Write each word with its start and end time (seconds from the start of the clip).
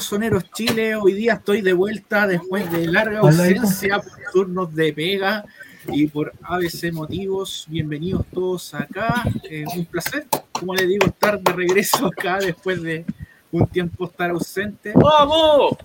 de 0.00 0.04
Rosoneros 0.04 0.50
Chile. 0.52 0.96
Hoy 0.96 1.12
día 1.12 1.34
estoy 1.34 1.60
de 1.60 1.74
vuelta 1.74 2.26
después 2.26 2.72
de 2.72 2.86
larga 2.86 3.18
ausencia 3.18 3.98
por 3.98 4.32
turnos 4.32 4.74
de 4.74 4.94
pega 4.94 5.44
y 5.88 6.06
por 6.06 6.32
ABC 6.42 6.90
motivos. 6.90 7.66
Bienvenidos 7.68 8.24
todos 8.32 8.72
acá. 8.72 9.24
Es 9.42 9.68
un 9.76 9.84
placer, 9.84 10.26
como 10.52 10.74
les 10.74 10.88
digo, 10.88 11.04
estar 11.06 11.38
de 11.38 11.52
regreso 11.52 12.06
acá 12.06 12.38
después 12.38 12.82
de 12.82 13.04
un 13.52 13.66
tiempo 13.66 14.06
estar 14.06 14.30
ausente. 14.30 14.94
¡Vamos! 14.94 15.76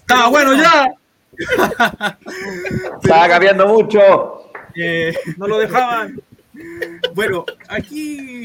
¡Está 0.00 0.28
bueno 0.28 0.54
ya! 0.54 0.88
Estaba 3.02 3.26
cambiando 3.26 3.68
mucho. 3.68 4.50
Eh, 4.76 5.16
no 5.38 5.46
lo 5.46 5.58
dejaban. 5.58 6.20
Bueno, 7.14 7.44
aquí 7.68 8.44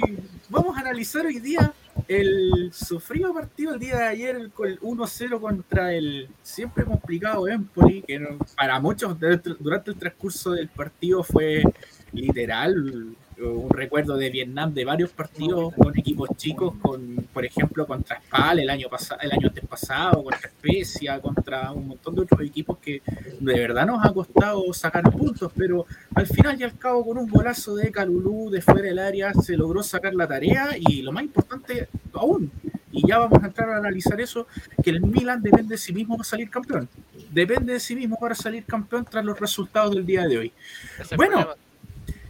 vamos 0.50 0.76
a 0.76 0.80
analizar 0.80 1.26
hoy 1.26 1.40
día 1.40 1.74
el 2.08 2.72
sufrido 2.74 3.34
partido 3.34 3.74
el 3.74 3.80
día 3.80 3.98
de 3.98 4.06
ayer 4.06 4.50
con 4.52 4.68
el 4.68 4.80
1-0 4.80 5.40
contra 5.40 5.94
el 5.94 6.30
siempre 6.42 6.86
complicado 6.86 7.48
Empoli, 7.48 8.02
que 8.04 8.26
para 8.56 8.80
muchos 8.80 9.18
durante 9.60 9.92
el 9.92 9.98
transcurso 9.98 10.52
del 10.52 10.70
partido 10.70 11.24
fue 11.24 11.64
literal 12.14 13.16
un 13.40 13.70
recuerdo 13.70 14.18
de 14.18 14.30
Vietnam 14.30 14.74
de 14.74 14.84
varios 14.84 15.12
partidos 15.12 15.74
con 15.76 15.98
equipos 15.98 16.30
chicos, 16.38 16.74
con 16.82 17.28
por 17.32 17.46
ejemplo 17.46 17.86
contra 17.86 18.20
Spal 18.20 18.60
el 18.60 18.70
año 18.70 18.90
pasado, 18.90 19.22
el 19.22 19.32
año 19.32 19.48
antes 19.50 19.66
pasado, 19.68 20.24
contra 20.24 20.50
Especia, 20.50 21.20
contra 21.20 21.72
un 21.72 21.90
montón 21.90 22.16
de 22.16 22.22
otros 22.22 22.42
equipos 22.42 22.80
que 22.80 23.02
de 23.40 23.54
verdad 23.54 23.86
nos 23.86 24.04
ha 24.04 24.12
costado 24.12 24.74
sacar 24.74 25.04
puntos, 25.12 25.52
pero 25.56 25.86
al 26.16 26.26
final 26.26 26.60
y 26.60 26.64
al 26.64 26.78
cabo 26.78 27.06
con 27.06 27.18
un 27.18 27.30
golazo 27.30 27.76
de 27.76 27.92
Calulú 27.92 28.50
de 28.50 28.62
fuera 28.62 28.82
del 28.82 29.00
área 29.00 29.34
se 29.34 29.56
logró 29.56 29.84
sacar 29.84 30.16
la 30.16 30.28
tarea 30.28 30.70
y 30.76 31.04
lo 31.04 31.12
más 31.12 31.24
importante 31.24 31.90
aún, 32.14 32.52
y 32.92 33.08
ya 33.08 33.20
vamos 33.20 33.44
a 33.44 33.48
entrar 33.48 33.70
a 33.70 33.78
analizar 33.78 34.20
eso, 34.20 34.48
que 34.84 34.90
el 34.90 35.02
Milan 35.02 35.44
depende 35.44 35.76
de 35.76 35.78
sí 35.78 35.94
mismo 35.94 36.18
para 36.18 36.28
salir 36.28 36.50
campeón. 36.50 36.90
Depende 37.30 37.74
de 37.74 37.80
sí 37.80 37.96
mismo 37.96 38.18
para 38.20 38.34
salir 38.34 38.64
campeón 38.66 39.06
tras 39.08 39.24
los 39.24 39.40
resultados 39.40 39.94
del 39.94 40.06
día 40.06 40.26
de 40.26 40.38
hoy. 40.38 40.54
Bueno, 41.16 41.50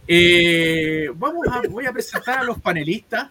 eh, 0.08 1.10
vamos 1.14 1.46
a, 1.48 1.62
voy 1.68 1.86
a 1.86 1.92
presentar 1.92 2.38
a 2.38 2.42
los 2.42 2.58
panelistas. 2.60 3.28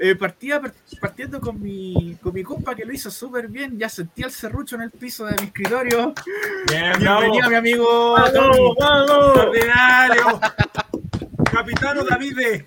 Eh, 0.00 0.14
partía, 0.14 0.60
partiendo 1.00 1.40
con 1.40 1.60
mi, 1.60 2.16
con 2.22 2.32
mi 2.32 2.44
compa 2.44 2.74
que 2.74 2.84
lo 2.84 2.92
hizo 2.92 3.10
súper 3.10 3.48
bien. 3.48 3.78
Ya 3.78 3.88
sentía 3.88 4.26
el 4.26 4.32
serrucho 4.32 4.76
en 4.76 4.82
el 4.82 4.90
piso 4.90 5.24
de 5.24 5.34
mi 5.40 5.46
escritorio. 5.46 6.14
Bien, 6.68 6.92
Bienvenido, 6.98 7.50
mi 7.50 7.56
amigo. 7.56 8.12
¡Vamos, 8.12 8.76
vamos! 8.78 10.40
Capitano 11.50 12.04
David. 12.04 12.62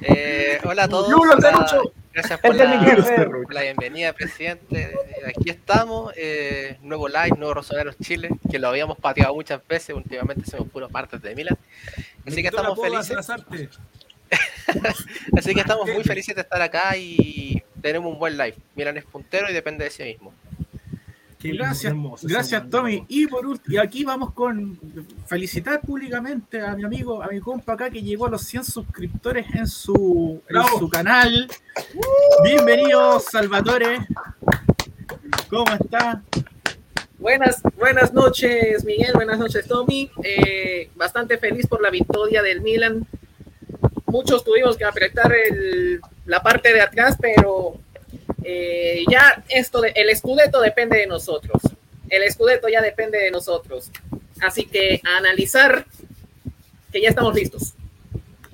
Eh, 0.00 0.58
hola 0.64 0.84
a 0.84 0.88
todos. 0.88 1.92
Gracias 2.18 2.40
por 2.40 2.56
la, 2.56 3.62
bienvenida, 3.62 4.12
presidente. 4.12 4.92
Aquí 5.24 5.50
estamos, 5.50 6.12
eh, 6.16 6.76
nuevo 6.82 7.06
live, 7.06 7.38
nuevo 7.38 7.54
Rosoneros 7.54 7.96
Chile, 7.98 8.30
que 8.50 8.58
lo 8.58 8.66
habíamos 8.66 8.98
pateado 8.98 9.32
muchas 9.32 9.64
veces, 9.68 9.94
últimamente 9.94 10.44
somos 10.50 10.68
puros 10.68 10.90
partes 10.90 11.22
de 11.22 11.36
Milan. 11.36 11.56
Así 12.26 12.42
que 12.42 12.48
estamos 12.48 12.76
felices. 12.80 13.16
Así 15.38 15.54
que 15.54 15.60
estamos 15.60 15.88
muy 15.88 16.02
felices 16.02 16.34
de 16.34 16.40
estar 16.40 16.60
acá 16.60 16.96
y 16.96 17.62
tenemos 17.80 18.12
un 18.12 18.18
buen 18.18 18.36
live. 18.36 18.56
Milan 18.74 18.96
es 18.96 19.04
puntero 19.04 19.48
y 19.48 19.52
depende 19.52 19.84
de 19.84 19.90
sí 19.90 20.02
mismo 20.02 20.34
gracias, 21.40 21.94
gracias 22.22 22.70
Tommy. 22.70 23.04
Y 23.08 23.26
por 23.26 23.46
último, 23.46 23.74
y 23.74 23.78
aquí 23.78 24.04
vamos 24.04 24.32
con 24.32 24.78
felicitar 25.26 25.80
públicamente 25.80 26.60
a 26.60 26.74
mi 26.74 26.84
amigo, 26.84 27.22
a 27.22 27.28
mi 27.28 27.40
compa 27.40 27.74
acá 27.74 27.90
que 27.90 28.02
llegó 28.02 28.26
a 28.26 28.30
los 28.30 28.42
100 28.42 28.64
suscriptores 28.64 29.46
en 29.54 29.66
su, 29.66 30.42
en 30.48 30.78
su 30.78 30.88
canal. 30.88 31.48
Bienvenido, 32.42 33.20
Salvatore. 33.20 33.98
¿Cómo 35.48 35.72
está? 35.72 36.22
Buenas, 37.18 37.62
buenas 37.76 38.12
noches, 38.12 38.84
Miguel. 38.84 39.12
Buenas 39.14 39.38
noches, 39.38 39.66
Tommy. 39.66 40.10
Eh, 40.22 40.90
bastante 40.94 41.38
feliz 41.38 41.66
por 41.66 41.82
la 41.82 41.90
victoria 41.90 42.42
del 42.42 42.60
Milan. 42.60 43.06
Muchos 44.06 44.44
tuvimos 44.44 44.76
que 44.76 44.84
apretar 44.84 45.32
el, 45.32 46.00
la 46.26 46.42
parte 46.42 46.72
de 46.72 46.80
atrás, 46.80 47.16
pero 47.20 47.80
eh, 48.50 49.04
ya 49.10 49.44
esto 49.50 49.82
de, 49.82 49.92
el 49.94 50.08
escudeto 50.08 50.62
depende 50.62 50.96
de 50.96 51.06
nosotros. 51.06 51.60
El 52.08 52.22
escudeto 52.22 52.66
ya 52.70 52.80
depende 52.80 53.18
de 53.18 53.30
nosotros. 53.30 53.90
Así 54.40 54.64
que 54.64 55.02
a 55.04 55.18
analizar 55.18 55.84
que 56.90 57.02
ya 57.02 57.10
estamos 57.10 57.34
listos. 57.34 57.74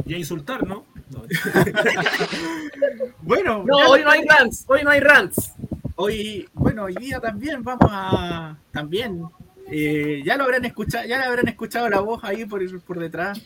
Y 0.04 0.14
a 0.14 0.18
insultar, 0.18 0.66
¿no? 0.66 0.84
bueno, 3.22 3.62
no, 3.64 3.76
hoy 3.88 4.02
no 4.02 4.10
hay 4.10 4.24
rants, 4.24 4.64
hoy 4.66 4.82
no 4.82 4.90
hay 4.90 4.98
rants. 4.98 5.52
Hoy, 5.94 6.48
bueno, 6.54 6.86
hoy 6.86 6.96
día 6.96 7.20
también 7.20 7.62
vamos 7.62 7.88
a 7.88 8.56
también 8.72 9.22
eh, 9.70 10.22
ya 10.24 10.36
lo 10.36 10.44
habrán 10.44 10.64
escuchado, 10.64 11.06
ya 11.06 11.18
le 11.18 11.24
habrán 11.24 11.48
escuchado 11.48 11.88
la 11.88 12.00
voz 12.00 12.22
ahí 12.24 12.44
por, 12.44 12.80
por 12.82 12.98
detrás. 12.98 13.40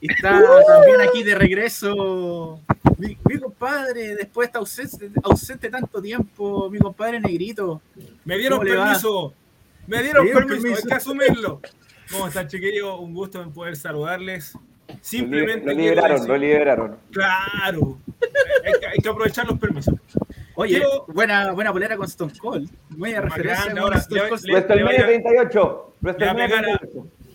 Está 0.00 0.42
también 0.66 1.00
aquí 1.00 1.22
de 1.22 1.34
regreso 1.34 2.60
mi, 2.98 3.38
compadre, 3.38 4.14
después 4.14 4.46
está 4.46 4.58
ausente, 4.58 5.10
ausente, 5.22 5.68
tanto 5.68 6.00
tiempo, 6.00 6.68
mi 6.70 6.78
compadre 6.78 7.20
negrito. 7.20 7.80
Me 8.24 8.38
dieron 8.38 8.60
permiso, 8.60 9.34
me 9.86 10.02
dieron, 10.02 10.28
permiso, 10.28 10.68
hay 10.68 10.82
que 10.82 10.94
asumirlo. 10.94 11.60
¿Cómo 12.10 12.28
están, 12.28 12.46
chiquillos? 12.48 12.98
Un 13.00 13.14
gusto 13.14 13.42
en 13.42 13.52
poder 13.52 13.76
saludarles. 13.76 14.56
Simplemente. 15.00 15.66
Lo 15.66 15.72
liberaron, 15.72 16.28
lo 16.28 16.36
liberaron. 16.36 16.96
Claro. 17.10 17.98
hay 18.62 18.98
que 19.02 19.08
aprovechar 19.08 19.46
los 19.46 19.58
permisos. 19.58 19.94
Oye, 20.54 20.82
buena, 21.08 21.52
buena 21.52 21.72
polera 21.72 21.96
con 21.96 22.06
Stone 22.06 22.32
Cold. 22.38 22.70
Muy 22.90 23.14
referencia 23.14 23.72
ahora. 23.78 23.98
Stone 23.98 24.28
Cold. 24.28 24.42
38. 24.66 25.94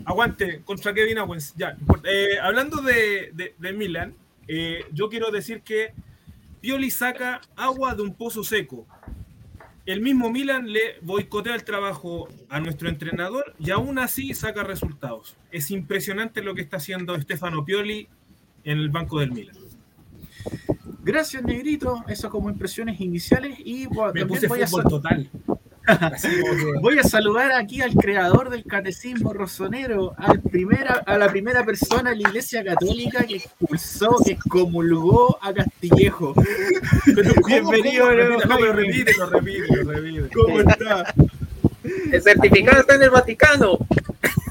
Aguante, 0.05 0.61
contra 0.63 0.93
Kevin 0.93 1.17
Owens. 1.19 1.53
Ya, 1.57 1.75
eh, 2.05 2.39
hablando 2.41 2.81
de, 2.81 3.53
de, 3.57 3.73
Milan, 3.73 4.15
eh, 4.47 4.85
yo 4.93 5.09
quiero 5.09 5.31
decir 5.31 5.61
que 5.61 5.91
Pioli 6.61 6.89
saca 6.91 7.41
agua 7.57 7.93
de 7.93 8.03
un 8.03 8.13
pozo 8.13 8.43
seco. 8.43 8.87
El 9.85 10.01
mismo 10.01 10.29
Milan 10.29 10.71
le 10.71 10.97
boicotea 11.01 11.55
el 11.55 11.63
trabajo 11.63 12.29
a 12.49 12.59
nuestro 12.59 12.89
entrenador 12.89 13.53
y 13.59 13.71
aún 13.71 13.99
así 13.99 14.33
saca 14.33 14.63
resultados. 14.63 15.35
Es 15.51 15.71
impresionante 15.71 16.41
lo 16.41 16.55
que 16.55 16.61
está 16.61 16.77
haciendo 16.77 17.19
Stefano 17.19 17.65
Pioli 17.65 18.07
en 18.63 18.77
el 18.77 18.89
banco 18.89 19.19
del 19.19 19.31
Milan. 19.31 19.55
Gracias, 21.07 21.41
Negrito. 21.41 22.03
Eso 22.09 22.29
como 22.29 22.49
impresiones 22.49 22.99
iniciales. 22.99 23.57
Y 23.63 23.87
Me 24.13 24.25
puse 24.25 24.45
voy, 24.47 24.61
a 24.61 24.65
total. 24.67 25.29
voy 26.81 26.99
a 26.99 27.03
saludar 27.03 27.53
aquí 27.53 27.81
al 27.81 27.93
creador 27.93 28.49
del 28.49 28.65
catecismo 28.65 29.31
rosonero, 29.31 30.13
al 30.17 30.41
primera, 30.41 31.01
a 31.05 31.17
la 31.17 31.29
primera 31.29 31.63
persona 31.63 32.09
de 32.09 32.17
la 32.17 32.27
Iglesia 32.27 32.61
Católica 32.61 33.23
que 33.23 33.37
expulsó, 33.37 34.17
que 34.25 34.37
comulgó 34.49 35.39
a 35.41 35.53
Castillejo. 35.53 36.33
Bienvenido, 37.47 38.07
¿cómo, 38.43 38.65
lo 38.65 38.73
repite, 38.73 39.13
lo 39.17 39.29
repite, 39.29 39.83
lo 39.83 39.91
repite. 39.93 40.29
¿Cómo 40.35 40.59
está? 40.59 41.13
El 42.11 42.21
certificado 42.21 42.81
está 42.81 42.95
en 42.95 43.03
el 43.03 43.11
Vaticano. 43.11 43.77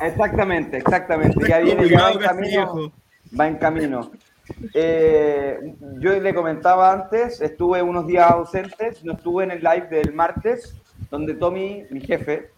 Exactamente, 0.00 0.78
exactamente. 0.78 1.46
Ya 1.46 1.58
viene, 1.58 1.86
ya 1.86 2.00
va 2.00 2.12
en 2.12 2.18
camino. 2.18 2.92
Va 3.38 3.46
en 3.46 3.56
camino. 3.56 4.10
Eh, 4.74 5.74
yo 5.98 6.18
le 6.18 6.34
comentaba 6.34 6.92
antes, 6.92 7.40
estuve 7.40 7.82
unos 7.82 8.06
días 8.06 8.30
ausentes, 8.30 9.04
no 9.04 9.12
estuve 9.12 9.44
en 9.44 9.50
el 9.52 9.62
live 9.62 9.88
del 9.88 10.12
martes, 10.12 10.74
donde 11.10 11.34
Tommy, 11.34 11.84
mi 11.90 12.00
jefe, 12.00 12.50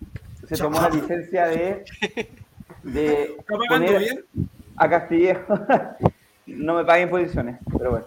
se 0.47 0.57
tomó 0.57 0.81
la 0.81 0.91
licencia 0.91 1.47
de, 1.47 1.85
de 2.83 3.37
poner 3.69 4.25
a 4.77 4.89
Castillejo. 4.89 5.59
no 6.47 6.75
me 6.75 6.85
paguen 6.85 7.11
posiciones, 7.11 7.59
pero 7.77 7.91
bueno. 7.91 8.07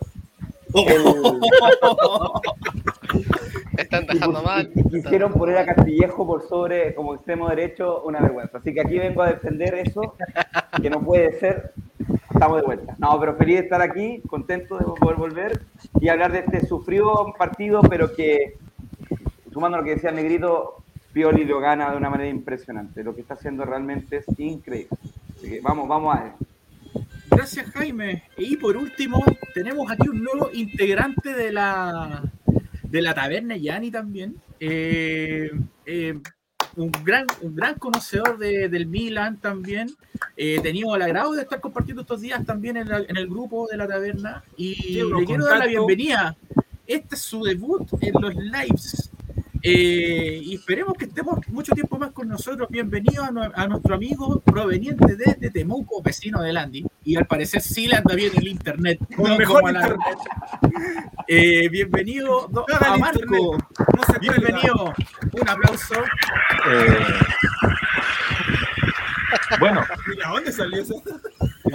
Están 3.78 4.06
dejando 4.06 4.42
mal. 4.42 4.72
Quisieron 4.90 5.34
poner 5.34 5.58
a 5.58 5.66
Castillejo 5.66 6.26
por 6.26 6.48
sobre 6.48 6.96
como 6.96 7.16
extremo 7.16 7.50
derecho, 7.50 8.04
una 8.04 8.22
vergüenza. 8.22 8.58
Así 8.60 8.74
que 8.74 8.80
aquí 8.82 8.98
vengo 8.98 9.22
a 9.22 9.28
defender 9.28 9.76
eso, 9.76 10.16
que 10.82 10.90
no 10.90 11.02
puede 11.02 11.38
ser 11.40 11.74
estamos 12.42 12.58
de 12.58 12.66
vuelta. 12.66 12.96
No, 12.98 13.20
pero 13.20 13.36
feliz 13.36 13.58
de 13.58 13.64
estar 13.66 13.82
aquí, 13.84 14.20
contento 14.28 14.76
de 14.76 14.86
poder 15.00 15.16
volver 15.16 15.62
y 16.00 16.10
hablar 16.10 16.32
de 16.32 16.40
este 16.40 16.66
sufrido 16.66 17.32
partido, 17.38 17.82
pero 17.84 18.16
que, 18.16 18.58
sumando 19.54 19.78
lo 19.78 19.84
que 19.84 19.92
decía 19.92 20.10
Negrito, 20.10 20.84
Pioli 21.14 21.46
lo 21.46 21.60
gana 21.60 21.92
de 21.92 21.98
una 21.98 22.10
manera 22.10 22.32
impresionante. 22.32 23.04
Lo 23.04 23.14
que 23.14 23.22
está 23.22 23.36
haciendo 23.36 23.64
realmente 23.64 24.18
es 24.18 24.40
increíble. 24.40 24.90
Así 25.36 25.50
que 25.52 25.62
vamos, 25.62 25.88
vamos 25.88 26.16
a 26.16 26.24
ver. 26.24 26.32
Gracias, 27.30 27.70
Jaime. 27.74 28.24
Y 28.38 28.58
por 28.58 28.76
último, 28.76 29.24
tenemos 29.54 29.92
aquí 29.92 30.10
un 30.10 30.24
nuevo 30.24 30.50
integrante 30.52 31.36
de 31.36 31.52
la, 31.52 32.24
de 32.82 33.02
la 33.04 33.14
taberna 33.14 33.56
Yani 33.56 33.92
también. 33.92 34.36
Eh, 34.60 35.52
eh, 35.86 36.20
un 36.75 36.91
gran, 37.03 37.25
un 37.41 37.56
gran 37.56 37.75
conocedor 37.75 38.38
de, 38.38 38.69
del 38.69 38.88
Milan 38.88 39.38
también. 39.38 39.89
He 40.38 40.56
eh, 40.56 40.59
tenido 40.62 40.95
el 40.95 41.01
agrado 41.01 41.33
de 41.33 41.44
estar 41.44 41.59
compartiendo 41.59 42.01
estos 42.01 42.21
días 42.21 42.45
también 42.45 42.77
en, 42.77 42.88
el 42.89 43.27
grupo 43.27 43.68
de 43.68 43.77
la 43.77 43.88
taberna 43.88 44.44
y 44.56 45.01
le 45.01 45.25
quiero 45.25 45.45
dar 45.45 45.59
la 45.59 45.68
bienvenida. 45.68 46.35
este 46.88 47.15
es 47.15 47.21
su 47.21 47.44
debut 47.44 47.88
en 48.01 48.13
los 48.21 48.35
lives. 48.35 49.11
Eh, 49.63 50.42
y 50.44 50.56
esperemos 50.56 50.96
que 50.98 51.06
estemos 51.06 51.40
mucho 51.50 51.74
tiempo 51.74 51.97
más 52.00 52.12
con 52.12 52.28
nosotros. 52.28 52.68
Bienvenido 52.69 53.24
a, 53.24 53.68
nuestro 53.68 53.95
amigo 53.95 54.40
proveniente 54.40 55.16
de, 55.16 55.50
Temuco, 55.52 56.02
vecino 56.02 56.42
de 56.42 56.54
Landy. 56.54 56.85
Y 57.04 57.16
al 57.16 57.26
parecer 57.28 57.62
sí 57.62 57.88
le 57.88 57.97
anda 57.97 58.16
bien 58.16 58.31
el 58.35 58.47
internet. 58.47 59.00
Con 59.16 59.38
mejor 59.38 59.69
internet. 59.69 60.00
Eh, 61.28 61.69
bienvenido 61.69 62.50
a 62.81 62.97
Marco. 62.97 63.57
bienvenido. 64.19 64.94
Un 65.31 65.47
aplauso. 65.47 65.95
Eh, 66.69 67.06
bueno. 69.59 69.85
dónde 70.33 70.52
salió 70.52 70.81
eso? 70.81 71.02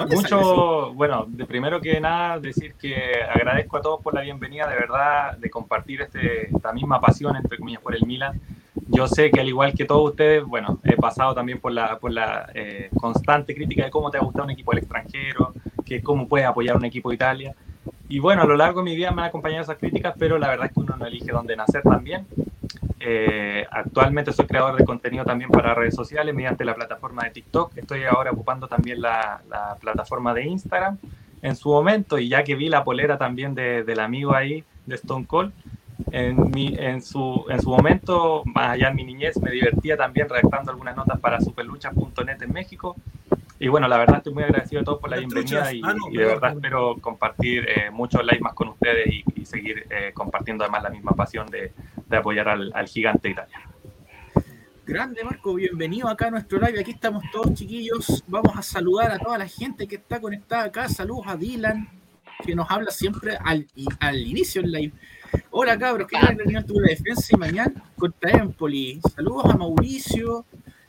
Mucho, 0.05 0.93
bueno, 0.95 1.25
de 1.29 1.47
primero 1.47 1.81
que 1.81 2.01
nada 2.01 2.39
decir 2.39 2.75
que 2.75 2.95
agradezco 3.35 3.79
a 3.79 3.81
todos 3.81 4.03
por 4.03 4.15
la 4.15 4.21
bienvenida, 4.21 4.69
de 4.69 4.75
verdad, 4.77 5.37
de 5.39 5.49
compartir 5.49 6.03
este, 6.03 6.55
esta 6.55 6.73
misma 6.73 7.01
pasión, 7.01 7.37
entre 7.37 7.59
comillas, 7.59 7.83
por 7.83 7.95
el 7.95 8.05
Milan. 8.05 8.41
Yo 8.89 9.09
sé 9.09 9.31
que 9.31 9.41
al 9.41 9.49
igual 9.49 9.73
que 9.75 9.85
todos 9.85 10.11
ustedes, 10.11 10.45
bueno, 10.45 10.79
he 10.85 10.97
pasado 10.97 11.35
también 11.35 11.59
por 11.61 11.73
la, 11.73 11.99
por 11.99 12.13
la 12.13 12.51
eh, 12.55 12.91
constante 13.01 13.55
crítica 13.55 13.85
de 13.85 13.91
cómo 13.91 14.11
te 14.11 14.19
ha 14.19 14.21
gustado 14.21 14.45
un 14.45 14.51
equipo 14.51 14.73
del 14.73 14.81
extranjero, 14.81 15.55
que 15.85 16.03
cómo 16.03 16.29
puedes 16.29 16.47
apoyar 16.47 16.77
un 16.77 16.85
equipo 16.85 17.09
de 17.09 17.15
Italia. 17.15 17.55
Y 18.09 18.19
bueno, 18.19 18.43
a 18.43 18.47
lo 18.47 18.57
largo 18.57 18.81
de 18.81 18.91
mi 18.91 18.97
vida 18.97 19.11
me 19.11 19.23
han 19.23 19.29
acompañado 19.29 19.63
esas 19.63 19.79
críticas, 19.79 20.15
pero 20.19 20.39
la 20.39 20.49
verdad 20.49 20.67
es 20.67 20.73
que 20.73 20.81
uno 20.81 20.97
no 20.97 21.07
elige 21.07 21.33
dónde 21.33 21.57
nacer 21.57 21.83
también. 21.83 22.27
Eh, 23.09 23.65
actualmente 23.71 24.33
soy 24.33 24.47
creador 24.47 24.77
de 24.77 24.85
contenido 24.85 25.25
también 25.25 25.49
para 25.49 25.75
redes 25.75 25.95
sociales 25.95 26.35
mediante 26.35 26.65
la 26.65 26.75
plataforma 26.75 27.23
de 27.23 27.31
TikTok. 27.31 27.79
Estoy 27.79 28.03
ahora 28.03 28.33
ocupando 28.33 28.67
también 28.67 29.01
la, 29.01 29.43
plataforma 29.81 30.35
de 30.35 30.47
Instagram 30.47 30.99
en 31.41 31.55
su 31.55 31.69
momento 31.69 32.19
y 32.19 32.29
ya 32.29 32.43
que 32.43 32.57
vi 32.57 32.69
la 32.69 32.83
polera 32.83 33.17
también 33.17 33.55
del 33.55 34.01
amigo 34.01 34.35
ahí 34.35 34.65
de 34.87 34.97
Stone 34.97 35.25
Cold, 35.25 35.53
en, 36.11 37.01
su, 37.01 37.45
en 37.49 37.63
su 37.63 37.71
momento, 37.71 38.43
más 38.45 38.71
allá 38.71 38.89
en 38.89 38.97
mi 38.97 39.05
niñez, 39.05 39.41
me 39.41 39.53
divertía 39.53 39.97
también 39.97 40.29
redactando 40.29 40.73
algunas 40.73 40.97
notas 40.97 41.21
para 41.21 41.41
superlucha.net 41.41 42.43
en 42.43 42.53
México. 42.53 42.97
Y 43.59 43.69
bueno, 43.69 43.89
la 43.89 43.97
verdad 43.97 44.19
estoy 44.19 44.35
muy 44.35 44.43
agradecido 44.43 44.83
a 44.83 44.85
todos 44.85 45.01
por 45.01 45.09
la 45.09 45.17
bienvenida 45.17 45.73
y, 45.73 45.81
ah, 45.83 45.95
de 46.13 46.25
verdad 46.25 46.53
espero 46.53 46.97
compartir 47.01 47.67
eh, 47.69 47.91
muchos 47.91 48.23
likes 48.25 48.43
más 48.43 48.53
con 48.53 48.69
ustedes 48.69 49.07
y, 49.09 49.47
seguir 49.47 49.87
eh, 49.91 50.11
compartiendo 50.13 50.65
además 50.65 50.83
la 50.83 50.91
misma 50.91 51.13
pasión 51.13 51.47
de, 51.47 51.73
de 52.05 52.17
apoyar 52.17 52.49
al, 52.49 52.73
al, 52.75 52.89
gigante 52.89 53.31
italiano. 53.31 53.65
Grande 54.85 55.23
Marco, 55.23 55.55
bienvenido 55.55 56.09
acá 56.09 56.27
a 56.27 56.31
nuestro 56.33 56.59
live. 56.59 56.81
Aquí 56.81 56.91
estamos 56.91 57.23
todos 57.33 57.55
chiquillos. 57.55 58.25
Vamos 58.27 58.57
a 58.57 58.63
saludar 58.63 59.13
a 59.13 59.19
toda 59.19 59.39
la 59.39 59.47
gente 59.47 59.87
que 59.87 59.97
está 59.97 60.21
conectada 60.21 60.65
acá. 60.65 60.89
Saludos 60.89 61.27
a 61.29 61.37
Dylan, 61.37 61.89
que 62.45 62.57
nos 62.57 62.69
habla 62.71 62.91
siempre 62.91 63.39
al, 63.43 63.67
al 64.01 64.17
inicio 64.19 64.63
del 64.63 64.73
live. 64.73 64.93
Hola 65.51 65.79
cabros, 65.79 66.09
¿qué 66.09 66.19
tal? 66.21 66.39
El 66.41 66.67
tuvo 66.67 66.81
la 66.81 66.89
defensa 66.89 67.29
y 67.33 67.37
mañana 67.39 67.85
contra 67.97 68.33
Empoli. 68.33 69.01
Saludos 69.15 69.47
a 69.47 69.57
Mauricio, 69.57 70.45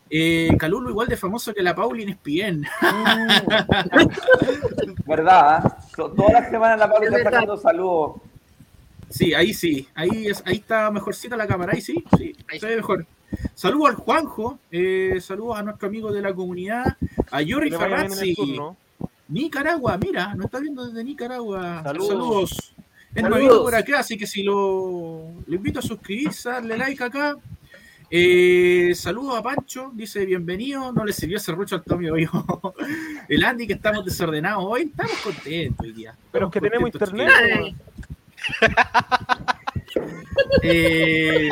eh, 0.10 0.50
Calulo 0.58 0.90
igual 0.90 1.08
de 1.08 1.18
famoso 1.18 1.54
que 1.54 1.62
la 1.62 1.76
Paulin 1.76 2.10
Espien. 2.10 2.66
¿Verdad? 5.06 5.78
Todas 5.96 6.34
las 6.34 6.50
semanas 6.50 6.80
la 6.80 6.90
Paulin 6.90 7.14
está 7.14 7.32
sacando 7.32 7.58
saludos. 7.58 8.22
Sí, 9.10 9.34
ahí 9.34 9.54
sí. 9.54 9.88
Ahí, 9.96 10.28
es, 10.28 10.44
ahí 10.46 10.58
está 10.58 10.92
mejorcita 10.92 11.38
la 11.38 11.48
cámara. 11.48 11.74
Ahí 11.74 11.82
sí, 11.82 12.04
sí, 12.18 12.36
se 12.60 12.66
ve 12.66 12.76
mejor. 12.78 13.06
Saludos 13.56 13.90
al 13.90 13.96
Juanjo, 13.96 14.60
eh, 14.72 15.20
saludos 15.22 15.58
a 15.58 15.64
nuestro 15.64 15.90
amigo 15.90 16.14
de 16.14 16.22
la 16.22 16.34
comunidad, 16.34 16.96
a 17.30 17.42
Yuri 17.42 17.72
Ferrazzi. 17.72 18.36
Nicaragua, 19.28 19.98
mira, 19.98 20.34
nos 20.36 20.46
está 20.46 20.60
viendo 20.60 20.86
desde 20.86 21.04
Nicaragua. 21.04 21.84
Saludos. 21.84 22.08
Saludos. 22.08 22.74
Es 23.14 23.24
nuevo 23.24 23.64
por 23.64 23.76
acá, 23.76 24.00
así 24.00 24.18
que 24.18 24.28
si 24.28 24.44
lo 24.44 25.34
invito 25.48 25.80
a 25.80 25.82
suscribirse, 25.82 26.50
darle 26.50 26.78
like 26.78 27.04
acá 27.04 27.36
eh, 28.10 28.94
saludos 28.96 29.38
a 29.38 29.44
Pancho, 29.44 29.92
dice 29.94 30.26
bienvenido, 30.26 30.92
no 30.92 31.04
le 31.04 31.14
sirvió 31.14 31.38
ese 31.38 31.52
rucho 31.52 31.76
al 31.76 31.84
Tommy 31.84 32.10
hoy. 32.10 32.30
El 33.28 33.44
Andy 33.44 33.68
que 33.68 33.74
estamos 33.74 34.06
desordenados 34.06 34.64
hoy, 34.66 34.84
estamos 34.84 35.18
contentos 35.24 35.86
hoy 35.86 35.94
día. 35.94 36.16
Pero 36.32 36.48
es 36.48 36.54
que 36.54 36.62
tenemos 36.62 36.94
internet. 36.94 37.76
Eh, 40.62 41.50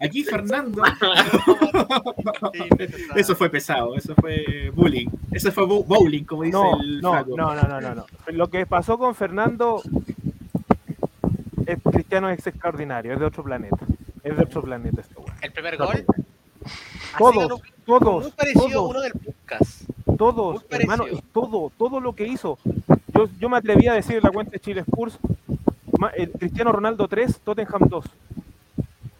aquí 0.00 0.24
Fernando. 0.24 0.82
eso 3.16 3.34
fue 3.34 3.50
pesado, 3.50 3.96
eso 3.96 4.14
fue 4.14 4.70
bullying. 4.74 5.08
Eso 5.32 5.52
fue 5.52 5.66
bowling, 5.66 6.24
como 6.24 6.42
dice 6.42 6.58
el 6.80 7.00
no, 7.00 7.24
no, 7.24 7.54
no, 7.54 7.80
no, 7.80 7.94
no. 7.94 8.06
Lo 8.28 8.48
que 8.48 8.66
pasó 8.66 8.98
con 8.98 9.14
Fernando 9.14 9.82
es 11.66 11.78
cristiano 11.82 12.30
es 12.30 12.46
extraordinario, 12.46 13.12
es 13.12 13.20
de 13.20 13.26
otro 13.26 13.42
planeta. 13.42 13.78
Es 14.22 14.36
de 14.36 14.42
otro 14.42 14.62
planeta 14.62 15.00
este 15.00 15.14
El 15.46 15.52
primer 15.52 15.76
gol. 15.76 16.04
Todos, 17.16 17.62
todos. 17.84 18.22
Muy 18.24 18.32
parecido 18.32 18.82
uno 18.88 19.00
del 19.00 19.12
podcast. 19.12 19.88
Todos, 20.18 20.64
hermano, 20.70 21.04
todo, 21.32 21.70
todo 21.78 22.00
lo 22.00 22.14
que 22.14 22.26
hizo. 22.26 22.58
Yo, 23.14 23.28
yo 23.38 23.48
me 23.48 23.56
atreví 23.56 23.86
a 23.86 23.92
decir 23.92 24.16
en 24.16 24.24
la 24.24 24.30
cuenta 24.30 24.50
de 24.50 24.58
Chile 24.58 24.80
Spurs, 24.80 25.16
el 26.16 26.32
Cristiano 26.32 26.72
Ronaldo 26.72 27.06
3, 27.06 27.38
Tottenham 27.44 27.88
2. 27.88 28.04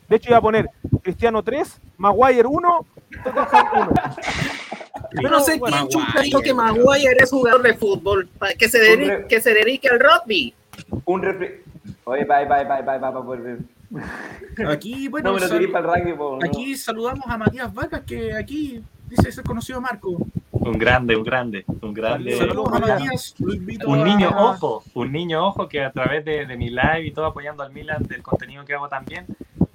De 0.08 0.16
hecho, 0.16 0.30
iba 0.30 0.38
a 0.38 0.40
poner 0.40 0.68
Cristiano 1.00 1.44
3, 1.44 1.80
Maguire 1.96 2.48
1, 2.48 2.86
Tottenham 3.22 3.66
1. 3.82 3.92
Yo 5.22 5.28
no 5.28 5.40
sé 5.40 5.60
quién 5.60 5.88
chuta 5.88 6.22
dijo 6.22 6.40
que 6.40 6.52
Maguire 6.52 7.18
es 7.20 7.30
jugador 7.30 7.62
de 7.62 7.74
fútbol, 7.74 8.28
que 8.58 8.68
se 8.68 8.80
dedique, 8.80 9.26
que 9.28 9.40
se 9.40 9.54
dedique 9.54 9.88
al 9.88 10.00
rugby. 10.00 10.52
Un 11.04 11.24
Oye, 12.04 12.24
bye, 12.24 12.46
bye, 12.46 12.64
bye, 12.64 12.82
bye, 12.82 12.98
bye, 12.98 13.10
bye, 13.12 13.58
Aquí, 14.68 15.08
bueno, 15.08 15.36
aquí 16.42 16.76
saludamos 16.76 17.26
a 17.26 17.36
Matías 17.36 17.72
Vacas, 17.72 18.02
que 18.02 18.34
aquí 18.34 18.82
dice 19.08 19.30
ser 19.30 19.44
conocido 19.44 19.80
Marco. 19.80 20.16
Un 20.50 20.78
grande, 20.78 21.16
un 21.16 21.22
grande, 21.22 21.64
un 21.80 21.92
grande. 21.92 22.36
Saludos 22.36 22.72
a 22.72 22.78
Matías, 22.78 23.34
un 23.86 24.04
niño 24.04 24.30
ojo, 24.36 24.82
un 24.94 25.12
niño 25.12 25.46
ojo 25.46 25.68
que 25.68 25.82
a 25.82 25.92
través 25.92 26.24
de, 26.24 26.46
mi 26.56 26.70
live 26.70 27.06
y 27.06 27.12
todo 27.12 27.26
apoyando 27.26 27.62
al 27.62 27.72
Milan, 27.72 28.02
del 28.04 28.22
contenido 28.22 28.64
que 28.64 28.74
hago 28.74 28.88
también, 28.88 29.26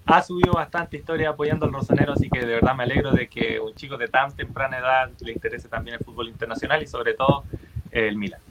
ha 0.05 0.21
subido 0.21 0.53
bastante 0.53 0.97
historia 0.97 1.29
apoyando 1.29 1.65
al 1.65 1.71
Rosanero, 1.71 2.13
así 2.13 2.29
que 2.29 2.39
de 2.39 2.55
verdad 2.55 2.75
me 2.75 2.83
alegro 2.83 3.11
de 3.11 3.29
que 3.29 3.59
un 3.59 3.73
chico 3.75 3.97
de 3.97 4.07
tan 4.07 4.35
temprana 4.35 4.79
edad 4.79 5.11
le 5.21 5.31
interese 5.31 5.69
también 5.69 5.97
el 5.99 6.03
fútbol 6.03 6.27
internacional 6.27 6.81
y 6.83 6.87
sobre 6.87 7.13
todo 7.13 7.45
el 7.91 8.17
Milan. 8.17 8.41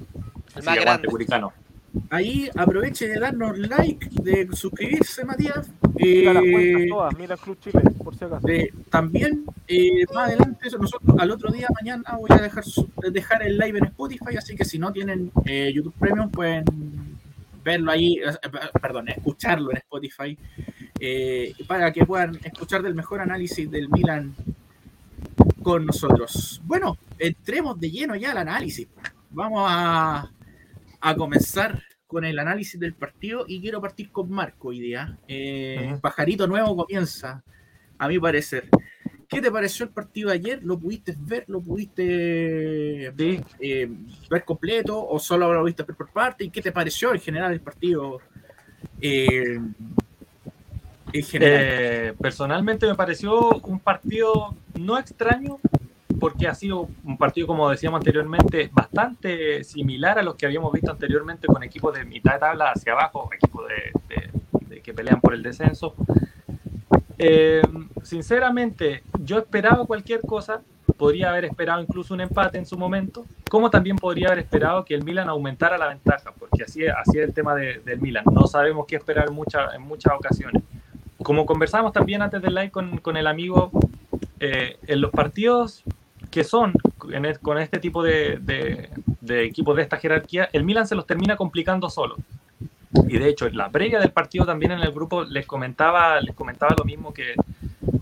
El 0.57 0.63
más 0.63 0.77
grande. 0.77 1.09
Ahí 2.09 2.49
aproveche 2.57 3.09
de 3.09 3.19
darnos 3.19 3.59
like, 3.59 4.09
de 4.23 4.49
suscribirse, 4.53 5.25
Matías. 5.25 5.71
Eh, 5.99 6.87
todas, 6.89 7.17
mira 7.19 7.37
Club 7.37 7.59
Chile, 7.61 7.83
por 8.03 8.17
si 8.17 8.25
acaso. 8.25 8.49
Eh, 8.49 8.73
también, 8.91 9.45
eh, 9.67 10.05
más 10.13 10.29
adelante, 10.29 10.69
nosotros 10.79 11.17
al 11.19 11.31
otro 11.31 11.51
día, 11.51 11.69
mañana, 11.75 12.17
voy 12.17 12.29
a 12.31 12.43
dejar, 12.43 12.65
dejar 13.13 13.43
el 13.43 13.59
live 13.59 13.79
en 13.79 13.85
Spotify, 13.87 14.37
así 14.37 14.57
que 14.57 14.65
si 14.65 14.79
no 14.79 14.93
tienen 14.93 15.33
eh, 15.45 15.73
YouTube 15.75 15.95
Premium, 15.99 16.31
pueden 16.31 16.65
verlo 17.65 17.91
ahí, 17.91 18.19
perdón, 18.81 19.09
escucharlo 19.09 19.71
en 19.71 19.77
Spotify, 19.79 20.39
para 21.67 21.93
que 21.93 22.07
puedan 22.07 22.37
escuchar 22.43 22.83
del 22.83 22.95
mejor 22.95 23.21
análisis 23.21 23.71
del 23.71 23.89
Milan 23.89 24.35
con 25.63 25.87
nosotros. 25.87 26.61
Bueno, 26.65 26.97
entremos 27.19 27.79
de 27.79 27.91
lleno 27.91 28.17
ya 28.17 28.33
al 28.33 28.39
análisis. 28.39 28.89
Vamos 29.31 29.67
a 29.69 30.31
a 31.01 31.15
comenzar 31.15 31.83
con 32.07 32.25
el 32.25 32.39
análisis 32.39 32.79
del 32.79 32.95
partido 32.95 33.45
y 33.47 33.61
quiero 33.61 33.81
partir 33.81 34.11
con 34.11 34.31
Marco 34.31 34.69
hoy 34.69 34.81
día. 34.81 35.17
Eh, 35.29 35.97
Pajarito 36.01 36.47
Nuevo 36.47 36.77
comienza, 36.77 37.43
a 37.99 38.09
mi 38.09 38.19
parecer. 38.19 38.69
¿Qué 39.29 39.41
te 39.41 39.51
pareció 39.51 39.85
el 39.85 39.93
partido 39.93 40.31
de 40.31 40.35
ayer? 40.35 40.61
¿Lo 40.65 40.77
pudiste 40.77 41.15
ver? 41.17 41.45
¿Lo 41.47 41.61
pudiste 41.61 43.07
eh, 43.17 43.91
ver 44.29 44.45
completo? 44.45 45.07
¿O 45.07 45.21
solo 45.21 45.55
lo 45.55 45.63
viste 45.63 45.85
por 45.85 46.11
parte? 46.11 46.45
¿Y 46.45 46.51
qué 46.51 46.61
te 46.61 46.73
pareció 46.73 47.15
en 47.15 47.21
general 47.21 47.53
el 47.53 47.61
partido? 47.61 48.19
Eh, 49.01 49.61
en 51.13 51.23
general? 51.25 52.17
personalmente 52.21 52.87
me 52.87 52.95
pareció 52.97 53.51
un 53.61 53.79
partido 53.79 54.57
no 54.79 54.99
extraño, 54.99 55.61
porque 56.19 56.49
ha 56.49 56.55
sido 56.55 56.89
un 57.05 57.17
partido, 57.17 57.47
como 57.47 57.71
decíamos 57.71 57.99
anteriormente, 57.99 58.71
bastante 58.73 59.65
similar 59.65 60.19
a 60.19 60.23
los 60.23 60.35
que 60.35 60.47
habíamos 60.47 60.73
visto 60.73 60.91
anteriormente 60.91 61.47
con 61.47 61.63
equipos 61.63 61.95
de 61.95 62.05
mitad 62.05 62.35
de 62.35 62.39
tabla 62.41 62.73
hacia 62.73 62.93
abajo, 62.93 63.31
equipos 63.33 63.67
de, 63.69 64.81
que 64.81 64.95
pelean 64.95 65.21
por 65.21 65.35
el 65.35 65.43
descenso. 65.43 65.95
Eh, 67.19 67.63
sinceramente, 68.03 69.03
yo 69.21 69.39
esperaba 69.39 69.87
cualquier 69.87 70.21
cosa, 70.23 70.63
podría 70.97 71.31
haber 71.31 71.45
esperado 71.45 71.83
incluso 71.83 72.15
un 72.15 72.23
empate 72.23 72.59
en 72.59 72.67
su 72.67 72.77
momento, 72.77 73.27
como 73.49 73.71
también 73.71 73.97
podría 73.97 74.29
haber 74.29 74.41
esperado 74.41 74.85
que 74.85 74.95
el 74.95 75.05
Milan 75.05 75.29
aumentara 75.29 75.79
la 75.79 75.89
ventaja, 75.89 76.33
porque 76.39 76.65
así, 76.65 76.87
así 76.87 77.19
es 77.19 77.29
el 77.29 77.35
tema 77.35 77.55
del 77.55 78.01
Milan. 78.01 78.25
No 78.33 78.47
sabemos 78.47 78.87
qué 78.87 78.97
esperar 78.97 79.29
en, 79.29 79.39
en 79.75 79.83
muchas 79.83 80.13
ocasiones. 80.15 80.63
Como 81.23 81.45
conversamos 81.45 81.93
también 81.93 82.23
antes 82.23 82.41
del 82.41 82.55
live 82.55 82.71
con, 82.71 82.99
con 82.99 83.17
el 83.17 83.27
amigo, 83.27 83.71
eh, 84.43 84.79
en 84.87 85.03
los 85.03 85.11
partidos 85.11 85.85
que 86.31 86.45
son 86.45 86.73
con 87.43 87.59
este 87.59 87.79
tipo 87.79 88.03
de, 88.03 88.39
de, 89.21 89.45
equipos 89.45 89.77
de 89.77 89.83
esta 89.83 89.97
jerarquía, 89.97 90.49
el 90.53 90.65
Milan 90.65 90.87
se 90.87 90.95
los 90.95 91.07
termina 91.07 91.37
complicando 91.37 91.91
solo. 91.91 92.17
Y 93.09 93.19
de 93.19 93.29
hecho, 93.29 93.47
en 93.47 93.57
la 93.57 93.71
previa 93.71 94.01
del 94.01 94.11
partido 94.13 94.45
también 94.45 94.73
en 94.73 94.81
el 94.81 94.93
grupo 94.93 95.25
les 95.25 95.47
comentaba, 95.47 96.21
les 96.21 96.35
comentaba 96.35 96.75
lo 96.77 96.85
mismo 96.85 97.13
que, 97.13 97.35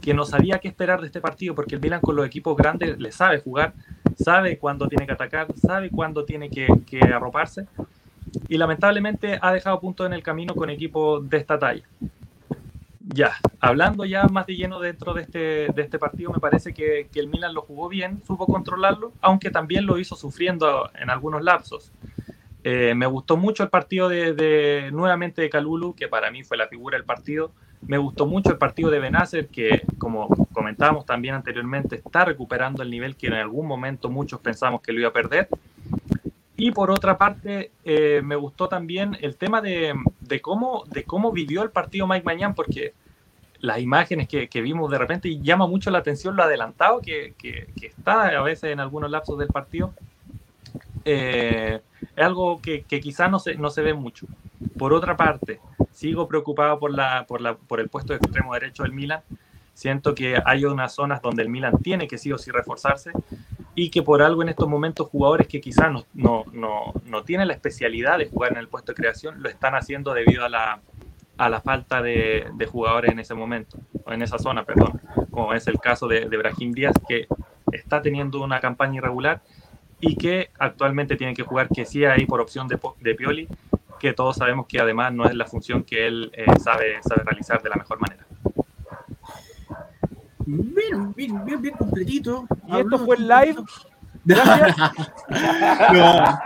que 0.01 0.15
no 0.15 0.25
sabía 0.25 0.59
qué 0.59 0.69
esperar 0.69 1.01
de 1.01 1.07
este 1.07 1.21
partido, 1.21 1.55
porque 1.55 1.75
el 1.75 1.81
Milan 1.81 2.01
con 2.01 2.17
los 2.17 2.27
equipos 2.27 2.57
grandes 2.57 2.99
le 2.99 3.13
sabe 3.13 3.41
jugar, 3.41 3.75
sabe 4.17 4.59
cuándo 4.59 4.89
tiene 4.89 5.07
que 5.07 5.13
atacar, 5.13 5.47
sabe 5.57 5.91
cuándo 5.91 6.25
tiene 6.25 6.51
que, 6.51 6.67
que 6.87 7.01
arroparse, 7.01 7.67
y 8.49 8.59
lamentablemente 8.59 9.39
ha 9.41 9.53
dejado 9.53 9.81
puntos 9.81 10.07
en 10.07 10.13
el 10.13 10.23
camino 10.23 10.55
con 10.55 10.71
equipos 10.71 11.29
de 11.29 11.37
esta 11.37 11.59
talla. 11.59 11.85
Ya, 13.15 13.33
hablando 13.61 14.05
ya 14.05 14.25
más 14.25 14.47
de 14.47 14.57
lleno 14.57 14.81
dentro 14.81 15.15
de 15.15 15.23
este, 15.23 15.39
de 15.73 15.83
este 15.83 15.99
partido, 15.99 16.31
me 16.31 16.41
parece 16.41 16.75
que, 16.75 17.09
que, 17.11 17.21
el 17.21 17.29
Milan 17.29 17.55
lo 17.55 17.63
jugó 17.63 17.89
bien, 17.89 18.23
supo 18.27 18.47
controlarlo, 18.47 19.13
aunque 19.23 19.51
también 19.51 19.87
lo 19.87 19.99
hizo 19.99 20.15
sufriendo 20.15 20.91
en 20.95 21.09
algunos 21.09 21.43
lapsos. 21.43 21.91
Eh, 22.65 22.95
me 22.95 23.07
gustó 23.07 23.39
mucho 23.39 23.63
el 23.63 23.71
partido 23.71 24.11
de, 24.11 24.35
de, 24.35 24.91
nuevamente 24.93 25.41
de 25.41 25.49
Calulu, 25.49 25.95
que 25.95 26.07
para 26.07 26.31
mí 26.31 26.45
fue 26.45 26.59
la 26.59 26.69
figura 26.69 26.99
del 26.99 27.07
partido. 27.07 27.51
Me 27.81 27.97
gustó 27.97 28.27
mucho 28.27 28.51
el 28.51 28.59
partido 28.59 28.91
de 28.91 28.99
Benacer, 28.99 29.49
que 29.49 29.83
como 29.97 30.29
comentábamos 30.53 31.07
también 31.07 31.35
anteriormente, 31.35 31.97
está 31.97 32.27
recuperando 32.27 32.83
el 32.83 32.91
nivel 32.91 33.17
que 33.17 33.29
en 33.29 33.35
algún 33.35 33.67
momento 33.67 34.11
muchos 34.11 34.41
pensamos 34.41 34.83
que 34.83 34.93
lo 34.93 35.01
iba 35.01 35.09
a 35.09 35.13
perder. 35.15 35.49
Y 36.61 36.73
por 36.73 36.91
otra 36.91 37.17
parte, 37.17 37.71
eh, 37.85 38.21
me 38.25 38.35
gustó 38.35 38.69
también 38.69 39.17
el 39.21 39.37
tema 39.37 39.61
de, 39.61 39.95
de, 40.19 40.41
cómo, 40.41 40.83
de 40.89 41.05
cómo 41.05 41.31
vivió 41.31 41.63
el 41.63 41.71
partido 41.71 42.09
Mike 42.09 42.25
Mañán, 42.25 42.57
porque 42.57 42.95
las 43.61 43.79
imágenes 43.79 44.27
que, 44.27 44.49
que, 44.49 44.61
vimos 44.61 44.91
de 44.91 44.99
repente 44.99 45.29
y 45.29 45.41
llama 45.41 45.69
mucho 45.69 45.93
la 45.93 45.99
atención 45.99 46.35
lo 46.35 46.43
adelantado 46.43 47.01
que, 47.01 47.35
que, 47.39 47.69
está 47.81 48.27
a 48.37 48.43
veces 48.43 48.73
en 48.73 48.81
algunos 48.81 49.09
lapsos 49.09 49.39
del 49.39 49.47
partido. 49.49 49.95
Eh, 51.05 51.81
es 52.17 52.25
algo 52.25 52.61
que, 52.61 52.83
quizás 52.83 53.31
no 53.31 53.39
se, 53.39 53.55
no 53.55 53.71
se 53.71 53.83
ve 53.83 53.95
mucho. 53.95 54.27
Por 54.77 54.93
otra 54.93 55.17
parte, 55.17 55.61
sigo 55.93 56.27
preocupado 56.27 56.81
por, 56.81 56.93
la, 56.93 57.25
por, 57.29 57.41
la, 57.41 57.55
por 57.55 57.79
el 57.79 57.89
puesto 57.89 58.15
de 58.15 58.19
extremo 58.19 58.53
derecho 58.55 58.83
del 58.83 58.93
Milan. 58.93 59.21
Siento 59.79 60.13
que 60.13 60.43
hay 60.45 60.65
unas 60.65 60.93
zonas 60.93 61.23
donde 61.23 61.41
el 61.45 61.49
Milan 61.49 61.79
tiene 61.81 62.09
que 62.09 62.19
sí 62.19 62.33
o 62.33 62.37
sí 62.37 62.51
reforzarse 62.51 63.13
y 63.77 63.91
que 63.91 64.03
por 64.03 64.23
algo 64.23 64.43
en 64.43 64.49
estos 64.49 64.69
momentos 64.69 65.07
jugadores 65.07 65.47
que 65.47 65.61
quizás 65.61 65.93
no, 65.93 66.05
no, 66.15 66.45
no, 66.53 66.95
no, 67.05 67.23
tienen 67.23 67.47
la 67.47 67.55
especialidad 67.55 68.19
de 68.19 68.27
jugar 68.27 68.51
en 68.51 68.59
el 68.59 68.67
puesto 68.67 68.91
de 68.91 68.97
creación 68.97 69.41
lo 69.41 69.49
están 69.49 69.77
haciendo 69.77 70.15
debido 70.15 70.45
a 70.45 70.49
la, 70.49 70.81
a 71.37 71.49
la 71.49 71.61
falta 71.61 72.03
de, 72.03 72.49
de, 72.55 72.67
jugadores 72.67 73.13
en 73.13 73.21
ese 73.21 73.35
momento, 73.35 73.79
o 74.05 74.13
en 74.13 74.23
esa 74.23 74.41
zona, 74.41 74.65
perdón, 74.65 75.01
como 75.31 75.55
es 75.55 75.69
el 75.69 75.79
caso 75.79 76.09
de, 76.09 76.29
de 76.29 76.37
Brahim 76.37 76.73
Díaz, 76.73 76.95
que 77.09 77.29
está 77.71 78.03
teniendo 78.03 78.43
una 78.43 78.59
campaña 78.59 78.97
irregular 78.97 79.43
y 80.01 80.17
que 80.17 80.51
actualmente 80.59 81.15
tiene 81.15 81.35
que 81.35 81.45
jugar 81.45 81.69
que 81.69 81.85
sí 81.85 82.05
ahí 82.05 82.27
por 82.27 82.41
opción 82.41 82.67
de, 82.67 82.81
de 82.99 83.15
Pioli, 83.15 83.47
que 84.01 84.13
todos 84.13 84.39
sabemos 84.39 84.67
que 84.67 84.81
además 84.81 85.13
no 85.13 85.27
es 85.27 85.37
la 85.37 85.47
función 85.47 85.85
que 85.85 86.09
él 86.09 86.33
eh, 86.35 86.47
sabe, 86.61 87.01
sabe 87.05 87.23
realizar 87.23 87.63
de 87.63 87.71
la 87.71 87.77
mejor 87.77 88.01
manera. 88.01 88.28
Bien, 90.49 91.13
bien, 91.15 91.45
bien, 91.45 91.61
bien 91.61 91.77
completito. 91.77 92.47
¿Y 92.67 92.73
Habló 92.73 92.97
esto 92.97 93.05
fue 93.05 93.17
el 93.17 93.29
live? 93.29 93.57
no, 95.93 96.39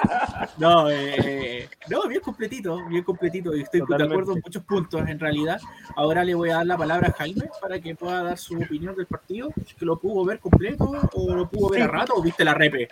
no, 0.58 0.90
eh, 0.90 1.68
no, 1.88 2.08
bien 2.08 2.20
completito, 2.20 2.84
bien 2.88 3.04
completito. 3.04 3.52
Estoy 3.52 3.80
Totalmente. 3.80 4.08
de 4.08 4.14
acuerdo 4.14 4.32
en 4.36 4.42
muchos 4.44 4.64
puntos 4.64 5.08
en 5.08 5.18
realidad. 5.20 5.60
Ahora 5.96 6.24
le 6.24 6.34
voy 6.34 6.50
a 6.50 6.56
dar 6.56 6.66
la 6.66 6.76
palabra 6.76 7.08
a 7.08 7.12
Jaime 7.12 7.48
para 7.60 7.80
que 7.80 7.94
pueda 7.94 8.24
dar 8.24 8.38
su 8.38 8.56
opinión 8.60 8.96
del 8.96 9.06
partido. 9.06 9.50
que 9.78 9.84
lo 9.84 9.96
pudo 9.98 10.24
ver 10.24 10.40
completo 10.40 10.92
o 11.12 11.34
lo 11.34 11.48
pudo 11.48 11.70
ver 11.70 11.82
sí. 11.82 11.84
a 11.84 11.88
rato 11.88 12.14
o 12.16 12.22
viste 12.22 12.44
la 12.44 12.54
repe. 12.54 12.88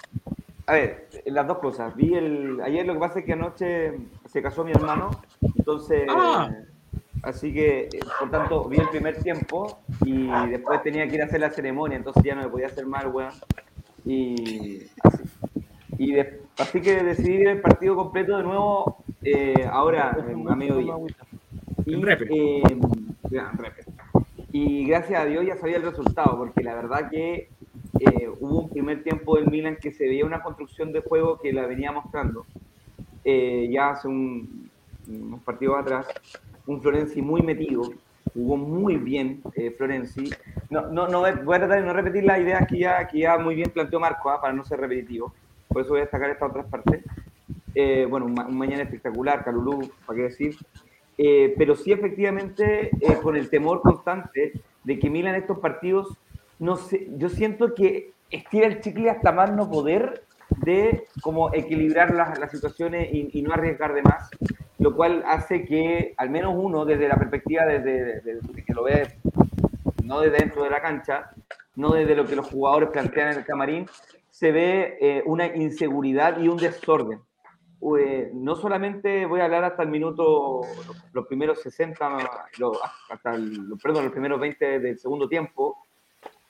A 0.66 0.72
ver, 0.74 1.08
las 1.26 1.46
dos 1.46 1.58
cosas. 1.58 1.94
Vi 1.96 2.14
el 2.14 2.60
ayer 2.62 2.86
lo 2.86 2.94
que 2.94 3.00
pasa 3.00 3.18
es 3.18 3.24
que 3.24 3.32
anoche 3.32 3.98
se 4.26 4.42
casó 4.42 4.64
mi 4.64 4.70
hermano, 4.70 5.10
entonces 5.56 6.06
ah. 6.08 6.50
Así 7.22 7.52
que, 7.52 7.88
por 8.18 8.30
tanto, 8.30 8.64
vi 8.68 8.78
el 8.78 8.88
primer 8.88 9.22
tiempo 9.22 9.80
y 10.04 10.26
después 10.48 10.82
tenía 10.82 11.06
que 11.06 11.16
ir 11.16 11.22
a 11.22 11.26
hacer 11.26 11.40
la 11.40 11.50
ceremonia, 11.50 11.96
entonces 11.96 12.22
ya 12.22 12.34
no 12.34 12.42
me 12.42 12.48
podía 12.48 12.66
hacer 12.66 12.86
mal, 12.86 13.08
weón. 13.08 13.32
Y 14.04 14.86
así. 15.02 15.24
Y 15.98 16.12
de, 16.12 16.40
así 16.58 16.80
que 16.80 17.02
decidí 17.02 17.38
ver 17.38 17.48
el 17.48 17.60
partido 17.60 17.94
completo 17.94 18.38
de 18.38 18.42
nuevo 18.42 18.96
eh, 19.22 19.68
ahora, 19.70 20.10
a 20.10 20.56
mediodía. 20.56 20.94
Y, 21.84 21.94
eh, 21.94 22.62
y 24.52 24.86
gracias 24.86 25.20
a 25.20 25.26
Dios 25.26 25.44
ya 25.46 25.56
sabía 25.56 25.76
el 25.76 25.82
resultado, 25.82 26.38
porque 26.38 26.62
la 26.62 26.74
verdad 26.74 27.10
que 27.10 27.50
eh, 28.00 28.30
hubo 28.40 28.60
un 28.60 28.70
primer 28.70 29.02
tiempo 29.02 29.36
del 29.36 29.50
Milan 29.50 29.76
que 29.76 29.92
se 29.92 30.04
veía 30.04 30.24
una 30.24 30.42
construcción 30.42 30.90
de 30.92 31.02
juego 31.02 31.38
que 31.38 31.52
la 31.52 31.66
venía 31.66 31.92
mostrando 31.92 32.46
eh, 33.24 33.68
ya 33.70 33.90
hace 33.90 34.08
un, 34.08 34.70
unos 35.06 35.40
partidos 35.42 35.78
atrás 35.78 36.06
un 36.66 36.80
Florenzi 36.80 37.22
muy 37.22 37.42
metido, 37.42 37.82
jugó 38.34 38.56
muy 38.56 38.96
bien 38.96 39.42
eh, 39.54 39.70
Florenzi. 39.70 40.30
No, 40.68 40.86
no, 40.88 41.08
no, 41.08 41.20
voy 41.20 41.56
a 41.56 41.58
tratar 41.58 41.80
de 41.80 41.86
no 41.86 41.92
repetir 41.92 42.24
las 42.24 42.40
ideas 42.40 42.66
que 42.66 42.78
ya, 42.78 43.06
que 43.08 43.20
ya 43.20 43.38
muy 43.38 43.54
bien 43.54 43.70
planteó 43.70 44.00
Marco, 44.00 44.32
¿eh? 44.32 44.36
para 44.40 44.52
no 44.52 44.64
ser 44.64 44.80
repetitivo. 44.80 45.32
Por 45.68 45.82
eso 45.82 45.90
voy 45.90 45.98
a 45.98 46.02
destacar 46.02 46.30
estas 46.30 46.50
otras 46.50 46.66
partes. 46.66 47.04
Eh, 47.74 48.06
bueno, 48.08 48.26
un, 48.26 48.38
un, 48.38 48.58
mañana 48.58 48.82
espectacular, 48.82 49.44
Calulú, 49.44 49.90
para 50.06 50.16
qué 50.16 50.22
decir. 50.24 50.56
Eh, 51.22 51.54
pero 51.58 51.76
sí, 51.76 51.92
efectivamente, 51.92 52.90
eh, 52.98 53.18
con 53.22 53.36
el 53.36 53.50
temor 53.50 53.82
constante 53.82 54.54
de 54.84 54.98
que 54.98 55.10
Milan 55.10 55.34
estos 55.34 55.58
partidos, 55.58 56.16
no 56.58 56.76
sé, 56.76 57.08
yo 57.16 57.28
siento 57.28 57.74
que 57.74 58.12
estira 58.30 58.66
el 58.66 58.80
chicle 58.80 59.10
hasta 59.10 59.30
más 59.30 59.52
no 59.52 59.70
poder 59.70 60.24
de 60.62 61.04
como 61.20 61.52
equilibrar 61.52 62.14
las, 62.14 62.38
las 62.38 62.50
situaciones 62.50 63.12
y, 63.12 63.28
y, 63.32 63.42
no 63.42 63.52
arriesgar 63.52 63.92
de 63.92 64.00
más 64.02 64.30
lo 64.80 64.96
cual 64.96 65.22
hace 65.26 65.64
que 65.64 66.14
al 66.16 66.30
menos 66.30 66.54
uno, 66.56 66.84
desde 66.84 67.06
la 67.06 67.16
perspectiva 67.16 67.66
desde, 67.66 68.04
desde, 68.04 68.34
desde 68.40 68.64
que 68.64 68.74
lo 68.74 68.84
ve, 68.84 69.08
no 70.04 70.20
desde 70.20 70.38
dentro 70.38 70.64
de 70.64 70.70
la 70.70 70.80
cancha, 70.80 71.30
no 71.76 71.90
desde 71.90 72.16
lo 72.16 72.26
que 72.26 72.34
los 72.34 72.48
jugadores 72.48 72.88
plantean 72.88 73.32
en 73.32 73.38
el 73.38 73.44
camarín, 73.44 73.86
se 74.30 74.52
ve 74.52 74.96
eh, 75.00 75.22
una 75.26 75.54
inseguridad 75.54 76.40
y 76.40 76.48
un 76.48 76.56
desorden. 76.56 77.20
Eh, 77.98 78.30
no 78.32 78.56
solamente 78.56 79.26
voy 79.26 79.40
a 79.40 79.44
hablar 79.44 79.64
hasta 79.64 79.82
el 79.82 79.90
minuto, 79.90 80.62
los 81.12 81.26
primeros 81.26 81.60
60, 81.60 82.18
los, 82.58 82.78
hasta 83.10 83.34
el, 83.34 83.74
perdón, 83.82 84.04
los 84.04 84.12
primeros 84.12 84.40
20 84.40 84.80
del 84.80 84.98
segundo 84.98 85.28
tiempo, 85.28 85.76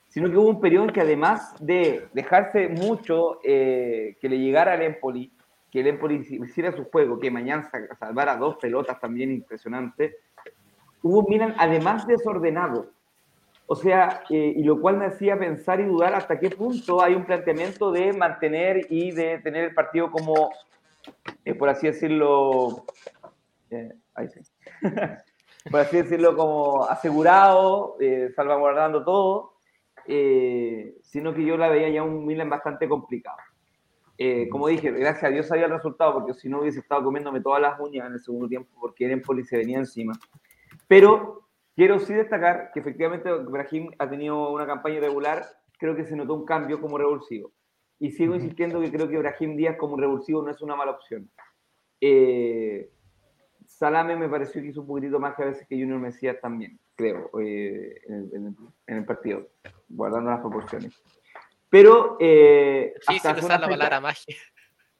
sino 0.07 0.29
que 0.29 0.37
hubo 0.37 0.49
un 0.49 0.61
periodo 0.61 0.85
en 0.85 0.93
que 0.93 1.01
además 1.01 1.53
de 1.59 2.07
dejarse 2.13 2.69
mucho 2.69 3.39
eh, 3.43 4.17
que 4.21 4.29
le 4.29 4.39
llegara 4.39 4.73
al 4.73 4.81
Empoli, 4.83 5.33
que 5.71 5.79
el 5.79 5.87
Empoli 5.87 6.15
hiciera 6.15 6.73
su 6.73 6.83
juego, 6.85 7.17
que 7.17 7.31
mañana 7.31 7.69
salvara 7.97 8.35
dos 8.35 8.57
pelotas 8.57 8.99
también 8.99 9.31
impresionante, 9.31 10.17
hubo 11.01 11.27
Milan 11.27 11.55
además 11.57 12.05
desordenado. 12.05 12.91
O 13.67 13.75
sea, 13.75 14.23
eh, 14.29 14.53
y 14.57 14.63
lo 14.63 14.81
cual 14.81 14.97
me 14.97 15.05
hacía 15.05 15.39
pensar 15.39 15.79
y 15.79 15.85
dudar 15.85 16.13
hasta 16.13 16.37
qué 16.37 16.49
punto 16.49 17.01
hay 17.01 17.15
un 17.15 17.23
planteamiento 17.23 17.89
de 17.93 18.11
mantener 18.11 18.85
y 18.89 19.11
de 19.11 19.39
tener 19.39 19.63
el 19.63 19.73
partido 19.73 20.11
como, 20.11 20.51
eh, 21.45 21.53
por 21.53 21.69
así 21.69 21.87
decirlo, 21.87 22.85
eh, 23.69 23.93
por 25.71 25.79
así 25.79 25.97
decirlo, 26.01 26.35
como 26.35 26.83
asegurado, 26.83 27.95
eh, 28.01 28.29
salvaguardando 28.35 29.05
todo, 29.05 29.53
sino 30.05 31.33
que 31.33 31.45
yo 31.45 31.55
la 31.55 31.69
veía 31.69 31.87
ya 31.87 32.03
un 32.03 32.25
Milan 32.25 32.49
bastante 32.49 32.89
complicado. 32.89 33.37
Eh, 34.17 34.47
como 34.49 34.67
dije, 34.67 34.91
gracias 34.91 35.23
a 35.23 35.29
Dios 35.29 35.47
sabía 35.47 35.65
el 35.65 35.71
resultado, 35.71 36.13
porque 36.13 36.33
si 36.33 36.49
no 36.49 36.61
hubiese 36.61 36.79
estado 36.79 37.03
comiéndome 37.03 37.41
todas 37.41 37.61
las 37.61 37.79
uñas 37.79 38.07
en 38.07 38.13
el 38.13 38.19
segundo 38.19 38.47
tiempo, 38.47 38.69
porque 38.79 39.05
el 39.05 39.11
Empoli 39.11 39.43
se 39.43 39.57
venía 39.57 39.77
encima. 39.77 40.13
Pero 40.87 41.47
quiero 41.75 41.99
sí 41.99 42.13
destacar 42.13 42.71
que 42.73 42.79
efectivamente 42.79 43.31
Brahim 43.31 43.91
ha 43.97 44.09
tenido 44.09 44.51
una 44.51 44.65
campaña 44.65 44.97
irregular, 44.97 45.45
creo 45.77 45.95
que 45.95 46.05
se 46.05 46.15
notó 46.15 46.35
un 46.35 46.45
cambio 46.45 46.79
como 46.79 46.97
revulsivo. 46.97 47.51
Y 47.99 48.11
sigo 48.11 48.35
insistiendo 48.35 48.79
que 48.81 48.91
creo 48.91 49.07
que 49.07 49.17
Brahim 49.17 49.55
Díaz 49.55 49.77
como 49.77 49.97
revulsivo 49.97 50.41
no 50.41 50.51
es 50.51 50.61
una 50.61 50.75
mala 50.75 50.91
opción. 50.91 51.29
Eh, 51.99 52.91
Salame 53.65 54.15
me 54.15 54.29
pareció 54.29 54.61
que 54.61 54.67
hizo 54.67 54.81
un 54.81 54.87
poquitito 54.87 55.19
más 55.19 55.35
que 55.35 55.43
a 55.43 55.45
veces 55.47 55.67
que 55.67 55.75
Junior 55.75 55.99
Mesías 55.99 56.37
también, 56.41 56.79
creo, 56.95 57.31
eh, 57.39 58.01
en, 58.07 58.13
el, 58.13 58.55
en, 58.87 58.97
el, 58.97 59.05
partido, 59.05 59.47
guardando 59.87 60.29
las 60.29 60.41
proporciones. 60.41 61.01
Pero. 61.71 62.17
Eh, 62.19 62.93
se 62.99 63.15
usar 63.15 63.59
la 63.61 63.67
palabra 63.67 63.99
magia. 64.01 64.35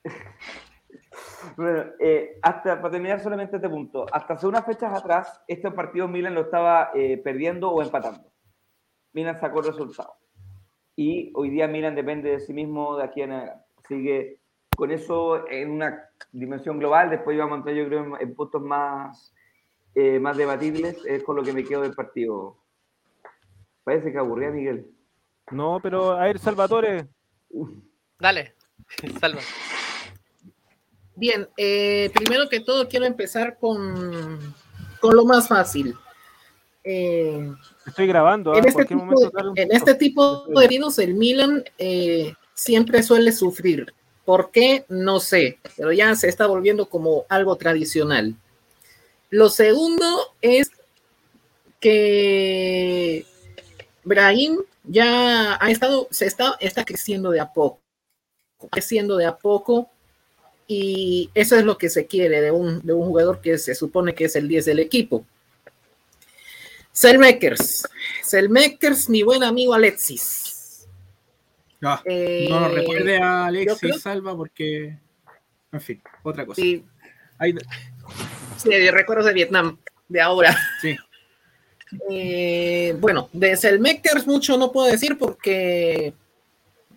bueno, 1.58 1.86
eh, 2.00 2.40
hasta, 2.42 2.82
para 2.82 2.92
terminar 2.92 3.20
solamente 3.20 3.58
este 3.58 3.70
punto, 3.70 4.06
hasta 4.12 4.34
hace 4.34 4.48
unas 4.48 4.66
fechas 4.66 4.98
atrás, 4.98 5.44
este 5.48 5.70
partido 5.70 6.08
Milan 6.08 6.34
lo 6.34 6.42
estaba 6.42 6.92
eh, 6.96 7.18
perdiendo 7.18 7.70
o 7.70 7.84
empatando. 7.84 8.32
Milan 9.14 9.40
sacó 9.40 9.60
el 9.60 9.66
resultado. 9.66 10.16
Y 10.96 11.32
hoy 11.36 11.50
día 11.50 11.68
Milan 11.68 11.94
depende 11.94 12.32
de 12.32 12.40
sí 12.40 12.54
mismo 12.54 12.96
de 12.96 13.04
aquí 13.04 13.22
en 13.22 13.34
adelante. 13.34 13.66
Así 13.84 14.02
que 14.04 14.40
con 14.76 14.92
eso, 14.92 15.48
en 15.50 15.72
una 15.72 16.10
dimensión 16.32 16.80
global, 16.80 17.10
después 17.10 17.38
vamos 17.38 17.54
a 17.54 17.58
entrar, 17.58 17.76
yo 17.76 17.86
creo, 17.88 18.06
en, 18.06 18.22
en 18.22 18.34
puntos 18.34 18.62
más, 18.62 19.34
eh, 19.94 20.20
más 20.20 20.38
debatibles, 20.38 21.04
es 21.06 21.22
con 21.24 21.36
lo 21.36 21.44
que 21.44 21.52
me 21.52 21.66
quedo 21.66 21.82
del 21.82 21.94
partido. 21.94 22.58
Parece 23.84 24.14
que 24.14 24.18
aburría 24.18 24.52
Miguel. 24.52 24.90
No, 25.50 25.80
pero 25.82 26.12
a 26.12 26.26
ver, 26.26 26.40
Salvatore. 26.40 27.08
Dale, 28.20 28.56
salva. 29.20 29.42
Bien, 31.16 31.48
eh, 31.58 32.10
primero 32.14 32.48
que 32.50 32.62
todo 32.62 32.88
quiero 32.88 33.06
empezar 33.06 33.58
con, 33.60 34.56
con 35.00 35.16
lo 35.16 35.26
más 35.26 35.48
fácil. 35.48 35.96
Eh, 36.84 37.52
Estoy 37.86 38.08
grabando. 38.08 38.56
en, 38.56 38.66
¿ah? 38.66 38.68
este 38.68 38.86
tipo, 38.86 39.04
en 39.04 39.10
TikTok. 39.10 39.58
este 39.58 39.96
tipo 39.96 40.46
de 40.48 40.66
heridos, 40.66 41.00
el 41.00 41.14
Milan 41.16 41.64
eh, 41.78 42.34
siempre 42.54 43.04
suele 43.04 43.32
sufrir. 43.32 43.94
¿Por 44.26 44.52
qué? 44.52 44.86
No 44.88 45.20
sé, 45.20 45.60
pero 45.76 45.92
ya 45.92 46.16
se 46.16 46.28
está 46.28 46.48
volviendo 46.48 46.88
como 46.88 47.26
algo 47.28 47.56
tradicional. 47.56 48.36
Lo 49.30 49.50
segundo 49.50 50.36
es 50.42 50.72
que 51.80 53.26
Brahim 54.04 54.60
ya 54.84 55.58
ha 55.64 55.70
estado, 55.72 56.08
se 56.12 56.26
está, 56.26 56.56
está 56.60 56.84
creciendo 56.86 57.32
de 57.32 57.40
a 57.40 57.52
poco, 57.54 57.80
creciendo 58.72 59.18
de 59.18 59.26
a 59.26 59.38
poco, 59.38 59.90
y 60.68 61.30
eso 61.34 61.56
es 61.58 61.64
lo 61.66 61.78
que 61.78 61.90
se 61.90 62.08
quiere 62.08 62.42
de 62.42 62.52
un, 62.52 62.82
de 62.86 62.94
un 62.94 63.06
jugador 63.06 63.42
que 63.42 63.58
se 63.58 63.76
supone 63.76 64.14
que 64.16 64.26
es 64.26 64.36
el 64.36 64.48
10 64.48 64.66
del 64.66 64.80
equipo. 64.80 65.26
Selmakers, 66.94 67.88
Selmakers, 68.24 69.10
mi 69.10 69.24
buen 69.24 69.44
amigo 69.44 69.74
Alexis. 69.74 70.88
Ah, 71.82 72.02
Eh, 72.06 72.48
no 72.50 72.68
recuerde 72.70 73.18
a 73.18 73.46
Alexis 73.46 73.80
creo- 73.80 74.00
Salva 74.00 74.36
porque. 74.36 74.98
En 75.72 75.82
fin, 75.82 76.02
otra 76.24 76.46
cosa. 76.46 76.62
Sí, 76.62 76.86
Ahí- 77.40 77.56
sí, 78.58 78.90
recuerdos 78.92 79.26
de 79.26 79.34
Vietnam, 79.34 79.78
de 80.10 80.22
ahora. 80.22 80.56
sí. 80.82 80.96
Eh, 82.10 82.96
bueno, 83.00 83.30
de 83.34 83.56
Selmakers 83.58 84.26
mucho 84.28 84.58
no 84.58 84.72
puedo 84.72 84.88
decir 84.88 85.18
porque 85.18 86.14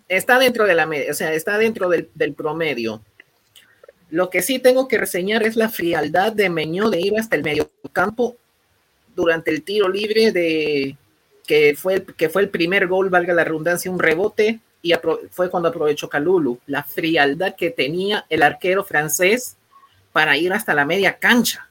está 0.07 0.39
dentro 0.39 0.65
de 0.65 0.73
la 0.75 0.87
o 0.87 1.13
sea, 1.13 1.33
está 1.33 1.57
dentro 1.57 1.89
del, 1.89 2.09
del 2.13 2.33
promedio. 2.33 3.01
Lo 4.09 4.29
que 4.29 4.41
sí 4.41 4.59
tengo 4.59 4.87
que 4.87 4.97
reseñar 4.97 5.43
es 5.43 5.55
la 5.55 5.69
frialdad 5.69 6.31
de 6.31 6.49
Meñó 6.49 6.89
de 6.89 7.01
ir 7.01 7.19
hasta 7.19 7.35
el 7.35 7.43
medio 7.43 7.69
campo 7.91 8.37
durante 9.15 9.51
el 9.51 9.63
tiro 9.63 9.89
libre 9.89 10.31
de 10.31 10.95
que 11.47 11.75
fue, 11.75 11.95
el- 11.95 12.15
que 12.15 12.29
fue 12.29 12.41
el 12.43 12.49
primer 12.49 12.87
gol, 12.87 13.09
valga 13.09 13.33
la 13.33 13.43
redundancia, 13.43 13.91
un 13.91 13.99
rebote 13.99 14.59
y 14.81 14.93
fue 15.31 15.49
cuando 15.49 15.69
aprovechó 15.69 16.07
Calulu. 16.07 16.59
La 16.67 16.83
frialdad 16.83 17.55
que 17.55 17.71
tenía 17.71 18.25
el 18.29 18.43
arquero 18.43 18.83
francés 18.83 19.57
para 20.13 20.37
ir 20.37 20.53
hasta 20.53 20.73
la 20.73 20.85
media 20.85 21.17
cancha. 21.17 21.67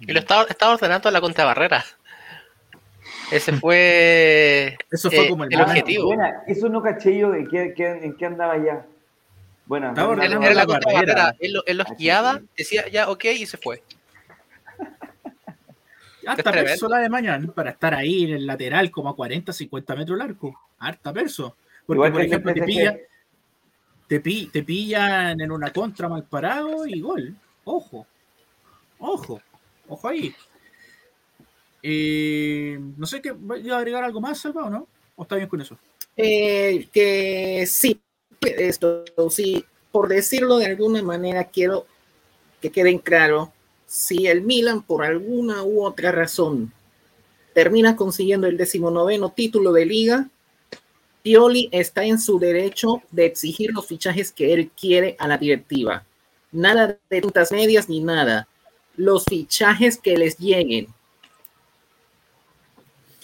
Y 0.00 0.12
lo 0.12 0.18
estaba, 0.18 0.44
estaba 0.44 0.74
ordenando 0.74 1.08
a 1.08 1.12
la 1.12 1.20
contrabarrera. 1.20 1.84
Ese 3.30 3.52
fue 3.54 4.76
Eso 4.90 5.10
fue 5.10 5.26
eh, 5.26 5.28
como 5.28 5.44
el 5.44 5.60
objetivo. 5.60 6.06
Buena, 6.06 6.42
eso 6.46 6.68
no 6.68 6.82
caché 6.82 7.16
yo, 7.18 7.34
¿en 7.34 7.48
qué, 7.48 7.72
qué- 7.76 8.00
en 8.04 8.16
qué 8.16 8.26
andaba 8.26 8.56
ya? 8.58 8.84
Bueno, 9.66 9.88
Estaba 9.88 10.08
buena, 10.08 10.24
Él, 10.24 10.32
ordenando 10.34 10.46
era 10.46 10.54
la 10.54 10.60
la 10.60 10.66
barrera. 10.66 10.84
contrabarrera. 11.14 11.36
Él, 11.40 11.52
lo- 11.54 11.66
él 11.66 11.76
los 11.78 11.86
Así 11.86 11.96
guiaba, 11.96 12.40
decía 12.56 12.88
ya 12.88 13.08
ok 13.10 13.24
y 13.24 13.46
se 13.46 13.56
fue. 13.56 13.82
Harta 16.26 16.50
perso 16.52 16.88
la 16.88 16.98
de 16.98 17.08
mañana 17.08 17.46
para 17.52 17.70
estar 17.70 17.94
ahí 17.94 18.24
en 18.24 18.30
el 18.34 18.46
lateral 18.46 18.90
como 18.90 19.08
a 19.08 19.16
40, 19.16 19.52
50 19.52 19.94
metros 19.94 20.18
largo. 20.18 20.58
Harta 20.78 21.12
perso. 21.12 21.56
Porque, 21.86 21.98
Igual 21.98 22.12
por 22.12 22.20
ejemplo, 22.22 22.52
te, 22.52 22.62
pilla, 22.62 22.96
te, 24.08 24.20
pi- 24.20 24.46
te 24.52 24.62
pillan 24.64 25.40
en 25.40 25.50
una 25.52 25.72
contra 25.72 26.08
mal 26.08 26.24
parado 26.24 26.84
y 26.86 27.00
gol. 27.00 27.34
Ojo. 27.64 28.06
Ojo. 28.98 29.40
Ojo 29.88 30.08
ahí. 30.08 30.34
Eh, 31.82 32.78
no 32.96 33.06
sé 33.06 33.20
qué. 33.20 33.34
¿Iba 33.62 33.76
a 33.76 33.78
agregar 33.78 34.04
algo 34.04 34.20
más, 34.20 34.40
Salva, 34.40 34.64
o 34.64 34.70
no? 34.70 34.88
¿O 35.14 35.22
está 35.22 35.36
bien 35.36 35.48
con 35.48 35.60
eso? 35.60 35.78
Eh, 36.16 36.88
que 36.92 37.66
sí, 37.66 38.00
esto 38.40 39.04
sí, 39.30 39.64
por 39.92 40.08
decirlo 40.08 40.58
de 40.58 40.66
alguna 40.66 41.02
manera, 41.02 41.44
quiero 41.44 41.86
que 42.60 42.70
queden 42.70 42.98
claro, 42.98 43.52
si 43.86 44.26
el 44.26 44.42
Milan 44.42 44.82
por 44.82 45.04
alguna 45.04 45.62
u 45.62 45.84
otra 45.84 46.12
razón 46.12 46.72
termina 47.54 47.96
consiguiendo 47.96 48.46
el 48.46 48.56
decimonoveno 48.56 49.30
título 49.30 49.72
de 49.72 49.86
liga, 49.86 50.28
Pioli 51.22 51.68
está 51.72 52.04
en 52.04 52.18
su 52.18 52.38
derecho 52.38 53.02
de 53.10 53.26
exigir 53.26 53.72
los 53.72 53.86
fichajes 53.86 54.32
que 54.32 54.52
él 54.52 54.70
quiere 54.78 55.16
a 55.18 55.28
la 55.28 55.38
directiva. 55.38 56.04
Nada 56.52 56.98
de 57.10 57.22
puntas 57.22 57.52
medias 57.52 57.88
ni 57.88 58.00
nada. 58.00 58.46
Los 58.96 59.24
fichajes 59.24 59.98
que 59.98 60.16
les 60.16 60.38
lleguen. 60.38 60.88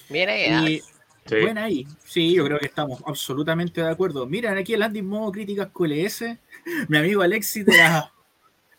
Mira. 0.08 0.68
Y, 0.68 0.82
Sí. 1.26 1.36
Buena 1.40 1.64
ahí. 1.64 1.86
Sí, 2.04 2.34
yo 2.34 2.44
creo 2.44 2.58
que 2.58 2.66
estamos 2.66 3.00
absolutamente 3.06 3.80
de 3.80 3.88
acuerdo. 3.88 4.26
Miren 4.26 4.58
aquí 4.58 4.74
el 4.74 4.82
Andy 4.82 4.98
en 4.98 5.06
modo 5.06 5.30
críticas 5.30 5.68
QLS. 5.72 6.36
Mi 6.88 6.98
amigo 6.98 7.22
Alexis 7.22 7.64
de 7.64 7.76
las 7.76 8.10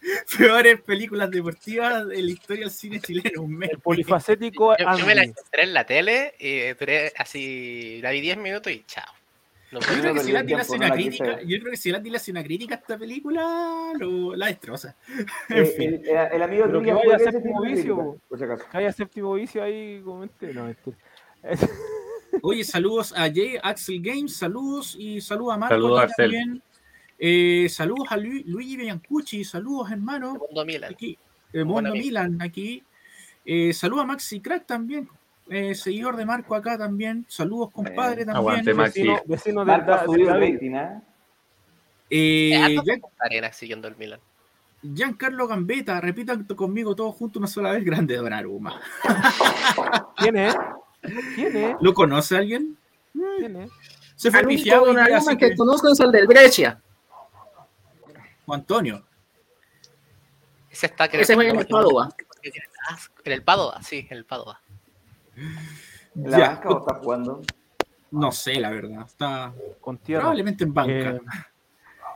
peores 0.38 0.82
películas 0.82 1.32
deportivas 1.32 2.08
de 2.08 2.22
la 2.22 2.32
historia 2.32 2.66
del 2.66 2.72
cine 2.72 3.00
chileno. 3.00 3.44
Un 3.44 3.58
mes. 3.58 3.70
El 3.72 3.80
polifacético 3.80 4.76
Yo, 4.78 4.98
yo 4.98 5.06
me 5.06 5.16
la 5.16 5.24
encontré 5.24 5.64
en 5.64 5.74
la 5.74 5.86
tele 5.86 6.36
y 6.38 6.74
duré 6.74 7.14
así, 7.18 8.00
la 8.02 8.12
vi 8.12 8.20
10 8.20 8.38
minutos 8.38 8.72
y 8.74 8.84
chao. 8.86 9.06
Yo 9.80 10.02
creo 10.02 10.14
que 10.14 10.20
si 10.20 10.26
perdí 10.26 10.30
el 10.30 10.36
el 10.36 10.38
Andy 10.38 10.54
le 10.56 10.62
hace 10.62 10.76
una 10.76 10.92
crítica, 10.92 11.24
ver. 11.36 11.46
yo 11.48 11.60
creo 11.60 11.72
que 11.72 11.78
si 11.78 11.90
el 11.90 11.96
Andy 11.96 12.10
le 12.10 12.18
hace 12.18 12.32
una 12.32 12.44
crítica 12.44 12.76
a 12.76 12.78
esta 12.78 12.98
película, 12.98 13.94
lo, 14.00 14.36
la 14.36 14.48
destroza. 14.48 14.96
En 15.50 15.58
Eh, 15.58 15.66
fin. 15.66 15.94
el, 15.94 16.08
el- 16.08 16.32
el 16.34 16.42
amigo 16.42 16.64
Pero 16.68 16.82
que 16.82 16.94
vaya 16.94 17.16
a 17.16 17.20
séptimo 17.20 17.62
vicio, 17.62 18.18
por 18.28 18.38
si 18.38 18.44
acaso. 18.46 18.66
Que 18.72 18.78
haya 18.78 18.92
séptimo 18.92 19.34
vicio 19.34 19.64
ahí, 19.64 20.02
comente. 20.04 20.54
No, 20.54 20.66
mentira. 20.66 20.98
Oye, 22.42 22.64
saludos 22.64 23.14
a 23.14 23.22
Jay 23.32 23.58
Axel 23.62 24.02
Games, 24.02 24.36
saludos 24.36 24.96
y 24.98 25.22
saludos 25.22 25.54
a 25.54 25.58
Marco 25.58 25.76
Saludos, 25.76 26.12
también. 26.18 26.62
Eh, 27.20 27.68
saludos 27.70 28.08
a 28.10 28.18
Lu- 28.18 28.42
Luigi 28.46 28.76
Biancucci, 28.76 29.44
saludos 29.44 29.92
hermano. 29.92 30.34
Segundo 30.34 30.66
Milan. 30.66 30.92
Aquí, 30.94 31.18
el 31.54 31.66
Mundo. 31.66 31.92
Milan 31.92 32.42
aquí. 32.42 32.84
Eh, 33.46 33.72
saludos 33.74 34.04
a 34.04 34.08
Maxi 34.08 34.40
Crack 34.40 34.66
también, 34.66 35.08
eh, 35.54 35.76
seguidor 35.76 36.16
de 36.16 36.26
Marco 36.26 36.56
acá 36.56 36.78
también. 36.78 37.26
Saludos 37.28 37.72
compadre 37.72 38.24
Eh, 38.24 38.26
también. 38.26 38.36
aguante, 38.38 38.74
Maxi. 38.74 39.00
Vecino, 39.02 39.22
vecino 39.26 39.66
de, 39.66 39.72
¿ah? 40.76 41.02
Eh, 42.10 42.76
Eh, 42.76 42.82
tiempo 42.84 43.12
arena 43.20 43.52
siguiendo 43.52 43.88
el 43.88 43.96
Milan. 43.96 44.20
Giancarlo 44.82 45.48
Gambetta, 45.48 46.00
repitan 46.02 46.44
conmigo 46.44 46.94
todos 46.96 47.16
juntos 47.16 47.40
una 47.40 47.48
sola 47.48 47.72
vez, 47.72 47.86
grande 47.86 48.16
Donnarumma. 48.18 48.82
¿Quién 50.18 50.38
es? 50.38 50.56
¿Quién 51.36 51.56
es? 51.56 51.76
¿Lo 51.80 51.94
conoce 51.94 52.36
alguien? 52.38 52.78
¿Quién 53.38 53.56
es? 53.56 53.72
Se 54.16 54.30
fue 54.30 54.44
pifiado 54.44 54.86
Donnarumma 54.88 55.38
que 55.38 55.50
que- 55.52 55.56
conozco 55.56 55.92
es 55.92 56.00
el 56.02 56.12
del 56.12 56.28
Brescia. 56.28 56.82
Juan 58.46 58.60
Antonio. 58.60 59.06
Ese 60.70 60.88
está 60.88 61.08
que 61.08 61.22
Ese 61.22 61.36
fue 61.36 61.48
en 61.50 61.60
el 61.60 61.68
Padova. 61.68 62.10
En 63.24 63.32
el 63.32 63.42
Padova, 63.42 63.82
sí, 63.82 64.06
en 64.10 64.18
el 64.18 64.26
Padova. 64.26 64.60
¿En 66.16 66.32
la 66.32 66.38
Ya, 66.38 66.50
banca 66.50 66.70
o 66.70 66.80
está 66.80 66.94
jugando? 66.96 67.42
No 68.12 68.32
sé, 68.32 68.60
la 68.60 68.70
verdad. 68.70 69.02
Está 69.06 69.54
Con 69.82 69.98
tierra. 69.98 70.22
probablemente 70.22 70.64
en 70.64 70.74
banca. 70.74 71.16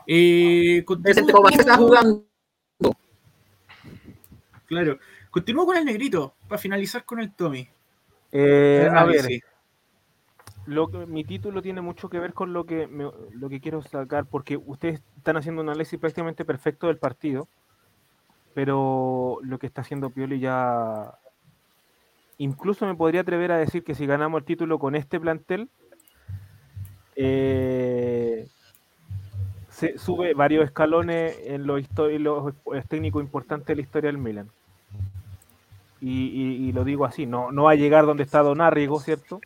Eh, 0.05 0.77
Eh, 0.79 0.85
que 0.85 1.11
está 1.51 1.77
jugando. 1.77 2.25
Claro. 4.65 4.99
Continúo 5.31 5.65
con 5.65 5.77
el 5.77 5.85
negrito 5.85 6.35
para 6.47 6.59
finalizar 6.59 7.03
con 7.05 7.19
el 7.19 7.33
Tommy. 7.33 7.67
eh, 8.31 8.81
a 8.91 9.05
ver, 9.05 9.19
análisis. 9.21 9.41
lo 10.65 10.89
que- 10.91 11.05
mi 11.05 11.23
título 11.23 11.61
tiene 11.61 11.79
mucho 11.79 12.09
que 12.09 12.19
ver 12.19 12.33
con 12.33 12.51
lo 12.51 12.65
que, 12.65 12.85
me- 12.87 13.09
lo 13.31 13.47
que 13.49 13.61
quiero 13.61 13.81
sacar, 13.81 14.25
porque 14.25 14.57
ustedes 14.57 15.01
están 15.15 15.37
haciendo 15.37 15.61
un 15.61 15.69
análisis 15.69 15.97
prácticamente 15.97 16.43
perfecto 16.43 16.87
del 16.87 16.97
partido, 16.97 17.47
pero 18.53 19.37
lo 19.43 19.57
que 19.59 19.67
está 19.67 19.79
haciendo 19.81 20.09
Pioli 20.09 20.39
ya... 20.39 21.13
Incluso 22.37 22.85
me 22.85 22.95
podría 22.95 23.21
atrever 23.21 23.51
a 23.51 23.57
decir 23.57 23.83
que 23.83 23.95
si 23.95 24.05
ganamos 24.05 24.39
el 24.39 24.45
título 24.45 24.77
con 24.77 24.95
este 24.95 25.19
plantel, 25.19 25.69
eh, 27.15 28.47
se 29.69 29.97
sube 29.97 30.33
varios 30.33 30.65
escalones 30.65 31.35
en 31.45 31.67
en 31.69 32.23
los 32.23 32.53
técnicos 32.87 33.23
importantes 33.23 33.67
de 33.67 33.75
la 33.75 33.81
historia 33.81 34.11
del 34.11 34.19
Milan. 34.19 34.49
Y, 35.99 36.71
lo 36.73 36.83
digo 36.83 37.05
así, 37.05 37.25
no, 37.25 37.51
no 37.51 37.63
va 37.63 37.71
a 37.71 37.75
llegar 37.75 38.05
donde 38.05 38.23
está 38.23 38.43
Don 38.43 38.61
Arrigo, 38.61 38.99
¿cierto? 38.99 39.41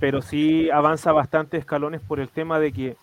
Pero 0.00 0.22
sí 0.22 0.70
avanza 0.70 1.12
bastante 1.12 1.58
escalones 1.58 2.00
por 2.00 2.20
el 2.20 2.30
tema 2.30 2.58
de 2.58 2.72
que, 2.72 2.96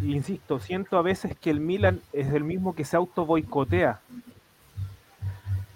insisto, 0.00 0.60
siento 0.60 0.96
a 0.96 1.02
veces 1.02 1.36
que 1.38 1.50
el 1.50 1.60
Milan 1.60 2.00
es 2.14 2.32
el 2.32 2.44
mismo 2.44 2.74
que 2.74 2.86
se 2.86 2.96
auto 2.96 3.26
boicotea. 3.26 4.00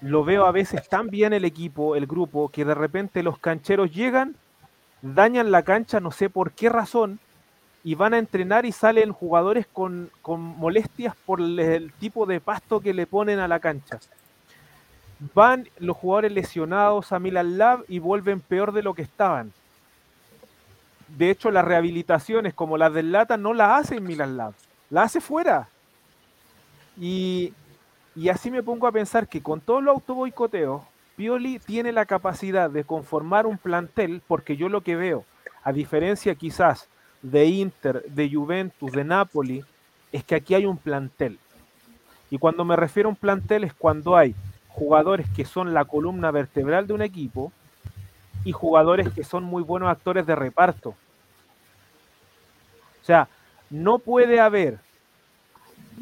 Lo 0.06 0.22
veo 0.22 0.46
a 0.46 0.52
veces 0.52 0.88
tan 0.88 1.08
bien 1.08 1.32
el 1.32 1.44
equipo, 1.44 1.96
el 1.96 2.06
grupo, 2.06 2.48
que 2.48 2.64
de 2.64 2.76
repente 2.76 3.24
los 3.24 3.40
cancheros 3.40 3.90
llegan, 3.90 4.36
dañan 5.02 5.50
la 5.50 5.64
cancha, 5.64 5.98
no 5.98 6.12
sé 6.12 6.30
por 6.30 6.52
qué 6.52 6.68
razón, 6.68 7.18
y 7.82 7.96
van 7.96 8.14
a 8.14 8.18
entrenar 8.18 8.66
y 8.66 8.70
salen 8.70 9.10
jugadores 9.10 9.66
con, 9.66 10.12
con 10.22 10.40
molestias 10.40 11.16
por 11.26 11.40
el, 11.40 11.92
tipo 11.98 12.24
de 12.24 12.40
pasto 12.40 12.78
que 12.78 12.94
le 12.94 13.08
ponen 13.08 13.40
a 13.40 13.48
la 13.48 13.58
cancha. 13.58 13.98
Van 15.34 15.68
los 15.80 15.96
jugadores 15.96 16.30
lesionados 16.30 17.10
a 17.10 17.18
Milan 17.18 17.58
Lab 17.58 17.84
y 17.88 17.98
vuelven 17.98 18.40
peor 18.40 18.70
de 18.70 18.84
lo 18.84 18.94
que 18.94 19.02
estaban. 19.02 19.52
De 21.18 21.30
hecho, 21.30 21.50
las 21.50 21.64
rehabilitaciones 21.64 22.54
como 22.54 22.78
las 22.78 22.94
del 22.94 23.10
Lata 23.10 23.36
no 23.36 23.52
las 23.52 23.80
hacen 23.80 24.04
Milan 24.04 24.36
Lab. 24.36 24.52
la 24.88 25.02
hace 25.02 25.20
fuera. 25.20 25.68
Y, 26.96 27.52
y 28.16 28.30
así 28.30 28.50
me 28.50 28.62
pongo 28.62 28.86
a 28.86 28.92
pensar 28.92 29.28
que 29.28 29.42
con 29.42 29.60
todo 29.60 29.82
los 29.82 29.96
autoboicoteos, 29.96 30.80
Pioli 31.16 31.58
tiene 31.58 31.92
la 31.92 32.06
capacidad 32.06 32.70
de 32.70 32.84
conformar 32.84 33.46
un 33.46 33.58
plantel, 33.58 34.22
porque 34.26 34.56
yo 34.56 34.70
lo 34.70 34.80
que 34.80 34.96
veo, 34.96 35.24
a 35.62 35.72
diferencia 35.72 36.34
quizás 36.34 36.88
de 37.20 37.44
Inter, 37.44 38.02
de 38.04 38.30
Juventus, 38.30 38.90
de 38.92 39.04
Napoli, 39.04 39.64
es 40.12 40.24
que 40.24 40.34
aquí 40.34 40.54
hay 40.54 40.64
un 40.64 40.78
plantel. 40.78 41.38
Y 42.30 42.38
cuando 42.38 42.64
me 42.64 42.74
refiero 42.74 43.08
a 43.08 43.10
un 43.10 43.16
plantel 43.16 43.64
es 43.64 43.74
cuando 43.74 44.16
hay 44.16 44.34
jugadores 44.68 45.26
que 45.36 45.44
son 45.44 45.74
la 45.74 45.84
columna 45.84 46.30
vertebral 46.30 46.86
de 46.86 46.94
un 46.94 47.02
equipo 47.02 47.52
y 48.44 48.52
jugadores 48.52 49.10
que 49.10 49.24
son 49.24 49.44
muy 49.44 49.62
buenos 49.62 49.90
actores 49.90 50.26
de 50.26 50.34
reparto. 50.34 50.90
O 50.90 53.04
sea, 53.04 53.28
no 53.68 53.98
puede 53.98 54.40
haber 54.40 54.78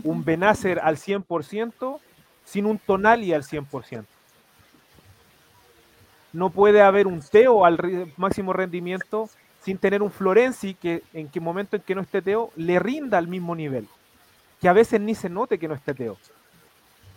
un 0.02 0.24
Benacer 0.24 0.80
al 0.80 0.96
100% 0.96 1.98
sin 2.44 2.66
un 2.66 2.78
Tonali 2.78 3.32
al 3.32 3.42
100%. 3.42 4.04
No 6.32 6.50
puede 6.50 6.82
haber 6.82 7.06
un 7.06 7.20
Teo 7.20 7.64
al 7.64 8.10
máximo 8.16 8.52
rendimiento 8.52 9.28
sin 9.62 9.78
tener 9.78 10.02
un 10.02 10.10
Florenzi 10.10 10.74
que 10.74 11.02
en 11.12 11.28
qué 11.28 11.40
momento 11.40 11.76
en 11.76 11.82
que 11.82 11.94
no 11.94 12.02
esté 12.02 12.20
Teo 12.20 12.50
le 12.56 12.78
rinda 12.78 13.18
al 13.18 13.28
mismo 13.28 13.54
nivel. 13.54 13.88
Que 14.60 14.68
a 14.68 14.72
veces 14.72 15.00
ni 15.00 15.14
se 15.14 15.28
note 15.28 15.58
que 15.58 15.68
no 15.68 15.74
esté 15.74 15.94
Teo. 15.94 16.16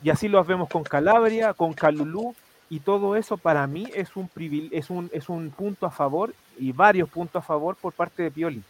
Y 0.04 0.12
así 0.12 0.28
lo 0.28 0.44
vemos 0.44 0.70
con 0.70 0.84
Calabria, 0.84 1.54
con 1.54 1.74
Calulú, 1.74 2.36
y 2.70 2.80
todo 2.82 3.16
eso 3.16 3.38
para 3.38 3.66
mí 3.66 3.88
es 3.96 4.16
un, 4.16 4.30
es 4.72 4.90
un, 4.90 5.10
es 5.14 5.30
un 5.30 5.50
punto 5.52 5.86
a 5.86 5.92
favor 5.92 6.34
y 6.58 6.72
varios 6.72 7.10
puntos 7.10 7.42
a 7.42 7.46
favor 7.46 7.76
por 7.76 7.94
parte 7.94 8.24
de 8.24 8.32
Pioli. 8.32 8.64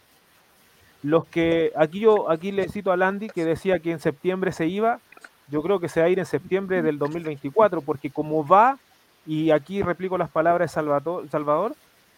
Los 1.02 1.26
que 1.26 1.72
aquí 1.76 2.00
yo 2.00 2.30
aquí 2.30 2.50
le 2.50 2.68
cito 2.68 2.90
a 2.90 2.96
Landy 2.96 3.28
que 3.28 3.44
decía 3.44 3.78
que 3.78 3.92
en 3.92 4.00
septiembre 4.00 4.52
se 4.52 4.66
iba, 4.66 5.00
yo 5.48 5.62
creo 5.62 5.80
que 5.80 5.88
se 5.88 6.00
va 6.00 6.06
a 6.06 6.10
ir 6.10 6.18
en 6.18 6.26
septiembre 6.26 6.82
del 6.82 6.98
2024, 6.98 7.80
porque 7.82 8.10
como 8.10 8.46
va, 8.46 8.78
y 9.26 9.50
aquí 9.50 9.82
replico 9.82 10.18
las 10.18 10.30
palabras 10.30 10.70
de 10.70 10.74
Salvador, 10.74 11.28
Salvador 11.30 11.74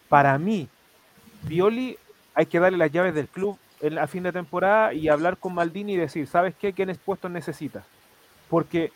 para 0.09 0.37
mí, 0.37 0.67
Pioli 1.47 1.97
hay 2.33 2.45
que 2.45 2.59
darle 2.59 2.77
las 2.77 2.91
llaves 2.91 3.13
del 3.13 3.27
club 3.27 3.57
a 3.99 4.07
fin 4.07 4.23
de 4.23 4.31
temporada 4.31 4.93
y 4.93 5.09
hablar 5.09 5.37
con 5.37 5.53
Maldini 5.53 5.93
y 5.93 5.97
decir, 5.97 6.27
¿sabes 6.27 6.53
qué? 6.59 6.73
¿Quiénes 6.73 6.97
puestos 6.97 7.31
necesitas? 7.31 7.83
Porque 8.49 8.91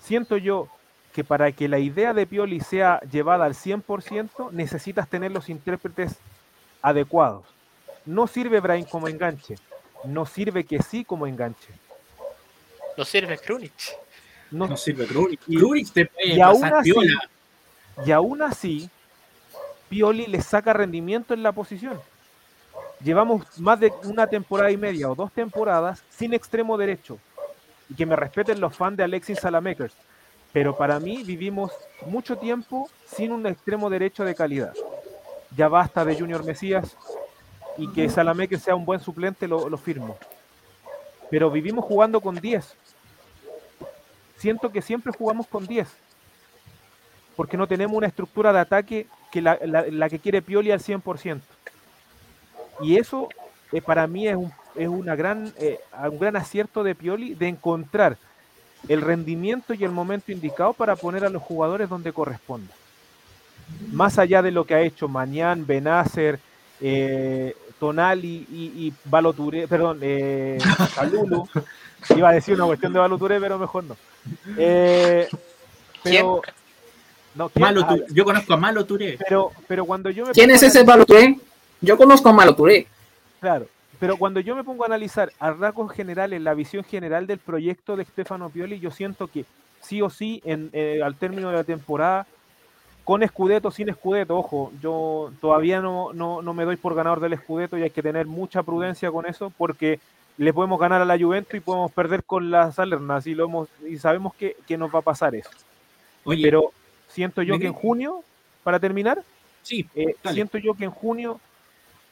siento 0.00 0.36
yo 0.36 0.68
que 1.12 1.24
para 1.24 1.52
que 1.52 1.68
la 1.68 1.78
idea 1.78 2.14
de 2.14 2.26
Pioli 2.26 2.60
sea 2.60 3.00
llevada 3.10 3.44
al 3.44 3.54
100%, 3.54 4.50
necesitas 4.52 5.08
tener 5.08 5.30
los 5.30 5.48
intérpretes 5.48 6.18
adecuados. 6.80 7.44
No 8.04 8.26
sirve 8.26 8.60
Brain 8.60 8.84
como 8.84 9.08
enganche, 9.08 9.56
no 10.04 10.26
sirve 10.26 10.64
que 10.64 10.82
sí 10.82 11.04
como 11.04 11.26
enganche. 11.26 11.72
No 12.96 13.04
sirve 13.04 13.38
Krunic. 13.38 13.72
No, 14.50 14.76
sirve 14.76 15.06
Krunic. 15.06 15.40
Y, 15.46 15.84
te 15.84 16.10
y 16.24 16.40
aún 16.40 16.64
así, 16.64 16.92
y 18.04 18.10
aún 18.10 18.42
así, 18.42 18.90
Pioli 19.88 20.26
le 20.26 20.42
saca 20.42 20.72
rendimiento 20.72 21.32
en 21.32 21.42
la 21.42 21.52
posición. 21.52 22.00
Llevamos 23.02 23.58
más 23.58 23.80
de 23.80 23.92
una 24.04 24.26
temporada 24.26 24.70
y 24.70 24.76
media 24.76 25.10
o 25.10 25.14
dos 25.14 25.32
temporadas 25.32 26.04
sin 26.10 26.34
extremo 26.34 26.76
derecho. 26.76 27.18
Y 27.88 27.94
que 27.94 28.06
me 28.06 28.16
respeten 28.16 28.60
los 28.60 28.76
fans 28.76 28.96
de 28.96 29.04
Alexis 29.04 29.38
Salamakers 29.40 29.94
pero 30.52 30.76
para 30.76 31.00
mí 31.00 31.22
vivimos 31.24 31.72
mucho 32.06 32.36
tiempo 32.36 32.88
sin 33.06 33.32
un 33.32 33.46
extremo 33.46 33.88
derecho 33.88 34.24
de 34.24 34.34
calidad. 34.34 34.74
Ya 35.56 35.68
basta 35.68 36.04
de 36.04 36.14
Junior 36.14 36.44
Mesías 36.44 36.96
y 37.78 37.88
que 37.88 38.08
Salameque 38.08 38.58
sea 38.58 38.74
un 38.74 38.84
buen 38.84 39.00
suplente, 39.00 39.48
lo, 39.48 39.76
firmo. 39.76 40.16
Pero 41.30 41.50
vivimos 41.50 41.84
jugando 41.84 42.20
con 42.20 42.36
10. 42.36 42.74
Siento 44.36 44.70
que 44.70 44.82
siempre 44.82 45.12
jugamos 45.16 45.46
con 45.46 45.66
10. 45.66 45.88
Porque 47.36 47.56
no 47.56 47.66
tenemos 47.66 47.96
una 47.96 48.06
estructura 48.06 48.52
de 48.52 48.60
ataque 48.60 49.06
que 49.30 49.40
la, 49.40 50.08
que 50.10 50.18
quiere 50.18 50.42
Pioli 50.42 50.70
al 50.70 50.80
100%. 50.80 51.40
Y 52.82 52.98
eso 52.98 53.28
eh, 53.72 53.80
para 53.80 54.06
mí 54.06 54.28
es, 54.28 54.36
un, 54.36 54.52
es 54.74 54.88
una 54.88 55.14
gran, 55.14 55.52
eh, 55.58 55.80
un 56.10 56.18
gran 56.18 56.36
acierto 56.36 56.82
de 56.82 56.94
Pioli 56.94 57.34
de 57.34 57.48
encontrar 57.48 58.18
el 58.88 59.00
rendimiento 59.00 59.74
y 59.74 59.84
el 59.84 59.92
momento 59.92 60.32
indicado 60.32 60.72
para 60.72 60.96
poner 60.96 61.24
a 61.24 61.30
los 61.30 61.42
jugadores 61.42 61.88
donde 61.88 62.12
corresponda. 62.12 62.74
Más 63.92 64.18
allá 64.18 64.42
de 64.42 64.50
lo 64.50 64.64
que 64.64 64.74
ha 64.74 64.80
hecho 64.80 65.08
Mañán, 65.08 65.66
Benacer, 65.66 66.40
eh, 66.80 67.54
Tonali 67.82 68.46
y, 68.48 68.86
y 68.86 68.92
Baloture, 69.06 69.66
perdón, 69.66 69.98
eh, 70.02 70.56
iba 72.16 72.28
a 72.28 72.32
decir 72.32 72.54
una 72.54 72.66
cuestión 72.66 72.92
de 72.92 73.00
Baloture, 73.00 73.40
pero 73.40 73.58
mejor 73.58 73.82
no. 73.82 73.96
Eh, 74.56 75.28
pero, 76.00 76.40
no 77.34 77.50
ah, 77.60 77.96
yo 78.10 78.24
conozco 78.24 78.54
a 78.54 78.56
Malo 78.56 78.86
Pero, 78.86 79.50
pero 79.66 79.84
cuando 79.84 80.10
yo 80.10 80.26
¿Quién 80.26 80.52
es 80.52 80.62
ese 80.62 80.84
Baloture? 80.84 81.40
Yo 81.80 81.96
conozco 81.96 82.28
a 82.28 82.32
Malo 82.32 82.54
Claro, 83.40 83.66
pero 83.98 84.16
cuando 84.16 84.38
yo 84.38 84.54
me 84.54 84.62
pongo 84.62 84.84
a 84.84 84.86
analizar 84.86 85.32
a 85.40 85.50
rasgos 85.50 85.90
generales 85.90 86.40
la 86.40 86.54
visión 86.54 86.84
general 86.84 87.26
del 87.26 87.38
proyecto 87.38 87.96
de 87.96 88.04
Stefano 88.04 88.48
Pioli, 88.48 88.78
yo 88.78 88.92
siento 88.92 89.26
que 89.26 89.44
sí 89.80 90.00
o 90.02 90.08
sí, 90.08 90.40
en, 90.44 90.70
eh, 90.72 91.00
al 91.02 91.16
término 91.16 91.50
de 91.50 91.56
la 91.56 91.64
temporada, 91.64 92.28
con 93.04 93.26
Scudetto, 93.26 93.70
sin 93.70 93.92
Scudetto, 93.92 94.36
ojo, 94.36 94.72
yo 94.80 95.32
todavía 95.40 95.80
no, 95.80 96.12
no, 96.12 96.54
me 96.54 96.64
doy 96.64 96.76
por 96.76 96.94
ganador 96.94 97.20
del 97.20 97.36
Scudetto 97.36 97.76
y 97.76 97.82
hay 97.82 97.90
que 97.90 98.02
tener 98.02 98.26
mucha 98.26 98.62
prudencia 98.62 99.10
con 99.10 99.26
eso 99.26 99.52
porque 99.56 99.98
le 100.38 100.52
podemos 100.52 100.78
ganar 100.78 101.02
a 101.02 101.04
la 101.04 101.18
Juventus 101.18 101.54
y 101.54 101.60
podemos 101.60 101.90
perder 101.92 102.24
con 102.24 102.50
las 102.50 102.76
Salernas 102.76 103.26
y, 103.26 103.34
lo 103.34 103.44
hemos, 103.44 103.68
y 103.88 103.98
sabemos 103.98 104.34
que, 104.34 104.56
nos 104.76 104.94
va 104.94 105.00
a 105.00 105.02
pasar 105.02 105.34
eso. 105.34 105.50
Pero 106.24 106.72
siento 107.08 107.42
yo 107.42 107.58
que 107.58 107.66
en 107.66 107.72
junio, 107.72 108.22
para 108.62 108.78
terminar, 108.78 109.22
sí, 109.62 109.86
eh, 109.94 110.14
siento 110.32 110.58
yo 110.58 110.74
que 110.74 110.84
en 110.84 110.90
junio 110.90 111.40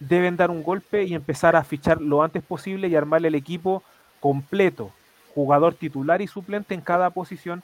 deben 0.01 0.37
dar 0.37 0.51
un 0.51 0.63
golpe 0.63 1.05
y 1.05 1.15
empezar 1.15 1.55
a 1.55 1.63
fichar 1.63 2.01
lo 2.01 2.23
antes 2.23 2.43
posible 2.43 2.89
y 2.89 2.97
armarle 2.97 3.29
el 3.29 3.35
equipo 3.37 3.83
completo, 4.19 4.91
jugador 5.35 5.75
titular 5.75 6.21
y 6.21 6.27
suplente 6.27 6.75
en 6.75 6.81
cada 6.81 7.11
posición 7.11 7.63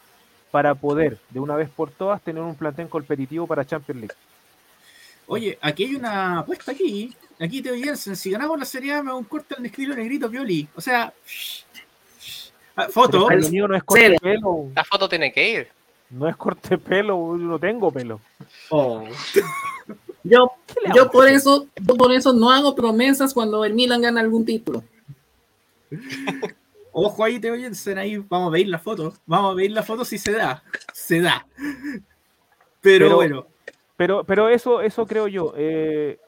para 0.57 0.75
poder 0.75 1.19
de 1.29 1.39
una 1.39 1.55
vez 1.55 1.69
por 1.69 1.91
todas 1.91 2.23
tener 2.23 2.43
un 2.43 2.55
plantel 2.55 2.89
competitivo 2.89 3.47
para 3.47 3.67
Champions 3.67 4.01
League. 4.01 4.15
Oye, 5.27 5.59
aquí 5.61 5.85
hay 5.85 5.97
una 5.97 6.39
apuesta 6.39 6.73
aquí. 6.73 7.15
Aquí 7.39 7.61
te 7.61 7.79
Jensen, 7.79 8.17
si 8.17 8.31
ganamos 8.31 8.59
la 8.59 8.65
Serie 8.65 8.95
A 8.95 9.03
me 9.03 9.11
hago 9.11 9.19
un 9.19 9.27
corte 9.27 9.55
al 9.55 9.67
estilo 9.67 9.95
negrito 9.95 10.31
Pioli. 10.31 10.67
O 10.75 10.81
sea, 10.81 11.13
ah, 12.75 12.89
foto. 12.89 13.29
no 13.29 13.77
es 13.77 13.85
corte 13.85 14.17
pelo. 14.19 14.71
La 14.75 14.83
foto 14.83 15.07
tiene 15.11 15.31
que 15.31 15.47
ir. 15.47 15.69
No 16.09 16.27
es 16.27 16.37
corte 16.37 16.79
pelo, 16.79 17.37
no 17.37 17.59
tengo 17.59 17.91
pelo. 17.91 18.19
Oh. 18.71 19.05
Yo, 20.25 20.51
yo 20.93 21.09
por 21.09 21.29
eso, 21.29 21.69
por 21.97 22.13
eso 22.13 22.33
no 22.33 22.51
hago 22.51 22.75
promesas 22.75 23.33
cuando 23.33 23.65
el 23.65 23.75
Milan 23.75 24.03
gana 24.03 24.21
algún 24.21 24.45
título. 24.45 24.83
Ojo 26.99 27.25
ahí, 27.25 27.39
te 27.39 27.51
oyen, 27.51 27.75
ahí 27.99 28.17
vamos 28.17 28.49
a 28.49 28.53
ver 28.53 28.67
la 28.69 28.79
foto. 28.79 29.13
Vamos 29.27 29.53
a 29.53 29.55
ver 29.55 29.71
la 29.71 29.83
foto 29.83 30.03
si 30.03 30.17
se 30.17 30.33
da. 30.33 30.65
Se 30.95 31.21
da. 31.21 31.47
Pero, 32.81 33.17
bueno. 33.17 33.47
Pero, 33.99 34.25
pero 34.25 34.49
eso, 34.49 34.81
eso 34.81 35.05
creo 35.05 35.29
yo. 35.29 35.53
Eh, 35.59 36.19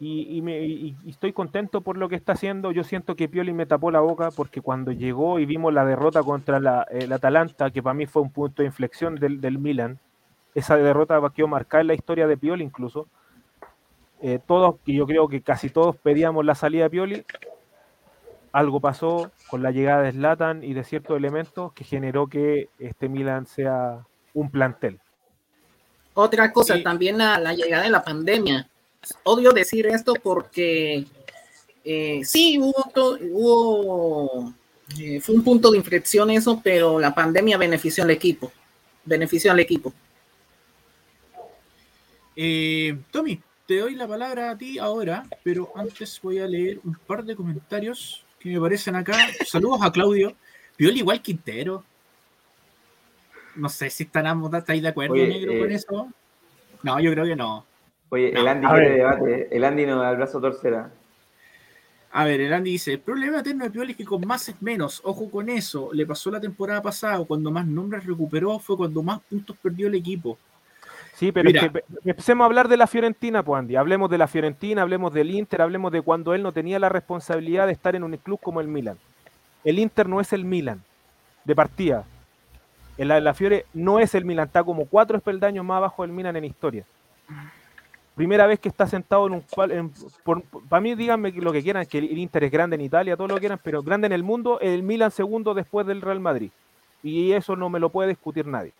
y, 0.00 0.42
me, 0.42 0.96
estoy 1.08 1.32
contento 1.32 1.80
por 1.80 1.96
lo 1.96 2.08
que 2.08 2.16
está 2.16 2.32
haciendo. 2.32 2.72
Yo 2.72 2.82
siento 2.82 3.14
que 3.14 3.28
Pioli 3.28 3.52
me 3.52 3.66
tapó 3.66 3.92
la 3.92 4.00
boca 4.00 4.32
porque 4.32 4.60
cuando 4.60 4.90
llegó 4.90 5.38
y 5.38 5.46
vimos 5.46 5.72
la 5.72 5.84
derrota 5.84 6.24
contra 6.24 6.58
la, 6.58 6.82
el 6.90 7.12
Atalanta, 7.12 7.70
que 7.70 7.80
para 7.80 7.94
mí 7.94 8.06
fue 8.06 8.22
un 8.22 8.32
punto 8.32 8.62
de 8.62 8.66
inflexión 8.66 9.14
del, 9.14 9.40
del 9.40 9.60
Milan, 9.60 10.00
esa 10.56 10.76
derrota 10.76 11.20
quedó 11.32 11.46
marcada 11.46 11.82
en 11.82 11.86
la 11.86 11.94
historia 11.94 12.26
de 12.26 12.36
Pioli 12.36 12.64
incluso. 12.64 13.06
Eh, 14.20 14.40
todos, 14.44 14.74
y 14.86 14.96
yo 14.96 15.06
creo 15.06 15.28
que 15.28 15.40
casi 15.40 15.70
todos 15.70 15.94
pedíamos 15.94 16.44
la 16.44 16.56
salida 16.56 16.82
de 16.82 16.90
Pioli, 16.90 17.24
algo 18.56 18.80
pasó 18.80 19.30
con 19.50 19.62
la 19.62 19.70
llegada 19.70 20.00
de 20.00 20.12
Slatan 20.12 20.64
y 20.64 20.72
de 20.72 20.82
ciertos 20.82 21.14
elementos 21.14 21.74
que 21.74 21.84
generó 21.84 22.26
que 22.26 22.70
este 22.78 23.06
Milan 23.06 23.46
sea 23.46 24.06
un 24.32 24.50
plantel. 24.50 24.98
Otra 26.14 26.50
cosa, 26.54 26.82
también 26.82 27.18
la, 27.18 27.52
llegada 27.52 27.82
de 27.82 27.90
la 27.90 28.02
pandemia. 28.02 28.66
Odio 29.24 29.52
decir 29.52 29.86
esto 29.86 30.14
porque 30.14 31.04
eh, 31.84 32.22
sí 32.24 32.58
hubo, 32.58 33.18
hubo 33.30 34.54
eh, 34.98 35.20
fue 35.20 35.34
un 35.34 35.44
punto 35.44 35.70
de 35.70 35.76
inflexión 35.76 36.30
eso, 36.30 36.58
pero 36.64 36.98
la 36.98 37.14
pandemia 37.14 37.58
benefició 37.58 38.04
al 38.04 38.10
equipo. 38.10 38.50
Benefició 39.04 39.52
al 39.52 39.60
equipo. 39.60 39.92
Tommy, 43.10 43.38
te 43.66 43.80
doy 43.80 43.96
la 43.96 44.08
palabra 44.08 44.50
a 44.50 44.56
ti 44.56 44.78
ahora, 44.78 45.26
pero 45.44 45.72
antes 45.74 46.18
voy 46.22 46.38
a 46.38 46.46
leer 46.46 46.80
un 46.84 46.94
par 47.06 47.22
de 47.22 47.36
comentarios 47.36 48.25
que 48.48 48.58
me 48.58 48.58
aparecen 48.58 48.96
acá. 48.96 49.16
Saludos 49.44 49.80
a 49.82 49.92
Claudio. 49.92 50.34
Pioli 50.76 51.00
igual 51.00 51.22
Quintero. 51.22 51.84
No 53.56 53.68
sé 53.68 53.88
si 53.90 54.04
están, 54.04 54.26
¿estáis 54.54 54.82
de 54.82 54.88
acuerdo, 54.88 55.14
negro, 55.14 55.58
con 55.58 55.70
eh, 55.70 55.74
eso? 55.74 56.08
No, 56.82 57.00
yo 57.00 57.10
creo 57.12 57.24
que 57.24 57.36
no. 57.36 57.64
Oye, 58.10 58.30
el 58.30 58.46
Andy 58.46 58.66
quiere 58.66 58.90
debate. 58.90 59.48
El 59.50 59.64
Andy 59.64 59.86
no 59.86 59.98
da 59.98 60.10
el 60.10 60.16
brazo 60.16 60.40
torcera. 60.40 60.92
A 62.12 62.24
ver, 62.24 62.40
el 62.40 62.52
Andy 62.52 62.72
dice, 62.72 62.92
el 62.92 63.00
problema 63.00 63.40
eterno 63.40 63.64
de 63.64 63.70
Pioli 63.70 63.92
es 63.92 63.96
que 63.96 64.04
con 64.04 64.26
más 64.26 64.48
es 64.48 64.60
menos. 64.62 65.00
Ojo 65.04 65.30
con 65.30 65.48
eso. 65.48 65.90
Le 65.92 66.06
pasó 66.06 66.30
la 66.30 66.40
temporada 66.40 66.82
pasada. 66.82 67.24
Cuando 67.24 67.50
más 67.50 67.66
nombres 67.66 68.04
recuperó 68.04 68.58
fue 68.58 68.76
cuando 68.76 69.02
más 69.02 69.20
puntos 69.20 69.56
perdió 69.62 69.88
el 69.88 69.94
equipo. 69.94 70.38
Sí, 71.16 71.32
pero 71.32 71.48
es 71.48 71.58
que 71.58 71.82
empecemos 72.04 72.44
a 72.44 72.46
hablar 72.46 72.68
de 72.68 72.76
la 72.76 72.86
Fiorentina, 72.86 73.42
pues 73.42 73.58
Andy. 73.58 73.74
Hablemos 73.76 74.10
de 74.10 74.18
la 74.18 74.26
Fiorentina, 74.26 74.82
hablemos 74.82 75.14
del 75.14 75.30
Inter, 75.30 75.62
hablemos 75.62 75.90
de 75.90 76.02
cuando 76.02 76.34
él 76.34 76.42
no 76.42 76.52
tenía 76.52 76.78
la 76.78 76.90
responsabilidad 76.90 77.66
de 77.66 77.72
estar 77.72 77.96
en 77.96 78.04
un 78.04 78.14
club 78.18 78.38
como 78.38 78.60
el 78.60 78.68
Milan. 78.68 78.98
El 79.64 79.78
Inter 79.78 80.06
no 80.06 80.20
es 80.20 80.34
el 80.34 80.44
Milan, 80.44 80.82
de 81.44 81.54
partida. 81.54 82.04
La, 82.98 83.18
la 83.18 83.32
Fiore 83.32 83.64
no 83.72 83.98
es 83.98 84.14
el 84.14 84.26
Milan, 84.26 84.46
está 84.46 84.62
como 84.62 84.84
cuatro 84.84 85.16
espeldaños 85.16 85.64
más 85.64 85.78
abajo 85.78 86.02
del 86.02 86.12
Milan 86.12 86.36
en 86.36 86.44
historia. 86.44 86.84
Primera 88.14 88.46
vez 88.46 88.60
que 88.60 88.68
está 88.68 88.86
sentado 88.86 89.26
en 89.26 89.42
un... 89.42 89.92
Para 90.68 90.80
mí, 90.82 90.94
díganme 90.94 91.32
lo 91.32 91.50
que 91.50 91.62
quieran, 91.62 91.86
que 91.86 91.96
el 91.96 92.18
Inter 92.18 92.44
es 92.44 92.52
grande 92.52 92.76
en 92.76 92.82
Italia, 92.82 93.16
todo 93.16 93.28
lo 93.28 93.34
que 93.36 93.40
quieran, 93.40 93.60
pero 93.62 93.82
grande 93.82 94.06
en 94.06 94.12
el 94.12 94.22
mundo, 94.22 94.60
el 94.60 94.82
Milan 94.82 95.10
segundo 95.10 95.54
después 95.54 95.86
del 95.86 96.02
Real 96.02 96.20
Madrid. 96.20 96.50
Y 97.02 97.32
eso 97.32 97.56
no 97.56 97.70
me 97.70 97.80
lo 97.80 97.88
puede 97.88 98.10
discutir 98.10 98.46
nadie. 98.46 98.74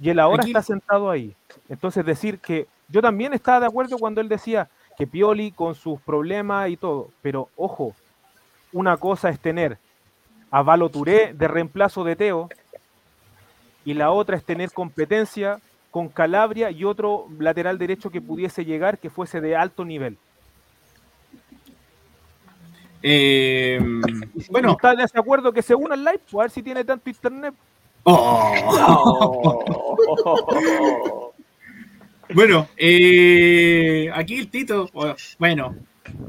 Y 0.00 0.10
él 0.10 0.18
ahora 0.18 0.44
está 0.44 0.62
sentado 0.62 1.10
ahí. 1.10 1.34
Entonces 1.68 2.04
decir 2.04 2.38
que 2.38 2.66
yo 2.88 3.00
también 3.00 3.32
estaba 3.32 3.60
de 3.60 3.66
acuerdo 3.66 3.98
cuando 3.98 4.20
él 4.20 4.28
decía 4.28 4.68
que 4.96 5.06
Pioli 5.06 5.52
con 5.52 5.74
sus 5.74 6.00
problemas 6.00 6.70
y 6.70 6.76
todo, 6.76 7.10
pero 7.22 7.48
ojo, 7.56 7.94
una 8.72 8.96
cosa 8.96 9.28
es 9.28 9.38
tener 9.40 9.78
a 10.50 10.62
Valo 10.62 10.88
Touré 10.88 11.34
de 11.34 11.48
reemplazo 11.48 12.04
de 12.04 12.16
Teo 12.16 12.48
y 13.84 13.94
la 13.94 14.10
otra 14.10 14.36
es 14.36 14.44
tener 14.44 14.72
competencia 14.72 15.60
con 15.90 16.08
Calabria 16.08 16.70
y 16.70 16.84
otro 16.84 17.26
lateral 17.38 17.78
derecho 17.78 18.10
que 18.10 18.20
pudiese 18.20 18.64
llegar 18.64 18.98
que 18.98 19.10
fuese 19.10 19.40
de 19.40 19.56
alto 19.56 19.84
nivel. 19.84 20.18
Eh, 23.02 23.78
bueno, 24.50 24.72
¿está 24.72 24.94
de 24.94 25.04
acuerdo 25.14 25.52
que 25.52 25.62
se 25.62 25.74
una 25.74 25.94
al 25.94 26.04
live? 26.04 26.20
A 26.32 26.36
ver 26.38 26.50
si 26.50 26.62
tiene 26.62 26.84
tanto 26.84 27.08
internet. 27.08 27.54
Oh. 28.08 29.64
bueno, 32.34 32.68
eh, 32.76 34.08
aquí 34.14 34.38
el 34.38 34.48
Tito, 34.48 34.88
bueno, 35.38 35.74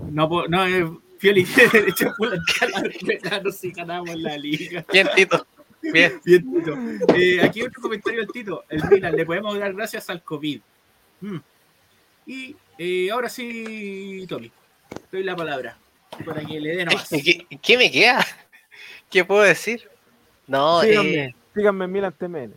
no, 0.10 0.48
no 0.48 0.66
es 0.66 0.86
Fioli 1.20 1.44
derecho 1.44 2.13
no 3.44 3.52
si 3.52 3.72
ganamos 3.72 4.16
la 4.16 4.36
liga. 4.38 4.84
Bien, 4.92 5.08
Tito. 5.16 5.46
Bien. 5.82 6.20
Bien, 6.26 6.52
Tito. 6.52 6.76
Eh, 7.16 7.42
aquí 7.44 7.62
otro 7.62 7.80
comentario 7.82 8.22
al 8.22 8.28
Tito. 8.28 8.63
El 8.70 8.84
Milan, 8.90 9.16
le 9.16 9.26
podemos 9.26 9.60
dar 9.60 9.72
gracias 9.74 10.10
al 10.10 10.24
COVID. 10.24 10.60
Mm. 11.22 11.38
Y 12.26 12.56
eh, 12.80 13.12
ahora 13.12 13.30
sí, 13.30 14.26
Tommy, 14.28 14.52
doy 15.12 15.24
la 15.24 15.36
palabra 15.36 15.78
para 16.26 16.44
que 16.44 16.60
le 16.60 16.76
den 16.76 16.88
más. 16.88 17.08
¿Qué, 17.08 17.46
¿Qué, 17.62 17.78
me 17.78 17.92
queda? 17.92 18.26
¿Qué 19.12 19.24
puedo 19.24 19.44
decir? 19.44 19.88
No, 20.48 20.82
eh, 20.82 21.36
Díganme 21.58 21.88
Milan 21.88 22.13
TMN. 22.13 22.54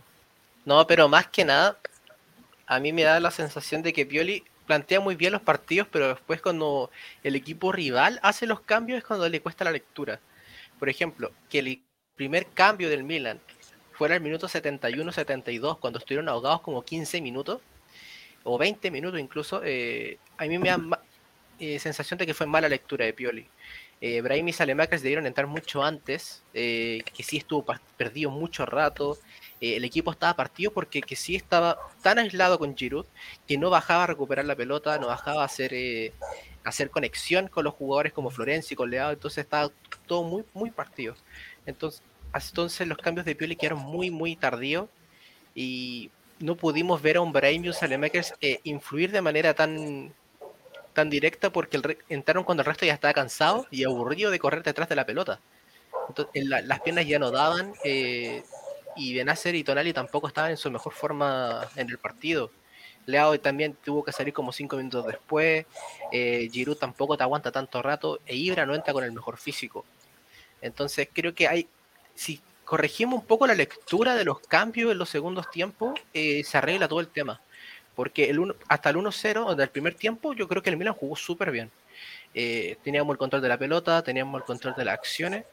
No, 0.63 0.85
pero 0.85 1.09
más 1.09 1.25
que 1.25 1.43
nada, 1.43 1.75
a 2.67 2.79
mí 2.79 2.93
me 2.93 3.01
da 3.01 3.19
la 3.19 3.31
sensación 3.31 3.81
de 3.81 3.93
que 3.93 4.05
Pioli 4.05 4.43
plantea 4.67 4.99
muy 4.99 5.15
bien 5.15 5.31
los 5.33 5.41
partidos, 5.41 5.87
pero 5.91 6.09
después 6.09 6.39
cuando 6.39 6.91
el 7.23 7.35
equipo 7.35 7.71
rival 7.71 8.19
hace 8.21 8.45
los 8.45 8.61
cambios 8.61 8.99
es 8.99 9.03
cuando 9.03 9.27
le 9.27 9.41
cuesta 9.41 9.63
la 9.65 9.71
lectura. 9.71 10.19
Por 10.77 10.87
ejemplo, 10.87 11.31
que 11.49 11.59
el 11.59 11.81
primer 12.15 12.45
cambio 12.53 12.89
del 12.89 13.03
Milan 13.03 13.39
fuera 13.93 14.13
el 14.13 14.21
minuto 14.21 14.47
71-72, 14.47 15.79
cuando 15.79 15.97
estuvieron 15.97 16.29
ahogados 16.29 16.61
como 16.61 16.83
15 16.83 17.21
minutos, 17.21 17.59
o 18.43 18.59
20 18.59 18.91
minutos 18.91 19.19
incluso, 19.19 19.63
eh, 19.63 20.19
a 20.37 20.45
mí 20.45 20.59
me 20.59 20.69
da 20.69 20.79
eh, 21.57 21.79
sensación 21.79 22.19
de 22.19 22.27
que 22.27 22.35
fue 22.35 22.45
mala 22.45 22.69
lectura 22.69 23.05
de 23.05 23.13
Pioli. 23.13 23.47
Eh, 24.03 24.19
Brahim 24.21 24.47
y 24.47 24.53
Salemakas 24.53 25.03
debieron 25.03 25.27
entrar 25.27 25.45
mucho 25.45 25.83
antes, 25.83 26.41
eh, 26.55 27.03
que 27.15 27.21
sí 27.21 27.37
estuvo 27.37 27.63
perdido 27.97 28.31
mucho 28.31 28.65
rato. 28.65 29.19
Eh, 29.61 29.75
el 29.75 29.85
equipo 29.85 30.11
estaba 30.11 30.35
partido 30.35 30.71
porque 30.71 31.03
que 31.03 31.15
sí 31.15 31.35
estaba 31.35 31.77
tan 32.01 32.17
aislado 32.17 32.57
con 32.57 32.75
Giroud 32.75 33.05
que 33.47 33.59
no 33.59 33.69
bajaba 33.69 34.05
a 34.05 34.07
recuperar 34.07 34.45
la 34.45 34.55
pelota, 34.55 34.97
no 34.97 35.05
bajaba 35.05 35.43
a 35.43 35.45
hacer, 35.45 35.71
eh, 35.75 36.13
hacer 36.63 36.89
conexión 36.89 37.47
con 37.47 37.63
los 37.63 37.75
jugadores 37.75 38.11
como 38.11 38.31
Florencia 38.31 38.73
y 38.73 38.75
con 38.75 38.91
entonces 38.91 39.43
estaba 39.43 39.71
todo 40.07 40.23
muy, 40.23 40.43
muy 40.53 40.71
partido. 40.71 41.15
Entonces, 41.67 42.01
entonces 42.33 42.87
los 42.87 42.97
cambios 42.97 43.25
de 43.25 43.35
Pioli 43.35 43.55
quedaron 43.55 43.81
muy, 43.81 44.09
muy 44.09 44.35
tardíos 44.35 44.89
y 45.53 46.09
no 46.39 46.55
pudimos 46.55 47.03
ver 47.03 47.17
a 47.17 47.21
un 47.21 47.31
Brahim 47.31 47.65
y 47.65 47.67
un 47.67 47.73
Salemakers 47.75 48.33
influir 48.63 49.11
de 49.11 49.21
manera 49.21 49.53
tan, 49.53 50.11
directa 51.09 51.51
porque 51.51 51.81
entraron 52.09 52.43
cuando 52.43 52.61
el 52.61 52.65
resto 52.65 52.85
ya 52.85 52.93
estaba 52.93 53.13
cansado 53.13 53.67
y 53.71 53.83
aburrido 53.83 54.31
de 54.31 54.39
correr 54.39 54.63
detrás 54.63 54.89
de 54.89 54.95
la 54.95 55.05
pelota. 55.05 55.39
Entonces, 56.07 56.45
las 56.45 56.79
piernas 56.81 57.07
ya 57.07 57.19
no 57.19 57.31
daban 57.31 57.73
eh, 57.83 58.43
y 58.95 59.13
Benacer 59.13 59.55
y 59.55 59.63
Tonali 59.63 59.93
tampoco 59.93 60.27
estaban 60.27 60.51
en 60.51 60.57
su 60.57 60.69
mejor 60.71 60.93
forma 60.93 61.69
en 61.75 61.89
el 61.89 61.97
partido. 61.97 62.51
Leao 63.05 63.39
también 63.39 63.75
tuvo 63.83 64.03
que 64.03 64.11
salir 64.11 64.33
como 64.33 64.51
cinco 64.51 64.77
minutos 64.77 65.05
después. 65.05 65.65
Eh, 66.11 66.49
Giroud 66.51 66.77
tampoco 66.77 67.17
te 67.17 67.23
aguanta 67.23 67.51
tanto 67.51 67.81
rato. 67.81 68.19
E 68.25 68.35
Ibra 68.35 68.65
no 68.65 68.75
entra 68.75 68.93
con 68.93 69.03
el 69.03 69.11
mejor 69.11 69.37
físico. 69.37 69.85
Entonces 70.61 71.09
creo 71.11 71.33
que 71.33 71.47
hay. 71.47 71.67
Si 72.13 72.41
corregimos 72.65 73.21
un 73.21 73.25
poco 73.25 73.47
la 73.47 73.55
lectura 73.55 74.15
de 74.15 74.23
los 74.23 74.39
cambios 74.39 74.91
en 74.91 74.97
los 74.97 75.09
segundos 75.09 75.49
tiempos, 75.49 75.99
eh, 76.13 76.43
se 76.43 76.57
arregla 76.57 76.87
todo 76.87 76.99
el 76.99 77.07
tema. 77.07 77.41
Porque 78.01 78.31
el 78.31 78.55
hasta 78.67 78.89
el 78.89 78.95
1-0 78.95 79.53
del 79.53 79.69
primer 79.69 79.93
tiempo, 79.93 80.33
yo 80.33 80.47
creo 80.47 80.63
que 80.63 80.71
el 80.71 80.75
Milan 80.75 80.95
jugó 80.95 81.15
súper 81.15 81.51
bien. 81.51 81.69
Eh, 82.33 82.75
teníamos 82.83 83.13
el 83.13 83.19
control 83.19 83.43
de 83.43 83.47
la 83.47 83.59
pelota, 83.59 84.01
teníamos 84.01 84.41
el 84.41 84.43
control 84.43 84.73
de 84.75 84.85
las 84.85 84.95
acciones. 84.95 85.45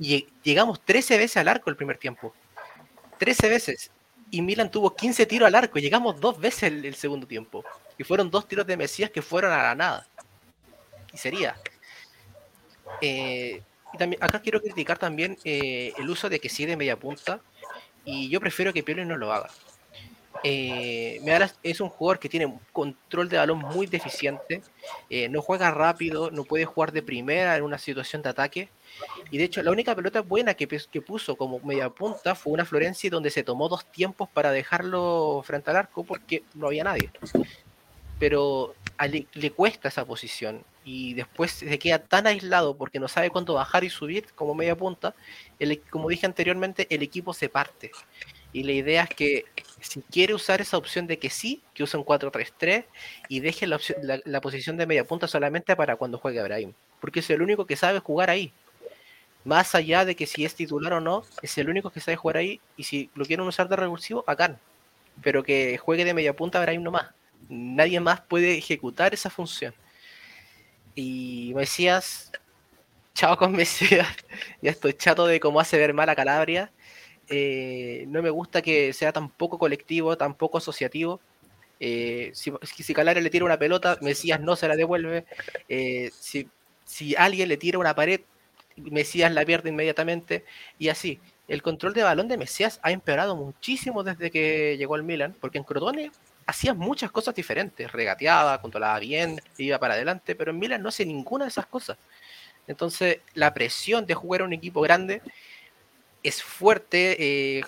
Y 0.00 0.26
llegamos 0.42 0.80
13 0.84 1.16
veces 1.16 1.36
al 1.36 1.46
arco 1.46 1.70
el 1.70 1.76
primer 1.76 1.98
tiempo. 1.98 2.34
13 3.18 3.48
veces. 3.48 3.92
Y 4.32 4.42
Milan 4.42 4.68
tuvo 4.68 4.96
15 4.96 5.26
tiros 5.26 5.46
al 5.46 5.54
arco. 5.54 5.78
Y 5.78 5.82
llegamos 5.82 6.18
dos 6.18 6.40
veces 6.40 6.64
el, 6.64 6.84
el 6.84 6.96
segundo 6.96 7.24
tiempo. 7.24 7.64
Y 7.96 8.02
fueron 8.02 8.32
dos 8.32 8.48
tiros 8.48 8.66
de 8.66 8.76
Mesías 8.76 9.08
que 9.08 9.22
fueron 9.22 9.52
a 9.52 9.62
la 9.62 9.74
nada. 9.76 10.08
Y 11.12 11.18
sería. 11.18 11.54
Eh, 13.00 13.62
y 13.92 13.96
también, 13.96 14.20
acá 14.20 14.40
quiero 14.40 14.60
criticar 14.60 14.98
también 14.98 15.38
eh, 15.44 15.92
el 15.96 16.10
uso 16.10 16.28
de 16.28 16.40
que 16.40 16.48
sigue 16.48 16.70
de 16.70 16.76
media 16.76 16.98
punta. 16.98 17.40
Y 18.04 18.28
yo 18.28 18.40
prefiero 18.40 18.72
que 18.72 18.82
Pioli 18.82 19.04
no 19.04 19.16
lo 19.16 19.32
haga. 19.32 19.50
Eh, 20.44 21.20
es 21.62 21.80
un 21.80 21.88
jugador 21.88 22.18
que 22.18 22.28
tiene 22.28 22.58
control 22.72 23.28
de 23.28 23.36
balón 23.36 23.58
muy 23.58 23.86
deficiente, 23.86 24.62
eh, 25.08 25.28
no 25.28 25.40
juega 25.42 25.70
rápido, 25.70 26.30
no 26.30 26.44
puede 26.44 26.64
jugar 26.64 26.92
de 26.92 27.02
primera 27.02 27.56
en 27.56 27.62
una 27.62 27.78
situación 27.78 28.22
de 28.22 28.30
ataque. 28.30 28.68
Y 29.30 29.38
de 29.38 29.44
hecho, 29.44 29.62
la 29.62 29.70
única 29.70 29.94
pelota 29.94 30.20
buena 30.20 30.54
que, 30.54 30.66
que 30.66 31.00
puso 31.00 31.36
como 31.36 31.60
media 31.60 31.88
punta 31.90 32.34
fue 32.34 32.52
una 32.52 32.64
Florencia 32.64 33.10
donde 33.10 33.30
se 33.30 33.42
tomó 33.42 33.68
dos 33.68 33.84
tiempos 33.86 34.28
para 34.28 34.50
dejarlo 34.50 35.42
frente 35.44 35.70
al 35.70 35.76
arco 35.76 36.04
porque 36.04 36.42
no 36.54 36.66
había 36.66 36.84
nadie. 36.84 37.10
Pero 38.18 38.74
le, 39.00 39.26
le, 39.32 39.50
cuesta 39.50 39.88
esa 39.88 40.04
posición 40.04 40.64
y 40.84 41.14
después 41.14 41.52
se 41.52 41.78
queda 41.78 41.98
tan 41.98 42.26
aislado 42.26 42.76
porque 42.76 43.00
no 43.00 43.08
sabe 43.08 43.30
cuándo 43.30 43.54
bajar 43.54 43.84
y 43.84 43.90
subir 43.90 44.26
como 44.34 44.54
media 44.54 44.76
punta. 44.76 45.14
El, 45.58 45.80
como 45.80 46.08
dije 46.08 46.26
anteriormente, 46.26 46.86
el 46.90 47.02
equipo 47.02 47.32
se 47.32 47.48
parte. 47.48 47.90
Y 48.52 48.64
la 48.64 48.72
idea 48.72 49.04
es 49.04 49.10
que 49.10 49.44
si 49.82 50.00
quiere 50.02 50.34
usar 50.34 50.60
esa 50.60 50.76
opción 50.76 51.06
de 51.06 51.18
que 51.18 51.30
sí, 51.30 51.62
que 51.74 51.82
use 51.82 51.96
un 51.96 52.04
4-3-3 52.04 52.84
y 53.28 53.40
deje 53.40 53.66
la, 53.66 53.78
la, 54.24 54.40
posición 54.40 54.76
de 54.76 54.86
media 54.86 55.04
punta 55.04 55.26
solamente 55.26 55.76
para 55.76 55.96
cuando 55.96 56.18
juegue 56.18 56.40
Abraham. 56.40 56.72
Porque 57.00 57.20
es 57.20 57.30
el 57.30 57.42
único 57.42 57.66
que 57.66 57.76
sabe 57.76 57.98
jugar 57.98 58.30
ahí. 58.30 58.52
Más 59.44 59.74
allá 59.74 60.04
de 60.04 60.14
que 60.14 60.26
si 60.26 60.44
es 60.44 60.54
titular 60.54 60.92
o 60.94 61.00
no, 61.00 61.24
es 61.42 61.58
el 61.58 61.68
único 61.68 61.90
que 61.90 62.00
sabe 62.00 62.16
jugar 62.16 62.36
ahí. 62.36 62.60
Y 62.76 62.84
si 62.84 63.10
lo 63.14 63.24
quieren 63.24 63.46
usar 63.46 63.68
de 63.68 63.76
revulsivo, 63.76 64.24
acá. 64.26 64.58
Pero 65.22 65.42
que 65.42 65.78
juegue 65.78 66.04
de 66.04 66.14
media 66.14 66.34
punta 66.34 66.58
Abraham 66.58 66.84
nomás. 66.84 67.10
Nadie 67.48 67.98
más 68.00 68.20
puede 68.20 68.56
ejecutar 68.56 69.12
esa 69.14 69.30
función. 69.30 69.74
Y 70.94 71.52
Mesías, 71.54 72.30
chao 73.14 73.36
con 73.36 73.52
Mesías. 73.56 74.08
ya 74.60 74.70
estoy 74.70 74.94
chato 74.94 75.26
de 75.26 75.40
cómo 75.40 75.60
hace 75.60 75.76
ver 75.76 75.92
mal 75.92 76.08
a 76.08 76.14
Calabria 76.14 76.70
eh, 77.28 78.04
no 78.08 78.22
me 78.22 78.30
gusta 78.30 78.62
que 78.62 78.92
sea 78.92 79.12
tan 79.12 79.30
poco 79.30 79.58
colectivo, 79.58 80.16
tan 80.16 80.34
poco 80.34 80.58
asociativo. 80.58 81.20
Eh, 81.80 82.30
si, 82.34 82.52
si 82.62 82.94
le 82.94 83.30
tira 83.30 83.44
una 83.44 83.58
pelota, 83.58 83.98
Mesías 84.00 84.40
no 84.40 84.56
se 84.56 84.68
la 84.68 84.76
devuelve. 84.76 85.24
Eh, 85.68 86.10
si, 86.18 86.48
si, 86.84 87.14
alguien 87.16 87.48
le 87.48 87.56
tira 87.56 87.78
una 87.78 87.94
pared, 87.94 88.20
Mesías 88.76 89.32
la 89.32 89.44
pierde 89.44 89.70
inmediatamente. 89.70 90.44
Y 90.78 90.88
así, 90.88 91.20
el 91.48 91.62
control 91.62 91.92
de 91.94 92.02
balón 92.02 92.28
de 92.28 92.38
Mesías 92.38 92.80
ha 92.82 92.92
empeorado 92.92 93.36
muchísimo 93.36 94.04
desde 94.04 94.30
que 94.30 94.76
llegó 94.78 94.94
al 94.94 95.02
Milan, 95.02 95.34
porque 95.40 95.58
en 95.58 95.64
Crotone 95.64 96.10
hacía 96.46 96.74
muchas 96.74 97.10
cosas 97.10 97.34
diferentes. 97.34 97.90
Regateaba, 97.90 98.60
controlaba 98.60 98.98
bien, 98.98 99.40
iba 99.58 99.78
para 99.78 99.94
adelante, 99.94 100.34
pero 100.34 100.52
en 100.52 100.58
Milan 100.58 100.82
no 100.82 100.88
hace 100.88 101.04
ninguna 101.06 101.46
de 101.46 101.50
esas 101.50 101.66
cosas. 101.66 101.98
Entonces, 102.66 103.18
la 103.34 103.52
presión 103.52 104.06
de 104.06 104.14
jugar 104.14 104.42
a 104.42 104.44
un 104.44 104.52
equipo 104.52 104.80
grande 104.80 105.20
es 106.22 106.42
fuerte 106.42 107.16
eh, 107.58 107.64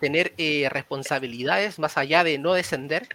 tener 0.00 0.32
eh, 0.38 0.68
responsabilidades 0.70 1.78
más 1.78 1.96
allá 1.96 2.24
de 2.24 2.38
no 2.38 2.54
descender. 2.54 3.08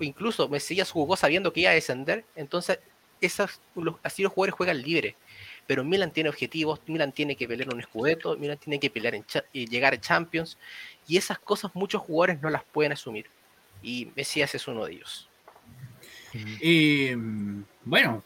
Incluso 0.00 0.48
Mesías 0.48 0.90
jugó 0.90 1.16
sabiendo 1.16 1.52
que 1.52 1.60
iba 1.60 1.70
a 1.70 1.74
descender. 1.74 2.24
Entonces 2.36 2.78
esas, 3.20 3.60
así 4.02 4.22
los 4.22 4.32
jugadores 4.32 4.54
juegan 4.54 4.82
libre. 4.82 5.16
Pero 5.66 5.84
Milan 5.84 6.10
tiene 6.10 6.30
objetivos, 6.30 6.80
Milan 6.86 7.12
tiene 7.12 7.36
que 7.36 7.46
pelear 7.46 7.68
un 7.72 7.80
escudeto, 7.80 8.36
Milan 8.38 8.56
tiene 8.56 8.80
que 8.80 8.88
pelear 8.88 9.14
en 9.14 9.24
y 9.52 9.66
llegar 9.66 9.92
a 9.92 10.00
Champions. 10.00 10.56
Y 11.06 11.16
esas 11.16 11.38
cosas 11.38 11.70
muchos 11.74 12.00
jugadores 12.02 12.40
no 12.40 12.48
las 12.48 12.64
pueden 12.64 12.92
asumir. 12.92 13.26
Y 13.82 14.08
Mesías 14.16 14.54
es 14.54 14.66
uno 14.66 14.86
de 14.86 14.92
ellos. 14.92 15.28
Eh, 16.34 17.16
bueno, 17.84 18.22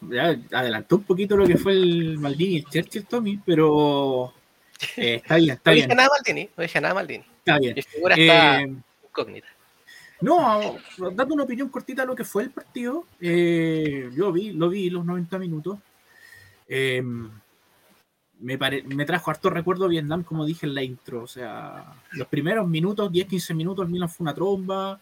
adelantó 0.53 0.96
un 0.96 1.05
poquito 1.05 1.37
lo 1.37 1.46
que 1.46 1.57
fue 1.57 1.72
el 1.72 2.18
Maldini 2.18 2.55
y 2.55 2.57
el 2.59 2.64
Churchill, 2.64 3.07
Tommy, 3.07 3.40
pero 3.44 4.33
eh, 4.96 5.14
está 5.22 5.37
bien, 5.37 5.50
está 5.50 5.70
no 5.70 5.74
bien. 5.74 5.87
Dije 5.88 5.94
nada 5.96 6.08
Maldini, 6.11 6.50
no 6.56 6.62
dije 6.62 6.80
nada 6.80 6.94
Maldini. 6.94 7.24
Está 7.38 7.58
bien. 7.58 7.74
Mi 7.74 7.82
figura 7.82 8.14
está 8.14 8.62
Eh, 8.62 8.74
incógnita. 9.04 9.48
No, 10.20 10.76
dando 11.14 11.35
una 11.35 11.42
opinión 11.42 11.68
cortita 11.68 12.02
a 12.02 12.06
lo 12.06 12.14
que 12.14 12.24
fue 12.24 12.44
el 12.44 12.50
partido, 12.50 13.06
eh, 13.20 14.08
yo 14.14 14.30
vi, 14.30 14.52
lo 14.52 14.68
vi 14.68 14.88
los 14.88 15.04
90 15.04 15.37
minutos. 15.38 15.78
Me, 18.38 18.58
pare- 18.58 18.82
me 18.82 19.04
trajo 19.04 19.30
harto 19.30 19.50
recuerdo 19.50 19.88
Vietnam, 19.88 20.24
como 20.24 20.44
dije 20.44 20.66
en 20.66 20.74
la 20.74 20.82
intro. 20.82 21.22
O 21.22 21.26
sea, 21.28 21.85
los 22.12 22.26
primeros 22.26 22.66
minutos, 22.68 23.11
10-15 23.12 23.54
minutos, 23.54 23.85
el 23.87 23.92
Milan 23.92 24.08
fue 24.08 24.24
una 24.24 24.35
tromba, 24.35 25.00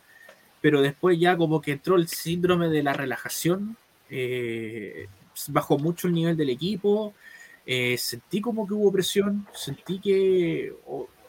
pero 0.61 0.83
después 0.83 1.19
ya 1.19 1.37
como 1.37 1.61
que 1.63 1.73
entró 1.73 1.97
el 1.97 2.07
síndrome 2.09 2.69
de 2.69 2.83
la 2.83 2.93
relajación, 2.93 3.77
eh, 4.11 5.07
bajó 5.49 5.79
mucho 5.79 6.07
el 6.07 6.15
nivel 6.15 6.37
del 6.37 6.51
equipo, 6.51 7.15
eh, 7.73 7.97
sentí 7.97 8.41
como 8.41 8.67
que 8.67 8.75
hubo 8.75 8.91
presión, 8.91 9.47
sentí 9.55 10.01
que, 10.01 10.73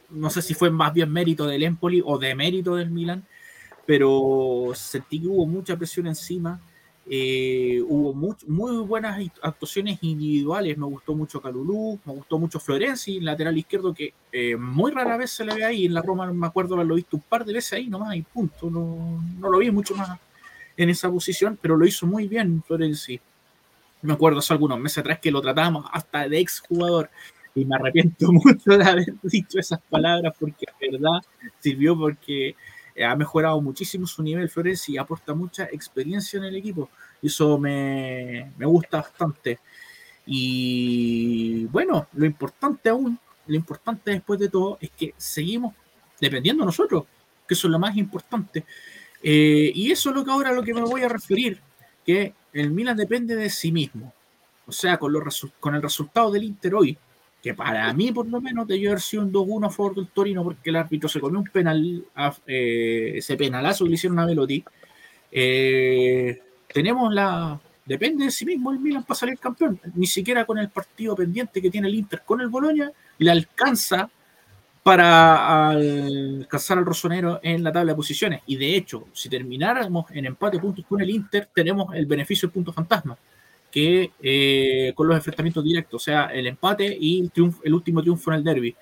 no 0.09 0.29
sé 0.29 0.41
si 0.41 0.53
fue 0.55 0.69
más 0.71 0.91
bien 0.91 1.11
mérito 1.11 1.45
del 1.45 1.61
Empoli 1.63 2.01
o 2.03 2.17
de 2.17 2.33
mérito 2.33 2.75
del 2.75 2.89
Milan, 2.89 3.23
pero 3.85 4.71
sentí 4.73 5.21
que 5.21 5.27
hubo 5.27 5.45
mucha 5.45 5.77
presión 5.77 6.07
encima. 6.07 6.59
eh, 7.13 7.81
hubo 7.89 8.13
muy 8.47 8.77
buenas 8.85 9.19
act- 9.19 9.39
actuaciones 9.41 9.97
individuales. 10.01 10.77
Me 10.77 10.85
gustó 10.85 11.15
mucho 11.15 11.41
Calulú, 11.41 11.99
me 12.05 12.13
gustó 12.13 12.37
mucho 12.39 12.59
Florenzi, 12.59 13.19
lateral 13.19 13.57
izquierdo, 13.57 13.93
que 13.93 14.13
eh, 14.31 14.55
muy 14.55 14.91
rara 14.91 15.17
vez 15.17 15.31
se 15.31 15.43
le 15.43 15.53
ve 15.55 15.65
ahí. 15.65 15.85
En 15.85 15.93
la 15.93 16.01
Roma, 16.01 16.31
me 16.31 16.47
acuerdo 16.47 16.75
haberlo 16.75 16.95
visto 16.95 17.17
un 17.17 17.23
par 17.27 17.43
de 17.43 17.53
veces 17.53 17.73
ahí 17.73 17.87
nomás, 17.87 18.15
y 18.15 18.21
punto. 18.21 18.69
No, 18.69 19.21
no 19.39 19.49
lo 19.49 19.57
vi 19.57 19.71
mucho 19.71 19.95
más 19.95 20.17
en 20.77 20.89
esa 20.89 21.09
posición, 21.09 21.57
pero 21.61 21.75
lo 21.75 21.85
hizo 21.85 22.05
muy 22.07 22.27
bien 22.27 22.63
Florenzi. 22.65 23.19
Me 24.01 24.13
acuerdo 24.13 24.39
hace 24.39 24.53
algunos 24.53 24.79
meses 24.79 24.99
atrás 24.99 25.19
que 25.19 25.31
lo 25.31 25.41
tratábamos 25.41 25.85
hasta 25.91 26.27
de 26.27 26.39
exjugador 26.39 27.09
y 27.53 27.65
me 27.65 27.75
arrepiento 27.75 28.31
mucho 28.31 28.77
de 28.77 28.83
haber 28.83 29.13
dicho 29.23 29.59
esas 29.59 29.79
palabras 29.89 30.33
porque 30.39 30.65
de 30.79 30.91
verdad 30.97 31.19
sirvió 31.59 31.97
porque 31.97 32.55
eh, 32.95 33.05
ha 33.05 33.15
mejorado 33.15 33.61
muchísimo 33.61 34.07
su 34.07 34.23
nivel 34.23 34.49
Florenzi 34.49 34.93
y 34.93 34.97
aporta 34.97 35.33
mucha 35.33 35.65
experiencia 35.65 36.37
en 36.37 36.45
el 36.45 36.55
equipo. 36.55 36.89
Y 37.21 37.27
eso 37.27 37.57
me, 37.57 38.51
me 38.57 38.65
gusta 38.65 38.97
bastante. 38.97 39.59
Y 40.25 41.65
bueno, 41.65 42.07
lo 42.13 42.25
importante 42.25 42.89
aún, 42.89 43.19
lo 43.47 43.55
importante 43.55 44.11
después 44.11 44.39
de 44.39 44.49
todo 44.49 44.77
es 44.81 44.91
que 44.91 45.13
seguimos 45.17 45.73
dependiendo 46.19 46.61
de 46.63 46.67
nosotros, 46.67 47.05
que 47.47 47.55
eso 47.55 47.67
es 47.67 47.71
lo 47.71 47.79
más 47.79 47.97
importante. 47.97 48.63
Eh, 49.23 49.71
y 49.73 49.91
eso 49.91 50.09
es 50.09 50.15
lo 50.15 50.23
que 50.23 50.31
ahora 50.31 50.51
lo 50.51 50.63
que 50.63 50.73
me 50.73 50.81
voy 50.81 51.01
a 51.01 51.09
referir, 51.09 51.59
que 52.05 52.33
el 52.53 52.71
Milan 52.71 52.97
depende 52.97 53.35
de 53.35 53.49
sí 53.49 53.71
mismo. 53.71 54.13
O 54.65 54.71
sea, 54.71 54.97
con, 54.97 55.13
el 55.75 55.81
resultado 55.81 56.31
del 56.31 56.43
Inter 56.43 56.75
hoy, 56.75 56.97
que 57.41 57.53
para 57.53 57.91
mí 57.93 58.11
por 58.11 58.27
lo 58.27 58.39
menos 58.39 58.67
debió 58.67 58.91
haber 58.91 59.01
sido 59.01 59.23
un 59.23 59.33
2-1 59.33 59.67
a 59.67 59.69
favor 59.69 59.95
del 59.95 60.07
Torino 60.07 60.43
porque 60.43 60.69
el 60.69 60.75
árbitro 60.75 61.09
se 61.09 61.19
comió 61.19 61.39
un 61.39 61.45
penal, 61.45 62.05
eh, 62.45 63.13
ese 63.15 63.35
penalazo 63.35 63.83
que 63.83 63.89
le 63.89 63.95
hicieron 63.95 64.19
a 64.19 64.25
Velotti. 64.25 64.63
Eh, 65.31 66.41
tenemos 66.71 67.13
la... 67.13 67.59
Depende 67.83 68.25
de 68.25 68.31
sí 68.31 68.45
mismo 68.45 68.71
el 68.71 68.79
Milan 68.79 69.03
para 69.03 69.17
salir 69.17 69.39
campeón. 69.39 69.79
Ni 69.95 70.05
siquiera 70.05 70.45
con 70.45 70.59
el 70.59 70.69
partido 70.69 71.15
pendiente 71.15 71.61
que 71.61 71.71
tiene 71.71 71.87
el 71.87 71.95
Inter 71.95 72.21
con 72.23 72.39
el 72.39 72.47
Boloña 72.47 72.91
le 73.17 73.31
alcanza 73.31 74.09
para 74.83 75.69
alcanzar 75.69 76.77
al 76.79 76.85
Rosonero 76.85 77.39
en 77.43 77.63
la 77.63 77.71
tabla 77.71 77.91
de 77.91 77.95
posiciones. 77.95 78.41
Y 78.47 78.55
de 78.55 78.75
hecho, 78.75 79.07
si 79.13 79.29
termináramos 79.29 80.09
en 80.11 80.25
empate 80.25 80.57
puntos 80.59 80.85
con 80.87 81.01
el 81.01 81.09
Inter, 81.09 81.49
tenemos 81.53 81.93
el 81.95 82.05
beneficio 82.05 82.47
del 82.47 82.53
punto 82.53 82.73
fantasma, 82.73 83.15
que 83.71 84.11
eh, 84.21 84.91
con 84.95 85.07
los 85.07 85.15
enfrentamientos 85.15 85.63
directos, 85.63 86.01
o 86.01 86.03
sea, 86.03 86.25
el 86.25 86.47
empate 86.47 86.97
y 86.99 87.21
el, 87.21 87.31
triunfo- 87.31 87.61
el 87.63 87.73
último 87.73 88.01
triunfo 88.01 88.31
en 88.31 88.37
el 88.37 88.43
derby. 88.43 88.75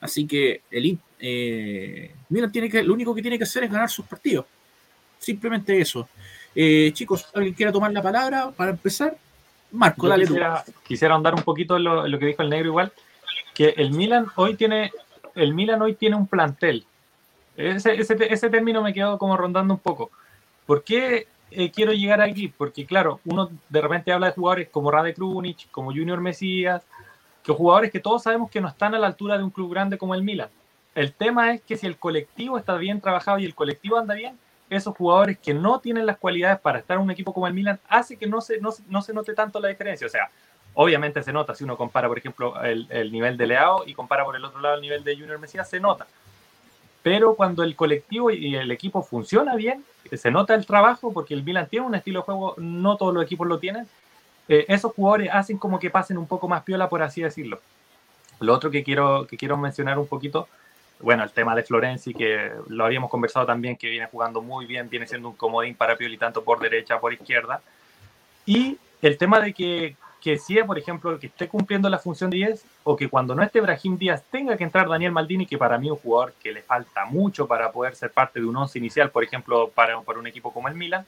Así 0.00 0.26
que 0.26 0.62
el 0.70 0.98
eh, 1.20 2.12
Milan 2.28 2.50
tiene 2.50 2.68
que, 2.68 2.82
lo 2.82 2.92
único 2.92 3.14
que 3.14 3.22
tiene 3.22 3.38
que 3.38 3.44
hacer 3.44 3.62
es 3.62 3.70
ganar 3.70 3.88
sus 3.88 4.04
partidos. 4.04 4.44
Simplemente 5.20 5.80
eso. 5.80 6.08
Eh, 6.52 6.90
chicos, 6.92 7.28
¿alguien 7.32 7.54
quiere 7.54 7.70
tomar 7.70 7.92
la 7.92 8.02
palabra 8.02 8.50
para 8.50 8.72
empezar? 8.72 9.16
Marco, 9.70 10.02
Yo 10.02 10.08
dale 10.08 10.24
tú. 10.26 10.32
quisiera, 10.34 10.64
quisiera 10.84 11.14
ahondar 11.14 11.34
un 11.36 11.42
poquito 11.42 11.76
en 11.76 11.84
lo, 11.84 12.04
en 12.04 12.10
lo 12.10 12.18
que 12.18 12.26
dijo 12.26 12.42
el 12.42 12.50
negro 12.50 12.66
igual, 12.68 12.92
que 13.54 13.72
el 13.76 13.92
Milan 13.92 14.26
hoy 14.34 14.56
tiene, 14.56 14.90
el 15.34 15.54
Milan 15.54 15.82
hoy 15.82 15.94
tiene 15.94 16.16
un 16.16 16.26
plantel. 16.26 16.86
Ese, 17.56 17.94
ese, 17.94 18.16
ese 18.32 18.50
término 18.50 18.82
me 18.82 18.92
quedó 18.94 19.18
como 19.18 19.36
rondando 19.36 19.74
un 19.74 19.80
poco. 19.80 20.10
¿Por 20.66 20.84
qué 20.84 21.26
eh, 21.50 21.70
quiero 21.70 21.92
llegar 21.92 22.20
aquí? 22.20 22.48
Porque 22.48 22.86
claro, 22.86 23.20
uno 23.24 23.50
de 23.68 23.80
repente 23.80 24.12
habla 24.12 24.28
de 24.28 24.32
jugadores 24.34 24.68
como 24.70 24.90
Rade 24.90 25.14
Krunic, 25.14 25.70
como 25.70 25.90
Junior 25.90 26.20
Mesías, 26.20 26.86
que 27.42 27.52
jugadores 27.52 27.90
que 27.90 28.00
todos 28.00 28.22
sabemos 28.22 28.50
que 28.50 28.60
no 28.60 28.68
están 28.68 28.94
a 28.94 28.98
la 28.98 29.06
altura 29.08 29.36
de 29.36 29.44
un 29.44 29.50
club 29.50 29.70
grande 29.70 29.98
como 29.98 30.14
el 30.14 30.22
Milan. 30.22 30.48
El 30.94 31.12
tema 31.12 31.52
es 31.52 31.60
que 31.62 31.76
si 31.76 31.86
el 31.86 31.96
colectivo 31.98 32.56
está 32.58 32.76
bien 32.76 33.00
trabajado 33.00 33.38
y 33.38 33.44
el 33.44 33.54
colectivo 33.54 33.98
anda 33.98 34.14
bien, 34.14 34.38
esos 34.70 34.96
jugadores 34.96 35.38
que 35.38 35.52
no 35.52 35.80
tienen 35.80 36.06
las 36.06 36.16
cualidades 36.16 36.58
para 36.60 36.78
estar 36.78 36.96
en 36.96 37.02
un 37.02 37.10
equipo 37.10 37.34
como 37.34 37.46
el 37.46 37.52
Milan 37.52 37.78
hace 37.88 38.16
que 38.16 38.26
no 38.26 38.40
se, 38.40 38.58
no, 38.60 38.70
se- 38.72 38.82
no 38.88 39.02
se 39.02 39.12
note 39.12 39.34
tanto 39.34 39.60
la 39.60 39.68
diferencia. 39.68 40.06
O 40.06 40.10
sea, 40.10 40.30
obviamente 40.74 41.22
se 41.22 41.32
nota 41.32 41.54
si 41.54 41.64
uno 41.64 41.76
compara, 41.76 42.08
por 42.08 42.18
ejemplo, 42.18 42.60
el, 42.62 42.86
el 42.90 43.12
nivel 43.12 43.36
de 43.36 43.46
Leao 43.46 43.84
y 43.86 43.94
compara 43.94 44.24
por 44.24 44.36
el 44.36 44.44
otro 44.44 44.60
lado 44.60 44.76
el 44.76 44.82
nivel 44.82 45.04
de 45.04 45.16
Junior 45.16 45.38
Mesías, 45.38 45.68
se 45.68 45.80
nota. 45.80 46.06
Pero 47.02 47.34
cuando 47.34 47.64
el 47.64 47.74
colectivo 47.74 48.30
y 48.30 48.54
el 48.54 48.70
equipo 48.70 49.02
funciona 49.02 49.56
bien, 49.56 49.84
se 50.12 50.30
nota 50.30 50.54
el 50.54 50.66
trabajo 50.66 51.12
porque 51.12 51.34
el 51.34 51.42
Milan 51.42 51.66
tiene 51.68 51.86
un 51.86 51.94
estilo 51.94 52.20
de 52.20 52.24
juego, 52.24 52.54
no 52.58 52.96
todos 52.96 53.12
los 53.12 53.24
equipos 53.24 53.46
lo 53.46 53.58
tienen. 53.58 53.88
eh, 54.48 54.66
esos 54.68 54.92
jugadores 54.92 55.30
hacen 55.32 55.58
como 55.58 55.78
que 55.78 55.90
pasen 55.90 56.18
un 56.18 56.26
poco 56.26 56.48
más 56.48 56.62
piola, 56.62 56.88
por 56.88 57.02
así 57.02 57.22
decirlo. 57.22 57.60
Lo 58.40 58.52
otro 58.54 58.70
que 58.70 58.82
quiero, 58.82 59.26
que 59.26 59.36
quiero 59.36 59.56
mencionar 59.56 59.98
un 59.98 60.06
poquito, 60.06 60.48
bueno, 61.00 61.22
el 61.24 61.30
tema 61.30 61.54
de 61.54 61.62
Florenzi, 61.62 62.14
que 62.14 62.52
lo 62.68 62.84
habíamos 62.84 63.10
conversado 63.10 63.46
también, 63.46 63.76
que 63.76 63.88
viene 63.88 64.06
jugando 64.06 64.40
muy 64.42 64.66
bien, 64.66 64.88
viene 64.88 65.06
siendo 65.06 65.28
un 65.28 65.36
comodín 65.36 65.74
para 65.74 65.96
Pioli 65.96 66.18
tanto 66.18 66.42
por 66.44 66.60
derecha, 66.60 67.00
por 67.00 67.12
izquierda. 67.12 67.60
Y 68.46 68.78
el 69.00 69.18
tema 69.18 69.40
de 69.40 69.52
que, 69.52 69.96
que 70.22 70.38
si 70.38 70.56
es, 70.56 70.64
por 70.64 70.78
ejemplo, 70.78 71.18
que 71.18 71.26
esté 71.26 71.48
cumpliendo 71.48 71.90
la 71.90 71.98
función 71.98 72.30
de 72.30 72.36
10, 72.36 72.64
o 72.84 72.96
que 72.96 73.08
cuando 73.08 73.34
no 73.34 73.42
esté 73.42 73.60
Brahim 73.60 73.98
Díaz 73.98 74.22
tenga 74.30 74.56
que 74.56 74.62
entrar 74.62 74.88
Daniel 74.88 75.10
Maldini, 75.10 75.46
que 75.46 75.58
para 75.58 75.78
mí 75.78 75.88
es 75.88 75.92
un 75.92 75.98
jugador 75.98 76.32
que 76.40 76.52
le 76.52 76.62
falta 76.62 77.04
mucho 77.06 77.48
para 77.48 77.72
poder 77.72 77.96
ser 77.96 78.12
parte 78.12 78.40
de 78.40 78.46
un 78.46 78.56
once 78.56 78.78
inicial, 78.78 79.10
por 79.10 79.24
ejemplo, 79.24 79.68
para, 79.74 80.00
para 80.00 80.20
un 80.20 80.26
equipo 80.28 80.52
como 80.52 80.68
el 80.68 80.74
Milan, 80.74 81.04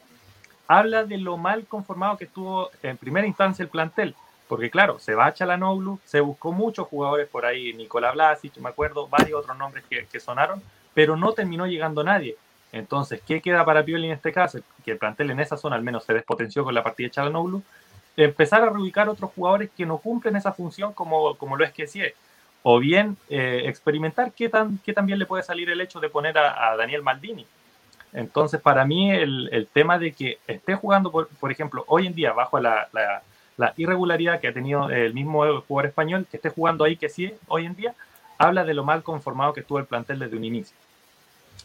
habla 0.66 1.04
de 1.04 1.18
lo 1.18 1.36
mal 1.36 1.64
conformado 1.66 2.16
que 2.16 2.24
estuvo 2.24 2.70
en 2.82 2.96
primera 2.96 3.26
instancia 3.26 3.62
el 3.62 3.68
plantel. 3.68 4.16
Porque 4.48 4.68
claro, 4.68 4.98
se 4.98 5.14
va 5.14 5.26
a 5.26 5.32
Chalanoglu, 5.32 6.00
se 6.04 6.20
buscó 6.20 6.52
muchos 6.52 6.88
jugadores 6.88 7.28
por 7.28 7.46
ahí, 7.46 7.72
Nicolás 7.72 8.14
Blasic, 8.14 8.56
me 8.58 8.68
acuerdo, 8.68 9.06
varios 9.08 9.40
otros 9.40 9.56
nombres 9.56 9.84
que, 9.88 10.06
que 10.06 10.20
sonaron, 10.20 10.60
pero 10.92 11.16
no 11.16 11.32
terminó 11.32 11.66
llegando 11.66 12.02
nadie. 12.02 12.36
Entonces, 12.72 13.22
¿qué 13.24 13.40
queda 13.40 13.64
para 13.64 13.84
Pioli 13.84 14.06
en 14.06 14.14
este 14.14 14.32
caso? 14.32 14.58
Que 14.84 14.90
el 14.90 14.98
plantel 14.98 15.30
en 15.30 15.38
esa 15.38 15.56
zona 15.56 15.76
al 15.76 15.82
menos 15.82 16.04
se 16.04 16.12
despotenció 16.12 16.64
con 16.64 16.74
la 16.74 16.82
partida 16.82 17.06
de 17.06 17.12
Chalanoglu. 17.12 17.62
Empezar 18.16 18.62
a 18.62 18.70
reubicar 18.70 19.08
otros 19.08 19.30
jugadores 19.34 19.70
que 19.76 19.86
no 19.86 19.98
cumplen 19.98 20.36
esa 20.36 20.52
función 20.52 20.92
como, 20.92 21.36
como 21.36 21.56
lo 21.56 21.64
es 21.64 21.72
que 21.72 21.86
sí 21.86 22.00
es. 22.00 22.14
O 22.62 22.78
bien 22.78 23.16
eh, 23.28 23.62
experimentar 23.66 24.32
qué 24.32 24.48
tan, 24.48 24.78
qué 24.78 24.92
tan 24.92 25.06
bien 25.06 25.18
le 25.18 25.26
puede 25.26 25.42
salir 25.42 25.68
el 25.68 25.80
hecho 25.80 26.00
de 26.00 26.08
poner 26.08 26.38
a, 26.38 26.70
a 26.70 26.76
Daniel 26.76 27.02
Maldini. 27.02 27.46
Entonces, 28.12 28.60
para 28.60 28.84
mí, 28.84 29.10
el, 29.10 29.48
el 29.52 29.66
tema 29.66 29.98
de 29.98 30.12
que 30.12 30.38
esté 30.46 30.74
jugando, 30.76 31.10
por, 31.10 31.28
por 31.28 31.50
ejemplo, 31.50 31.84
hoy 31.88 32.06
en 32.06 32.14
día, 32.14 32.32
bajo 32.32 32.60
la, 32.60 32.88
la, 32.92 33.22
la 33.56 33.74
irregularidad 33.76 34.40
que 34.40 34.48
ha 34.48 34.54
tenido 34.54 34.88
el 34.88 35.12
mismo 35.12 35.40
jugador 35.62 35.86
español, 35.86 36.26
que 36.30 36.36
esté 36.36 36.50
jugando 36.50 36.84
ahí 36.84 36.96
que 36.96 37.08
sí 37.08 37.32
hoy 37.48 37.66
en 37.66 37.74
día, 37.74 37.94
habla 38.38 38.64
de 38.64 38.74
lo 38.74 38.84
mal 38.84 39.02
conformado 39.02 39.52
que 39.52 39.60
estuvo 39.60 39.78
el 39.78 39.86
plantel 39.86 40.20
desde 40.20 40.36
un 40.36 40.44
inicio. 40.44 40.76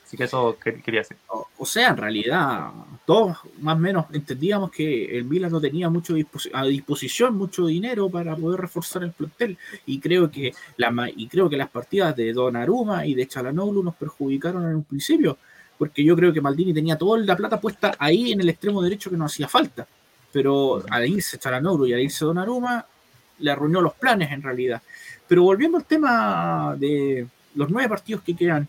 Así 0.09 0.17
que 0.17 0.23
eso 0.23 0.57
que- 0.57 0.81
quería 0.81 1.01
decir. 1.01 1.17
O, 1.59 1.65
sea, 1.67 1.89
en 1.89 1.97
realidad, 1.97 2.71
todos 3.05 3.37
más 3.61 3.75
o 3.75 3.79
menos 3.79 4.05
entendíamos 4.11 4.71
que 4.71 5.15
el 5.15 5.23
Milan 5.25 5.51
no 5.51 5.61
tenía 5.61 5.87
mucho 5.87 6.15
a 6.51 6.65
disposición, 6.65 7.37
mucho 7.37 7.67
dinero 7.67 8.09
para 8.09 8.35
poder 8.35 8.59
reforzar 8.59 9.03
el 9.03 9.11
plantel. 9.11 9.55
Y 9.85 9.99
creo 9.99 10.31
que 10.31 10.51
la, 10.77 10.91
y 11.15 11.27
creo 11.27 11.47
que 11.47 11.57
las 11.57 11.69
partidas 11.69 12.15
de 12.15 12.33
Donnarumma 12.33 13.05
y 13.05 13.13
de 13.13 13.27
Chalanoglu 13.27 13.83
nos 13.83 13.93
perjudicaron 13.93 14.67
en 14.67 14.77
un 14.77 14.83
principio, 14.83 15.37
porque 15.77 16.03
yo 16.03 16.15
creo 16.15 16.33
que 16.33 16.41
Maldini 16.41 16.73
tenía 16.73 16.97
toda 16.97 17.19
la 17.19 17.35
plata 17.37 17.61
puesta 17.61 17.95
ahí 17.99 18.31
en 18.31 18.41
el 18.41 18.49
extremo 18.49 18.81
derecho 18.81 19.11
que 19.11 19.17
no 19.17 19.25
hacía 19.25 19.47
falta. 19.47 19.85
Pero 20.31 20.83
al 20.89 21.07
irse 21.07 21.37
Chalanoglu 21.37 21.85
y 21.85 21.93
al 21.93 21.99
irse 21.99 22.25
Donnarumma, 22.25 22.83
le 23.37 23.51
arruinó 23.51 23.79
los 23.79 23.93
planes 23.93 24.31
en 24.31 24.41
realidad. 24.41 24.81
Pero 25.27 25.43
volviendo 25.43 25.77
al 25.77 25.85
tema 25.85 26.75
de 26.79 27.27
los 27.53 27.69
nueve 27.69 27.87
partidos 27.89 28.23
que 28.23 28.35
quedan, 28.35 28.67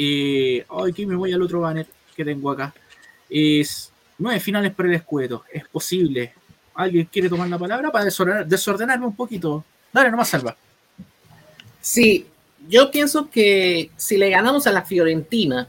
eh, 0.00 0.64
aquí 0.88 1.06
me 1.06 1.16
voy 1.16 1.32
al 1.32 1.42
otro 1.42 1.60
banner 1.60 1.84
que 2.14 2.24
tengo 2.24 2.52
acá. 2.52 2.72
Es 3.28 3.90
nueve 4.16 4.38
finales 4.38 4.72
para 4.72 4.88
el 4.88 4.94
escudo. 4.94 5.42
Es 5.52 5.66
posible. 5.66 6.32
¿Alguien 6.74 7.08
quiere 7.10 7.28
tomar 7.28 7.48
la 7.48 7.58
palabra 7.58 7.90
para 7.90 8.04
desordenarme 8.04 9.06
un 9.06 9.16
poquito? 9.16 9.64
Dale, 9.92 10.12
nomás 10.12 10.28
salva. 10.28 10.56
Sí, 11.80 12.26
yo 12.68 12.92
pienso 12.92 13.28
que 13.28 13.90
si 13.96 14.16
le 14.16 14.30
ganamos 14.30 14.68
a 14.68 14.72
la 14.72 14.82
Fiorentina, 14.82 15.66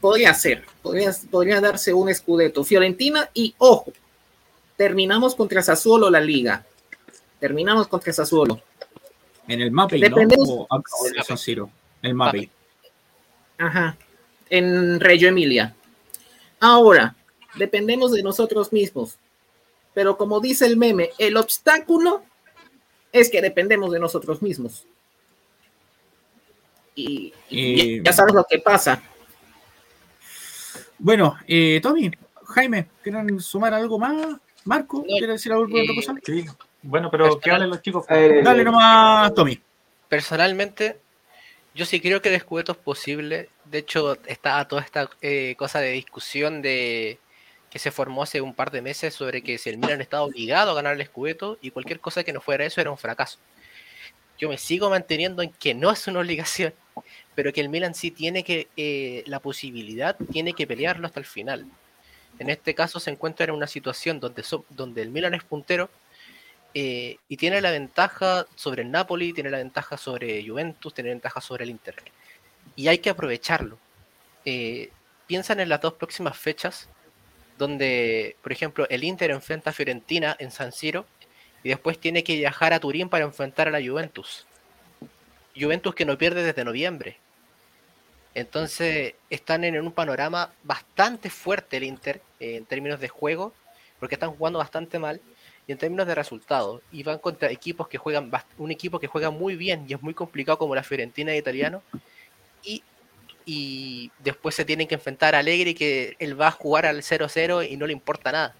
podría 0.00 0.32
ser, 0.34 0.64
podría, 0.80 1.10
podría 1.28 1.60
darse 1.60 1.92
un 1.92 2.08
escudeto. 2.08 2.62
Fiorentina 2.62 3.30
y 3.34 3.52
ojo, 3.58 3.92
terminamos 4.76 5.34
contra 5.34 5.60
Sassuolo 5.60 6.08
la 6.08 6.20
liga. 6.20 6.64
Terminamos 7.40 7.88
contra 7.88 8.12
Sassuolo. 8.12 8.60
En 9.48 9.60
el 9.60 9.72
mapa, 9.72 9.96
¿no? 9.96 10.16
O, 10.16 10.68
en 11.16 11.24
San 11.24 11.36
Siro. 11.36 11.68
El 12.02 12.14
mapa. 12.14 12.38
Ajá. 13.58 13.96
En 14.50 15.00
Reggio 15.00 15.28
Emilia. 15.28 15.74
Ahora, 16.60 17.14
dependemos 17.54 18.12
de 18.12 18.22
nosotros 18.22 18.72
mismos. 18.72 19.18
Pero 19.94 20.16
como 20.16 20.40
dice 20.40 20.66
el 20.66 20.76
meme, 20.76 21.10
el 21.18 21.36
obstáculo 21.36 22.22
es 23.12 23.30
que 23.30 23.42
dependemos 23.42 23.92
de 23.92 24.00
nosotros 24.00 24.42
mismos. 24.42 24.86
Y, 26.94 27.32
ya 28.02 28.12
sabes 28.12 28.34
lo 28.34 28.44
que 28.44 28.58
pasa. 28.58 29.02
Bueno, 30.98 31.36
eh, 31.46 31.80
Tommy, 31.82 32.10
Jaime, 32.46 32.88
¿quieren 33.02 33.40
sumar 33.40 33.74
algo 33.74 33.98
más? 33.98 34.36
Marco, 34.64 35.02
¿quieres 35.04 35.30
decir 35.30 35.52
algo 35.52 35.64
otra 35.64 35.94
cosa? 35.94 36.14
Sí. 36.22 36.44
Bueno, 36.82 37.10
pero 37.10 37.38
¿qué 37.38 37.50
hablen 37.50 37.70
los 37.70 37.82
chicos? 37.82 38.06
Dale 38.06 38.64
nomás, 38.64 39.32
Tommy. 39.34 39.60
Personalmente, 40.08 41.00
yo 41.74 41.86
sí 41.86 42.00
creo 42.00 42.20
que 42.20 42.28
el 42.28 42.34
escudeto 42.34 42.72
es 42.72 42.78
posible. 42.78 43.48
De 43.64 43.78
hecho, 43.78 44.18
está 44.26 44.66
toda 44.68 44.82
esta 44.82 45.08
eh, 45.22 45.54
cosa 45.56 45.80
de 45.80 45.92
discusión 45.92 46.62
de 46.62 47.18
que 47.70 47.78
se 47.78 47.90
formó 47.90 48.22
hace 48.22 48.42
un 48.42 48.54
par 48.54 48.70
de 48.70 48.82
meses 48.82 49.14
sobre 49.14 49.42
que 49.42 49.56
si 49.56 49.70
el 49.70 49.78
Milan 49.78 50.02
estaba 50.02 50.24
obligado 50.24 50.72
a 50.72 50.74
ganar 50.74 50.94
el 50.94 51.00
escudeto 51.00 51.58
y 51.62 51.70
cualquier 51.70 52.00
cosa 52.00 52.22
que 52.22 52.34
no 52.34 52.42
fuera 52.42 52.66
eso 52.66 52.82
era 52.82 52.90
un 52.90 52.98
fracaso. 52.98 53.38
Yo 54.38 54.50
me 54.50 54.58
sigo 54.58 54.90
manteniendo 54.90 55.40
en 55.42 55.50
que 55.52 55.72
no 55.72 55.90
es 55.90 56.06
una 56.06 56.20
obligación, 56.20 56.74
pero 57.34 57.50
que 57.52 57.62
el 57.62 57.70
Milan 57.70 57.94
sí 57.94 58.10
tiene 58.10 58.44
que 58.44 58.68
eh, 58.76 59.22
la 59.26 59.40
posibilidad, 59.40 60.16
tiene 60.30 60.52
que 60.52 60.66
pelearlo 60.66 61.06
hasta 61.06 61.20
el 61.20 61.26
final. 61.26 61.66
En 62.38 62.50
este 62.50 62.74
caso 62.74 63.00
se 63.00 63.10
encuentra 63.10 63.44
en 63.44 63.52
una 63.52 63.66
situación 63.66 64.20
donde, 64.20 64.44
donde 64.68 65.00
el 65.00 65.10
Milan 65.10 65.32
es 65.32 65.44
puntero 65.44 65.88
eh, 66.74 67.18
y 67.28 67.36
tiene 67.36 67.60
la 67.60 67.70
ventaja 67.70 68.46
sobre 68.54 68.82
el 68.82 68.90
Napoli, 68.90 69.32
tiene 69.32 69.50
la 69.50 69.58
ventaja 69.58 69.96
sobre 69.96 70.46
Juventus, 70.46 70.94
tiene 70.94 71.10
la 71.10 71.14
ventaja 71.14 71.40
sobre 71.40 71.64
el 71.64 71.70
Inter. 71.70 71.96
Y 72.76 72.88
hay 72.88 72.98
que 72.98 73.10
aprovecharlo. 73.10 73.78
Eh, 74.44 74.90
piensan 75.26 75.60
en 75.60 75.68
las 75.68 75.80
dos 75.80 75.94
próximas 75.94 76.36
fechas 76.36 76.88
donde, 77.58 78.36
por 78.42 78.52
ejemplo, 78.52 78.86
el 78.88 79.04
Inter 79.04 79.30
enfrenta 79.30 79.70
a 79.70 79.72
Fiorentina 79.72 80.34
en 80.38 80.50
San 80.50 80.72
Siro 80.72 81.06
y 81.62 81.68
después 81.68 81.98
tiene 81.98 82.24
que 82.24 82.34
viajar 82.34 82.72
a 82.72 82.80
Turín 82.80 83.08
para 83.08 83.24
enfrentar 83.24 83.68
a 83.68 83.70
la 83.70 83.86
Juventus. 83.86 84.46
Juventus 85.54 85.94
que 85.94 86.04
no 86.04 86.16
pierde 86.18 86.42
desde 86.42 86.64
noviembre. 86.64 87.18
Entonces 88.34 89.14
están 89.28 89.64
en 89.64 89.78
un 89.80 89.92
panorama 89.92 90.50
bastante 90.62 91.28
fuerte 91.28 91.76
el 91.76 91.84
Inter 91.84 92.22
eh, 92.40 92.56
en 92.56 92.64
términos 92.64 92.98
de 92.98 93.08
juego, 93.08 93.52
porque 94.00 94.14
están 94.14 94.34
jugando 94.34 94.58
bastante 94.58 94.98
mal, 94.98 95.20
y 95.66 95.72
en 95.72 95.78
términos 95.78 96.06
de 96.06 96.14
resultados. 96.14 96.82
Y 96.90 97.02
van 97.02 97.18
contra 97.18 97.50
equipos 97.50 97.88
que 97.88 97.98
juegan, 97.98 98.30
un 98.58 98.70
equipo 98.70 98.98
que 98.98 99.06
juega 99.06 99.30
muy 99.30 99.56
bien 99.56 99.84
y 99.88 99.94
es 99.94 100.02
muy 100.02 100.14
complicado 100.14 100.58
como 100.58 100.74
la 100.74 100.82
Fiorentina 100.82 101.34
italiano, 101.36 101.82
y 102.62 102.82
y 103.44 104.10
después 104.20 104.54
se 104.54 104.64
tienen 104.64 104.86
que 104.86 104.94
enfrentar 104.94 105.34
a 105.34 105.38
Alegre 105.38 105.74
que 105.74 106.16
él 106.18 106.40
va 106.40 106.48
a 106.48 106.52
jugar 106.52 106.86
al 106.86 107.02
0-0 107.02 107.68
y 107.70 107.76
no 107.76 107.86
le 107.86 107.92
importa 107.92 108.32
nada. 108.32 108.54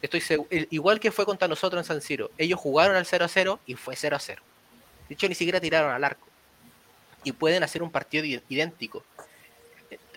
Estoy 0.00 0.22
igual 0.70 0.98
que 0.98 1.12
fue 1.12 1.24
contra 1.24 1.46
nosotros 1.48 1.80
en 1.80 1.84
San 1.84 2.00
Siro. 2.00 2.30
Ellos 2.36 2.58
jugaron 2.58 2.96
al 2.96 3.04
0-0 3.04 3.58
y 3.66 3.74
fue 3.74 3.94
0-0. 3.94 4.36
De 5.08 5.14
hecho, 5.14 5.28
ni 5.28 5.34
siquiera 5.34 5.60
tiraron 5.60 5.92
al 5.92 6.02
arco. 6.02 6.26
Y 7.24 7.32
pueden 7.32 7.62
hacer 7.62 7.82
un 7.82 7.90
partido 7.90 8.24
idéntico. 8.48 9.04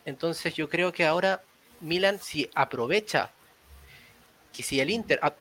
Entonces 0.05 0.55
yo 0.55 0.69
creo 0.69 0.91
que 0.91 1.05
ahora 1.05 1.43
Milan 1.81 2.19
si 2.19 2.49
aprovecha 2.55 3.31
que 4.55 4.63
si 4.63 4.79
el 4.79 4.89
Inter, 4.89 5.19
ah, 5.21 5.35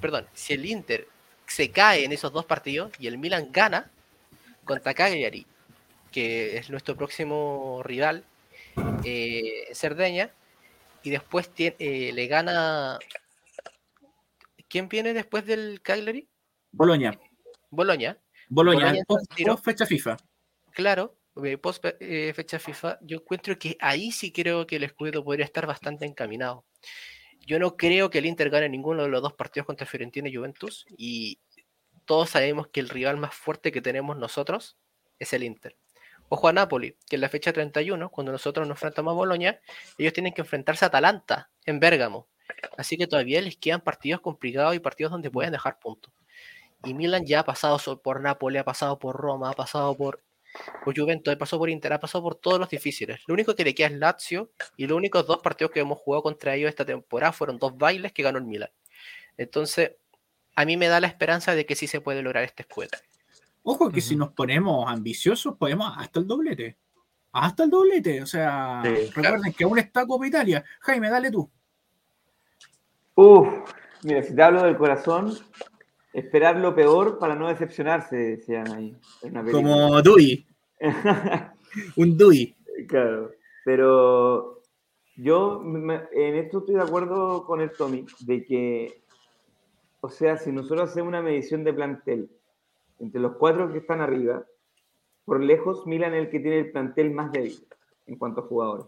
perdón, 0.00 0.26
si 0.34 0.54
el 0.54 0.66
Inter 0.66 1.06
se 1.46 1.70
cae 1.70 2.04
en 2.04 2.12
esos 2.12 2.32
dos 2.32 2.44
partidos 2.44 2.92
y 2.98 3.06
el 3.06 3.18
Milan 3.18 3.48
gana 3.52 3.90
contra 4.64 4.94
Cagliari 4.94 5.46
que 6.10 6.56
es 6.56 6.70
nuestro 6.70 6.96
próximo 6.96 7.82
rival, 7.84 8.24
eh, 9.04 9.68
Cerdeña, 9.72 10.30
y 11.02 11.10
después 11.10 11.50
eh, 11.56 12.10
le 12.12 12.26
gana. 12.26 12.98
¿Quién 14.68 14.88
viene 14.88 15.14
después 15.14 15.46
del 15.46 15.80
Cagliari? 15.82 16.28
Boloña. 16.72 17.18
Boloña. 17.70 18.18
Boloña, 18.48 18.94
post, 19.06 19.32
fecha 19.62 19.86
FIFA. 19.86 20.16
Claro, 20.72 21.16
eh, 21.44 21.58
post 21.58 21.84
fecha 22.34 22.58
FIFA. 22.58 22.98
Yo 23.02 23.18
encuentro 23.18 23.58
que 23.58 23.76
ahí 23.80 24.10
sí 24.10 24.32
creo 24.32 24.66
que 24.66 24.76
el 24.76 24.84
escudo 24.84 25.24
podría 25.24 25.44
estar 25.44 25.66
bastante 25.66 26.06
encaminado. 26.06 26.64
Yo 27.48 27.58
no 27.58 27.78
creo 27.78 28.10
que 28.10 28.18
el 28.18 28.26
Inter 28.26 28.50
gane 28.50 28.68
ninguno 28.68 29.04
de 29.04 29.08
los 29.08 29.22
dos 29.22 29.32
partidos 29.32 29.64
contra 29.64 29.86
Fiorentina 29.86 30.28
y 30.28 30.36
Juventus, 30.36 30.84
y 30.98 31.40
todos 32.04 32.28
sabemos 32.28 32.68
que 32.68 32.80
el 32.80 32.90
rival 32.90 33.16
más 33.16 33.34
fuerte 33.34 33.72
que 33.72 33.80
tenemos 33.80 34.18
nosotros 34.18 34.76
es 35.18 35.32
el 35.32 35.42
Inter. 35.44 35.74
Ojo 36.28 36.48
a 36.48 36.52
Napoli, 36.52 36.94
que 37.08 37.16
en 37.16 37.22
la 37.22 37.30
fecha 37.30 37.50
31, 37.50 38.10
cuando 38.10 38.32
nosotros 38.32 38.68
nos 38.68 38.76
enfrentamos 38.76 39.12
a 39.12 39.14
Boloña, 39.14 39.60
ellos 39.96 40.12
tienen 40.12 40.34
que 40.34 40.42
enfrentarse 40.42 40.84
a 40.84 40.88
Atalanta 40.88 41.50
en 41.64 41.80
Bérgamo. 41.80 42.28
Así 42.76 42.98
que 42.98 43.06
todavía 43.06 43.40
les 43.40 43.56
quedan 43.56 43.80
partidos 43.80 44.20
complicados 44.20 44.74
y 44.74 44.78
partidos 44.80 45.10
donde 45.10 45.30
pueden 45.30 45.52
dejar 45.52 45.78
puntos. 45.78 46.12
Y 46.84 46.92
Milan 46.92 47.24
ya 47.24 47.40
ha 47.40 47.44
pasado 47.46 47.78
por 48.02 48.20
Napoli, 48.20 48.58
ha 48.58 48.64
pasado 48.64 48.98
por 48.98 49.16
Roma, 49.16 49.48
ha 49.48 49.54
pasado 49.54 49.96
por, 49.96 50.22
Juventus, 50.96 51.34
ha 51.34 51.38
pasado 51.38 51.60
por 51.60 51.70
Inter, 51.70 51.92
ha 51.92 52.00
pasado 52.00 52.22
por 52.22 52.34
todos 52.36 52.58
los 52.58 52.68
difíciles. 52.68 53.20
Lo 53.26 53.34
único 53.34 53.54
que 53.54 53.64
le 53.64 53.74
queda 53.74 53.88
es 53.88 53.94
Lazio 53.94 54.50
y 54.76 54.86
los 54.86 54.96
únicos 54.96 55.26
dos 55.26 55.38
partidos 55.38 55.72
que 55.72 55.80
hemos 55.80 55.98
jugado 55.98 56.22
contra 56.22 56.54
ellos 56.54 56.68
esta 56.68 56.84
temporada 56.84 57.32
fueron 57.32 57.58
dos 57.58 57.76
bailes 57.76 58.12
que 58.12 58.22
ganó 58.22 58.38
el 58.38 58.44
Milan. 58.44 58.70
Entonces, 59.36 59.92
a 60.56 60.64
mí 60.64 60.76
me 60.76 60.88
da 60.88 61.00
la 61.00 61.06
esperanza 61.06 61.54
de 61.54 61.66
que 61.66 61.76
sí 61.76 61.86
se 61.86 62.00
puede 62.00 62.22
lograr 62.22 62.44
este 62.44 62.62
escudo. 62.62 62.88
Ojo 63.62 63.90
que 63.90 64.00
si 64.00 64.16
nos 64.16 64.32
ponemos 64.32 64.90
ambiciosos, 64.90 65.56
podemos 65.56 65.92
hasta 65.96 66.20
el 66.20 66.26
doblete. 66.26 66.78
Hasta 67.32 67.64
el 67.64 67.70
doblete. 67.70 68.22
O 68.22 68.26
sea, 68.26 68.82
recuerden 68.82 69.52
que 69.52 69.64
aún 69.64 69.78
está 69.78 70.06
Copa 70.06 70.26
Italia. 70.26 70.64
Jaime, 70.80 71.10
dale 71.10 71.30
tú. 71.30 71.50
Uf, 73.14 73.46
mira, 74.02 74.22
si 74.22 74.34
te 74.34 74.42
hablo 74.42 74.62
del 74.62 74.76
corazón, 74.76 75.38
esperar 76.18 76.56
lo 76.56 76.74
peor 76.74 77.18
para 77.18 77.34
no 77.34 77.48
decepcionarse, 77.48 78.16
decían 78.16 78.70
ahí. 78.72 78.96
Como 79.52 80.00
Dewey. 80.02 80.46
Un 81.96 82.16
Dewey. 82.16 82.56
Claro, 82.86 83.32
pero 83.64 84.62
yo 85.16 85.62
en 86.12 86.34
esto 86.36 86.58
estoy 86.58 86.76
de 86.76 86.82
acuerdo 86.82 87.44
con 87.44 87.60
el 87.60 87.72
Tommy, 87.72 88.06
de 88.20 88.44
que, 88.44 89.02
o 90.00 90.08
sea, 90.08 90.36
si 90.36 90.52
nosotros 90.52 90.90
hacemos 90.90 91.08
una 91.08 91.22
medición 91.22 91.64
de 91.64 91.72
plantel 91.72 92.30
entre 93.00 93.20
los 93.20 93.36
cuatro 93.36 93.72
que 93.72 93.78
están 93.78 94.00
arriba, 94.00 94.44
por 95.24 95.42
lejos 95.42 95.86
Milan 95.86 96.14
es 96.14 96.24
el 96.24 96.30
que 96.30 96.40
tiene 96.40 96.60
el 96.60 96.70
plantel 96.70 97.10
más 97.12 97.32
débil 97.32 97.66
en 98.06 98.16
cuanto 98.16 98.40
a 98.40 98.44
jugadores. 98.44 98.86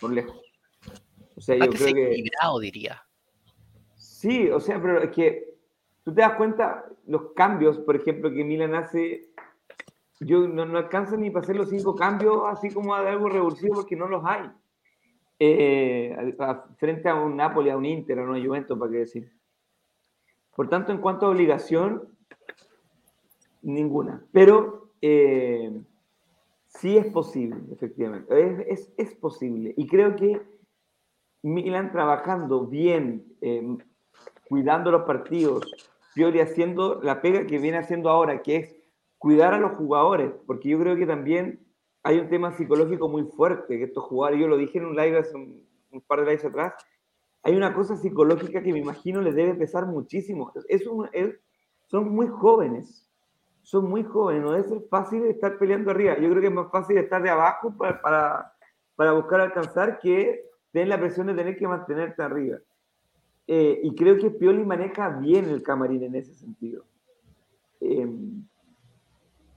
Por 0.00 0.12
lejos. 0.12 0.40
O 1.36 1.40
sea, 1.40 1.56
yo 1.56 1.70
creo 1.70 1.94
que. 1.94 2.24
diría. 2.60 3.02
Sí, 3.96 4.48
o 4.50 4.60
sea, 4.60 4.80
pero 4.80 5.02
es 5.02 5.10
que 5.10 5.51
tú 6.04 6.14
te 6.14 6.20
das 6.20 6.34
cuenta 6.34 6.84
los 7.06 7.32
cambios, 7.34 7.78
por 7.78 7.96
ejemplo, 7.96 8.30
que 8.30 8.44
Milan 8.44 8.74
hace. 8.74 9.28
Yo 10.20 10.46
no, 10.46 10.64
no 10.64 10.78
alcanza 10.78 11.16
ni 11.16 11.30
para 11.30 11.42
hacer 11.42 11.56
los 11.56 11.68
cinco 11.68 11.96
cambios 11.96 12.42
así 12.46 12.70
como 12.70 12.96
de 12.96 13.08
algo 13.08 13.28
revulsivo 13.28 13.74
porque 13.74 13.96
no 13.96 14.06
los 14.06 14.24
hay. 14.24 14.48
Eh, 15.40 16.36
frente 16.76 17.08
a 17.08 17.16
un 17.16 17.36
Napoli, 17.36 17.70
a 17.70 17.76
un 17.76 17.84
Inter, 17.84 18.20
a 18.20 18.22
una 18.22 18.44
Juventus, 18.44 18.78
para 18.78 18.92
qué 18.92 18.98
decir. 18.98 19.32
Por 20.54 20.68
tanto, 20.68 20.92
en 20.92 20.98
cuanto 20.98 21.26
a 21.26 21.30
obligación, 21.30 22.12
Ninguna. 23.62 24.24
Pero 24.32 24.90
eh, 25.00 25.80
sí 26.66 26.96
es 26.96 27.06
posible, 27.06 27.56
efectivamente. 27.72 28.72
Es, 28.72 28.92
es, 28.96 29.14
posible. 29.14 29.72
Y 29.76 29.86
creo 29.86 30.16
que 30.16 30.42
Milan 31.42 31.92
trabajando 31.92 32.66
bien, 32.66 33.36
em, 33.40 33.78
cuidando 34.48 34.90
los 34.90 35.02
partidos, 35.02 35.91
Fiori 36.12 36.40
haciendo 36.40 37.00
la 37.02 37.22
pega 37.22 37.46
que 37.46 37.58
viene 37.58 37.78
haciendo 37.78 38.10
ahora, 38.10 38.42
que 38.42 38.56
es 38.56 38.76
cuidar 39.18 39.54
a 39.54 39.58
los 39.58 39.72
jugadores, 39.72 40.32
porque 40.46 40.68
yo 40.68 40.78
creo 40.78 40.96
que 40.96 41.06
también 41.06 41.60
hay 42.02 42.18
un 42.18 42.28
tema 42.28 42.52
psicológico 42.52 43.08
muy 43.08 43.24
fuerte, 43.24 43.78
que 43.78 43.84
estos 43.84 44.04
jugadores, 44.04 44.40
yo 44.40 44.48
lo 44.48 44.56
dije 44.56 44.78
en 44.78 44.86
un 44.86 44.96
live 44.96 45.18
hace 45.18 45.36
un, 45.36 45.66
par 46.06 46.20
de 46.20 46.26
lives 46.26 46.44
atrás, 46.44 46.74
hay 47.42 47.54
una 47.54 47.74
cosa 47.74 47.96
psicológica 47.96 48.62
que 48.62 48.72
me 48.72 48.78
imagino 48.78 49.20
les 49.20 49.34
debe 49.34 49.54
pesar 49.54 49.86
muchísimo. 49.86 50.52
Es 50.68 50.84
son 51.92 52.08
muy 52.08 52.26
jóvenes, 52.28 53.08
son 53.62 53.88
muy 53.88 54.02
jóvenes, 54.02 54.42
no 54.42 54.56
es 54.56 54.66
fácil 54.88 55.26
estar 55.26 55.58
peleando 55.58 55.90
arriba. 55.90 56.16
Yo 56.18 56.28
creo 56.30 56.40
que 56.40 56.48
es 56.48 56.52
más 56.52 56.70
fácil 56.70 56.98
estar 56.98 57.22
de 57.22 57.30
abajo 57.30 57.76
para, 57.76 58.00
para, 58.96 59.12
buscar 59.12 59.40
alcanzar 59.40 59.98
que 59.98 60.44
tener 60.72 60.88
la 60.88 60.98
presión 60.98 61.26
de 61.26 61.34
tener 61.34 61.56
que 61.56 61.68
mantenerte 61.68 62.22
arriba. 62.22 62.58
Eh, 63.46 63.80
y 63.82 63.94
creo 63.94 64.18
que 64.18 64.30
Pioli 64.30 64.64
maneja 64.64 65.08
bien 65.18 65.46
el 65.46 65.62
camarín 65.62 66.04
en 66.04 66.14
ese 66.14 66.34
sentido. 66.34 66.84
Eh, 67.80 68.06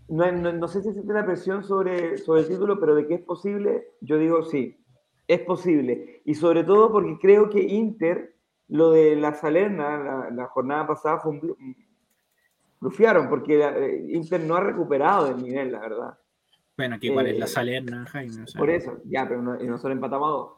no, 0.07 0.31
no, 0.31 0.67
sé 0.67 0.81
si 0.81 0.89
existe 0.89 1.13
la 1.13 1.25
presión 1.25 1.63
sobre, 1.63 2.17
sobre 2.17 2.41
el 2.41 2.47
título, 2.47 2.79
pero 2.79 2.95
de 2.95 3.07
que 3.07 3.15
es 3.15 3.21
posible, 3.21 3.87
yo 4.01 4.17
digo 4.17 4.43
sí, 4.43 4.77
es 5.27 5.39
posible. 5.41 6.21
Y 6.25 6.35
sobre 6.35 6.63
todo 6.63 6.91
porque 6.91 7.17
creo 7.19 7.49
que 7.49 7.61
Inter, 7.61 8.35
lo 8.67 8.91
de 8.91 9.15
la 9.15 9.33
Salerna, 9.33 10.29
la, 10.31 10.45
jornada 10.47 10.87
pasada 10.87 11.19
fue 11.19 11.31
un 11.31 11.75
blufiaron, 12.79 13.29
porque 13.29 13.59
eh, 13.63 14.05
Inter 14.09 14.41
no 14.41 14.55
ha 14.55 14.61
recuperado 14.61 15.29
el 15.29 15.41
nivel, 15.41 15.71
la 15.71 15.79
verdad. 15.79 16.17
Bueno, 16.77 16.95
aquí 16.95 17.07
igual 17.07 17.27
es 17.27 17.39
la 17.39 17.47
Salerna, 17.47 18.05
Jaime. 18.07 18.45
Por 18.57 18.69
eso, 18.69 18.99
ya, 19.05 19.27
pero 19.27 19.41
no, 19.41 19.55
nosotros 19.55 19.93
empatamos 19.93 20.27
a 20.27 20.31
dos. 20.31 20.51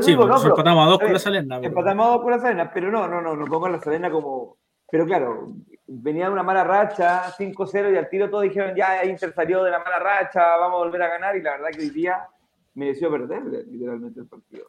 Sí, 0.00 0.14
nosotros 0.14 0.44
empatamos 0.46 0.86
a 0.86 0.90
dos 0.90 0.98
con 0.98 1.12
la 1.12 1.18
Salerna. 1.18 1.58
Empatamos 1.62 2.06
a 2.06 2.10
dos 2.10 2.22
con 2.22 2.30
la 2.30 2.38
Salerna, 2.38 2.70
pero 2.72 2.90
no, 2.90 3.08
no, 3.08 3.20
no, 3.20 3.36
no 3.36 3.46
pongo 3.46 3.66
a 3.66 3.70
la 3.70 3.80
Salerna 3.80 4.10
como... 4.10 4.56
Pero 4.90 5.06
claro, 5.06 5.46
venía 5.86 6.26
de 6.26 6.32
una 6.32 6.42
mala 6.42 6.64
racha, 6.64 7.30
5-0 7.36 7.92
y 7.92 7.96
al 7.96 8.08
tiro 8.08 8.28
todos 8.28 8.44
dijeron, 8.44 8.74
ya 8.76 9.04
Inter 9.04 9.32
salió 9.32 9.62
de 9.62 9.70
la 9.70 9.78
mala 9.78 9.98
racha, 9.98 10.56
vamos 10.56 10.80
a 10.80 10.84
volver 10.84 11.02
a 11.02 11.08
ganar 11.08 11.36
y 11.36 11.42
la 11.42 11.52
verdad 11.52 11.70
que 11.70 11.82
hoy 11.82 11.90
día 11.90 12.28
mereció 12.74 13.10
perder 13.10 13.42
literalmente 13.44 14.20
el 14.20 14.26
partido. 14.26 14.66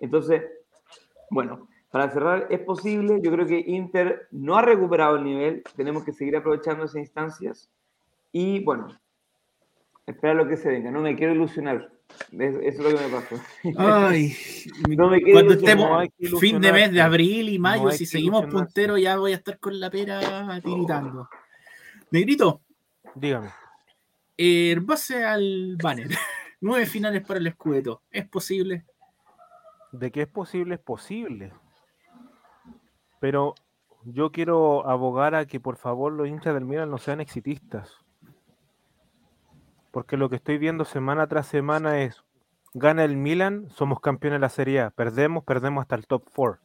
Entonces, 0.00 0.42
bueno, 1.30 1.68
para 1.90 2.10
cerrar, 2.10 2.46
es 2.50 2.60
posible, 2.60 3.20
yo 3.22 3.30
creo 3.30 3.46
que 3.46 3.58
Inter 3.58 4.26
no 4.32 4.56
ha 4.56 4.62
recuperado 4.62 5.16
el 5.16 5.24
nivel, 5.24 5.62
tenemos 5.76 6.04
que 6.04 6.12
seguir 6.12 6.36
aprovechando 6.36 6.84
esas 6.84 6.96
instancias 6.96 7.70
y 8.32 8.64
bueno, 8.64 8.88
esperar 10.06 10.36
lo 10.36 10.48
que 10.48 10.56
se 10.56 10.68
venga, 10.68 10.90
no 10.90 11.00
me 11.00 11.16
quiero 11.16 11.34
ilusionar. 11.34 11.90
Eso 12.32 12.60
es 12.60 12.78
lo 12.78 12.90
que 12.90 13.04
me 13.04 13.08
pasó. 13.08 13.36
Ay, 13.76 14.36
no 14.96 15.08
me 15.08 15.20
quiero 15.20 15.40
cuando 15.40 15.54
estemos 15.54 16.08
fin 16.40 16.60
de 16.60 16.72
mes 16.72 16.92
de 16.92 17.00
abril 17.00 17.48
y 17.48 17.58
mayo, 17.58 17.90
si 17.90 18.06
seguimos 18.06 18.46
punteros, 18.46 19.00
ya 19.00 19.16
voy 19.16 19.32
a 19.32 19.36
estar 19.36 19.58
con 19.58 19.78
la 19.80 19.90
pera 19.90 20.60
tiritando. 20.62 21.28
Negrito, 22.10 22.60
dígame. 23.14 23.50
En 24.36 24.84
base 24.84 25.24
al 25.24 25.76
banner, 25.82 26.08
nueve 26.60 26.86
finales 26.86 27.22
para 27.26 27.40
el 27.40 27.46
escudeto, 27.46 28.02
¿es 28.10 28.28
posible? 28.28 28.84
De 29.92 30.10
qué 30.10 30.22
es 30.22 30.28
posible, 30.28 30.74
es 30.74 30.80
posible. 30.80 31.52
Pero 33.20 33.54
yo 34.04 34.32
quiero 34.32 34.86
abogar 34.88 35.34
a 35.34 35.46
que 35.46 35.60
por 35.60 35.76
favor 35.76 36.12
los 36.12 36.28
hinchas 36.28 36.54
del 36.54 36.64
Milan 36.64 36.90
no 36.90 36.98
sean 36.98 37.20
exitistas. 37.20 38.03
Porque 39.94 40.16
lo 40.16 40.28
que 40.28 40.34
estoy 40.34 40.58
viendo 40.58 40.84
semana 40.84 41.28
tras 41.28 41.46
semana 41.46 42.02
es, 42.02 42.24
gana 42.72 43.04
el 43.04 43.16
Milan, 43.16 43.70
somos 43.70 44.00
campeones 44.00 44.38
de 44.38 44.40
la 44.40 44.48
Serie 44.48 44.80
A. 44.80 44.90
Perdemos, 44.90 45.44
perdemos 45.44 45.82
hasta 45.82 45.94
el 45.94 46.04
top 46.08 46.28
4. 46.34 46.60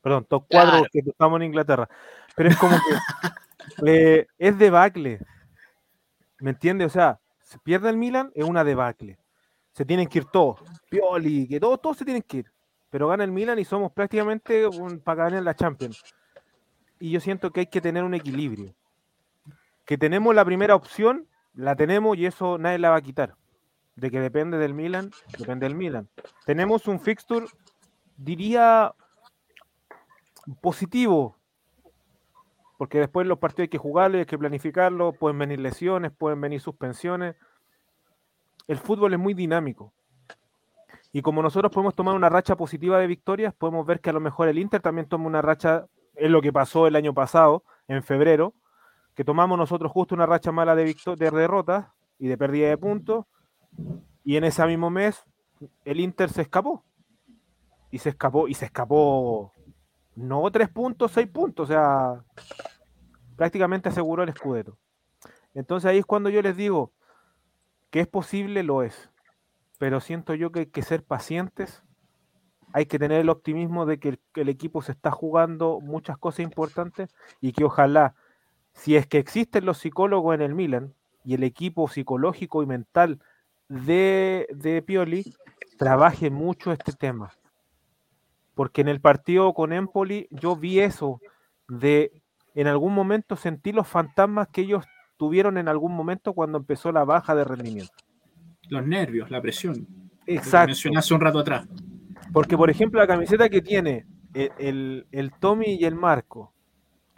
Perdón, 0.00 0.24
top 0.24 0.46
4 0.50 0.86
que 0.90 1.00
estamos 1.00 1.36
en 1.36 1.42
Inglaterra. 1.48 1.90
Pero 2.34 2.48
es 2.48 2.56
como 2.56 2.74
que 2.74 3.84
eh, 3.86 4.26
es 4.38 4.56
debacle. 4.56 5.18
¿Me 6.38 6.52
entiendes? 6.52 6.86
O 6.86 6.90
sea, 6.90 7.20
se 7.42 7.58
pierde 7.58 7.90
el 7.90 7.98
Milan, 7.98 8.32
es 8.34 8.46
una 8.46 8.64
debacle. 8.64 9.18
Se 9.72 9.84
tienen 9.84 10.08
que 10.08 10.20
ir 10.20 10.24
todos. 10.24 10.58
Pioli, 10.88 11.46
que 11.46 11.60
todos, 11.60 11.82
todos 11.82 11.98
se 11.98 12.06
tienen 12.06 12.22
que 12.22 12.38
ir. 12.38 12.52
Pero 12.88 13.08
gana 13.08 13.24
el 13.24 13.30
Milan 13.30 13.58
y 13.58 13.66
somos 13.66 13.92
prácticamente 13.92 14.66
un, 14.66 15.00
para 15.00 15.24
ganar 15.24 15.42
la 15.42 15.54
Champions. 15.54 16.02
Y 16.98 17.10
yo 17.10 17.20
siento 17.20 17.52
que 17.52 17.60
hay 17.60 17.66
que 17.66 17.82
tener 17.82 18.02
un 18.02 18.14
equilibrio. 18.14 18.74
Que 19.84 19.98
tenemos 19.98 20.34
la 20.34 20.46
primera 20.46 20.74
opción 20.74 21.28
la 21.54 21.76
tenemos 21.76 22.16
y 22.16 22.26
eso 22.26 22.58
nadie 22.58 22.78
la 22.78 22.90
va 22.90 22.96
a 22.96 23.02
quitar. 23.02 23.34
De 23.96 24.10
que 24.10 24.20
depende 24.20 24.56
del 24.56 24.74
Milan, 24.74 25.10
depende 25.38 25.66
del 25.66 25.74
Milan. 25.74 26.08
Tenemos 26.46 26.88
un 26.88 26.98
fixture, 26.98 27.46
diría, 28.16 28.94
positivo, 30.60 31.36
porque 32.78 32.98
después 32.98 33.26
los 33.26 33.38
partidos 33.38 33.66
hay 33.66 33.68
que 33.68 33.78
jugarlos, 33.78 34.20
hay 34.20 34.26
que 34.26 34.38
planificarlos, 34.38 35.16
pueden 35.16 35.38
venir 35.38 35.60
lesiones, 35.60 36.10
pueden 36.10 36.40
venir 36.40 36.60
suspensiones. 36.60 37.36
El 38.66 38.78
fútbol 38.78 39.12
es 39.12 39.20
muy 39.20 39.34
dinámico. 39.34 39.92
Y 41.12 41.20
como 41.20 41.42
nosotros 41.42 41.70
podemos 41.70 41.94
tomar 41.94 42.14
una 42.14 42.30
racha 42.30 42.56
positiva 42.56 42.98
de 42.98 43.06
victorias, 43.06 43.54
podemos 43.54 43.86
ver 43.86 44.00
que 44.00 44.10
a 44.10 44.12
lo 44.14 44.20
mejor 44.20 44.48
el 44.48 44.58
Inter 44.58 44.80
también 44.80 45.06
toma 45.06 45.26
una 45.26 45.42
racha, 45.42 45.86
es 46.14 46.30
lo 46.30 46.40
que 46.40 46.52
pasó 46.52 46.86
el 46.86 46.96
año 46.96 47.12
pasado, 47.12 47.62
en 47.86 48.02
febrero, 48.02 48.54
que 49.14 49.24
tomamos 49.24 49.58
nosotros 49.58 49.92
justo 49.92 50.14
una 50.14 50.26
racha 50.26 50.52
mala 50.52 50.74
de, 50.74 50.84
de 50.84 51.30
derrotas 51.30 51.86
y 52.18 52.28
de 52.28 52.38
pérdida 52.38 52.68
de 52.68 52.78
puntos, 52.78 53.26
y 54.24 54.36
en 54.36 54.44
ese 54.44 54.64
mismo 54.66 54.90
mes 54.90 55.24
el 55.84 56.00
Inter 56.00 56.30
se 56.30 56.42
escapó. 56.42 56.84
Y 57.90 57.98
se 57.98 58.08
escapó, 58.08 58.48
y 58.48 58.54
se 58.54 58.64
escapó 58.64 59.52
no 60.14 60.50
tres 60.50 60.68
puntos, 60.68 61.12
seis 61.12 61.28
puntos, 61.28 61.68
o 61.68 61.72
sea, 61.72 62.24
prácticamente 63.36 63.88
aseguró 63.88 64.22
el 64.22 64.28
escudeto. 64.30 64.78
Entonces 65.54 65.90
ahí 65.90 65.98
es 65.98 66.06
cuando 66.06 66.30
yo 66.30 66.42
les 66.42 66.56
digo 66.56 66.92
que 67.90 68.00
es 68.00 68.08
posible, 68.08 68.62
lo 68.62 68.82
es. 68.82 69.10
Pero 69.78 70.00
siento 70.00 70.34
yo 70.34 70.52
que 70.52 70.60
hay 70.60 70.66
que 70.66 70.82
ser 70.82 71.04
pacientes, 71.04 71.82
hay 72.72 72.86
que 72.86 72.98
tener 72.98 73.20
el 73.20 73.28
optimismo 73.28 73.84
de 73.84 73.98
que 73.98 74.18
el 74.34 74.48
equipo 74.48 74.80
se 74.80 74.92
está 74.92 75.10
jugando 75.10 75.80
muchas 75.80 76.16
cosas 76.16 76.40
importantes 76.40 77.14
y 77.40 77.52
que 77.52 77.64
ojalá 77.64 78.14
si 78.74 78.96
es 78.96 79.06
que 79.06 79.18
existen 79.18 79.64
los 79.64 79.78
psicólogos 79.78 80.34
en 80.34 80.42
el 80.42 80.54
Milan 80.54 80.94
y 81.24 81.34
el 81.34 81.44
equipo 81.44 81.88
psicológico 81.88 82.62
y 82.62 82.66
mental 82.66 83.20
de, 83.68 84.46
de 84.54 84.82
Pioli, 84.82 85.34
trabaje 85.78 86.30
mucho 86.30 86.72
este 86.72 86.92
tema. 86.92 87.32
Porque 88.54 88.82
en 88.82 88.88
el 88.88 89.00
partido 89.00 89.54
con 89.54 89.72
Empoli 89.72 90.28
yo 90.30 90.56
vi 90.56 90.80
eso 90.80 91.20
de 91.68 92.22
en 92.54 92.66
algún 92.66 92.92
momento 92.92 93.36
sentí 93.36 93.72
los 93.72 93.88
fantasmas 93.88 94.48
que 94.48 94.62
ellos 94.62 94.84
tuvieron 95.16 95.56
en 95.56 95.68
algún 95.68 95.94
momento 95.94 96.34
cuando 96.34 96.58
empezó 96.58 96.92
la 96.92 97.04
baja 97.04 97.34
de 97.34 97.44
rendimiento. 97.44 97.94
Los 98.68 98.86
nervios, 98.86 99.30
la 99.30 99.40
presión. 99.40 99.86
Exacto. 100.26 100.68
Mencioné 100.68 100.98
hace 100.98 101.14
un 101.14 101.20
rato 101.20 101.38
atrás. 101.38 101.66
Porque, 102.32 102.56
por 102.56 102.70
ejemplo, 102.70 103.00
la 103.00 103.06
camiseta 103.06 103.48
que 103.48 103.62
tiene 103.62 104.06
el, 104.34 104.50
el, 104.58 105.06
el 105.12 105.32
Tommy 105.32 105.76
y 105.80 105.84
el 105.84 105.94
Marco, 105.94 106.51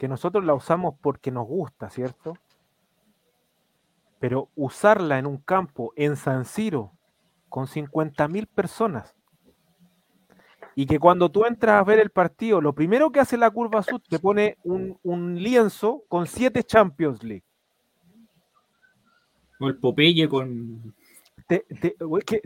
que 0.05 0.09
nosotros 0.09 0.45
la 0.45 0.53
usamos 0.53 0.97
porque 1.01 1.31
nos 1.31 1.47
gusta, 1.47 1.89
¿cierto? 1.89 2.37
Pero 4.21 4.51
usarla 4.55 5.19
en 5.19 5.25
un 5.25 5.39
campo 5.39 5.95
en 5.97 6.17
San 6.17 6.45
Siro 6.45 6.93
con 7.49 7.67
50.000 7.67 8.47
personas 8.47 9.15
y 10.75 10.85
que 10.85 10.99
cuando 10.99 11.31
tú 11.31 11.47
entras 11.47 11.81
a 11.81 11.85
ver 11.85 12.01
el 12.01 12.11
partido, 12.11 12.61
lo 12.61 12.75
primero 12.75 13.13
que 13.13 13.21
hace 13.21 13.39
la 13.39 13.51
curva 13.51 13.83
Sud 13.83 14.03
te 14.07 14.19
pone 14.19 14.59
un, 14.63 15.43
lienzo 15.43 16.05
con 16.09 16.27
siete 16.27 16.63
Champions 16.65 17.23
League. 17.23 17.45
O 19.59 19.69
el 19.69 19.79
Popeye 19.79 20.29
con. 20.29 20.95
Te, 21.47 21.65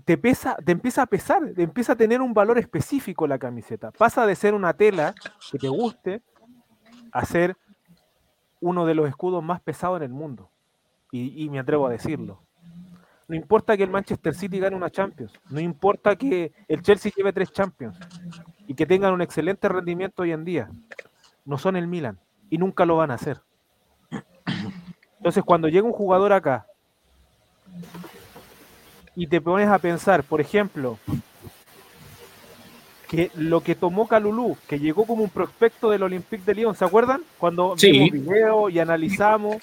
te, 0.05 0.17
pesa, 0.17 0.55
te 0.65 0.71
empieza 0.71 1.03
a 1.03 1.07
pesar, 1.07 1.55
te 1.57 1.65
empieza 1.65 1.95
a 1.95 1.97
tener 1.97 2.21
un 2.21 2.33
valor 2.33 2.57
específico 2.57 3.27
la 3.27 3.41
camiseta. 3.41 3.91
Pasa 3.91 4.27
de 4.27 4.37
ser 4.37 4.55
una 4.55 4.75
tela 4.75 5.13
que 5.51 5.59
te 5.59 5.69
guste 5.69 6.23
a 7.13 7.25
ser 7.25 7.57
uno 8.61 8.87
de 8.87 8.95
los 8.95 9.09
escudos 9.09 9.43
más 9.43 9.61
pesados 9.61 9.99
en 9.99 10.05
el 10.05 10.11
mundo. 10.11 10.51
Y, 11.11 11.49
me 11.49 11.59
atrevo 11.59 11.87
a 11.87 11.91
decirlo. 11.91 12.43
No 13.29 13.35
importa 13.35 13.77
que 13.77 13.83
el 13.83 13.91
Manchester 13.91 14.35
City 14.35 14.59
gane 14.59 14.77
una 14.77 14.91
Champions, 14.91 15.33
no 15.51 15.61
importa 15.61 16.17
que 16.17 16.53
el 16.67 16.83
Chelsea 16.83 17.13
lleve 17.15 17.33
tres 17.33 17.53
Champions 17.53 17.99
y 18.67 18.75
que 18.75 18.87
tengan 18.87 19.13
un 19.13 19.21
excelente 19.21 19.69
rendimiento 19.69 20.23
hoy 20.23 20.33
en 20.33 20.45
día, 20.45 20.71
no 21.45 21.59
son 21.59 21.77
el 21.77 21.87
Milan 21.87 22.19
y 22.49 22.57
nunca 22.57 22.87
lo 22.87 22.97
van 22.97 23.11
a 23.11 23.15
hacer. 23.15 23.41
Entonces, 25.19 25.45
cuando 25.45 25.69
llega 25.69 25.87
un 25.87 25.93
jugador 25.93 26.33
acá 26.33 26.67
y 29.15 29.27
te 29.27 29.41
pones 29.41 29.69
a 29.69 29.79
pensar, 29.79 30.23
por 30.25 30.41
ejemplo, 30.41 30.99
que 33.09 33.31
lo 33.35 33.63
que 33.63 33.75
tomó 33.75 34.07
Calulú, 34.07 34.57
que 34.69 34.79
llegó 34.79 35.07
como 35.07 35.25
un 35.25 35.31
prospecto 35.31 35.91
del 35.91 36.03
Olympique 36.03 36.45
de 36.45 36.55
Lyon, 36.55 36.77
¿se 36.77 36.85
acuerdan? 36.85 37.23
Cuando 37.39 37.75
vimos 37.75 38.11
video 38.13 38.69
y 38.69 38.79
analizamos. 38.79 39.57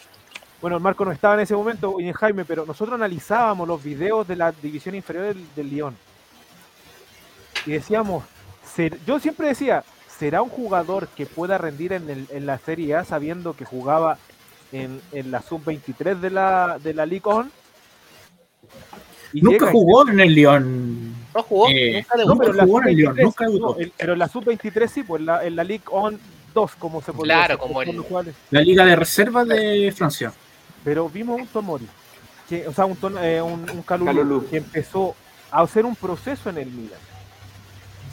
Bueno, 0.62 0.80
Marco 0.80 1.06
no 1.06 1.12
estaba 1.12 1.36
en 1.36 1.42
ese 1.42 1.56
momento, 1.56 2.00
y 2.00 2.08
en 2.08 2.14
Jaime, 2.14 2.44
pero 2.44 2.66
nosotros 2.66 2.96
analizábamos 2.96 3.68
los 3.68 3.84
videos 3.84 4.28
de 4.28 4.36
la 4.36 4.52
división 4.52 4.96
inferior 4.96 5.36
del, 5.56 5.70
Lyon. 5.70 5.96
Y 7.68 7.72
decíamos, 7.72 8.24
yo 9.06 9.20
siempre 9.20 9.50
decía, 9.50 9.84
¿será 10.08 10.42
un 10.42 10.50
jugador 10.50 11.08
que 11.10 11.28
pueda 11.28 11.60
rendir 11.60 11.94
en, 11.94 12.46
la 12.48 12.58
Serie 12.58 12.96
A 12.96 13.06
sabiendo 13.06 13.56
que 13.56 13.64
jugaba 13.64 14.18
en, 14.72 15.02
la 15.30 15.44
sub-23 15.44 16.20
de 16.20 16.30
la, 16.32 16.80
de 16.82 16.94
la 16.96 17.06
Ligue 17.06 17.30
1? 17.30 17.50
nunca 19.34 19.72
jugó 19.72 20.10
en 20.10 20.20
el 20.20 20.34
Lyon. 20.34 21.05
No 21.36 21.44
jugó, 21.44 21.68
eh, 21.70 21.94
nunca 21.96 22.26
no, 22.26 22.38
pero 22.38 22.66
jugó 22.66 22.82
en 22.84 22.88
el 22.88 23.16
nunca 23.16 23.46
pero 23.98 24.16
la 24.16 24.30
sub-23 24.30 24.88
sí, 24.88 25.04
pues 25.04 25.20
en 25.20 25.26
la, 25.26 25.46
en 25.46 25.58
la 25.58 25.66
Ligue 25.66 25.84
2, 26.54 26.76
como 26.78 27.02
se 27.02 27.12
puede 27.12 27.28
Claro, 27.28 27.58
como 27.58 27.82
el... 27.82 28.34
La 28.52 28.62
liga 28.62 28.86
de 28.86 28.96
reserva 28.96 29.44
de 29.44 29.94
Francia. 29.96 30.34
Pero 30.86 31.10
vimos 31.10 31.42
un 31.42 31.48
Tomori, 31.48 31.88
que, 32.48 32.66
o 32.66 32.74
sea, 32.74 32.86
un, 32.86 32.98
eh, 33.20 33.42
un, 33.42 33.70
un 33.70 33.82
Calulu, 33.82 34.48
que 34.50 34.58
empezó 34.58 35.14
a 35.52 35.62
hacer 35.62 35.86
un 35.86 35.98
proceso 35.98 36.50
en 36.50 36.58
el 36.58 36.68
Milan. 36.68 37.00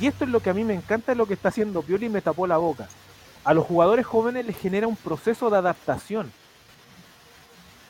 Y 0.00 0.08
esto 0.08 0.24
es 0.24 0.30
lo 0.30 0.40
que 0.40 0.50
a 0.50 0.54
mí 0.54 0.64
me 0.64 0.74
encanta, 0.74 1.14
lo 1.14 1.26
que 1.26 1.34
está 1.34 1.50
haciendo 1.50 1.82
Pioli 1.82 2.06
y 2.06 2.08
me 2.08 2.22
tapó 2.22 2.48
la 2.48 2.56
boca. 2.56 2.88
A 3.44 3.54
los 3.54 3.64
jugadores 3.64 4.04
jóvenes 4.04 4.46
les 4.46 4.58
genera 4.58 4.88
un 4.88 4.96
proceso 4.96 5.48
de 5.48 5.58
adaptación. 5.58 6.32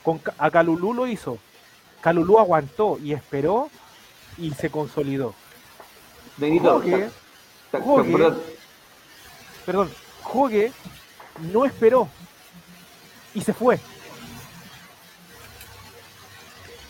Con, 0.02 0.20
a 0.36 0.50
Calulú 0.50 0.92
lo 0.92 1.06
hizo. 1.06 1.38
Calulú 2.02 2.38
aguantó 2.38 2.98
y 3.02 3.14
esperó 3.14 3.70
y 4.38 4.50
se 4.52 4.70
consolidó. 4.70 5.34
Benito, 6.36 6.74
Jogue, 6.74 7.08
perdón, 9.64 9.90
Jogue 10.22 10.72
no 11.52 11.64
esperó 11.64 12.08
y 13.34 13.40
se 13.40 13.52
fue. 13.52 13.78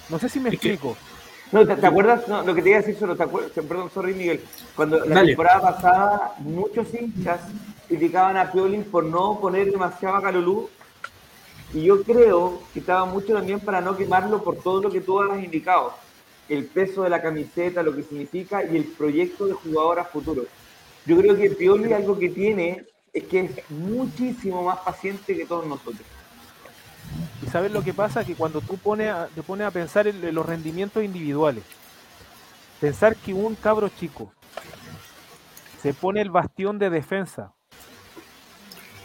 No 0.09 0.18
sé 0.18 0.28
si 0.28 0.40
me 0.40 0.51
explico. 0.51 0.97
No, 1.53 1.66
¿te, 1.66 1.86
acuerdas? 1.86 2.26
No, 2.28 2.43
lo 2.43 2.55
que 2.55 2.62
te 2.62 2.70
iba 2.70 2.78
a 2.78 2.80
decir 2.80 2.99
solo, 2.99 3.14
¿te 3.14 3.24
acuerdas? 3.24 3.53
Perdón, 3.53 3.90
sorry 3.93 4.14
Miguel. 4.14 4.43
Cuando 4.74 5.05
la 5.05 5.22
temporada 5.22 5.61
pasada, 5.61 6.34
muchos 6.38 6.86
hinchas 6.95 7.40
criticaban 7.88 8.38
a 8.38 8.51
Piolín 8.51 8.84
por 8.84 9.05
no 9.05 9.38
poner 9.38 9.70
demasiado 9.70 10.16
a 10.16 10.22
Calulú. 10.22 10.70
Y 11.74 11.84
yo 11.84 12.03
creo 12.03 12.62
que 12.72 12.80
estaba 12.80 13.05
mucho 13.05 13.34
también 13.34 13.61
para 13.61 13.80
no 13.80 13.97
quemarlo 13.97 14.43
por 14.43 14.57
todo 14.57 14.82
lo 14.82 14.90
que 14.90 15.03
tú 15.03 15.20
has 15.20 15.43
indicado. 15.43 15.95
El 16.53 16.67
peso 16.67 17.03
de 17.03 17.11
la 17.11 17.23
camiseta, 17.23 17.83
lo 17.83 17.95
que 17.95 18.03
significa 18.03 18.63
y 18.63 18.77
el 18.77 18.85
proyecto 18.85 19.47
de 19.47 19.55
jugador 19.55 20.01
a 20.01 20.05
futuro. 20.05 20.45
Yo 21.07 21.17
creo 21.17 21.35
que 21.35 21.51
Pioli 21.51 21.95
algo 21.95 22.19
que 22.19 22.29
tiene 22.29 22.85
es 23.13 23.25
que 23.25 23.41
es 23.41 23.71
muchísimo 23.71 24.63
más 24.63 24.79
paciente 24.81 25.35
que 25.35 25.47
todos 25.47 25.67
nosotros. 25.67 26.07
Y 27.43 27.47
sabes 27.47 27.73
lo 27.73 27.83
que 27.83 27.95
pasa, 27.95 28.25
que 28.25 28.35
cuando 28.35 28.61
tú 28.61 28.77
pones 28.77 29.15
te 29.35 29.43
pones 29.43 29.67
a 29.67 29.71
pensar 29.71 30.07
en 30.07 30.35
los 30.35 30.45
rendimientos 30.45 31.03
individuales, 31.03 31.65
pensar 32.81 33.17
que 33.17 33.33
un 33.33 33.55
cabro 33.55 33.89
chico 33.89 34.33
se 35.81 35.95
pone 35.95 36.21
el 36.21 36.31
bastión 36.31 36.79
de 36.79 36.91
defensa 36.91 37.55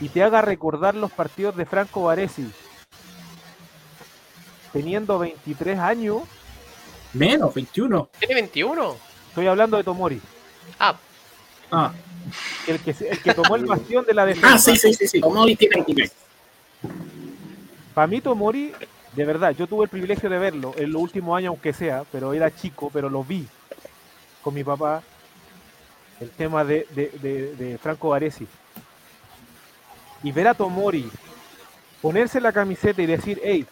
y 0.02 0.10
te 0.10 0.22
haga 0.22 0.42
recordar 0.42 0.96
los 0.96 1.12
partidos 1.12 1.56
de 1.56 1.66
Franco 1.66 2.04
Varesi 2.04 2.52
teniendo 4.74 5.18
23 5.18 5.80
años. 5.80 6.22
Menos, 7.18 7.54
21. 7.54 8.10
¿Tiene 8.20 8.36
21? 8.36 8.96
Estoy 9.30 9.48
hablando 9.48 9.78
de 9.78 9.84
Tomori. 9.84 10.22
Ah. 10.80 10.96
Ah. 11.72 11.92
El 12.68 12.80
que, 12.80 12.92
el 12.92 13.22
que 13.22 13.34
tomó 13.34 13.56
el 13.56 13.66
bastión 13.68 14.06
de 14.06 14.14
la 14.14 14.26
defensa. 14.26 14.54
Ah, 14.54 14.58
sí, 14.58 14.76
sí, 14.76 14.94
sí, 14.94 15.08
sí. 15.08 15.22
Tomori 15.22 15.56
tiene 15.56 15.78
23. 15.78 16.12
Para 17.94 18.08
mí 18.08 18.22
Tomori, 18.22 18.72
de 19.14 19.26
verdad, 19.26 19.56
yo 19.58 19.66
tuve 19.66 19.86
el 19.86 19.90
privilegio 19.90 20.30
de 20.30 20.38
verlo 20.38 20.76
en 20.78 20.92
los 20.92 21.02
últimos 21.02 21.36
años, 21.36 21.50
aunque 21.50 21.74
sea, 21.74 22.04
pero 22.12 22.34
era 22.34 22.56
chico, 22.56 22.92
pero 22.94 23.10
lo 23.10 23.24
vi 23.24 23.48
con 24.44 24.54
mi 24.54 24.64
papá. 24.64 25.02
El 26.20 26.30
tema 26.32 26.64
de, 26.64 26.88
de, 26.94 27.78
Franco 27.82 28.10
Varesi. 28.10 28.48
Y 30.24 30.32
ver 30.32 30.48
a 30.48 30.54
Tomori 30.54 31.10
ponerse 32.02 32.42
la 32.42 32.52
camiseta 32.52 33.02
y 33.02 33.06
decir, 33.06 33.40
hey, 33.44 33.66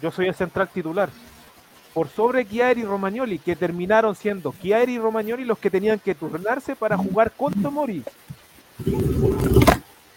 yo 0.00 0.10
soy 0.10 0.26
el 0.26 0.34
central 0.34 0.68
titular. 0.68 1.10
Por 1.94 2.08
sobre 2.08 2.46
Chiari 2.46 2.82
y 2.82 2.84
Romagnoli, 2.84 3.38
que 3.38 3.54
terminaron 3.54 4.14
siendo 4.14 4.54
Chiari 4.60 4.94
y 4.94 4.98
Romagnoli 4.98 5.44
los 5.44 5.58
que 5.58 5.70
tenían 5.70 5.98
que 5.98 6.14
turnarse 6.14 6.74
para 6.74 6.96
jugar 6.96 7.32
con 7.32 7.52
Tomori. 7.62 8.02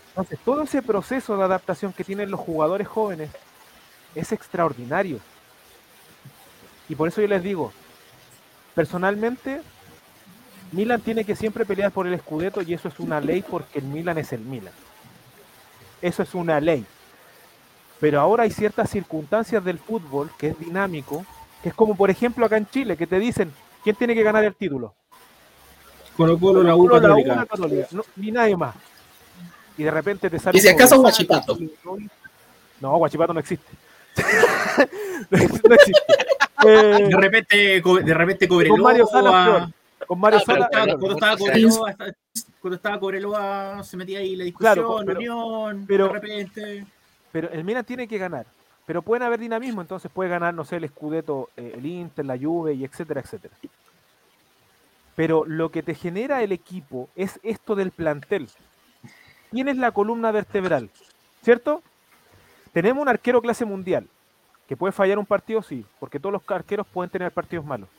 Entonces, 0.09 0.39
todo 0.45 0.63
ese 0.63 0.82
proceso 0.82 1.36
de 1.36 1.43
adaptación 1.43 1.91
que 1.91 2.05
tienen 2.05 2.32
los 2.32 2.39
jugadores 2.39 2.88
jóvenes 2.88 3.30
es 4.15 4.32
extraordinario. 4.32 5.19
Y 6.88 6.95
por 6.95 7.09
eso 7.09 7.19
yo 7.19 7.28
les 7.28 7.43
digo, 7.43 7.73
personalmente, 8.73 9.61
Milan 10.71 11.01
tiene 11.01 11.26
que 11.26 11.36
siempre 11.36 11.65
pelear 11.65 11.91
por 11.91 12.07
el 12.07 12.17
Scudetto 12.19 12.61
y 12.61 12.73
eso 12.73 12.88
es 12.88 12.99
una 12.99 13.19
ley 13.19 13.43
porque 13.43 13.80
el 13.80 13.86
Milan 13.86 14.17
es 14.17 14.32
el 14.34 14.41
Milan. 14.41 14.73
Eso 16.01 16.23
es 16.23 16.34
una 16.34 16.59
ley. 16.59 16.86
Pero 17.99 18.19
ahora 18.19 18.43
hay 18.43 18.51
ciertas 18.51 18.89
circunstancias 18.89 19.63
del 19.63 19.80
fútbol 19.80 20.30
que 20.38 20.49
es 20.49 20.59
dinámico, 20.59 21.26
que 21.66 21.70
es 21.70 21.76
como 21.76 21.95
por 21.95 22.11
ejemplo 22.11 22.45
acá 22.45 22.57
en 22.57 22.70
Chile, 22.70 22.95
que 22.95 23.07
te 23.07 23.18
dicen, 23.18 23.51
¿quién 23.84 23.95
tiene 23.95 24.13
que 24.13 24.22
ganar 24.22 24.43
el 24.43 24.53
título? 24.53 24.93
Colo 26.16 26.38
Colo, 26.38 26.61
la 26.61 26.76
U 26.76 26.88
Católica. 26.88 27.47
ni 28.18 28.30
nadie 28.30 28.55
más. 28.55 28.76
Y 29.76 29.82
de 29.82 29.89
repente 29.89 30.30
te 30.30 30.38
sale... 30.38 30.59
¿Y 30.59 30.61
si 30.61 30.68
acaso 30.68 31.01
Guachipato? 31.01 31.57
No, 32.80 32.97
Guachipato 32.97 33.34
no 33.34 33.39
existe. 33.39 33.66
Eh, 36.68 37.07
de 37.09 37.18
repente, 37.18 37.82
de 37.82 38.13
repente 38.13 38.47
Cobreloa. 38.47 38.78
Con 38.78 38.84
Mario 38.84 39.07
Sala, 39.07 39.72
con 40.05 40.20
Mario 40.20 40.39
ah, 40.41 40.45
Sala. 40.45 40.70
Cuando, 40.70 41.13
estaba 41.13 41.38
Cobreloa, 41.38 41.95
cuando 42.61 42.76
estaba 42.76 42.99
Cobreloa, 42.99 43.84
se 43.84 43.97
metía 43.97 44.20
ahí 44.20 44.36
la 44.36 44.43
discusión, 44.43 44.76
claro, 44.76 45.03
pero, 45.03 45.18
Unión, 45.18 45.88
de 45.88 46.07
repente. 46.07 46.86
Pero 47.32 47.49
el 47.49 47.63
Milan 47.63 47.86
tiene 47.86 48.07
que 48.07 48.20
ganar. 48.20 48.45
Pero 48.86 49.01
pueden 49.01 49.23
haber 49.23 49.39
dinamismo, 49.39 49.81
entonces 49.81 50.11
puede 50.11 50.29
ganar, 50.29 50.53
no 50.53 50.63
sé, 50.63 50.75
el 50.77 50.88
Scudetto, 50.88 51.49
eh, 51.57 51.73
el 51.75 51.86
Inter, 51.86 52.25
la 52.25 52.38
Juve, 52.38 52.73
y 52.73 52.86
etcétera, 52.86 53.21
etcétera. 53.21 53.55
Pero 55.15 55.45
lo 55.45 55.71
que 55.71 55.81
te 55.81 55.95
genera 55.95 56.43
el 56.43 56.51
equipo 56.51 57.09
es 57.15 57.39
esto 57.41 57.75
del 57.75 57.91
plantel. 57.91 58.49
Tienes 59.51 59.77
la 59.77 59.91
columna 59.91 60.31
vertebral, 60.31 60.89
¿cierto? 61.41 61.81
Tenemos 62.73 63.01
un 63.01 63.09
arquero 63.09 63.41
clase 63.41 63.65
mundial, 63.65 64.07
que 64.67 64.75
puede 64.75 64.91
fallar 64.91 65.17
un 65.17 65.25
partido, 65.25 65.61
sí, 65.61 65.86
porque 65.99 66.19
todos 66.19 66.33
los 66.33 66.43
arqueros 66.51 66.86
pueden 66.88 67.09
tener 67.09 67.31
partidos 67.31 67.65
malos. 67.65 67.89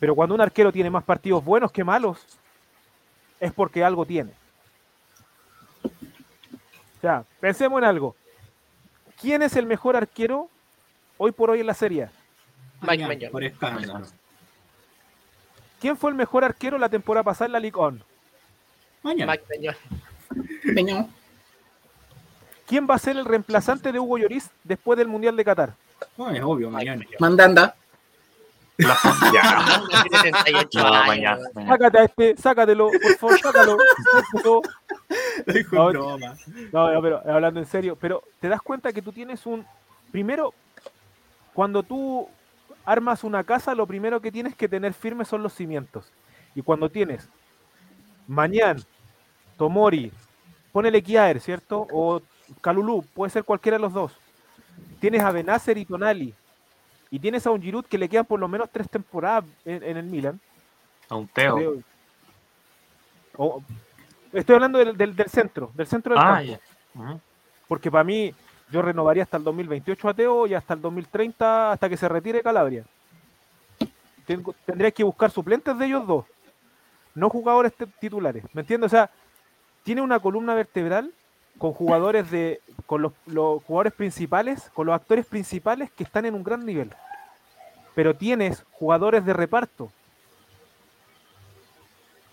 Pero 0.00 0.16
cuando 0.16 0.34
un 0.34 0.40
arquero 0.40 0.72
tiene 0.72 0.90
más 0.90 1.04
partidos 1.04 1.44
buenos 1.44 1.70
que 1.70 1.84
malos, 1.84 2.26
es 3.38 3.52
porque 3.52 3.84
algo 3.84 4.04
tiene. 4.04 4.32
O 5.84 7.00
sea, 7.00 7.24
pensemos 7.40 7.78
en 7.78 7.84
algo. 7.84 8.16
¿Quién 9.22 9.40
es 9.42 9.54
el 9.54 9.66
mejor 9.66 9.94
arquero 9.94 10.50
hoy 11.16 11.30
por 11.30 11.50
hoy 11.50 11.60
en 11.60 11.66
la 11.68 11.74
serie? 11.74 12.08
Mike 12.80 13.06
Mañón. 13.06 13.30
Por 13.30 13.42
¿Quién 15.80 15.96
fue 15.96 16.10
el 16.10 16.16
mejor 16.16 16.42
arquero 16.42 16.76
la 16.76 16.88
temporada 16.88 17.22
pasada 17.22 17.46
en 17.46 17.52
la 17.52 17.60
Ligue 17.60 17.78
1? 17.78 17.98
Mike 19.04 19.24
Mañón. 19.24 19.76
Mañón. 20.74 21.08
¿Quién 22.66 22.88
va 22.90 22.96
a 22.96 22.98
ser 22.98 23.16
el 23.16 23.24
reemplazante 23.24 23.92
de 23.92 24.00
Hugo 24.00 24.18
Lloris 24.18 24.50
después 24.64 24.98
del 24.98 25.06
Mundial 25.06 25.36
de 25.36 25.44
Qatar? 25.44 25.74
No, 26.16 26.28
es 26.30 26.42
obvio, 26.42 26.68
mañana. 26.68 27.04
Mandanda. 27.20 27.76
Sácate 31.68 31.98
a 31.98 32.04
este, 32.04 32.36
sácatelo, 32.36 32.90
por 32.90 33.16
favor, 33.18 33.38
sácalo. 33.38 33.76
no, 35.72 35.88
broma. 35.88 36.34
no, 36.72 36.92
no, 36.92 37.02
pero 37.02 37.22
hablando 37.28 37.60
en 37.60 37.66
serio, 37.66 37.96
pero 38.00 38.22
te 38.40 38.48
das 38.48 38.62
cuenta 38.62 38.92
que 38.92 39.02
tú 39.02 39.12
tienes 39.12 39.46
un. 39.46 39.64
Primero, 40.10 40.52
cuando 41.54 41.82
tú 41.82 42.28
armas 42.84 43.24
una 43.24 43.44
casa, 43.44 43.74
lo 43.74 43.86
primero 43.86 44.20
que 44.20 44.32
tienes 44.32 44.54
que 44.54 44.68
tener 44.68 44.92
firme 44.92 45.24
son 45.24 45.42
los 45.42 45.52
cimientos. 45.52 46.12
Y 46.54 46.62
cuando 46.62 46.90
tienes 46.90 47.28
Mañán, 48.26 48.82
Tomori, 49.56 50.12
ponele 50.72 51.02
Kiaer, 51.02 51.40
¿cierto? 51.40 51.86
O 51.92 52.20
Calulú, 52.60 53.04
puede 53.14 53.30
ser 53.30 53.44
cualquiera 53.44 53.78
de 53.78 53.82
los 53.82 53.92
dos. 53.92 54.12
Tienes 55.00 55.22
a 55.22 55.30
Benacer 55.30 55.78
y 55.78 55.84
Tonali. 55.84 56.34
Y 57.10 57.18
tienes 57.18 57.46
a 57.46 57.50
un 57.50 57.60
Giroud 57.60 57.84
que 57.84 57.98
le 57.98 58.08
quedan 58.08 58.24
por 58.24 58.40
lo 58.40 58.48
menos 58.48 58.70
tres 58.70 58.88
temporadas 58.88 59.44
en, 59.64 59.96
el 59.96 60.04
Milan. 60.04 60.40
A 61.08 61.16
un 61.16 61.28
Teo. 61.28 61.82
Estoy 64.32 64.54
hablando 64.54 64.78
del, 64.78 65.16
centro, 65.28 65.70
del 65.74 65.86
centro 65.86 66.14
del 66.14 66.22
ah, 66.22 66.42
campo. 66.94 67.20
Porque 67.68 67.90
para 67.90 68.04
mí, 68.04 68.34
yo 68.70 68.82
renovaría 68.82 69.22
hasta 69.22 69.36
el 69.36 69.44
2028 69.44 70.08
a 70.08 70.14
Teo 70.14 70.46
y 70.46 70.54
hasta 70.54 70.74
el 70.74 70.80
2030, 70.80 71.72
hasta 71.72 71.88
que 71.88 71.96
se 71.96 72.08
retire 72.08 72.42
Calabria. 72.42 72.84
tendría 74.66 74.90
que 74.90 75.04
buscar 75.04 75.30
suplentes 75.30 75.76
de 75.78 75.86
ellos 75.86 76.06
dos, 76.06 76.24
no 77.14 77.28
jugadores 77.28 77.72
titulares. 78.00 78.44
¿Me 78.52 78.62
entiendes? 78.62 78.88
O 78.88 78.96
sea, 78.96 79.10
tiene 79.82 80.00
una 80.00 80.20
columna 80.20 80.54
vertebral 80.54 81.12
con 81.58 81.72
jugadores 81.72 82.30
de 82.30 82.60
con 82.86 83.02
los, 83.02 83.12
jugadores 83.64 83.92
principales, 83.92 84.70
con 84.74 84.86
los 84.86 84.94
actores 84.94 85.26
principales 85.26 85.90
que 85.92 86.04
están 86.04 86.26
en 86.26 86.34
un 86.34 86.42
gran 86.42 86.64
nivel. 86.64 86.90
Pero 87.94 88.14
tienes 88.14 88.64
jugadores 88.72 89.24
de 89.24 89.32
reparto 89.32 89.90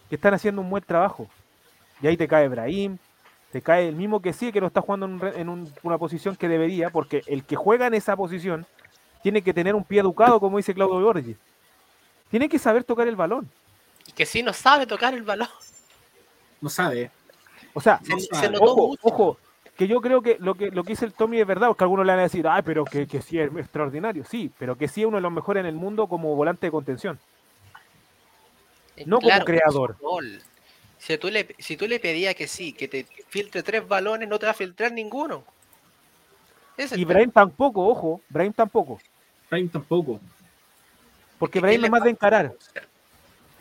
que 0.10 0.16
están 0.16 0.34
haciendo 0.34 0.62
un 0.62 0.70
buen 0.70 0.84
trabajo. 0.84 1.28
Y 2.02 2.08
ahí 2.08 2.18
te 2.18 2.28
cae 2.28 2.47
Brahim, 2.47 2.97
te 3.52 3.62
cae 3.62 3.88
el 3.88 3.95
mismo 3.95 4.22
que 4.22 4.34
sí, 4.34 4.52
que 4.52 4.62
no 4.62 4.68
está 4.68 4.82
jugando 4.82 5.28
en, 5.28 5.74
una 5.84 5.97
posición 5.97 6.36
que 6.36 6.47
debería, 6.47 6.89
porque 6.89 7.24
el 7.28 7.43
que 7.43 7.56
juega 7.56 7.88
en 7.88 7.93
esa 7.93 8.16
posición 8.16 8.66
tiene 9.22 9.41
que 9.41 9.54
tener 9.54 9.76
un 9.76 9.84
pie 9.84 10.00
educado, 10.00 10.39
como 10.39 10.58
dice 10.58 10.74
Claudio 10.74 11.02
Borges. 11.02 11.38
Tiene 12.30 12.47
que 12.47 12.60
saber 12.60 12.84
tocar 12.84 13.08
el 13.08 13.16
balón. 13.16 13.50
Y 14.06 14.12
que 14.12 14.26
sí 14.26 14.43
no 14.43 14.54
sabe 14.54 14.86
tocar 14.86 15.14
el 15.14 15.24
balón. 15.24 15.50
No 16.62 16.70
sabe. 16.70 17.12
O 17.74 17.82
sea, 17.82 18.00
ojo, 18.60 18.95
ojo, 19.02 19.38
que 19.76 19.88
yo 19.88 20.02
creo 20.02 20.22
que 20.22 20.38
lo 20.39 20.56
que 20.56 20.72
lo 20.72 20.84
que 20.84 20.89
dice 20.89 21.06
el 21.06 21.14
Tommy 21.14 21.39
es 21.39 21.47
verdad, 21.47 21.68
porque 21.68 21.84
algunos 21.84 22.06
le 22.06 22.12
van 22.12 22.20
a 22.20 22.24
decir, 22.24 22.47
ay, 22.47 22.62
pero 22.64 22.84
que, 22.86 23.08
que 23.08 23.22
sí 23.22 23.39
es 23.39 23.50
extraordinario, 23.56 24.24
sí, 24.26 24.52
pero 24.58 24.76
que 24.76 24.88
sí 24.88 25.02
es 25.02 25.08
uno 25.08 25.18
de 25.18 25.22
los 25.22 25.32
mejores 25.32 25.62
en 25.62 25.68
el 25.68 25.76
mundo 25.76 26.08
como 26.08 26.36
volante 26.36 26.68
de 26.68 26.72
contención. 26.72 27.20
No 29.06 29.20
como 29.22 29.39
creador. 29.45 29.95
Si 31.00 31.18
tú, 31.18 31.30
le, 31.30 31.56
si 31.58 31.78
tú 31.78 31.88
le 31.88 32.00
pedías 32.00 32.36
que 32.36 32.47
sí, 32.47 32.74
que 32.74 32.88
te 32.88 33.06
filtre 33.30 33.64
tres 33.64 33.88
balones, 33.88 34.28
no 34.28 34.38
te 34.38 34.45
va 34.45 34.52
a 34.52 34.56
filtrar 34.56 34.91
ninguno. 34.91 35.45
y 36.78 37.06
Brahim 37.06 37.32
tampoco, 37.32 37.88
ojo, 37.88 38.22
Brahim 38.30 38.54
tampoco. 38.54 39.00
Brahim 39.50 39.70
tampoco. 39.70 40.20
Porque 41.39 41.62
Brahim 41.62 41.86
es 41.86 41.89
más 41.89 42.04
de 42.04 42.10
encarar. 42.10 42.54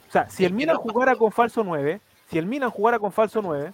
O 0.09 0.13
sea, 0.13 0.29
si 0.29 0.45
el 0.45 0.53
Milan 0.53 0.77
jugara 0.77 1.15
con 1.15 1.31
falso 1.31 1.63
9, 1.63 2.01
si 2.29 2.39
el 2.39 2.47
Milan 2.47 2.71
jugara 2.71 2.99
con 2.99 3.13
falso 3.13 3.41
9, 3.41 3.73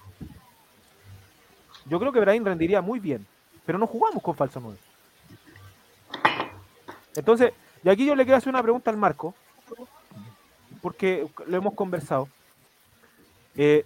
yo 1.87 1.99
creo 1.99 2.13
que 2.13 2.21
Brahim 2.21 2.45
rendiría 2.45 2.83
muy 2.83 3.01
bien. 3.01 3.27
Pero 3.65 3.79
no 3.79 3.87
jugamos 3.87 4.23
con 4.23 4.37
falso 4.37 4.61
9. 4.61 4.79
Entonces, 7.17 7.53
y 7.83 7.89
aquí 7.89 8.05
yo 8.05 8.15
le 8.15 8.25
quiero 8.25 8.37
hacer 8.37 8.51
una 8.51 8.63
pregunta 8.63 8.91
al 8.91 8.97
Marco, 8.99 9.35
porque 10.83 11.27
lo 11.47 11.57
hemos 11.57 11.75
conversado. 11.75 12.29
Eh, 13.57 13.85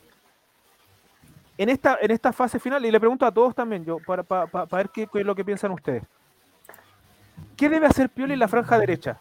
en, 1.57 1.69
esta, 1.69 1.99
en 2.01 2.11
esta 2.11 2.33
fase 2.33 2.59
final, 2.59 2.85
y 2.85 2.91
le 2.91 3.01
pregunto 3.01 3.27
a 3.27 3.33
todos 3.33 3.55
también, 3.55 3.85
yo, 3.85 3.99
para, 3.99 4.25
ver 4.71 4.91
qué, 4.91 5.09
es 5.13 5.27
lo 5.27 5.35
que 5.35 5.45
piensan 5.45 5.73
ustedes. 5.73 6.03
¿Qué 7.57 7.69
debe 7.69 7.87
hacer 7.87 8.09
Pioli 8.09 8.35
en 8.35 8.39
la 8.39 8.49
franja 8.49 8.79
derecha? 8.79 9.19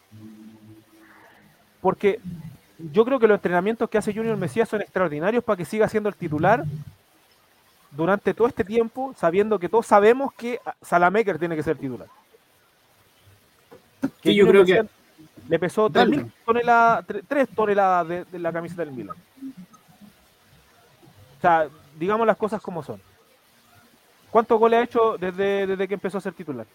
Porque 1.81 2.19
yo 2.77 3.03
creo 3.05 3.19
que 3.19 3.27
los 3.27 3.37
entrenamientos 3.37 3.89
que 3.89 3.97
hace 3.97 4.13
Junior 4.13 4.37
Mesías 4.37 4.69
son 4.69 4.81
extraordinarios 4.81 5.43
para 5.43 5.57
que 5.57 5.65
siga 5.65 5.89
siendo 5.89 6.09
el 6.09 6.15
titular 6.15 6.63
durante 7.91 8.33
todo 8.33 8.47
este 8.47 8.63
tiempo, 8.63 9.13
sabiendo 9.17 9.57
que 9.57 9.69
todos 9.69 9.87
sabemos 9.87 10.33
que 10.33 10.59
Salamaker 10.81 11.39
tiene 11.39 11.55
que 11.55 11.63
ser 11.63 11.77
titular. 11.77 12.07
Que 14.21 14.35
yo 14.35 14.47
creo 14.47 14.65
que 14.65 14.85
le 15.47 15.59
pesó 15.59 15.89
3 15.89 16.25
toneladas, 16.45 17.05
3 17.27 17.49
toneladas 17.49 18.27
de, 18.31 18.39
la 18.39 18.51
camiseta 18.51 18.85
del 18.85 18.93
Milan. 18.93 19.15
O 21.37 21.41
sea, 21.41 21.69
digamos 21.97 22.25
las 22.25 22.37
cosas 22.37 22.61
como 22.61 22.83
son. 22.83 23.01
¿Cuántos 24.31 24.59
goles 24.59 24.79
ha 24.79 24.83
hecho 24.83 25.17
desde, 25.17 25.67
desde 25.67 25.87
que 25.87 25.93
empezó 25.93 26.17
a 26.17 26.21
ser 26.21 26.33
titular? 26.33 26.65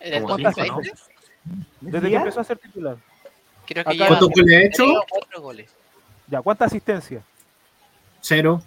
Desde 0.00 0.26
que 2.08 2.16
empezó 2.16 2.40
a 2.40 2.44
ser 2.44 2.58
titular. 2.58 2.96
¿Cuántos 3.84 4.30
goles 4.30 4.56
ha 4.56 4.66
hecho? 4.66 4.84
Ya, 6.28 6.40
¿cuántas 6.40 6.66
asistencias? 6.66 7.24
Cero. 8.20 8.62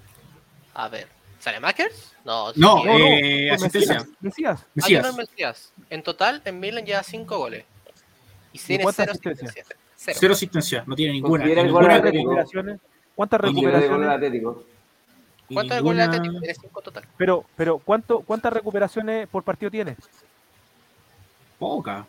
A 0.74 0.90
ver. 0.90 1.08
¿Salemakers? 1.40 2.14
No, 2.26 2.52
no, 2.56 2.84
no, 2.84 2.98
eh, 2.98 3.52
asistencia. 3.52 4.06
Mesías. 4.20 4.66
Mesías. 4.74 5.16
Mesías. 5.16 5.72
En 5.90 6.02
total, 6.02 6.42
en 6.44 6.60
Milan 6.60 6.86
lleva 6.86 7.04
5 7.04 7.38
goles. 7.38 7.64
Y 8.52 8.60
tiene 8.60 8.86
cero 8.92 9.12
asistencias. 9.12 9.68
Cero. 9.96 10.34
asistencia, 10.34 10.84
no 10.88 10.96
tiene 10.96 11.14
ninguna. 11.14 11.44
¿Cuántas 11.44 12.02
recuperaciones? 12.02 12.80
¿Cuántas 13.16 13.42
recuperaciones? 13.42 13.88
¿Cuántas 15.52 15.82
goles 15.82 16.08
Atlético? 16.08 16.40
Tiene 16.40 16.54
5 16.54 16.82
total. 16.82 17.04
Pero, 17.18 17.46
pero 17.56 17.78
¿cuánto, 17.80 18.20
¿cuántas 18.22 18.52
recuperaciones 18.54 19.28
por 19.28 19.44
partido 19.44 19.72
tiene? 19.72 19.96
Poca. 21.60 22.06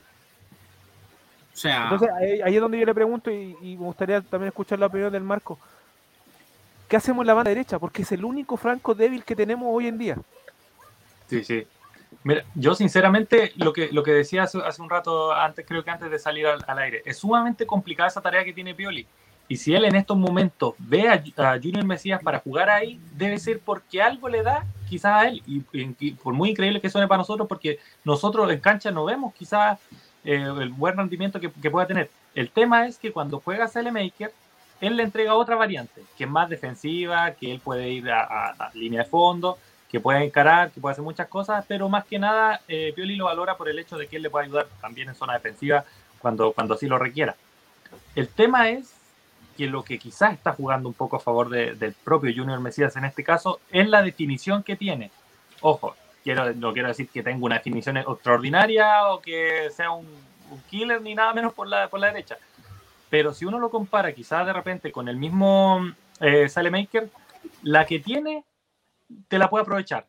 O 1.52 1.56
sea. 1.56 1.84
Entonces, 1.84 2.08
ahí, 2.44 2.54
es 2.54 2.60
donde 2.60 2.78
yo 2.78 2.86
le 2.86 2.94
pregunto 2.94 3.30
y, 3.30 3.56
y, 3.62 3.76
me 3.76 3.84
gustaría 3.84 4.20
también 4.20 4.48
escuchar 4.48 4.78
la 4.78 4.86
opinión 4.86 5.12
del 5.12 5.22
Marco. 5.22 5.58
¿Qué 6.88 6.96
hacemos 6.96 7.22
en 7.22 7.26
la 7.26 7.34
banda 7.34 7.50
derecha? 7.50 7.78
Porque 7.78 8.02
es 8.02 8.12
el 8.12 8.24
único 8.24 8.56
franco 8.56 8.94
débil 8.94 9.24
que 9.24 9.36
tenemos 9.36 9.68
hoy 9.70 9.88
en 9.88 9.98
día. 9.98 10.16
Sí, 11.28 11.42
sí. 11.44 11.66
Mira, 12.22 12.44
yo 12.54 12.74
sinceramente 12.74 13.52
lo 13.56 13.72
que, 13.72 13.88
lo 13.92 14.02
que 14.02 14.12
decía 14.12 14.44
hace, 14.44 14.58
un 14.82 14.90
rato, 14.90 15.32
antes 15.32 15.64
creo 15.66 15.84
que 15.84 15.90
antes 15.90 16.10
de 16.10 16.18
salir 16.18 16.46
al, 16.46 16.78
aire, 16.78 17.02
es 17.04 17.18
sumamente 17.18 17.66
complicada 17.66 18.08
esa 18.08 18.20
tarea 18.20 18.44
que 18.44 18.52
tiene 18.52 18.74
Pioli. 18.74 19.06
Y 19.48 19.56
si 19.56 19.74
él 19.74 19.84
en 19.84 19.94
estos 19.94 20.16
momentos 20.16 20.74
ve 20.78 21.08
a, 21.08 21.58
Junior 21.62 21.84
Mesías 21.84 22.20
para 22.22 22.40
jugar 22.40 22.68
ahí, 22.68 23.00
debe 23.14 23.38
ser 23.38 23.60
porque 23.60 24.02
algo 24.02 24.28
le 24.28 24.42
da 24.42 24.64
quizás 24.88 25.12
a 25.12 25.28
él. 25.28 25.42
Y, 25.46 25.60
por 26.12 26.34
muy 26.34 26.50
increíble 26.50 26.80
que 26.80 26.90
suene 26.90 27.06
para 27.06 27.18
nosotros, 27.18 27.46
porque 27.46 27.78
nosotros 28.04 28.50
en 28.50 28.60
cancha 28.60 28.90
no 28.90 29.04
vemos 29.04 29.32
quizás 29.34 29.78
eh, 30.24 30.42
el 30.60 30.70
buen 30.70 30.96
rendimiento 30.96 31.38
que, 31.40 31.50
que, 31.50 31.70
pueda 31.70 31.86
tener. 31.86 32.10
El 32.34 32.50
tema 32.50 32.86
es 32.86 32.98
que 32.98 33.12
cuando 33.12 33.40
juega 33.40 33.70
Maker 33.92 34.32
él 34.80 34.96
le 34.96 35.02
entrega 35.02 35.34
otra 35.34 35.56
variante, 35.56 36.02
que 36.18 36.24
es 36.24 36.30
más 36.30 36.48
defensiva, 36.48 37.30
que 37.32 37.50
él 37.50 37.60
puede 37.60 37.88
ir 37.88 38.10
a, 38.10 38.70
línea 38.74 39.04
de 39.04 39.08
fondo, 39.08 39.58
que 39.88 40.00
puede 40.00 40.24
encarar, 40.24 40.70
que 40.70 40.80
puede 40.80 40.92
hacer 40.92 41.04
muchas 41.04 41.28
cosas, 41.28 41.64
pero 41.66 41.88
más 41.88 42.04
que 42.04 42.18
nada 42.18 42.60
eh, 42.68 42.92
lo 42.96 43.24
valora 43.26 43.56
por 43.56 43.68
el 43.68 43.78
hecho 43.78 43.96
de 43.96 44.06
que 44.06 44.16
él 44.16 44.22
le 44.22 44.30
puede 44.30 44.46
ayudar 44.46 44.66
también 44.80 45.08
en 45.08 45.14
zona 45.14 45.34
defensiva 45.34 45.84
cuando, 46.18 46.52
cuando 46.52 46.74
así 46.74 46.86
lo 46.86 46.98
requiera. 46.98 47.36
El 48.14 48.28
tema 48.28 48.68
es 48.68 48.95
que 49.56 49.66
lo 49.66 49.82
que 49.82 49.98
quizás 49.98 50.34
está 50.34 50.52
jugando 50.52 50.88
un 50.88 50.94
poco 50.94 51.16
a 51.16 51.20
favor 51.20 51.48
del 51.48 51.94
propio 52.04 52.32
Junior 52.34 52.60
Mesías 52.60 52.96
en 52.96 53.04
este 53.04 53.24
caso 53.24 53.60
es 53.70 53.88
la 53.88 54.02
definición 54.02 54.62
que 54.62 54.76
tiene. 54.76 55.10
Ojo, 55.60 55.96
quiero, 56.22 56.52
no 56.54 56.72
quiero 56.72 56.88
decir 56.88 57.08
que 57.08 57.22
tenga 57.22 57.44
una 57.44 57.56
definición 57.56 57.96
extraordinaria 57.96 59.08
o 59.08 59.20
que 59.20 59.70
sea 59.70 59.90
un, 59.90 60.06
un 60.50 60.60
killer 60.70 61.00
ni 61.02 61.14
nada 61.14 61.32
menos 61.32 61.52
por 61.54 61.66
la, 61.66 61.88
por 61.88 61.98
la 61.98 62.08
derecha 62.08 62.36
pero 63.10 63.32
si 63.32 63.44
uno 63.44 63.58
lo 63.58 63.70
compara 63.70 64.12
quizás 64.12 64.46
de 64.46 64.52
repente 64.52 64.92
con 64.92 65.08
el 65.08 65.16
mismo 65.16 65.80
eh, 66.20 66.48
Salemaker, 66.48 67.08
la 67.62 67.86
que 67.86 68.00
tiene 68.00 68.44
te 69.28 69.38
la 69.38 69.48
puede 69.48 69.62
aprovechar. 69.62 70.06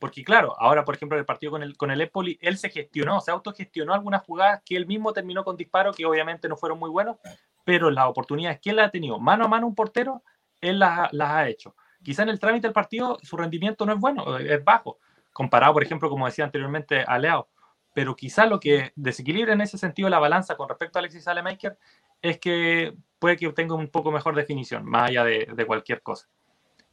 Porque 0.00 0.24
claro, 0.24 0.56
ahora 0.58 0.84
por 0.84 0.96
ejemplo 0.96 1.16
en 1.16 1.20
el 1.20 1.26
partido 1.26 1.52
con 1.52 1.62
el, 1.62 1.76
con 1.76 1.92
el 1.92 2.00
Empoli, 2.00 2.36
él 2.42 2.58
se 2.58 2.70
gestionó, 2.70 3.20
se 3.20 3.30
autogestionó 3.30 3.94
algunas 3.94 4.22
jugadas 4.22 4.62
que 4.64 4.76
él 4.76 4.86
mismo 4.86 5.12
terminó 5.12 5.44
con 5.44 5.56
disparos 5.56 5.94
que 5.94 6.04
obviamente 6.04 6.48
no 6.48 6.56
fueron 6.56 6.80
muy 6.80 6.90
buenos, 6.90 7.18
pero 7.64 7.90
las 7.90 8.06
oportunidades 8.06 8.58
que 8.60 8.70
él 8.70 8.80
ha 8.80 8.90
tenido 8.90 9.20
mano 9.20 9.44
a 9.44 9.48
mano 9.48 9.68
un 9.68 9.76
portero, 9.76 10.24
él 10.60 10.80
las, 10.80 11.12
las 11.12 11.30
ha 11.30 11.48
hecho. 11.48 11.76
Quizá 12.02 12.24
en 12.24 12.30
el 12.30 12.40
trámite 12.40 12.66
del 12.66 12.74
partido 12.74 13.18
su 13.22 13.36
rendimiento 13.36 13.86
no 13.86 13.92
es 13.92 14.00
bueno, 14.00 14.38
es 14.38 14.64
bajo, 14.64 14.98
comparado 15.32 15.74
por 15.74 15.84
ejemplo, 15.84 16.10
como 16.10 16.26
decía 16.26 16.44
anteriormente, 16.44 17.04
a 17.06 17.16
Leao 17.16 17.48
pero 17.92 18.14
quizá 18.14 18.46
lo 18.46 18.60
que 18.60 18.92
desequilibra 18.94 19.52
en 19.52 19.60
ese 19.60 19.78
sentido 19.78 20.08
la 20.08 20.18
balanza 20.18 20.56
con 20.56 20.68
respecto 20.68 20.98
a 20.98 21.00
Alexis 21.00 21.24
Salemaker 21.24 21.76
es 22.22 22.38
que 22.38 22.94
puede 23.18 23.36
que 23.36 23.50
tenga 23.52 23.74
un 23.74 23.88
poco 23.88 24.12
mejor 24.12 24.34
definición, 24.34 24.84
más 24.84 25.10
allá 25.10 25.24
de, 25.24 25.66
cualquier 25.66 26.02
cosa. 26.02 26.28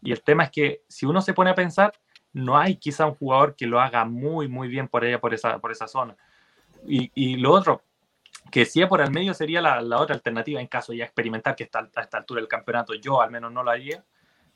Y 0.01 0.11
el 0.11 0.23
tema 0.23 0.43
es 0.43 0.51
que 0.51 0.81
si 0.87 1.05
uno 1.05 1.21
se 1.21 1.33
pone 1.33 1.49
a 1.49 1.55
pensar, 1.55 1.93
no 2.37 2.57
hay 2.57 2.75
quizá 2.75 3.05
un 3.05 3.15
jugador 3.15 3.55
que 3.55 3.65
lo 3.65 3.79
haga 3.79 4.05
muy, 4.05 4.47
muy 4.47 4.67
bien 4.67 4.87
por 4.87 5.03
ella, 5.03 5.19
por 5.19 5.33
esa, 5.33 5.59
por 5.59 5.71
esa 5.71 5.87
zona. 5.87 6.15
Y, 6.85 7.35
lo 7.37 7.51
otro, 7.51 7.83
que 8.51 8.65
si 8.65 8.81
es 8.81 8.87
por 8.87 9.01
el 9.01 9.11
medio 9.11 9.33
sería 9.33 9.61
la, 9.61 9.99
otra 9.99 10.15
alternativa 10.15 10.61
en 10.61 10.67
caso 10.67 10.93
ya 10.93 11.03
experimentar, 11.03 11.55
que 11.55 11.63
está 11.63 11.89
a 11.95 12.01
esta 12.01 12.17
altura 12.17 12.39
del 12.39 12.47
campeonato 12.47 12.93
yo 12.93 13.21
al 13.21 13.31
menos 13.31 13.51
no 13.51 13.63
lo 13.63 13.71
haría, 13.71 14.03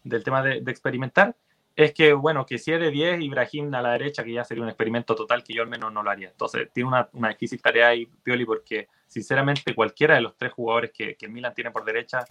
del 0.03 0.23
tema 0.23 0.41
de, 0.41 0.61
de 0.61 0.71
experimentar, 0.71 1.35
es 1.75 1.93
que, 1.93 2.13
bueno, 2.13 2.45
que 2.45 2.57
si 2.57 2.71
es 2.71 2.79
de 2.79 2.91
10, 2.91 3.21
Ibrahim 3.21 3.73
a 3.73 3.81
la 3.81 3.93
derecha, 3.93 4.23
que 4.23 4.33
ya 4.33 4.43
sería 4.43 4.63
un 4.63 4.69
experimento 4.69 5.15
total 5.15 5.43
que 5.43 5.53
yo 5.53 5.63
al 5.63 5.69
menos 5.69 5.91
no 5.91 6.03
lo 6.03 6.09
haría. 6.09 6.29
Entonces, 6.29 6.69
tiene 6.73 6.89
una, 6.89 7.09
una 7.13 7.29
difícil 7.29 7.61
tarea 7.61 7.89
ahí, 7.89 8.05
Pioli, 8.05 8.45
porque 8.45 8.87
sinceramente 9.07 9.73
cualquiera 9.73 10.15
de 10.15 10.21
los 10.21 10.37
tres 10.37 10.51
jugadores 10.53 10.91
que, 10.91 11.15
que 11.15 11.27
Milan 11.27 11.53
tiene 11.53 11.71
por 11.71 11.83
derecha 11.83 12.25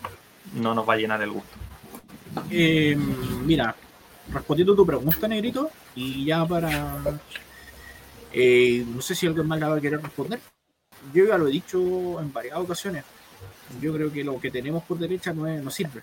no 0.54 0.74
nos 0.74 0.88
va 0.88 0.94
a 0.94 0.96
llenar 0.96 1.22
el 1.22 1.30
gusto. 1.30 1.56
Eh, 2.50 2.96
mira, 3.44 3.74
respondiendo 4.32 4.74
tu 4.74 4.86
pregunta, 4.86 5.28
Negrito, 5.28 5.70
y 5.94 6.24
ya 6.24 6.46
para. 6.46 6.98
Eh, 8.32 8.84
no 8.86 9.02
sé 9.02 9.14
si 9.14 9.26
alguien 9.26 9.46
más 9.46 9.58
la 9.60 9.68
va 9.68 9.76
a 9.76 9.80
querer 9.80 10.00
responder. 10.00 10.40
Yo 11.12 11.26
ya 11.26 11.38
lo 11.38 11.48
he 11.48 11.52
dicho 11.52 12.20
en 12.20 12.32
varias 12.32 12.56
ocasiones. 12.58 13.04
Yo 13.80 13.92
creo 13.94 14.12
que 14.12 14.24
lo 14.24 14.40
que 14.40 14.50
tenemos 14.50 14.84
por 14.84 14.98
derecha 14.98 15.32
no, 15.32 15.46
es, 15.46 15.62
no 15.62 15.70
sirve 15.70 16.02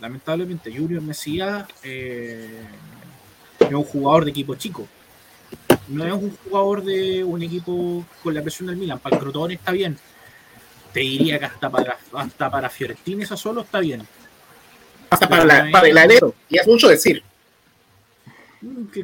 lamentablemente 0.00 0.74
Junior 0.74 1.02
Mesías 1.02 1.66
eh, 1.82 2.62
es 3.58 3.72
un 3.72 3.84
jugador 3.84 4.24
de 4.24 4.30
equipo 4.30 4.54
chico. 4.54 4.86
No 5.88 6.06
es 6.06 6.12
un 6.12 6.36
jugador 6.44 6.84
de 6.84 7.24
un 7.24 7.42
equipo 7.42 8.04
con 8.22 8.34
la 8.34 8.42
presión 8.42 8.68
del 8.68 8.76
Milan. 8.76 8.98
Para 8.98 9.16
el 9.16 9.22
Crotone 9.22 9.54
está 9.54 9.72
bien. 9.72 9.96
Te 10.92 11.00
diría 11.00 11.38
que 11.38 11.46
hasta 11.46 11.70
para, 11.70 11.98
hasta 12.12 12.50
para 12.50 12.68
Fiorentina 12.68 13.24
eso 13.24 13.36
solo 13.36 13.62
está 13.62 13.80
bien. 13.80 14.06
Hasta 15.10 15.28
para, 15.28 15.44
la, 15.44 15.68
para 15.70 15.88
el 15.88 15.96
alero. 15.96 16.34
Y 16.48 16.58
es 16.58 16.66
mucho 16.66 16.88
decir. 16.88 17.22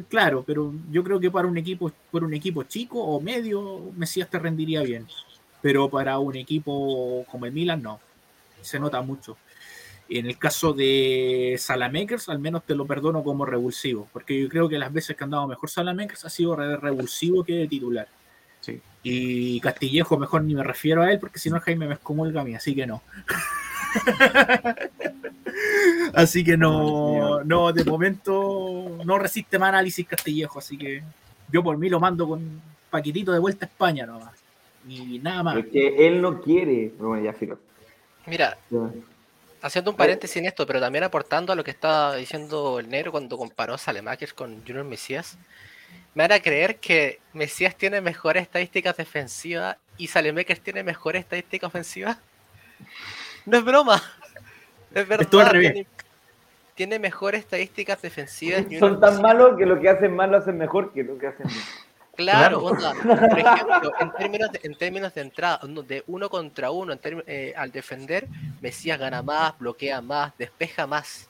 Claro, 0.09 0.43
pero 0.45 0.73
yo 0.91 1.03
creo 1.03 1.19
que 1.19 1.31
para 1.31 1.47
un 1.47 1.57
equipo, 1.57 1.91
para 2.11 2.25
un 2.25 2.33
equipo 2.33 2.63
chico 2.63 2.99
o 2.99 3.21
medio, 3.21 3.91
Mesías 3.95 4.29
te 4.29 4.39
rendiría 4.39 4.81
bien. 4.81 5.07
Pero 5.61 5.89
para 5.89 6.19
un 6.19 6.35
equipo 6.35 7.25
como 7.29 7.45
el 7.45 7.51
Milan, 7.51 7.81
no. 7.81 7.99
Se 8.61 8.79
nota 8.79 9.01
mucho. 9.01 9.37
En 10.07 10.27
el 10.27 10.37
caso 10.37 10.73
de 10.73 11.55
Salamakers, 11.57 12.29
al 12.29 12.39
menos 12.39 12.63
te 12.63 12.75
lo 12.75 12.85
perdono 12.85 13.23
como 13.23 13.45
revulsivo, 13.45 14.07
porque 14.13 14.39
yo 14.39 14.49
creo 14.49 14.69
que 14.69 14.77
las 14.77 14.93
veces 14.93 15.15
que 15.15 15.23
han 15.23 15.31
dado 15.31 15.47
mejor 15.47 15.69
Salamakers 15.69 16.25
ha 16.25 16.29
sido 16.29 16.55
revulsivo 16.55 17.43
que 17.43 17.53
de 17.53 17.67
titular. 17.67 18.07
Sí. 18.61 18.81
Y 19.01 19.59
Castillejo, 19.61 20.17
mejor 20.17 20.43
ni 20.43 20.53
me 20.53 20.63
refiero 20.63 21.01
a 21.01 21.11
él, 21.11 21.19
porque 21.19 21.39
si 21.39 21.49
no 21.49 21.59
Jaime 21.59 21.87
me 21.87 21.95
excomulga 21.95 22.41
a 22.41 22.43
mí, 22.43 22.53
así 22.53 22.75
que 22.75 22.85
no. 22.85 23.01
así 26.13 26.43
que 26.43 26.57
no, 26.57 27.43
no, 27.43 27.73
de 27.73 27.83
momento 27.83 28.97
no 29.05 29.17
resiste 29.17 29.59
más 29.59 29.69
análisis 29.69 30.07
Castillejo, 30.07 30.59
así 30.59 30.77
que 30.77 31.03
yo 31.51 31.63
por 31.63 31.77
mí 31.77 31.89
lo 31.89 31.99
mando 31.99 32.27
con 32.27 32.61
paquetito 32.89 33.31
de 33.31 33.39
vuelta 33.39 33.65
a 33.65 33.69
España 33.69 34.05
nomás. 34.05 34.33
Y 34.87 35.19
nada 35.19 35.43
más. 35.43 35.65
que 35.65 36.07
él 36.07 36.21
no 36.21 36.41
quiere, 36.41 36.93
Mira, 38.27 38.57
haciendo 39.61 39.91
un 39.91 39.97
paréntesis 39.97 40.37
en 40.37 40.45
esto, 40.45 40.65
pero 40.65 40.79
también 40.79 41.03
aportando 41.03 41.51
a 41.51 41.55
lo 41.55 41.63
que 41.63 41.71
estaba 41.71 42.15
diciendo 42.15 42.79
el 42.79 42.89
negro 42.89 43.11
cuando 43.11 43.37
comparó 43.37 43.73
a 43.73 43.77
Salemakers 43.77 44.33
con 44.33 44.61
Junior 44.65 44.85
Mesías, 44.85 45.37
me 46.13 46.23
van 46.23 46.31
a 46.31 46.39
creer 46.39 46.77
que 46.77 47.19
Mesías 47.33 47.75
tiene 47.75 47.99
mejores 47.99 48.43
estadísticas 48.43 48.95
defensivas 48.95 49.77
y 49.97 50.07
Salemakers 50.07 50.61
tiene 50.61 50.83
mejores 50.83 51.21
estadísticas 51.21 51.67
ofensivas. 51.67 52.17
No 53.45 53.57
es 53.57 53.63
broma. 53.63 54.01
Es 54.93 55.07
verdad. 55.07 55.51
Tiene, 55.51 55.87
tiene 56.73 56.99
mejores 56.99 57.41
estadísticas 57.41 58.01
defensivas. 58.01 58.65
Son 58.79 58.99
tan 58.99 59.21
malos 59.21 59.57
que 59.57 59.65
lo 59.65 59.79
que 59.79 59.89
hacen 59.89 60.15
mal 60.15 60.31
lo 60.31 60.37
hacen 60.37 60.57
mejor 60.57 60.91
que 60.93 61.03
lo 61.03 61.17
que 61.17 61.27
hacen 61.27 61.47
bien. 61.47 61.63
Claro, 62.15 62.61
por 62.61 62.77
ejemplo, 62.79 63.91
en 63.99 64.13
términos 64.13 64.51
de, 64.51 64.59
en 64.63 64.75
términos 64.75 65.13
de 65.13 65.21
entrada, 65.21 65.59
de 65.85 66.03
uno 66.07 66.29
contra 66.29 66.71
uno, 66.71 66.97
eh, 67.27 67.53
al 67.57 67.71
defender, 67.71 68.27
Mesías 68.61 68.97
gana 68.97 69.21
más, 69.21 69.57
bloquea 69.59 70.01
más, 70.01 70.31
despeja 70.37 70.87
más. 70.87 71.27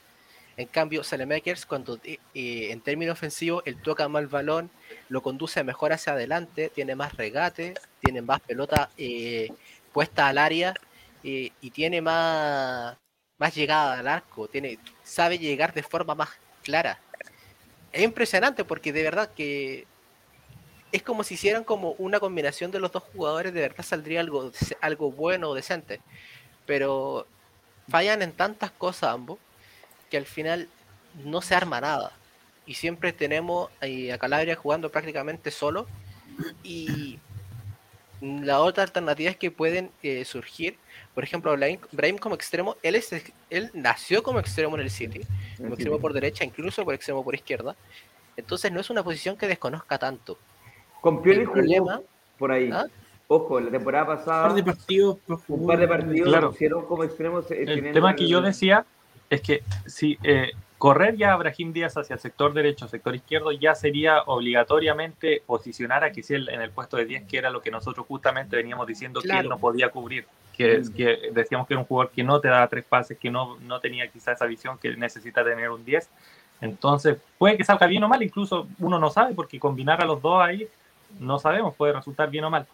En 0.58 0.68
cambio, 0.68 1.04
Salemakers, 1.04 1.66
cuando 1.66 2.00
eh, 2.04 2.20
en 2.36 2.82
términos 2.82 3.14
ofensivos, 3.14 3.64
él 3.66 3.82
toca 3.82 4.08
más 4.08 4.22
el 4.22 4.28
balón, 4.28 4.70
lo 5.10 5.22
conduce 5.22 5.64
mejor 5.64 5.92
hacia 5.92 6.14
adelante, 6.14 6.70
tiene 6.74 6.96
más 6.96 7.18
regate, 7.18 7.74
tiene 8.00 8.22
más 8.22 8.40
pelota 8.42 8.90
eh, 8.96 9.52
puesta 9.92 10.28
al 10.28 10.38
área 10.38 10.76
y 11.26 11.72
tiene 11.72 12.02
más, 12.02 12.98
más 13.38 13.56
llegada 13.56 14.00
al 14.00 14.08
arco, 14.08 14.48
tiene, 14.48 14.78
sabe 15.04 15.40
llegar 15.40 15.74
de 15.74 15.84
forma 15.84 16.16
más 16.16 16.30
clara. 16.64 17.00
Es 17.92 18.04
impresionante 18.04 18.64
porque 18.64 18.94
de 18.94 19.04
verdad 19.04 19.32
que 19.34 19.88
es 20.92 21.02
como 21.02 21.24
si 21.24 21.34
hicieran 21.34 21.64
como 21.64 21.92
una 21.94 22.20
combinación 22.20 22.72
de 22.72 22.80
los 22.80 22.92
dos 22.92 23.04
jugadores, 23.04 23.54
de 23.54 23.62
verdad 23.62 23.84
saldría 23.84 24.20
algo, 24.22 24.52
algo 24.82 25.12
bueno 25.12 25.50
o 25.50 25.56
decente. 25.56 26.00
Pero 26.66 27.28
fallan 27.90 28.22
en 28.22 28.32
tantas 28.32 28.72
cosas 28.72 29.12
ambos 29.12 29.40
que 30.10 30.18
al 30.18 30.26
final 30.26 30.70
no 31.24 31.42
se 31.42 31.56
arma 31.56 31.82
nada. 31.82 32.12
Y 32.66 32.76
siempre 32.76 33.14
tenemos 33.14 33.70
a 33.82 34.18
Calabria 34.18 34.56
jugando 34.56 34.90
prácticamente 34.90 35.52
solo. 35.52 35.86
Y 36.64 37.20
la 38.26 38.60
otra 38.60 38.84
alternativa 38.84 39.30
es 39.30 39.38
que 39.38 39.52
pueden 39.52 39.92
eh, 40.02 40.26
surgir, 40.26 40.78
por 41.14 41.24
ejemplo, 41.24 41.56
Brahim 41.92 42.18
como 42.18 42.36
extremo, 42.36 42.76
él, 42.82 42.96
es, 42.96 43.12
él 43.50 43.70
nació 43.74 44.24
como 44.24 44.40
extremo 44.40 44.76
en 44.76 44.82
el 44.82 44.90
City, 44.90 45.22
como 45.58 45.76
extremo 45.76 46.00
por 46.00 46.14
derecha, 46.14 46.44
incluso 46.44 46.84
por 46.84 46.96
extremo 46.96 47.24
por 47.24 47.36
izquierda. 47.36 47.76
Entonces 48.36 48.72
no 48.72 48.80
es 48.80 48.90
una 48.90 49.04
posición 49.04 49.38
que 49.38 49.48
desconozca 49.48 49.98
tanto. 49.98 50.38
Con 51.02 51.22
Pioli 51.22 51.46
jugó 51.46 52.04
por 52.38 52.52
ahí. 52.52 52.70
¿Ah? 52.74 52.86
Ojo, 53.28 53.60
la 53.60 53.72
temporada 53.72 54.08
pasada. 54.08 54.44
Un 54.44 54.50
par 54.50 54.56
de 54.56 54.64
partidos. 54.64 55.18
Un 55.48 55.68
par 55.68 55.80
de 55.80 55.88
partidos 55.88 56.30
claro. 56.30 56.52
hicieron 56.52 56.86
como 56.86 57.04
extremos. 57.04 57.50
Eh, 57.52 57.64
el 57.68 57.92
tema 57.94 58.16
que 58.16 58.28
yo 58.28 58.42
decía 58.42 58.86
es 59.30 59.42
que 59.42 59.64
si 59.86 60.18
eh, 60.24 60.52
correr 60.86 61.18
ya 61.18 61.34
a 61.34 61.36
Brahim 61.36 61.74
Díaz 61.74 61.98
hacia 61.98 62.14
el 62.14 62.20
sector 62.20 62.54
derecho, 62.54 62.88
sector 62.88 63.16
izquierdo, 63.16 63.52
ya 63.52 63.74
sería 63.74 64.22
obligatoriamente 64.28 65.42
posicionar 65.44 66.04
a 66.04 66.12
Kisiel 66.12 66.48
en 66.50 66.62
el 66.62 66.70
puesto 66.70 66.96
de 66.96 67.06
10, 67.06 67.24
que 67.24 67.40
era 67.40 67.50
lo 67.50 67.60
que 67.60 67.72
nosotros 67.72 68.06
justamente 68.06 68.56
veníamos 68.56 68.86
diciendo 68.86 69.20
que 69.20 69.36
él 69.36 69.50
no 69.50 69.58
podía 69.58 69.90
cubrir. 69.90 70.28
Que, 70.54 70.78
mm. 70.78 70.94
que 70.94 71.32
decíamos 71.34 71.68
que 71.68 71.74
era 71.74 71.82
un 71.82 71.88
jugador 71.88 72.12
que 72.12 72.24
no 72.24 72.40
te 72.40 72.50
daba 72.50 72.68
tres 72.68 72.86
pases, 72.86 73.18
que 73.18 73.32
no, 73.32 73.58
no 73.62 73.80
tenía 73.80 74.08
quizá 74.10 74.34
esa 74.34 74.46
visión 74.46 74.78
que 74.78 74.96
necesita 74.96 75.44
tener 75.44 75.72
un 75.72 75.84
10. 75.84 76.08
Entonces, 76.62 77.18
puede 77.40 77.58
que 77.58 77.64
salga 77.64 77.88
bien 77.88 78.04
o 78.04 78.08
mal, 78.08 78.22
incluso 78.22 78.68
uno 78.78 79.00
no 79.00 79.10
sabe, 79.10 79.34
porque 79.34 79.60
combinar 79.60 80.04
a 80.04 80.06
los 80.06 80.22
dos 80.22 80.40
ahí 80.40 80.68
no 81.20 81.40
sabemos, 81.40 81.74
puede 81.74 81.94
resultar 81.94 82.30
bien 82.30 82.44
o 82.44 82.52
mal. 82.52 82.68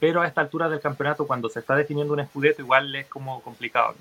Pero 0.00 0.22
a 0.22 0.26
esta 0.26 0.40
altura 0.40 0.70
del 0.70 0.80
campeonato, 0.80 1.26
cuando 1.26 1.50
se 1.50 1.58
está 1.60 1.76
definiendo 1.76 2.14
un 2.14 2.20
escudeto, 2.20 2.62
igual 2.62 2.94
es 2.94 3.08
como 3.08 3.42
complicado. 3.42 3.94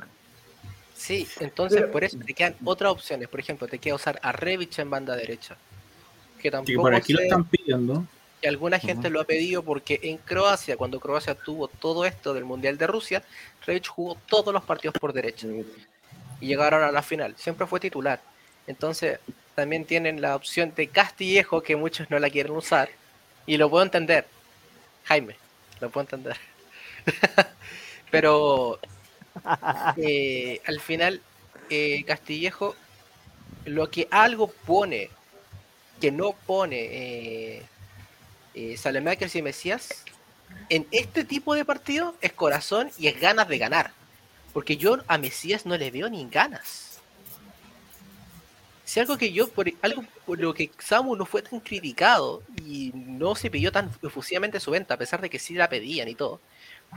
Sí, 0.97 1.27
entonces 1.39 1.83
por 1.83 2.03
eso 2.03 2.17
te 2.17 2.33
quedan 2.33 2.55
otras 2.65 2.91
opciones. 2.91 3.27
Por 3.27 3.39
ejemplo, 3.39 3.67
te 3.67 3.77
queda 3.77 3.95
usar 3.95 4.19
a 4.23 4.31
Revich 4.31 4.79
en 4.79 4.89
banda 4.89 5.15
derecha. 5.15 5.55
Que 6.41 6.49
tampoco 6.49 6.81
por 6.81 6.95
aquí 6.95 7.13
lo 7.13 7.21
están 7.21 7.45
pidiendo. 7.45 8.05
Que 8.41 8.47
alguna 8.47 8.79
gente 8.79 9.09
lo 9.09 9.21
ha 9.21 9.23
pedido 9.23 9.63
porque 9.63 9.99
en 10.03 10.17
Croacia, 10.17 10.75
cuando 10.75 10.99
Croacia 10.99 11.35
tuvo 11.35 11.67
todo 11.67 12.03
esto 12.05 12.33
del 12.33 12.45
Mundial 12.45 12.77
de 12.77 12.87
Rusia, 12.87 13.23
Revich 13.65 13.87
jugó 13.87 14.17
todos 14.27 14.53
los 14.53 14.63
partidos 14.63 14.95
por 14.99 15.13
derecha. 15.13 15.47
Y 16.39 16.47
llegaron 16.47 16.83
a 16.83 16.91
la 16.91 17.03
final. 17.03 17.35
Siempre 17.37 17.67
fue 17.67 17.79
titular. 17.79 18.19
Entonces, 18.65 19.19
también 19.53 19.85
tienen 19.85 20.19
la 20.21 20.35
opción 20.35 20.73
de 20.75 20.87
Castillejo, 20.87 21.61
que 21.61 21.75
muchos 21.75 22.09
no 22.09 22.19
la 22.19 22.29
quieren 22.29 22.53
usar 22.53 22.89
y 23.45 23.57
lo 23.57 23.69
puedo 23.69 23.83
entender. 23.83 24.25
Jaime, 25.05 25.35
lo 25.79 25.89
puedo 25.89 26.05
entender. 26.05 26.37
Pero 28.11 28.79
eh, 29.97 30.61
al 30.65 30.79
final, 30.79 31.21
eh, 31.69 32.03
Castillejo, 32.05 32.75
lo 33.65 33.89
que 33.89 34.07
algo 34.11 34.47
pone, 34.65 35.09
que 35.99 36.11
no 36.11 36.33
pone 36.45 36.77
eh, 36.79 37.63
eh 38.53 38.77
y 39.33 39.41
Mesías, 39.41 40.03
en 40.69 40.87
este 40.91 41.23
tipo 41.23 41.53
de 41.53 41.65
partido 41.65 42.15
es 42.21 42.33
corazón 42.33 42.89
y 42.97 43.07
es 43.07 43.19
ganas 43.19 43.47
de 43.47 43.57
ganar. 43.57 43.91
Porque 44.53 44.77
yo 44.77 44.97
a 45.07 45.17
Mesías 45.17 45.65
no 45.65 45.77
le 45.77 45.91
veo 45.91 46.09
ni 46.09 46.27
ganas. 46.29 46.99
Si 48.85 49.01
algo 49.01 49.17
que 49.17 49.33
yo, 49.33 49.49
por 49.49 49.69
algo 49.81 50.05
por 50.25 50.39
lo 50.39 50.53
que 50.53 50.71
Samu 50.79 51.15
no 51.17 51.25
fue 51.25 51.41
tan 51.41 51.59
criticado 51.59 52.41
y 52.65 52.91
no 52.93 53.35
se 53.35 53.51
pidió 53.51 53.69
tan 53.69 53.91
efusivamente 54.01 54.61
su 54.61 54.71
venta, 54.71 54.93
a 54.93 54.97
pesar 54.97 55.19
de 55.19 55.29
que 55.29 55.39
sí 55.39 55.55
la 55.55 55.67
pedían 55.67 56.07
y 56.07 56.15
todo, 56.15 56.39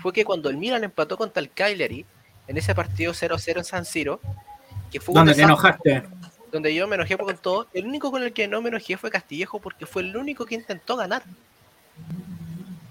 fue 0.01 0.13
que 0.13 0.25
cuando 0.25 0.49
el 0.51 0.57
Milan 0.57 0.85
empató 0.85 1.19
contra 1.19 1.43
el 1.43 1.51
Cagliari 1.51 2.07
en 2.51 2.59
ese 2.59 2.75
partido 2.75 3.13
0-0 3.13 3.59
en 3.59 3.65
San 3.65 3.85
Siro, 3.85 4.21
que 4.91 5.01
fue 5.01 5.15
donde 5.15 5.35
te 5.35 5.43
enojaste, 5.43 6.03
donde 6.51 6.75
yo 6.75 6.87
me 6.89 6.97
enojé 6.97 7.17
con 7.17 7.37
todo, 7.39 7.69
el 7.73 7.87
único 7.87 8.11
con 8.11 8.23
el 8.23 8.33
que 8.33 8.49
no 8.49 8.61
me 8.61 8.69
enojé 8.69 8.97
fue 8.97 9.11
Castillejo 9.11 9.61
porque 9.61 9.87
fue 9.87 10.03
el 10.03 10.17
único 10.17 10.45
que 10.45 10.57
intentó 10.57 10.97
ganar. 10.97 11.23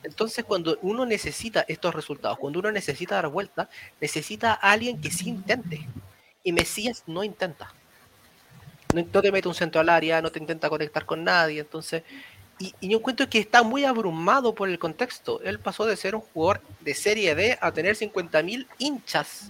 Entonces, 0.04 0.46
cuando 0.46 0.80
uno 0.82 1.06
necesita 1.06 1.66
estos 1.68 1.94
resultados, 1.94 2.40
cuando 2.40 2.60
uno 2.60 2.72
necesita 2.72 3.16
dar 3.16 3.28
vuelta, 3.28 3.70
necesita 4.00 4.54
a 4.54 4.72
alguien 4.72 5.00
que 5.02 5.12
sí 5.12 5.30
intente. 5.30 5.86
Y 6.44 6.54
Mesías 6.54 7.04
no 7.06 7.24
intenta 7.24 7.74
no, 8.94 9.22
te 9.22 9.32
mete 9.32 9.48
un 9.48 9.54
centro 9.54 9.82
al 9.82 9.90
área, 9.90 10.22
no 10.22 10.32
te 10.32 10.40
intenta 10.40 10.70
conectar 10.70 11.06
con 11.06 11.24
nadie, 11.24 11.60
entonces... 11.60 12.04
Y, 12.60 12.74
yo 12.82 12.98
encuentro 12.98 13.30
que 13.30 13.40
está 13.40 13.64
muy 13.64 13.86
abrumado 13.86 14.54
por 14.54 14.70
el 14.70 14.78
contexto. 14.78 15.42
Él 15.44 15.60
pasó 15.60 15.86
de 15.86 15.96
ser 15.96 16.16
un 16.16 16.22
jugador 16.22 16.62
de 16.82 16.94
Serie 16.94 17.34
D 17.36 17.58
a 17.62 17.72
tener 17.72 17.96
50.000 17.96 18.68
hinchas 18.78 19.48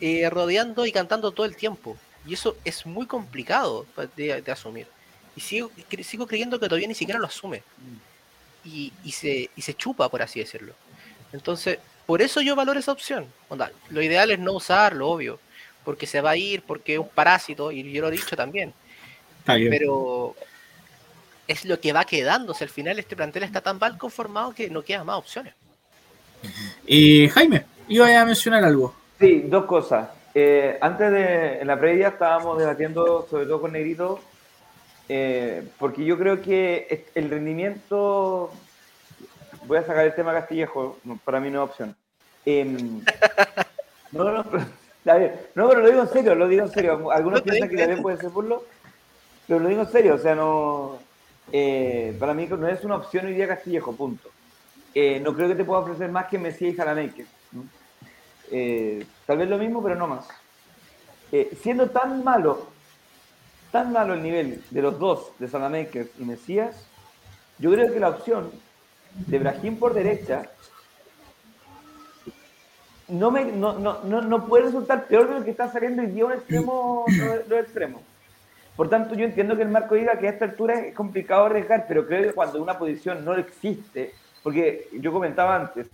eh, 0.00 0.28
rodeando 0.30 0.86
y 0.86 0.92
cantando 0.92 1.32
todo 1.32 1.46
el 1.46 1.56
tiempo. 1.56 1.96
Y 2.26 2.34
eso 2.34 2.56
es 2.64 2.86
muy 2.86 3.06
complicado 3.06 3.86
de, 4.16 4.42
asumir. 4.50 4.86
Y 5.34 5.40
sigo, 5.40 5.70
sigo 6.02 6.26
creyendo 6.26 6.58
que 6.60 6.68
todavía 6.68 6.88
ni 6.88 6.94
siquiera 6.94 7.18
lo 7.18 7.26
asume. 7.26 7.62
Y, 8.64 8.92
se, 9.12 9.50
y 9.56 9.62
se 9.62 9.74
chupa, 9.74 10.08
por 10.08 10.20
así 10.20 10.40
decirlo. 10.40 10.74
Entonces, 11.32 11.78
por 12.06 12.20
eso 12.20 12.40
yo 12.42 12.54
valoro 12.54 12.78
esa 12.78 12.92
opción. 12.92 13.26
lo 13.90 14.02
ideal 14.02 14.30
es 14.30 14.38
no 14.38 14.52
usarlo, 14.52 15.08
obvio 15.08 15.40
porque 15.88 16.06
se 16.06 16.20
va 16.20 16.32
a 16.32 16.36
ir, 16.36 16.60
porque 16.64 16.92
es 16.92 16.98
un 16.98 17.08
parásito, 17.08 17.72
y 17.72 17.90
yo 17.90 18.02
lo 18.02 18.08
he 18.08 18.10
dicho 18.10 18.36
también. 18.36 18.74
Pero 19.46 20.36
es 21.48 21.64
lo 21.64 21.80
que 21.80 21.92
va 21.92 22.04
quedando. 22.04 22.54
al 22.58 22.68
final 22.68 22.98
este 22.98 23.16
plantel 23.16 23.42
está 23.42 23.60
tan 23.60 23.78
mal 23.78 23.98
conformado 23.98 24.54
que 24.54 24.70
no 24.70 24.82
quedan 24.82 25.06
más 25.06 25.18
opciones. 25.18 25.54
Y 26.86 27.28
Jaime, 27.28 27.64
iba 27.88 28.20
a 28.20 28.24
mencionar 28.24 28.62
algo. 28.64 28.94
Sí, 29.18 29.40
dos 29.46 29.64
cosas. 29.64 30.10
Eh, 30.34 30.78
antes 30.80 31.10
de, 31.10 31.60
en 31.60 31.66
la 31.66 31.80
previa 31.80 32.08
estábamos 32.08 32.58
debatiendo, 32.58 33.26
sobre 33.28 33.46
todo 33.46 33.62
con 33.62 33.72
Negrito, 33.72 34.20
eh, 35.08 35.66
porque 35.78 36.04
yo 36.04 36.18
creo 36.18 36.40
que 36.40 37.06
el 37.14 37.30
rendimiento, 37.30 38.52
voy 39.64 39.78
a 39.78 39.86
sacar 39.86 40.04
el 40.04 40.14
tema 40.14 40.32
Castillejo, 40.32 40.98
para 41.24 41.40
mí 41.40 41.50
no 41.50 41.64
es 41.64 41.70
opción. 41.70 41.96
Em, 42.44 43.02
no, 44.12 44.24
no, 44.24 44.32
no, 44.32 44.44
no, 44.44 45.68
pero 45.68 45.80
lo 45.80 45.88
digo 45.88 46.02
en 46.02 46.08
serio, 46.08 46.34
lo 46.34 46.46
digo 46.46 46.64
en 46.64 46.70
serio. 46.70 47.10
Algunos 47.12 47.42
piensan 47.42 47.68
que 47.68 47.76
también 47.76 48.02
puede 48.02 48.18
ser 48.18 48.30
burlo, 48.30 48.64
pero 49.46 49.60
lo 49.60 49.68
digo 49.68 49.82
en 49.82 49.90
serio. 49.90 50.14
O 50.14 50.18
sea, 50.18 50.34
no. 50.34 50.98
Eh, 51.52 52.16
para 52.18 52.34
mí 52.34 52.46
no 52.46 52.68
es 52.68 52.84
una 52.84 52.96
opción 52.96 53.26
hoy 53.26 53.34
día 53.34 53.48
Castillejo, 53.48 53.94
punto. 53.94 54.30
Eh, 54.94 55.20
no 55.20 55.34
creo 55.34 55.48
que 55.48 55.54
te 55.54 55.64
pueda 55.64 55.80
ofrecer 55.80 56.10
más 56.10 56.26
que 56.26 56.38
Messi 56.38 56.68
y 56.68 56.74
Jalameque. 56.74 57.26
Eh, 58.50 59.06
tal 59.26 59.38
vez 59.38 59.48
lo 59.48 59.58
mismo, 59.58 59.82
pero 59.82 59.94
no 59.94 60.06
más. 60.06 60.26
siendo 61.60 61.90
tan 61.90 62.24
malo, 62.24 62.68
tan 63.70 63.92
malo 63.92 64.14
el 64.14 64.22
nivel 64.22 64.62
de 64.70 64.82
los 64.82 64.98
dos, 64.98 65.32
de 65.38 65.48
Salamakers 65.48 66.10
y 66.18 66.24
Mesías, 66.24 66.86
yo 67.58 67.70
creo 67.72 67.92
que 67.92 68.00
la 68.00 68.10
opción 68.10 68.50
de 69.14 69.38
Brahim 69.38 69.78
por 69.78 69.94
derecha 69.94 70.50
no, 73.08 73.30
me, 73.30 73.44
no, 73.44 73.78
no, 73.78 74.02
no, 74.02 74.46
puede 74.46 74.64
resultar 74.64 75.06
peor 75.06 75.28
de 75.28 75.38
lo 75.38 75.44
que 75.44 75.50
está 75.50 75.70
saliendo 75.70 76.02
y 76.02 76.06
día 76.06 76.26
un 76.26 76.32
extremo, 76.32 77.04
los 77.48 77.60
extremos. 77.60 78.02
Por 78.78 78.88
tanto, 78.88 79.16
yo 79.16 79.24
entiendo 79.24 79.56
que 79.56 79.62
el 79.62 79.70
marco 79.70 79.96
diga 79.96 80.16
que 80.20 80.28
a 80.28 80.30
esta 80.30 80.44
altura 80.44 80.74
es 80.74 80.94
complicado 80.94 81.46
arriesgar, 81.46 81.86
pero 81.88 82.06
creo 82.06 82.22
que 82.22 82.32
cuando 82.32 82.62
una 82.62 82.78
posición 82.78 83.24
no 83.24 83.34
existe, 83.34 84.12
porque 84.40 84.88
yo 84.92 85.12
comentaba 85.12 85.56
antes, 85.56 85.88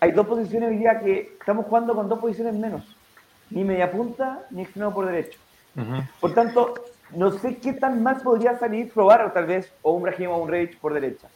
hay 0.00 0.12
dos 0.12 0.26
posiciones 0.26 0.70
hoy 0.70 0.78
día 0.78 1.00
que 1.00 1.36
estamos 1.38 1.66
jugando 1.66 1.94
con 1.94 2.08
dos 2.08 2.18
posiciones 2.18 2.54
menos. 2.54 2.82
ni 3.50 3.62
media 3.62 3.90
punta, 3.90 4.46
ni 4.48 4.62
extremo 4.62 4.94
por 4.94 5.04
derecho. 5.04 5.38
Por 6.18 6.32
tanto, 6.32 6.72
no 7.14 7.30
sé 7.30 7.58
qué 7.58 7.74
tan 7.74 8.02
mal 8.02 8.22
podría 8.22 8.58
salir 8.58 8.90
probar 8.90 9.30
tal 9.34 9.44
vez 9.44 9.70
o 9.82 9.92
un 9.92 10.02
Brahim 10.04 10.30
o 10.30 10.38
un 10.38 10.48
Rage 10.48 10.78
por 10.80 10.94
derecha. 10.94 11.28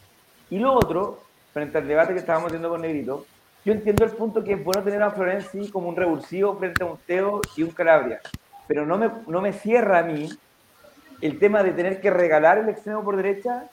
Y 0.49 0.59
lo 0.59 0.73
otro, 0.73 1.21
frente 1.53 1.77
al 1.77 1.87
debate 1.87 2.15
que 2.15 2.21
estábamos 2.21 2.47
teniendo 2.47 2.71
con 2.71 2.81
Negrito, 2.81 3.27
yo 3.63 3.75
entiendo 3.75 4.07
el 4.07 4.13
punto 4.13 4.43
que 4.43 4.55
es 4.55 4.65
bueno 4.65 4.83
tener 4.83 5.03
a 5.03 5.11
Florenzi 5.11 5.71
como 5.71 5.91
un 5.91 5.97
revulsivo 5.97 6.57
frente 6.57 6.83
a 6.83 6.87
un 6.87 6.97
Teo 7.07 7.43
y 7.59 7.63
un 7.63 7.73
Calabria, 7.73 8.21
pero 8.67 8.87
no 8.87 8.97
me, 8.97 9.11
no 9.27 9.43
me 9.43 9.53
cierra 9.53 9.99
a 9.99 10.03
mí 10.03 10.31
el 11.21 11.39
tema 11.39 11.63
de 11.63 11.73
tener 11.73 12.01
que 12.01 12.11
regalar 12.11 12.59
el 12.59 12.69
extremo 12.69 13.05
por 13.05 13.17
derecha 13.17 13.65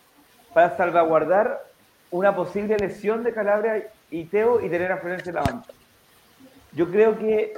para 0.53 0.75
salvaguardar 0.77 1.63
una 2.11 2.35
posible 2.35 2.77
lesión 2.77 3.23
de 3.23 3.33
Calabria 3.33 3.87
y 4.09 4.25
Teo 4.25 4.61
y 4.61 4.69
tener 4.69 4.91
a 4.91 4.97
Florenzi 4.97 5.29
en 5.29 5.35
la 5.35 5.41
banca. 5.41 5.73
Yo 6.71 6.89
creo 6.89 7.17
que 7.17 7.53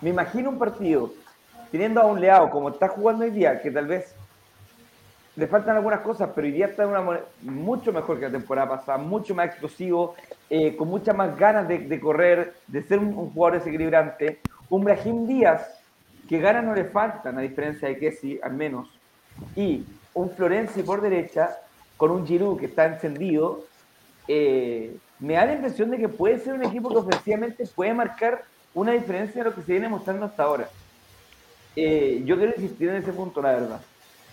me 0.00 0.10
imagino 0.10 0.50
un 0.50 0.58
partido 0.58 1.12
teniendo 1.70 2.00
a 2.00 2.06
un 2.06 2.20
Leao 2.20 2.50
como 2.50 2.70
está 2.70 2.88
jugando 2.88 3.24
hoy 3.24 3.30
día, 3.30 3.60
que 3.60 3.70
tal 3.70 3.86
vez 3.86 4.14
le 5.38 5.46
faltan 5.46 5.76
algunas 5.76 6.00
cosas, 6.00 6.30
pero 6.34 6.46
hoy 6.46 6.52
día 6.52 6.66
está 6.66 6.86
una 6.86 7.20
mucho 7.42 7.92
mejor 7.92 8.18
que 8.18 8.26
la 8.26 8.32
temporada 8.32 8.70
pasada, 8.70 8.98
mucho 8.98 9.34
más 9.36 9.46
explosivo, 9.46 10.16
eh, 10.50 10.74
con 10.76 10.88
muchas 10.88 11.14
más 11.16 11.38
ganas 11.38 11.68
de, 11.68 12.00
correr, 12.00 12.54
de 12.66 12.82
ser 12.82 12.98
un, 12.98 13.14
jugador 13.14 13.58
desequilibrante. 13.58 14.40
Un 14.68 14.82
Brahim 14.82 15.26
Díaz, 15.28 15.77
que 16.28 16.38
ganas 16.38 16.64
no 16.64 16.74
le 16.74 16.84
faltan, 16.84 17.38
a 17.38 17.40
diferencia 17.40 17.88
de 17.88 17.98
Kessi, 17.98 18.38
al 18.42 18.52
menos. 18.52 18.88
Y 19.56 19.84
un 20.14 20.30
Florenzi 20.30 20.82
por 20.82 21.00
derecha, 21.00 21.56
con 21.96 22.10
un 22.10 22.26
Giroud 22.26 22.58
que 22.58 22.66
está 22.66 22.86
encendido, 22.86 23.64
eh, 24.28 24.94
me 25.20 25.34
da 25.34 25.46
la 25.46 25.54
impresión 25.54 25.90
de 25.90 25.98
que 25.98 26.08
puede 26.08 26.38
ser 26.38 26.54
un 26.54 26.64
equipo 26.64 26.90
que 26.90 26.96
ofensivamente 26.96 27.66
puede 27.74 27.94
marcar 27.94 28.44
una 28.74 28.92
diferencia 28.92 29.42
de 29.42 29.50
lo 29.50 29.54
que 29.54 29.62
se 29.62 29.72
viene 29.72 29.88
mostrando 29.88 30.26
hasta 30.26 30.42
ahora. 30.42 30.68
Eh, 31.74 32.22
yo 32.24 32.36
quiero 32.36 32.52
insistir 32.54 32.90
en 32.90 32.96
ese 32.96 33.12
punto, 33.12 33.40
la 33.40 33.52
verdad. 33.52 33.80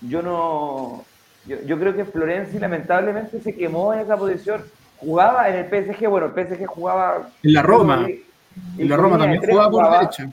Yo 0.01 0.21
no. 0.21 1.05
Yo, 1.45 1.79
creo 1.79 1.95
que 1.95 2.05
Florenzi 2.05 2.57
lamentablemente 2.57 3.39
se 3.39 3.55
quemó 3.55 3.93
en 3.93 3.99
esa 3.99 4.17
posición. 4.17 4.63
Jugaba 4.97 5.47
en 5.47 5.55
el 5.55 5.65
PSG, 5.65 6.07
bueno, 6.07 6.27
el 6.27 6.33
PSG 6.33 6.65
jugaba. 6.65 7.29
En 7.43 7.53
la 7.53 7.61
Roma. 7.61 8.07
en 8.07 8.89
la 8.89 8.97
Roma 8.97 9.17
también 9.17 9.41
jugaba 9.41 9.69
por 9.69 9.91
derecha. 9.91 10.29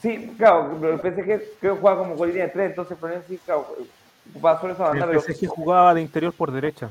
Sí, 0.00 0.34
claro, 0.38 0.78
pero 0.80 0.94
el 0.94 1.00
PSG 1.00 1.24
creo 1.60 1.74
que 1.74 1.80
jugaba 1.80 1.98
como 1.98 2.16
con 2.16 2.28
línea 2.28 2.46
de 2.46 2.52
tres, 2.52 2.70
entonces 2.70 2.98
Florenzi, 2.98 3.36
claro, 3.38 3.76
ocupaba 4.30 4.60
solo 4.60 4.72
esa 4.72 4.88
banda. 4.88 5.10
El 5.12 5.20
PSG 5.20 5.46
jugaba 5.48 5.94
de 5.94 6.00
interior 6.00 6.32
por 6.32 6.50
derecha. 6.50 6.90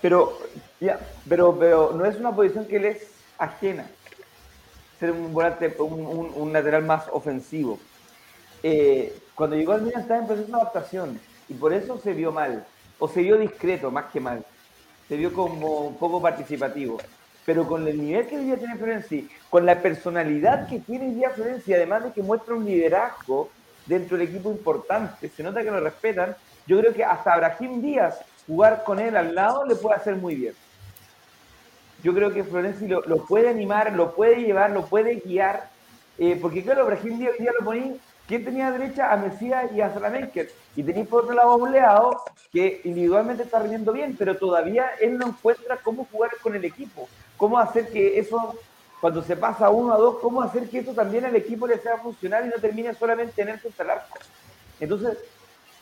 Pero, 0.00 0.38
ya, 0.78 1.00
pero, 1.28 1.56
pero 1.58 1.92
no 1.96 2.04
es 2.04 2.16
una 2.16 2.34
posición 2.34 2.66
que 2.66 2.78
le 2.78 2.90
es 2.90 3.10
ajena. 3.38 3.86
Ser 5.00 5.10
un 5.10 5.32
volante, 5.32 5.74
un, 5.78 6.32
un 6.34 6.52
lateral 6.52 6.84
más 6.84 7.04
ofensivo. 7.10 7.78
Eh, 8.62 9.16
cuando 9.34 9.56
llegó 9.56 9.72
al 9.72 9.82
Milan 9.82 10.02
estaba 10.02 10.20
en 10.20 10.26
proceso 10.26 10.48
de 10.48 10.54
adaptación 10.54 11.20
y 11.48 11.54
por 11.54 11.72
eso 11.72 11.98
se 11.98 12.12
vio 12.12 12.32
mal, 12.32 12.64
o 12.98 13.08
se 13.08 13.22
vio 13.22 13.36
discreto 13.36 13.90
más 13.90 14.06
que 14.06 14.20
mal, 14.20 14.44
se 15.08 15.16
vio 15.16 15.32
como 15.32 15.86
un 15.88 15.96
poco 15.96 16.20
participativo. 16.22 16.98
Pero 17.46 17.66
con 17.66 17.86
el 17.86 17.96
nivel 17.96 18.26
que 18.26 18.36
hoy 18.36 18.44
día 18.44 18.56
tiene 18.56 18.76
Florenzi, 18.76 19.28
con 19.48 19.64
la 19.64 19.80
personalidad 19.80 20.68
que 20.68 20.80
tiene 20.80 21.06
hoy 21.06 21.14
día 21.14 21.30
Florenzi, 21.30 21.72
además 21.72 22.04
de 22.04 22.12
que 22.12 22.22
muestra 22.22 22.54
un 22.54 22.66
liderazgo 22.66 23.48
dentro 23.86 24.18
del 24.18 24.28
equipo 24.28 24.50
importante, 24.50 25.28
se 25.28 25.42
nota 25.44 25.62
que 25.62 25.70
lo 25.70 25.80
respetan, 25.80 26.36
yo 26.66 26.80
creo 26.80 26.92
que 26.92 27.04
hasta 27.04 27.32
Abraham 27.32 27.80
Díaz 27.80 28.18
jugar 28.46 28.82
con 28.84 28.98
él 28.98 29.16
al 29.16 29.34
lado 29.34 29.64
le 29.64 29.76
puede 29.76 29.96
hacer 29.96 30.16
muy 30.16 30.34
bien. 30.34 30.54
Yo 32.02 32.12
creo 32.12 32.32
que 32.32 32.44
Florenzi 32.44 32.88
lo, 32.88 33.02
puede 33.26 33.48
animar, 33.48 33.92
lo 33.94 34.14
puede 34.14 34.42
llevar, 34.42 34.70
lo 34.70 34.84
puede 34.84 35.14
guiar, 35.16 35.70
eh, 36.18 36.36
porque 36.42 36.64
claro, 36.64 36.82
Abraham 36.82 37.18
Díaz 37.18 37.38
día 37.38 37.52
lo 37.58 37.64
ponía 37.64 37.94
¿Quién 38.26 38.44
tenía 38.44 38.72
derecha? 38.72 39.12
A 39.12 39.16
Mesías 39.16 39.70
y 39.72 39.80
a 39.80 39.92
Salamaker. 39.92 40.50
Y 40.74 40.82
tenéis 40.82 41.06
por 41.06 41.22
otro 41.22 41.34
lado 41.34 41.50
a 41.50 41.56
un 41.56 41.70
Leao 41.70 42.22
que 42.52 42.80
individualmente 42.82 43.44
está 43.44 43.60
rindiendo 43.60 43.92
bien, 43.92 44.16
pero 44.18 44.36
todavía 44.36 44.90
él 45.00 45.16
no 45.16 45.28
encuentra 45.28 45.76
cómo 45.76 46.08
jugar 46.10 46.32
con 46.42 46.56
el 46.56 46.64
equipo. 46.64 47.08
Cómo 47.36 47.58
hacer 47.58 47.88
que 47.88 48.18
eso, 48.18 48.58
cuando 49.00 49.22
se 49.22 49.36
pasa 49.36 49.70
uno 49.70 49.92
a 49.92 49.98
dos, 49.98 50.18
cómo 50.20 50.42
hacer 50.42 50.68
que 50.68 50.80
eso 50.80 50.92
también 50.92 51.24
al 51.24 51.36
equipo 51.36 51.66
le 51.66 51.78
sea 51.78 51.98
funcional 51.98 52.46
y 52.46 52.48
no 52.48 52.60
termine 52.60 52.94
solamente 52.94 53.42
en 53.42 53.48
el 53.48 53.90
arco. 53.90 54.18
Entonces, 54.80 55.18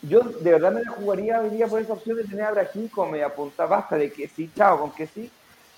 yo 0.02 0.20
de 0.20 0.52
verdad 0.52 0.72
me 0.72 0.82
la 0.82 0.90
jugaría 0.90 1.40
hoy 1.40 1.50
día 1.50 1.66
por 1.66 1.80
esa 1.80 1.94
opción 1.94 2.16
de 2.16 2.24
tener 2.24 2.44
a 2.44 2.52
Brahim 2.52 2.88
como 2.88 3.12
me 3.12 3.22
apunta, 3.22 3.66
basta 3.66 3.96
de 3.96 4.12
que 4.12 4.28
sí, 4.28 4.50
chao, 4.57 4.78
con 4.80 4.90
que 4.92 5.07
sí. 5.07 5.30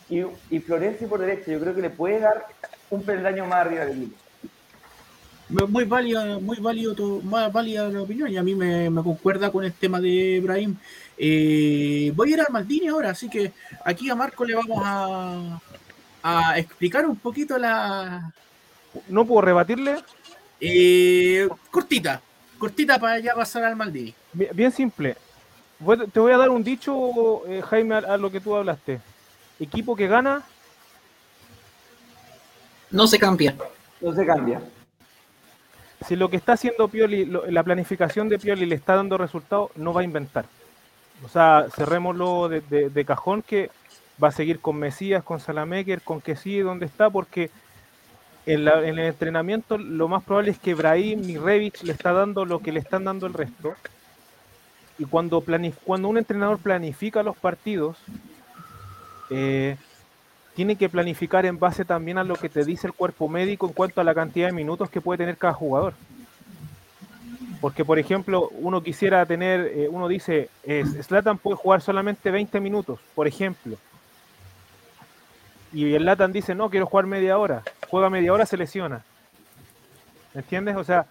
Y, 0.09 0.25
y 0.51 0.61
Florencia 0.61 1.09
por 1.09 1.21
derecha, 1.21 1.51
yo 1.51 1.61
creo 1.61 1.75
que 1.75 1.83
le 1.83 1.91
puede 1.91 2.21
dar 2.21 2.47
un 2.91 3.03
peldaño 3.03 3.45
más 3.47 3.67
arriba 3.67 3.85
del 3.85 4.03
equipo 4.03 4.27
muy 5.49 5.85
válida, 5.85 6.39
muy 6.41 6.59
válido, 6.59 6.95
tu, 6.95 7.23
más 7.23 7.53
válida 7.53 7.89
la 7.89 8.03
opinión 8.03 8.31
y 8.31 8.37
a 8.37 8.43
mí 8.43 8.55
me, 8.55 8.91
concuerda 9.03 9.51
con 9.51 9.65
el 9.65 9.73
tema 9.73 10.01
de 10.01 10.09
Ibrahim. 10.09 10.77
Eh, 11.19 12.13
voy 12.15 12.31
a 12.31 12.35
ir 12.35 12.41
al 12.41 12.53
Maldini 12.53 12.89
ahora, 12.89 13.11
así 13.11 13.29
que 13.29 13.53
aquí 13.85 14.11
a 14.11 14.15
Marco 14.15 14.45
le 14.45 14.55
vamos 14.55 14.83
a, 14.85 15.61
a 16.23 16.59
explicar 16.59 17.07
un 17.07 17.17
poquito 17.17 17.59
la. 17.59 18.33
¿No 19.09 19.27
puedo 19.27 19.43
rebatirle? 19.43 19.97
Eh, 20.61 21.49
cortita, 21.71 22.21
cortita 22.59 22.99
para 22.99 23.19
ya 23.19 23.35
pasar 23.35 23.65
al 23.65 23.77
Maldini. 23.77 24.15
Bien, 24.33 24.73
simple. 24.73 25.17
Te 26.13 26.21
voy 26.21 26.33
a 26.33 26.39
dar 26.39 26.49
un 26.49 26.65
dicho, 26.65 27.47
eh, 27.47 27.63
Jaime, 27.63 27.97
a 27.97 28.17
lo 28.17 28.31
que 28.31 28.41
tú 28.41 28.57
hablaste. 28.57 29.01
Equipo 29.61 29.95
que 29.95 30.07
gana. 30.07 30.43
No 32.91 33.07
se 33.07 33.19
cambia. 33.19 33.55
No 34.01 34.15
se 34.15 34.25
cambia 34.25 34.61
si 36.07 36.17
lo 36.17 36.29
que 36.29 36.37
está 36.37 36.53
haciendo 36.53 36.89
Pioli, 36.89 37.25
la 37.25 37.63
planificación 37.63 38.29
de 38.29 38.39
Pioli 38.39 38.67
le 38.67 38.75
está 38.75 38.95
dando 38.95 39.19
resultados, 39.19 39.71
no 39.77 39.93
va 39.93 40.03
a 40.03 40.05
inventar. 40.05 40.45
O 41.25 41.29
sea, 41.29 41.67
cerrémoslo 41.75 42.49
de, 42.49 42.61
de, 42.91 43.05
cajón 43.05 43.43
que 43.43 43.71
va 44.23 44.29
a 44.29 44.33
seguir 44.33 44.61
con 44.61 44.77
Mesías, 44.77 45.25
con 45.25 45.41
Salameker, 45.41 46.03
con 46.03 46.21
que 46.21 46.37
sigue 46.37 46.63
donde 46.63 46.87
está, 46.87 47.11
porque 47.11 47.51
en, 48.47 48.69
el 48.69 48.99
entrenamiento 48.99 49.77
lo 49.77 50.09
más 50.09 50.23
probable 50.23 50.53
es 50.53 50.59
que 50.59 50.75
Brahim 50.75 51.29
y 51.29 51.37
Revich 51.37 51.83
le 51.83 51.93
está 51.93 52.13
dando 52.13 52.45
lo 52.45 52.61
que 52.61 52.73
le 52.73 52.81
están 52.81 53.05
dando 53.05 53.27
el 53.27 53.35
resto. 53.35 53.75
Y 54.99 55.05
cuando, 55.05 55.45
cuando 55.85 56.09
un 56.09 56.17
entrenador 56.17 56.59
planifica 56.59 57.23
los 57.23 57.37
partidos, 57.37 57.99
eh, 59.31 59.77
tiene 60.55 60.77
que 60.77 60.89
planificar 60.89 61.45
en 61.45 61.59
base 61.59 61.85
también 61.85 62.19
a 62.19 62.25
lo 62.25 62.37
que 62.37 62.49
te 62.49 62.65
dice 62.65 62.87
el 62.87 62.95
cuerpo 62.95 63.29
médico 63.29 63.67
en 63.67 63.75
cuanto 63.75 64.01
a 64.01 64.05
la 64.05 64.15
cantidad 64.15 64.47
de 64.47 64.53
minutos 64.53 64.89
que 64.89 65.01
puede 65.01 65.19
tener 65.19 65.37
cada 65.37 65.53
jugador. 65.53 65.95
Porque, 67.61 67.85
por 67.85 67.99
ejemplo, 67.99 68.51
uno 68.59 68.83
quisiera 68.83 69.25
tener, 69.25 69.61
eh, 69.75 69.89
uno 69.91 70.09
dice, 70.09 70.51
Slatan 71.03 71.39
puede 71.39 71.57
jugar 71.57 71.81
solamente 71.81 72.31
20 72.31 72.61
minutos, 72.61 73.01
por 73.15 73.27
ejemplo. 73.27 73.77
Y 75.73 75.95
el 75.95 76.05
Latan 76.05 76.33
dice, 76.33 76.55
no, 76.55 76.71
quiero 76.71 76.87
jugar 76.87 77.07
media 77.07 77.39
hora. 77.39 77.63
Juega 77.89 78.09
media 78.09 78.33
hora, 78.33 78.47
se 78.47 78.57
lesiona. 78.57 79.05
¿Me 80.33 80.41
entiendes? 80.41 80.77
O 80.77 80.85
sea, 80.85 81.07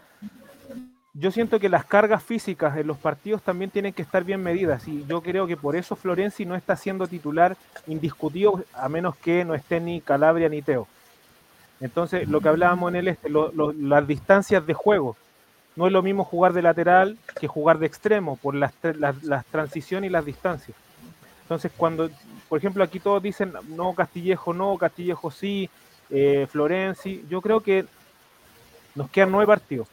yo 1.13 1.31
siento 1.31 1.59
que 1.59 1.69
las 1.69 1.85
cargas 1.85 2.23
físicas 2.23 2.77
en 2.77 2.87
los 2.87 2.97
partidos 2.97 3.41
también 3.41 3.69
tienen 3.69 3.93
que 3.93 4.01
estar 4.01 4.23
bien 4.23 4.43
medidas 4.43 4.87
y 4.87 5.05
yo 5.05 5.21
creo 5.21 5.47
que 5.47 5.55
por 5.55 5.75
eso 5.75 5.95
Florenzi 5.95 6.45
no 6.45 6.55
está 6.55 6.75
siendo 6.75 7.07
titular 7.07 7.55
indiscutido 7.87 8.63
a 8.73 8.89
menos 8.89 9.15
que 9.15 9.45
no 9.45 9.55
esté 9.55 9.79
ni 9.79 10.01
Calabria 10.01 10.49
ni 10.49 10.61
Teo. 10.61 10.87
Entonces, 11.79 12.27
lo 12.27 12.41
que 12.41 12.49
hablábamos 12.49 12.89
en 12.89 12.95
el 12.97 13.07
este, 13.09 13.29
las 13.29 14.07
distancias 14.07 14.65
de 14.65 14.73
juego. 14.73 15.15
No 15.75 15.87
es 15.87 15.93
lo 15.93 16.01
mismo 16.01 16.23
jugar 16.23 16.53
de 16.53 16.61
lateral 16.61 17.17
que 17.39 17.47
jugar 17.47 17.79
de 17.79 17.85
extremo 17.85 18.37
por 18.37 18.55
las, 18.55 18.73
las, 18.81 19.45
transiciones 19.47 20.09
y 20.09 20.11
las 20.11 20.25
distancias. 20.25 20.77
Entonces, 21.41 21.71
cuando, 21.75 22.09
por 22.47 22.57
ejemplo, 22.57 22.83
aquí 22.83 22.99
todos 22.99 23.21
dicen, 23.21 23.53
no, 23.69 23.93
Castillejo 23.93 24.53
no, 24.53 24.77
Castillejo 24.77 25.31
sí, 25.31 25.69
eh, 26.09 26.47
yo 27.29 27.41
creo 27.41 27.59
que 27.59 27.85
nos 28.95 29.09
quedan 29.09 29.31
nueve 29.31 29.47
partidos 29.47 29.87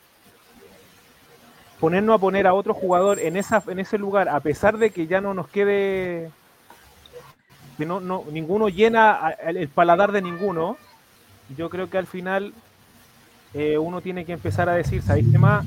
ponernos 1.82 2.14
a 2.14 2.18
poner 2.18 2.46
a 2.46 2.54
otro 2.54 2.74
jugador 2.74 3.18
en 3.18 3.36
en 3.36 3.78
ese 3.80 3.98
lugar 3.98 4.28
a 4.28 4.38
pesar 4.38 4.78
de 4.78 4.90
que 4.90 5.08
ya 5.08 5.20
no 5.20 5.34
nos 5.34 5.48
quede 5.48 6.30
que 7.76 7.84
no, 7.84 7.98
no 7.98 8.24
ninguno 8.30 8.68
llena 8.68 9.34
el 9.44 9.66
paladar 9.66 10.12
de 10.12 10.22
ninguno 10.22 10.76
yo 11.56 11.68
creo 11.70 11.90
que 11.90 11.98
al 11.98 12.06
final 12.06 12.54
eh, 13.54 13.78
uno 13.78 14.00
tiene 14.00 14.24
que 14.24 14.32
empezar 14.32 14.68
a 14.68 14.74
decir 14.74 15.02
sabéis 15.02 15.28
qué 15.30 15.38
más 15.38 15.64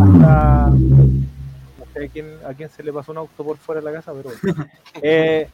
hasta 0.00 0.70
no 0.70 1.84
sé 1.92 2.04
a 2.04 2.08
quién, 2.08 2.26
a 2.48 2.54
quién 2.54 2.68
se 2.70 2.82
le 2.82 2.92
pasó 2.92 3.12
un 3.12 3.18
auto 3.18 3.44
por 3.44 3.56
fuera 3.56 3.80
de 3.80 3.84
la 3.84 3.92
casa 3.92 4.12
pero 4.12 4.30
eh, 5.02 5.48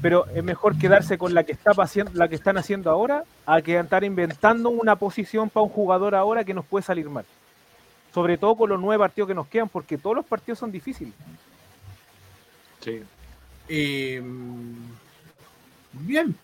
pero 0.00 0.26
es 0.34 0.44
mejor 0.44 0.78
quedarse 0.78 1.18
con 1.18 1.34
la 1.34 1.44
que 1.44 1.52
está 1.52 1.72
la 2.12 2.28
que 2.28 2.34
están 2.34 2.56
haciendo 2.56 2.90
ahora, 2.90 3.24
a 3.46 3.60
que 3.62 3.78
estar 3.78 4.04
inventando 4.04 4.70
una 4.70 4.96
posición 4.96 5.50
para 5.50 5.64
un 5.64 5.70
jugador 5.70 6.14
ahora 6.14 6.44
que 6.44 6.54
nos 6.54 6.64
puede 6.64 6.84
salir 6.84 7.08
mal. 7.08 7.24
Sobre 8.14 8.38
todo 8.38 8.54
con 8.54 8.70
los 8.70 8.80
nueve 8.80 9.02
partidos 9.02 9.28
que 9.28 9.34
nos 9.34 9.48
quedan, 9.48 9.68
porque 9.68 9.98
todos 9.98 10.16
los 10.16 10.24
partidos 10.24 10.58
son 10.58 10.70
difíciles. 10.70 11.12
Sí. 12.80 13.02
Eh, 13.68 14.22
bien. 15.92 16.36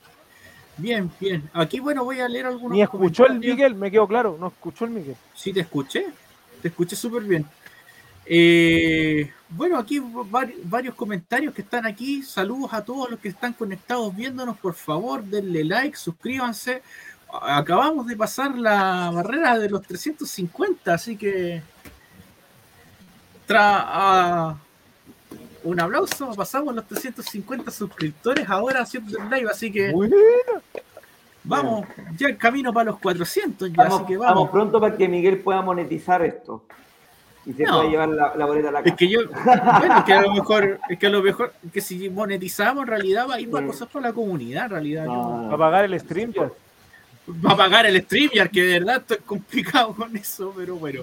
Bien, 0.76 1.10
bien. 1.20 1.48
Aquí, 1.52 1.80
bueno, 1.80 2.04
voy 2.04 2.20
a 2.20 2.28
leer 2.28 2.46
algunos. 2.46 2.72
Ni 2.72 2.82
escuchó 2.82 3.26
el 3.26 3.38
Miguel, 3.38 3.74
me 3.74 3.90
quedó 3.90 4.08
claro. 4.08 4.36
No 4.38 4.48
escuchó 4.48 4.84
el 4.84 4.90
Miguel. 4.90 5.16
Sí, 5.34 5.52
te 5.52 5.60
escuché. 5.60 6.06
Te 6.60 6.68
escuché 6.68 6.96
súper 6.96 7.22
bien. 7.22 7.46
Eh, 8.26 9.30
bueno, 9.50 9.78
aquí 9.78 10.02
varios 10.64 10.94
comentarios 10.94 11.54
que 11.54 11.62
están 11.62 11.86
aquí. 11.86 12.22
Saludos 12.22 12.72
a 12.72 12.84
todos 12.84 13.10
los 13.10 13.20
que 13.20 13.28
están 13.28 13.52
conectados 13.52 14.14
viéndonos. 14.14 14.58
Por 14.58 14.74
favor, 14.74 15.22
denle 15.22 15.64
like, 15.64 15.96
suscríbanse. 15.96 16.82
Acabamos 17.42 18.06
de 18.06 18.16
pasar 18.16 18.56
la 18.56 19.10
barrera 19.12 19.58
de 19.58 19.68
los 19.68 19.82
350, 19.82 20.94
así 20.94 21.16
que. 21.16 21.62
Tra 23.46 24.56
un 25.64 25.80
aplauso, 25.80 26.32
pasamos 26.34 26.74
los 26.74 26.86
350 26.86 27.70
suscriptores 27.70 28.48
ahora 28.48 28.82
haciendo 28.82 29.18
el 29.18 29.30
live, 29.30 29.50
así 29.50 29.72
que 29.72 29.92
vamos, 31.42 31.86
ya 32.16 32.28
el 32.28 32.36
camino 32.36 32.72
para 32.72 32.90
los 32.90 32.98
400, 32.98 33.70
ya, 33.70 33.74
vamos, 33.76 34.00
así 34.00 34.06
que 34.06 34.16
vamos. 34.16 34.50
pronto 34.50 34.80
para 34.80 34.96
que 34.96 35.08
Miguel 35.08 35.38
pueda 35.38 35.62
monetizar 35.62 36.24
esto 36.24 36.62
y 37.46 37.52
se 37.52 37.64
pueda 37.64 37.84
llevar 37.84 38.08
la, 38.08 38.46
boleta 38.46 38.68
a 38.68 38.72
la 38.72 38.82
casa. 38.82 38.90
Es 38.90 38.96
que 38.96 39.08
yo, 39.08 39.20
bueno, 39.44 39.62
es 39.98 40.04
que 40.04 40.12
a 40.12 40.22
lo 40.22 40.32
mejor, 40.32 40.80
es 40.88 40.98
que 40.98 41.06
a 41.06 41.10
lo 41.10 41.22
mejor, 41.22 41.52
que 41.72 41.80
si 41.80 42.08
monetizamos 42.08 42.82
en 42.82 42.88
realidad 42.88 43.26
va 43.28 43.34
a 43.34 43.40
ir 43.40 43.50
para 43.50 43.66
cosas 43.66 43.88
para 43.88 44.08
la 44.08 44.12
comunidad, 44.12 44.66
en 44.66 44.70
realidad. 44.70 45.06
Va 45.06 45.54
a 45.54 45.58
pagar 45.58 45.84
el 45.84 45.98
stream 46.00 46.32
ya. 46.32 46.50
Va 47.26 47.52
a 47.52 47.56
pagar 47.56 47.86
el 47.86 48.02
stream 48.02 48.30
ya, 48.34 48.48
que 48.48 48.62
de 48.62 48.78
verdad 48.80 48.96
estoy 48.96 49.18
complicado 49.18 49.94
con 49.94 50.14
eso, 50.16 50.52
pero 50.56 50.76
bueno. 50.76 51.02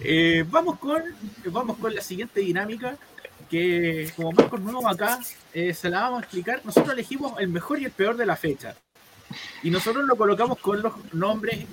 Eh, 0.00 0.44
vamos 0.50 0.78
con 0.78 1.02
vamos 1.46 1.76
con 1.78 1.94
la 1.94 2.00
siguiente 2.00 2.40
dinámica 2.40 2.96
que 3.52 4.10
como 4.16 4.32
Marcos 4.32 4.60
Nuevo 4.62 4.88
acá 4.88 5.18
eh, 5.52 5.74
se 5.74 5.90
la 5.90 6.00
vamos 6.00 6.20
a 6.20 6.22
explicar. 6.22 6.62
Nosotros 6.64 6.94
elegimos 6.94 7.38
el 7.38 7.48
mejor 7.48 7.78
y 7.78 7.84
el 7.84 7.90
peor 7.90 8.16
de 8.16 8.24
la 8.24 8.34
fecha. 8.34 8.74
Y 9.62 9.68
nosotros 9.68 10.06
lo 10.06 10.16
colocamos 10.16 10.58
con 10.58 10.80
los 10.80 10.94
nombres 11.12 11.66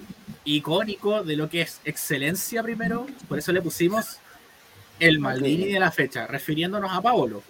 icónicos 0.44 1.26
de 1.26 1.38
lo 1.38 1.50
que 1.50 1.62
es 1.62 1.80
excelencia 1.86 2.62
primero. 2.62 3.08
Por 3.30 3.40
eso 3.40 3.54
le 3.54 3.62
pusimos 3.62 4.18
el 5.00 5.20
Maldini 5.20 5.72
de 5.72 5.80
la 5.80 5.90
fecha, 5.90 6.28
refiriéndonos 6.28 6.92
a 6.92 7.02
Paolo. 7.02 7.42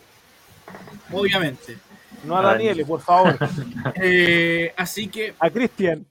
Obviamente. 1.11 1.79
No 2.23 2.37
a 2.37 2.43
Daniel, 2.43 2.85
por 2.85 3.01
favor. 3.01 3.35
Eh, 3.95 4.73
así 4.77 5.07
que. 5.07 5.33
A 5.39 5.49
Cristian. 5.49 6.05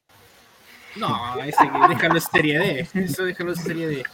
No, 0.96 1.40
ese 1.44 1.70
que 1.70 1.94
déjalo 1.94 2.14
en 2.16 2.20
serie 2.20 2.58
D. 2.58 2.88
Eso 2.94 3.24
déjalo 3.24 3.50
en 3.52 3.56
serie 3.56 3.86
D. 3.86 4.04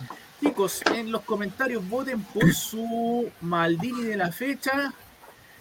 Chicos, 0.44 0.82
en 0.94 1.10
los 1.10 1.22
comentarios 1.22 1.88
voten 1.88 2.22
por 2.22 2.52
su 2.52 3.30
Maldini 3.40 4.02
de 4.02 4.16
la 4.18 4.30
fecha. 4.30 4.92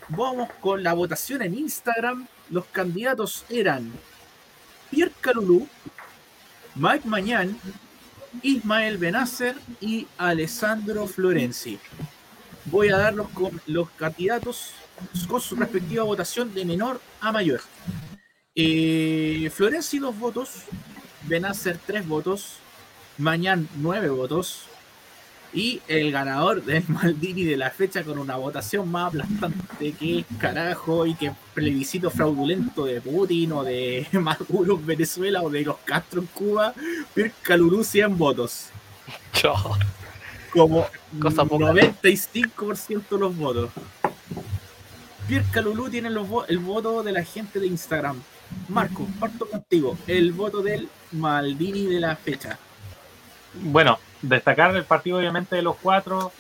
Vamos 0.10 0.49
con 0.60 0.84
la 0.84 0.91
votación 0.91 1.41
en 1.41 1.57
Instagram. 1.57 2.27
Los 2.49 2.65
candidatos 2.65 3.45
eran 3.49 3.89
Pierre 4.91 5.14
Calulú, 5.22 5.69
Mike 6.76 7.07
Mañán, 7.07 7.57
Ismael 8.41 8.97
Benacer 8.97 9.55
y 9.80 10.05
Alessandro 10.18 11.07
Florenzi. 11.07 11.80
Voy 12.65 12.89
a 12.89 12.97
dar 12.97 13.14
los, 13.14 13.27
los 13.65 13.89
candidatos 13.91 14.72
con 15.30 15.39
su 15.39 15.55
respectiva 15.55 16.03
votación 16.03 16.53
de 16.53 16.65
menor 16.65 16.99
a 17.22 17.31
mayor. 17.31 17.61
Eh, 18.53 19.49
Florenzi 19.53 19.99
dos 19.99 20.19
votos, 20.19 20.64
Benacer 21.22 21.80
tres 21.88 22.05
votos, 22.05 22.57
Mañán 23.18 23.69
nueve 23.77 24.10
votos, 24.10 24.65
y 25.53 25.81
el 25.88 26.11
ganador 26.11 26.63
del 26.63 26.84
Maldini 26.88 27.45
de 27.45 27.57
la 27.57 27.69
fecha 27.69 28.03
con 28.03 28.17
una 28.17 28.35
votación 28.35 28.89
más 28.89 29.09
aplastante 29.09 29.91
que 29.93 30.25
carajo 30.39 31.05
y 31.05 31.13
que 31.13 31.31
plebiscito 31.53 32.09
fraudulento 32.09 32.85
de 32.85 32.99
Putin 33.01 33.51
o 33.51 33.63
de 33.63 34.07
Maduro 34.13 34.75
en 34.75 34.85
Venezuela 34.85 35.43
o 35.43 35.49
de 35.49 35.61
los 35.61 35.77
Castro 35.85 36.21
en 36.21 36.27
Cuba, 36.27 36.73
Pierre 37.13 37.34
Calulú 37.43 37.84
100 37.84 38.17
votos. 38.17 38.69
Como 40.51 40.88
95% 41.19 43.09
de 43.09 43.17
los 43.17 43.35
votos. 43.38 43.69
Pierre 45.27 45.45
Calulú 45.51 45.89
tiene 45.89 46.09
los 46.09 46.27
el 46.47 46.59
voto 46.59 47.03
de 47.03 47.11
la 47.11 47.23
gente 47.23 47.59
de 47.59 47.67
Instagram. 47.67 48.21
Marco, 48.69 49.07
parto 49.19 49.47
contigo. 49.47 49.97
El 50.07 50.31
voto 50.31 50.61
del 50.61 50.89
Maldini 51.11 51.85
de 51.85 51.99
la 51.99 52.15
fecha. 52.15 52.57
Bueno, 53.55 53.99
destacar 54.24 54.76
el 54.76 54.86
partido 54.86 55.20
obviamente 55.20 55.56
de 55.56 55.62
los 55.62 55.76
cuatro. 55.76 56.32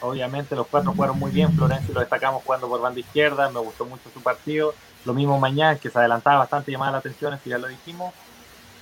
Obviamente 0.00 0.54
los 0.54 0.66
cuatro 0.66 0.92
fueron 0.92 1.18
muy 1.18 1.30
bien. 1.30 1.52
Florencio 1.56 1.94
lo 1.94 2.00
destacamos 2.00 2.42
jugando 2.44 2.68
por 2.68 2.80
banda 2.80 3.00
izquierda. 3.00 3.48
Me 3.50 3.60
gustó 3.60 3.86
mucho 3.86 4.10
su 4.12 4.20
partido. 4.20 4.74
Lo 5.06 5.14
mismo 5.14 5.38
mañana, 5.38 5.78
que 5.78 5.90
se 5.90 5.98
adelantaba 5.98 6.38
bastante, 6.38 6.72
llamaba 6.72 6.92
la 6.92 6.98
atención, 6.98 7.38
si 7.42 7.50
ya 7.50 7.58
lo 7.58 7.68
dijimos. 7.68 8.12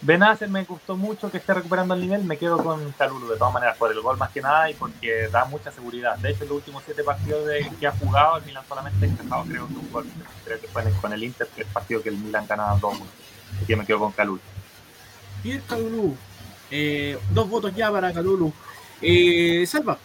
Benacer 0.00 0.48
me 0.48 0.64
gustó 0.64 0.96
mucho 0.96 1.30
que 1.30 1.38
esté 1.38 1.54
recuperando 1.54 1.94
el 1.94 2.00
nivel. 2.00 2.24
Me 2.24 2.36
quedo 2.36 2.58
con 2.58 2.90
Calulu 2.92 3.28
de 3.28 3.36
todas 3.36 3.54
maneras, 3.54 3.76
por 3.76 3.92
el 3.92 4.00
gol 4.00 4.16
más 4.16 4.30
que 4.30 4.40
nada 4.40 4.68
y 4.68 4.74
porque 4.74 5.28
da 5.30 5.44
mucha 5.44 5.70
seguridad. 5.70 6.18
De 6.18 6.30
hecho, 6.30 6.42
en 6.42 6.48
los 6.48 6.58
últimos 6.58 6.82
siete 6.84 7.04
partidos 7.04 7.46
de, 7.46 7.70
que 7.78 7.86
ha 7.86 7.92
jugado, 7.92 8.38
el 8.38 8.44
Milan 8.44 8.64
solamente 8.68 9.06
ha 9.06 9.08
encajado, 9.08 9.44
creo 9.44 9.68
que 9.68 9.74
un 9.74 9.92
gol. 9.92 10.06
Creo 10.44 10.60
que 10.60 10.66
fue 10.66 10.82
con 11.00 11.12
el 11.12 11.22
Inter, 11.22 11.48
el 11.56 11.66
partido 11.66 12.02
que 12.02 12.08
el 12.08 12.16
Milan 12.18 12.46
ganaba 12.48 12.76
2-1. 12.78 13.00
Así 13.56 13.66
que 13.66 13.76
me 13.76 13.86
quedo 13.86 14.00
con 14.00 14.12
Calulu. 14.12 14.40
Y 15.44 15.52
el 15.52 15.64
Calulu, 15.64 16.16
eh, 16.74 17.18
dos 17.34 17.50
votos 17.50 17.76
ya 17.76 17.92
para 17.92 18.12
Calulu. 18.14 18.50
Eh, 19.02 19.64
Salva, 19.66 19.98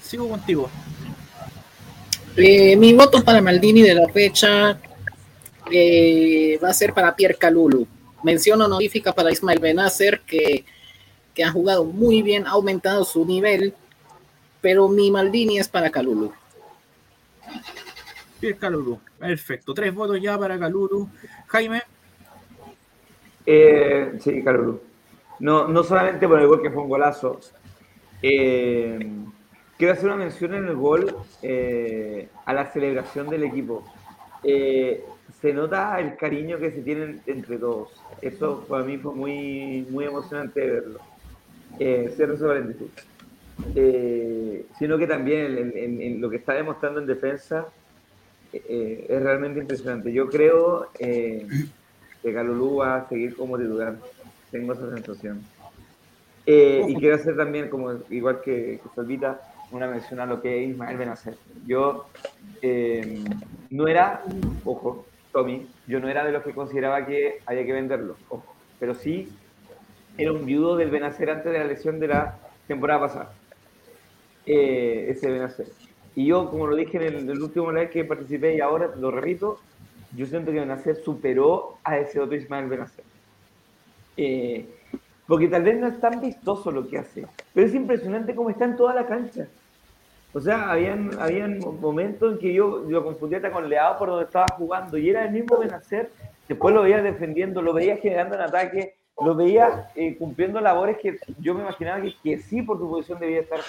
sigo 0.00 0.28
contigo. 0.28 0.70
Eh, 2.36 2.76
mi 2.76 2.92
voto 2.92 3.24
para 3.24 3.42
Maldini 3.42 3.82
de 3.82 3.94
la 3.94 4.08
fecha 4.08 4.78
va 6.62 6.68
a 6.68 6.74
ser 6.74 6.94
para 6.94 7.16
Pierre 7.16 7.34
Calulu. 7.34 7.88
Mención 8.22 8.62
honorífica 8.62 9.12
para 9.12 9.32
Ismael 9.32 9.58
Benacer, 9.58 10.20
que, 10.20 10.64
que 11.34 11.42
ha 11.42 11.50
jugado 11.50 11.84
muy 11.84 12.22
bien, 12.22 12.46
ha 12.46 12.50
aumentado 12.50 13.04
su 13.04 13.24
nivel, 13.24 13.74
pero 14.60 14.88
mi 14.88 15.10
Maldini 15.10 15.58
es 15.58 15.66
para 15.66 15.90
Calulu. 15.90 16.32
Pierre 18.38 18.56
Calulu, 18.56 19.00
perfecto. 19.18 19.74
Tres 19.74 19.92
votos 19.92 20.20
ya 20.22 20.38
para 20.38 20.56
Calulu. 20.60 21.08
Jaime. 21.48 21.82
sí, 24.20 24.44
Calulu. 24.44 24.93
No, 25.40 25.68
no 25.68 25.82
solamente 25.82 26.28
por 26.28 26.40
el 26.40 26.46
gol 26.46 26.62
que 26.62 26.70
fue 26.70 26.82
un 26.82 26.88
golazo. 26.88 27.40
Eh, 28.22 28.98
quiero 29.76 29.92
hacer 29.92 30.06
una 30.06 30.16
mención 30.16 30.54
en 30.54 30.66
el 30.66 30.76
gol 30.76 31.14
eh, 31.42 32.28
a 32.44 32.52
la 32.52 32.66
celebración 32.66 33.28
del 33.28 33.44
equipo. 33.44 33.84
Eh, 34.42 35.04
se 35.40 35.52
nota 35.52 35.98
el 36.00 36.16
cariño 36.16 36.58
que 36.58 36.70
se 36.70 36.82
tienen 36.82 37.20
entre 37.26 37.58
todos. 37.58 37.90
Eso 38.22 38.64
para 38.68 38.84
mí 38.84 38.96
fue 38.98 39.14
muy, 39.14 39.86
muy 39.90 40.04
emocionante 40.04 40.60
verlo. 40.60 41.00
cierro 41.78 42.34
ese 42.34 42.84
sino 44.78 44.98
que 44.98 45.06
también 45.06 45.72
en, 45.74 46.20
lo 46.20 46.28
que 46.30 46.36
está 46.36 46.54
demostrando 46.54 47.00
en 47.00 47.06
defensa 47.06 47.66
es 48.52 49.22
realmente 49.22 49.60
impresionante. 49.60 50.12
Yo 50.12 50.28
creo 50.28 50.90
que 50.94 51.46
Calulú 52.22 52.76
va 52.76 52.96
a 52.96 53.08
seguir 53.08 53.36
como 53.36 53.58
titular 53.58 53.96
tengo 54.54 54.72
esa 54.72 54.88
sensación. 54.88 55.42
Eh, 56.46 56.84
y 56.86 56.94
quiero 56.94 57.16
hacer 57.16 57.36
también, 57.36 57.68
como 57.68 57.90
igual 58.08 58.40
que, 58.40 58.78
que 58.80 58.88
Salvita, 58.94 59.40
una 59.72 59.88
mención 59.88 60.20
a 60.20 60.26
lo 60.26 60.40
que 60.40 60.62
es 60.62 60.70
Ismael 60.70 60.96
Benacer. 60.96 61.36
Yo 61.66 62.06
eh, 62.62 63.24
no 63.70 63.88
era, 63.88 64.22
ojo, 64.64 65.06
Tommy, 65.32 65.66
yo 65.88 65.98
no 65.98 66.08
era 66.08 66.24
de 66.24 66.30
los 66.30 66.44
que 66.44 66.52
consideraba 66.52 67.04
que 67.04 67.40
había 67.46 67.66
que 67.66 67.72
venderlo, 67.72 68.16
ojo, 68.28 68.54
pero 68.78 68.94
sí 68.94 69.28
era 70.16 70.30
un 70.30 70.46
viudo 70.46 70.76
del 70.76 70.90
Benacer 70.90 71.30
antes 71.30 71.52
de 71.52 71.58
la 71.58 71.64
lesión 71.64 71.98
de 71.98 72.06
la 72.06 72.38
temporada 72.68 73.00
pasada. 73.00 73.32
Eh, 74.46 75.06
ese 75.08 75.32
Benacer. 75.32 75.66
Y 76.14 76.26
yo, 76.26 76.48
como 76.48 76.68
lo 76.68 76.76
dije 76.76 77.04
en 77.04 77.28
el, 77.28 77.42
último 77.42 77.72
live 77.72 77.90
que 77.90 78.04
participé 78.04 78.54
y 78.54 78.60
ahora 78.60 78.92
lo 78.96 79.10
repito, 79.10 79.58
yo 80.14 80.26
siento 80.26 80.52
que 80.52 80.60
Benacer 80.60 80.94
superó 81.02 81.78
a 81.82 81.98
ese 81.98 82.20
otro 82.20 82.36
Ismael 82.36 82.68
Benacer. 82.68 83.04
Eh, 84.16 84.66
porque 85.26 85.48
tal 85.48 85.62
vez 85.62 85.78
no 85.78 85.86
es 85.88 85.98
tan 86.00 86.20
vistoso 86.20 86.70
lo 86.70 86.86
que 86.86 86.98
hace, 86.98 87.26
pero 87.52 87.66
es 87.66 87.74
impresionante 87.74 88.34
cómo 88.34 88.50
está 88.50 88.66
en 88.66 88.76
toda 88.76 88.94
la 88.94 89.06
cancha. 89.06 89.48
O 90.34 90.40
sea, 90.40 90.70
habían, 90.70 91.10
habían 91.20 91.60
momentos 91.80 92.32
en 92.32 92.38
que 92.38 92.52
yo 92.52 92.84
lo 92.88 93.04
confundía 93.04 93.38
hasta 93.38 93.52
con 93.52 93.68
Leao 93.68 93.96
por 93.96 94.08
donde 94.08 94.24
estaba 94.24 94.48
jugando 94.56 94.98
y 94.98 95.08
era 95.08 95.24
el 95.24 95.30
mismo 95.30 95.58
Benacer. 95.58 96.10
Después 96.48 96.74
lo 96.74 96.82
veía 96.82 97.00
defendiendo, 97.00 97.62
lo 97.62 97.72
veía 97.72 97.96
generando 97.96 98.34
en 98.34 98.42
ataque, 98.42 98.96
lo 99.22 99.34
veía 99.34 99.88
eh, 99.94 100.16
cumpliendo 100.18 100.60
labores 100.60 100.98
que 100.98 101.18
yo 101.38 101.54
me 101.54 101.62
imaginaba 101.62 102.02
que, 102.22 102.38
sí 102.38 102.62
por 102.62 102.78
su 102.78 102.90
posición 102.90 103.20
debía 103.20 103.40
estar 103.40 103.60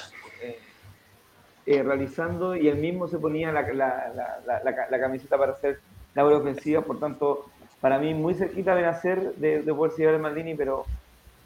eh, 1.67 1.83
realizando 1.83 2.55
y 2.55 2.67
él 2.67 2.77
mismo 2.77 3.07
se 3.07 3.19
ponía 3.19 3.51
la, 3.51 3.61
la, 3.73 4.41
la, 4.45 4.87
la, 4.89 4.99
camiseta 4.99 5.37
para 5.37 5.53
hacer 5.53 5.79
labor 6.15 6.33
ofensiva. 6.33 6.81
Por 6.81 6.99
tanto, 6.99 7.45
para 7.85 7.99
mí 7.99 8.15
muy 8.15 8.33
cerquita 8.33 8.73
de 8.73 8.81
nacer 8.81 9.35
de, 9.35 9.61
de 9.61 9.71
poder 9.71 9.93
seguir 9.95 10.17
Maldini, 10.17 10.55
pero 10.55 10.87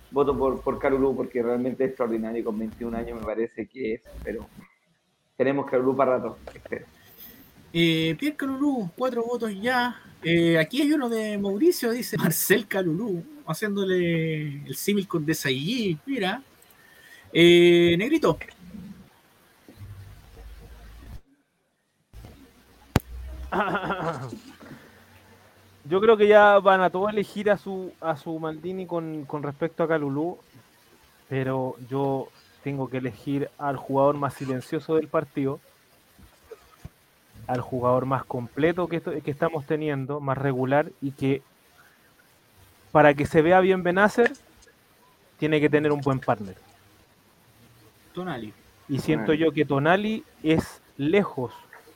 voto 0.09 0.37
por, 0.37 0.61
por 0.61 0.79
Carulú 0.79 1.13
porque 1.13 1.43
realmente 1.43 1.83
es 1.83 1.89
extraordinario. 1.89 2.45
Con 2.45 2.57
21 2.57 2.95
años 2.95 3.19
me 3.19 3.25
parece 3.25 3.67
que 3.67 3.95
es, 3.95 4.01
pero 4.23 4.47
tenemos 5.35 5.69
Carulú 5.69 5.97
para 5.97 6.15
rato, 6.15 6.37
espero. 6.55 6.85
Eh, 7.73 8.15
Pierre 8.17 8.37
Calulú, 8.37 8.89
cuatro 8.95 9.21
votos 9.25 9.53
ya. 9.61 10.01
Eh, 10.23 10.57
aquí 10.57 10.81
hay 10.81 10.93
uno 10.93 11.09
de 11.09 11.37
Mauricio, 11.37 11.91
dice 11.91 12.15
Marcel 12.15 12.67
Calulú, 12.67 13.21
haciéndole 13.45 14.65
el 14.65 14.75
símil 14.77 15.09
con 15.09 15.25
Desayí. 15.25 15.97
Mira. 16.05 16.41
Eh, 17.33 17.97
Negrito. 17.97 18.39
Yo 25.89 25.99
creo 25.99 26.17
que 26.17 26.27
ya 26.27 26.59
van 26.59 26.81
a 26.81 26.91
todos 26.91 27.11
elegir 27.11 27.49
a 27.49 27.57
su, 27.57 27.91
a 27.99 28.15
su 28.15 28.37
Maldini 28.37 28.85
con, 28.85 29.25
con 29.25 29.41
respecto 29.41 29.81
a 29.81 29.87
Calulú, 29.87 30.37
pero 31.27 31.75
yo 31.89 32.27
tengo 32.63 32.89
que 32.89 32.97
elegir 32.97 33.49
al 33.57 33.75
jugador 33.75 34.15
más 34.15 34.35
silencioso 34.35 34.95
del 34.95 35.07
partido, 35.07 35.59
al 37.47 37.61
jugador 37.61 38.05
más 38.05 38.23
completo 38.23 38.87
que, 38.87 39.01
que 39.01 39.31
estamos 39.31 39.65
teniendo, 39.65 40.19
más 40.19 40.37
regular 40.37 40.91
y 41.01 41.09
que 41.09 41.41
para 42.91 43.15
que 43.15 43.25
se 43.25 43.41
vea 43.41 43.59
bien 43.59 43.81
Benacer 43.81 44.31
tiene 45.39 45.59
que 45.59 45.71
tener 45.71 45.91
un 45.91 46.01
buen 46.01 46.19
partner. 46.19 46.55
Tonali. 48.13 48.53
Y 48.87 48.99
siento 48.99 49.33
yo 49.33 49.51
que 49.51 49.65
Tonali 49.65 50.23
es 50.43 50.81
lejos, 50.97 51.51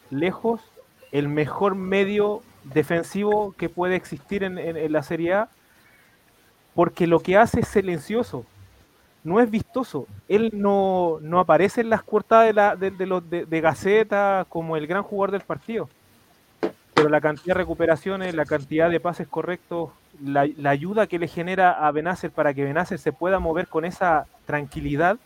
lejos 0.10 0.62
el 1.12 1.28
mejor 1.28 1.76
medio 1.76 2.42
defensivo 2.64 3.54
que 3.58 3.70
puede 3.70 3.96
existir 3.96 4.44
en, 4.44 4.92
la 4.92 5.04
Serie 5.04 5.34
A, 5.34 5.50
porque 6.74 7.08
lo 7.08 7.20
que 7.20 7.38
hace 7.38 7.62
es 7.62 7.68
silencioso, 7.68 8.46
no 9.24 9.40
es 9.40 9.50
vistoso. 9.50 10.08
Él 10.28 10.52
no, 10.54 11.20
aparece 11.40 11.82
en 11.82 11.90
las 11.90 12.04
cuartas 12.04 12.46
de, 12.46 12.54
la, 12.54 12.76
de, 12.76 12.92
de, 12.92 13.46
de, 13.46 13.62
Gaceta 13.62 14.46
como 14.50 14.76
el 14.76 14.88
gran 14.88 15.04
jugador 15.04 15.32
del 15.32 15.42
partido. 15.42 15.90
Pero 16.94 17.10
la 17.10 17.22
cantidad 17.22 17.56
de 17.56 17.62
recuperaciones, 17.62 18.36
la 18.36 18.46
cantidad 18.46 18.90
de 18.90 19.00
pases 19.00 19.28
correctos, 19.28 19.92
la, 20.24 20.70
ayuda 20.70 21.08
que 21.08 21.20
le 21.20 21.28
genera 21.28 21.72
a 21.72 21.92
Benacer 21.92 22.32
para 22.32 22.54
que 22.54 22.64
Benacer 22.64 23.00
se 23.00 23.12
pueda 23.12 23.40
mover 23.40 23.68
con 23.68 23.86
esa 23.86 24.26
tranquilidad, 24.46 25.18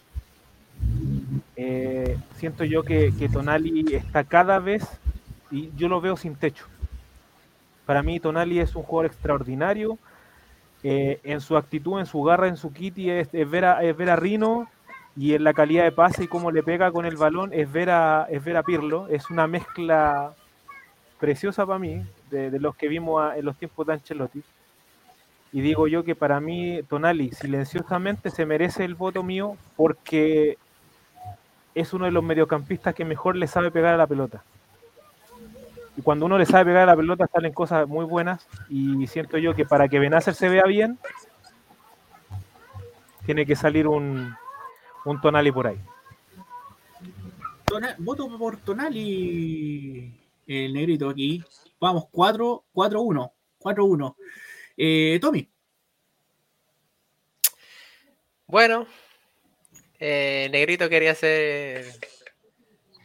eh, 1.55 2.17
siento 2.35 2.63
yo 2.63 2.83
que, 2.83 3.13
que 3.17 3.29
Tonali 3.29 3.95
está 3.95 4.23
cada 4.23 4.59
vez, 4.59 4.87
y 5.51 5.71
yo 5.75 5.87
lo 5.87 6.01
veo 6.01 6.17
sin 6.17 6.35
techo. 6.35 6.65
Para 7.87 8.03
mí 8.03 8.19
Tonali 8.19 8.59
es 8.59 8.75
un 8.75 8.83
jugador 8.83 9.05
extraordinario. 9.05 9.97
Eh, 10.83 11.21
en 11.23 11.39
su 11.41 11.55
actitud, 11.57 11.99
en 11.99 12.05
su 12.05 12.21
garra, 12.21 12.47
en 12.47 12.57
su 12.57 12.71
kitty 12.71 13.09
es, 13.09 13.31
ver 13.31 13.65
a, 13.65 14.15
Rino 14.15 14.69
y 15.15 15.33
en 15.33 15.43
la 15.43 15.53
calidad 15.53 15.85
de 15.85 15.91
pase 15.91 16.25
y 16.25 16.27
cómo 16.27 16.51
le 16.51 16.61
pega 16.61 16.91
con 16.91 17.05
el 17.05 17.17
balón 17.17 17.51
es 17.51 17.71
ver 17.71 17.89
a, 17.89 18.27
es 18.29 18.43
ver 18.43 18.57
a 18.57 18.63
Pirlo. 18.63 19.07
Es 19.07 19.29
una 19.29 19.47
mezcla 19.47 20.33
preciosa 21.17 21.65
para 21.65 21.79
mí 21.79 22.05
de, 22.29 22.59
los 22.59 22.75
que 22.75 22.89
vimos 22.89 23.33
en 23.35 23.45
los 23.45 23.55
tiempos 23.55 23.87
de 23.87 23.93
Ancelotti. 23.93 24.43
Y 25.53 25.61
digo 25.61 25.87
yo 25.87 26.03
que 26.03 26.13
para 26.13 26.41
mí 26.41 26.81
Tonali 26.89 27.31
silenciosamente 27.31 28.31
se 28.31 28.45
merece 28.45 28.83
el 28.83 28.95
voto 28.95 29.23
mío 29.23 29.55
porque 29.77 30.57
es 31.73 31.93
uno 31.93 32.03
de 32.03 32.11
los 32.11 32.23
mediocampistas 32.23 32.93
que 32.93 33.05
mejor 33.05 33.37
le 33.37 33.47
sabe 33.47 33.71
pegar 33.71 33.93
a 33.93 33.97
la 33.97 34.07
pelota. 34.07 34.43
Y 35.97 36.01
cuando 36.03 36.27
uno 36.27 36.37
le 36.37 36.45
sabe 36.45 36.65
pegar 36.65 36.83
a 36.83 36.91
la 36.91 36.95
pelota 36.95 37.27
salen 37.27 37.51
cosas 37.51 37.87
muy 37.87 38.05
buenas. 38.05 38.47
Y 38.69 39.07
siento 39.07 39.37
yo 39.39 39.55
que 39.55 39.65
para 39.65 39.89
que 39.89 39.97
Benacer 39.97 40.35
se 40.35 40.47
vea 40.47 40.63
bien, 40.65 40.99
tiene 43.25 43.45
que 43.47 43.55
salir 43.55 43.87
un, 43.87 44.33
un 45.05 45.21
Tonali 45.21 45.51
por 45.51 45.67
ahí. 45.67 45.79
voto 47.97 48.37
por 48.37 48.57
Tonali, 48.57 50.13
el 50.45 50.73
negrito 50.73 51.09
aquí. 51.09 51.43
Vamos, 51.79 52.05
4-1. 52.11 53.31
4-1. 53.59 54.15
Eh, 54.77 55.17
Tommy. 55.19 55.49
Bueno, 58.45 58.87
eh, 59.99 60.47
Negrito 60.51 60.87
quería 60.87 61.13
ser 61.15 61.85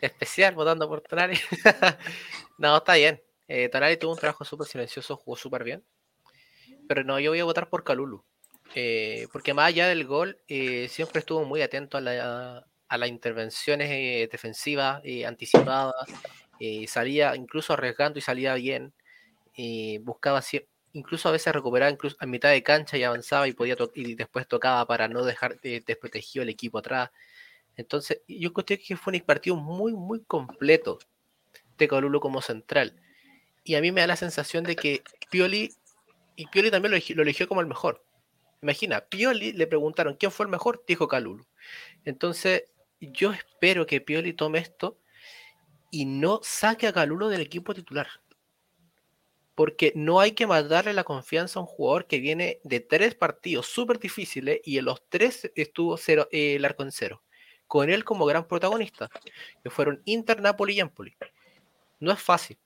especial 0.00 0.54
votando 0.54 0.86
por 0.88 1.00
Tonali. 1.00 1.38
No, 2.62 2.76
está 2.76 2.94
bien. 2.94 3.20
Eh, 3.48 3.68
tuvo 4.00 4.12
un 4.12 4.18
trabajo 4.18 4.44
súper 4.44 4.68
silencioso, 4.68 5.16
jugó 5.16 5.36
súper 5.36 5.64
bien. 5.64 5.84
Pero 6.86 7.02
no, 7.02 7.18
yo 7.18 7.32
voy 7.32 7.40
a 7.40 7.44
votar 7.44 7.68
por 7.68 7.82
Calulu. 7.82 8.24
Eh, 8.76 9.26
porque 9.32 9.52
más 9.52 9.66
allá 9.66 9.88
del 9.88 10.06
gol, 10.06 10.38
eh, 10.46 10.86
siempre 10.88 11.18
estuvo 11.18 11.44
muy 11.44 11.60
atento 11.60 11.98
a, 11.98 12.02
las 12.02 13.08
intervenciones 13.08 13.90
eh, 13.90 14.28
defensivas, 14.30 15.02
anticipadas. 15.26 15.92
salía 16.86 17.34
incluso 17.34 17.72
arriesgando 17.72 18.20
y 18.20 18.22
salía 18.22 18.54
bien. 18.54 18.94
buscaba 20.02 20.40
incluso 20.92 21.28
a 21.28 21.32
veces 21.32 21.52
recuperaba 21.52 21.90
incluso 21.90 22.16
a 22.20 22.26
mitad 22.26 22.50
de 22.50 22.62
cancha 22.62 22.96
y 22.96 23.02
avanzaba 23.02 23.48
y 23.48 23.54
podía 23.54 23.76
y 23.94 24.14
después 24.14 24.46
tocaba 24.46 24.86
para 24.86 25.08
no 25.08 25.24
dejar 25.24 25.60
desprotegido 25.60 26.44
el 26.44 26.50
equipo 26.50 26.78
atrás. 26.78 27.10
Entonces, 27.76 28.22
yo 28.28 28.52
creo 28.52 28.78
que 28.78 28.96
fue 28.96 29.14
un 29.14 29.20
partido 29.22 29.56
muy, 29.56 29.94
muy 29.94 30.22
completo 30.24 31.00
Calulu 31.88 32.20
como 32.20 32.42
central. 32.42 33.00
Y 33.64 33.76
a 33.76 33.80
mí 33.80 33.92
me 33.92 34.00
da 34.00 34.08
la 34.08 34.16
sensación 34.16 34.64
de 34.64 34.76
que 34.76 35.02
Pioli, 35.30 35.72
y 36.36 36.46
Pioli 36.46 36.70
también 36.70 36.92
lo 37.14 37.22
eligió, 37.22 37.48
como 37.48 37.60
el 37.60 37.66
mejor. 37.66 38.04
Imagina, 38.60 39.00
Pioli 39.00 39.52
le 39.52 39.66
preguntaron 39.66 40.16
quién 40.16 40.32
fue 40.32 40.46
el 40.46 40.50
mejor, 40.50 40.84
dijo 40.86 41.08
Calulu. 41.08 41.46
Entonces, 42.04 42.64
yo 43.00 43.32
espero 43.32 43.86
que 43.86 44.00
Pioli 44.00 44.32
tome 44.32 44.58
esto 44.58 44.98
y 45.90 46.06
no 46.06 46.40
saque 46.42 46.86
a 46.86 46.92
Calulo 46.92 47.28
del 47.28 47.40
equipo 47.40 47.74
titular. 47.74 48.08
Porque 49.54 49.92
no 49.94 50.18
hay 50.20 50.32
que 50.32 50.46
darle 50.46 50.94
la 50.94 51.04
confianza 51.04 51.58
a 51.58 51.62
un 51.62 51.66
jugador 51.66 52.06
que 52.06 52.18
viene 52.18 52.58
de 52.64 52.80
tres 52.80 53.14
partidos 53.14 53.66
súper 53.66 53.98
difíciles 53.98 54.60
y 54.64 54.78
en 54.78 54.86
los 54.86 55.06
tres 55.08 55.52
estuvo 55.54 55.96
cero, 55.98 56.28
eh, 56.32 56.54
el 56.56 56.64
arco 56.64 56.82
en 56.82 56.90
cero. 56.90 57.22
Con 57.66 57.90
él 57.90 58.04
como 58.04 58.26
gran 58.26 58.48
protagonista, 58.48 59.10
que 59.62 59.70
fueron 59.70 60.02
Inter, 60.04 60.40
Napoli 60.40 60.74
y 60.74 60.80
Empoli 60.80 61.16
no 62.02 62.12
es 62.12 62.20
fácil. 62.20 62.58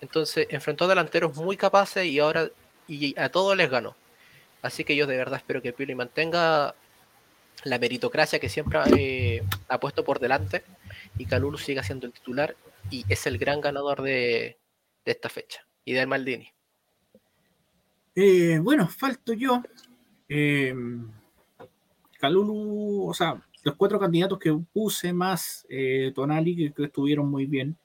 Entonces 0.00 0.46
enfrentó 0.50 0.84
a 0.84 0.88
delanteros 0.88 1.36
muy 1.36 1.56
capaces 1.56 2.06
y 2.06 2.20
ahora 2.20 2.48
y 2.86 3.18
a 3.18 3.28
todos 3.28 3.56
les 3.56 3.68
ganó. 3.68 3.96
Así 4.62 4.84
que 4.84 4.96
yo 4.96 5.06
de 5.06 5.16
verdad 5.16 5.38
espero 5.38 5.60
que 5.60 5.72
Pioli 5.72 5.94
mantenga 5.94 6.74
la 7.64 7.78
meritocracia 7.78 8.38
que 8.38 8.48
siempre 8.48 8.78
eh, 8.96 9.42
ha 9.68 9.80
puesto 9.80 10.04
por 10.04 10.20
delante 10.20 10.62
y 11.18 11.26
Calulu 11.26 11.58
siga 11.58 11.82
siendo 11.82 12.06
el 12.06 12.12
titular 12.12 12.56
y 12.88 13.04
es 13.08 13.26
el 13.26 13.36
gran 13.36 13.60
ganador 13.60 14.00
de, 14.02 14.56
esta 15.04 15.28
fecha 15.28 15.66
y 15.84 15.92
del 15.92 16.06
Maldini. 16.06 16.48
Eh, 18.14 18.58
bueno, 18.62 18.86
falto 18.88 19.32
yo. 19.32 19.62
Eh, 20.28 20.74
Calulu, 22.20 23.08
o 23.08 23.14
sea, 23.14 23.42
los 23.64 23.74
cuatro 23.74 23.98
candidatos 23.98 24.38
que 24.38 24.56
puse 24.72 25.12
más 25.12 25.66
Tonali, 26.14 26.72
que 26.72 26.84
estuvieron 26.84 27.28
muy 27.28 27.46
bien. 27.46 27.76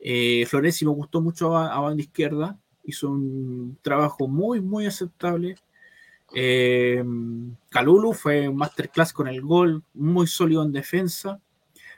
Eh, 0.00 0.46
Florenzi 0.46 0.86
me 0.86 0.92
gustó 0.92 1.20
mucho 1.20 1.56
a, 1.56 1.78
banda 1.78 2.02
izquierda, 2.02 2.58
hizo 2.84 3.10
un 3.10 3.78
trabajo 3.82 4.26
muy, 4.26 4.60
muy 4.60 4.86
aceptable. 4.86 5.56
Eh, 6.34 7.04
Calulu 7.68 8.12
fue 8.14 8.48
un 8.48 8.56
masterclass 8.56 9.12
con 9.12 9.28
el 9.28 9.42
gol, 9.42 9.82
muy 9.94 10.26
sólido 10.26 10.62
en 10.62 10.72
defensa. 10.72 11.40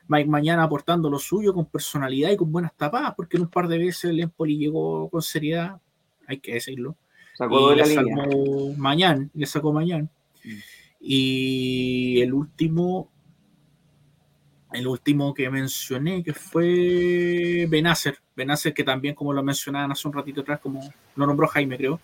Mike 0.09 0.29
Mañana 0.29 0.65
aportando 0.65 1.09
lo 1.09 1.19
suyo 1.19 1.55
con 1.55 1.66
personalidad 1.66 2.31
y 2.31 2.37
con 2.37 2.51
buenas 2.51 2.77
tapadas, 2.77 3.15
porque 3.16 3.37
en 3.37 3.45
un 3.45 3.49
par 3.49 3.69
de 3.69 3.79
veces 3.79 4.05
el 4.05 4.20
Empoli 4.20 4.59
llegó 4.59 5.09
con 5.09 5.23
seriedad, 5.23 5.81
hay 6.27 6.39
que 6.39 6.55
decirlo. 6.55 6.97
Sacó 7.37 7.73
y 7.73 7.77
le 7.77 7.87
sacó 7.87 8.74
Mañana, 8.77 9.29
le 9.33 9.47
sacó 9.47 9.73
Mañana. 9.73 10.09
Mm. 10.45 10.59
Y 11.01 12.20
el 12.20 12.35
último, 12.35 13.11
el 14.73 14.86
último 14.86 15.35
que 15.35 15.49
mencioné, 15.51 16.23
que 16.23 16.32
fue 16.32 17.66
Benacer, 17.69 18.19
Benacer 18.35 18.73
que 18.73 18.85
también, 18.85 19.15
como 19.15 19.32
lo 19.32 19.43
mencionaban 19.43 19.93
hace 19.93 20.09
un 20.09 20.15
ratito 20.15 20.40
atrás, 20.40 20.61
como 20.61 20.93
lo 21.16 21.27
nombró 21.27 21.47
Jaime, 21.49 21.77
creo, 21.77 22.01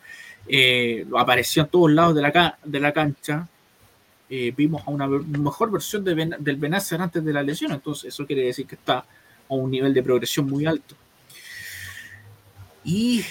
eh, 0.47 1.07
apareció 1.17 1.63
en 1.63 1.69
todos 1.69 1.91
lados 1.91 2.15
de 2.15 2.23
la, 2.23 2.59
de 2.63 2.81
la 2.81 2.93
cancha. 2.93 3.49
Eh, 4.31 4.53
vimos 4.55 4.83
a 4.87 4.91
una 4.91 5.07
mejor 5.07 5.71
versión 5.71 6.05
del 6.05 6.57
Benacer 6.57 7.01
antes 7.01 7.25
de 7.25 7.33
la 7.33 7.43
lesión, 7.43 7.73
entonces 7.73 8.13
eso 8.13 8.27
quiere 8.27 8.43
decir 8.43 8.67
que 8.67 8.75
está 8.75 8.99
a 8.99 9.55
un 9.55 9.71
nivel 9.71 9.95
de 9.95 10.03
progresión 10.03 10.49
muy 10.49 10.67
alto. 10.67 10.95
Y 12.85 13.25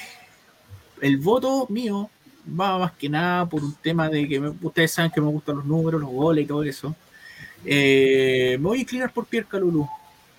el 1.01 1.17
voto 1.17 1.67
mío 1.69 2.09
va 2.47 2.77
más 2.79 2.91
que 2.93 3.09
nada 3.09 3.45
por 3.45 3.63
un 3.63 3.73
tema 3.75 4.09
de 4.09 4.27
que 4.27 4.39
ustedes 4.39 4.91
saben 4.91 5.11
que 5.11 5.21
me 5.21 5.27
gustan 5.27 5.57
los 5.57 5.65
números, 5.65 6.01
los 6.01 6.09
goles 6.09 6.45
y 6.45 6.47
todo 6.47 6.63
eso. 6.63 6.95
Eh, 7.65 8.57
me 8.59 8.67
voy 8.67 8.77
a 8.79 8.81
inclinar 8.81 9.11
por 9.11 9.25
Pierre 9.25 9.47
Calulu. 9.47 9.87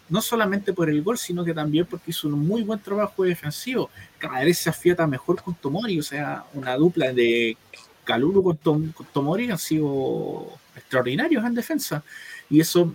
No 0.08 0.22
solamente 0.22 0.72
por 0.72 0.88
el 0.88 1.02
gol, 1.02 1.18
sino 1.18 1.44
que 1.44 1.52
también 1.52 1.84
porque 1.84 2.10
hizo 2.10 2.28
un 2.28 2.46
muy 2.46 2.62
buen 2.62 2.78
trabajo 2.80 3.24
defensivo. 3.24 3.90
Cada 4.18 4.42
vez 4.42 4.58
se 4.58 4.70
afiata 4.70 5.06
mejor 5.06 5.42
con 5.42 5.54
Tomori, 5.54 5.98
o 5.98 6.02
sea, 6.02 6.44
una 6.54 6.74
dupla 6.76 7.12
de 7.12 7.56
Calulu 8.04 8.42
con, 8.42 8.94
Tomori 9.12 9.50
han 9.50 9.58
sido 9.58 10.46
extraordinarios 10.74 11.44
en 11.44 11.54
defensa. 11.54 12.02
Y 12.48 12.60
eso 12.60 12.94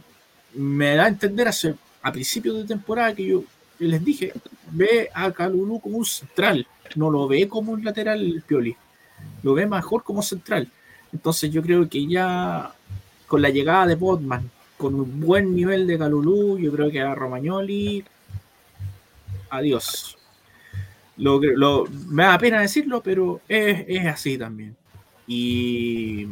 me 0.55 0.95
da 0.95 1.05
a 1.05 1.07
entender 1.07 1.47
hace, 1.47 1.75
a 2.01 2.11
principios 2.11 2.57
de 2.57 2.65
temporada 2.65 3.13
que 3.13 3.25
yo 3.25 3.43
les 3.77 4.03
dije, 4.03 4.33
ve 4.71 5.09
a 5.13 5.31
Calulu 5.31 5.79
como 5.79 5.97
un 5.97 6.05
central, 6.05 6.65
no 6.95 7.11
lo 7.11 7.27
ve 7.27 7.47
como 7.47 7.73
un 7.73 7.83
lateral 7.83 8.43
Pioli, 8.47 8.75
lo 9.43 9.53
ve 9.53 9.67
mejor 9.67 10.03
como 10.03 10.21
central. 10.23 10.67
Entonces 11.11 11.51
yo 11.51 11.61
creo 11.61 11.87
que 11.87 12.07
ya 12.07 12.73
con 13.33 13.41
la 13.41 13.49
llegada 13.49 13.87
de 13.87 13.95
Botman, 13.95 14.47
con 14.77 14.93
un 14.93 15.19
buen 15.19 15.55
nivel 15.55 15.87
de 15.87 15.97
Calulu, 15.97 16.59
yo 16.59 16.71
creo 16.71 16.91
que 16.91 17.01
a 17.01 17.15
Romagnoli, 17.15 18.05
adiós. 19.49 20.15
Lo, 21.17 21.41
lo, 21.41 21.85
me 22.09 22.25
da 22.25 22.37
pena 22.37 22.61
decirlo, 22.61 23.01
pero 23.01 23.41
es, 23.47 23.85
es 23.87 24.05
así 24.05 24.37
también. 24.37 24.75
Y 25.25 26.27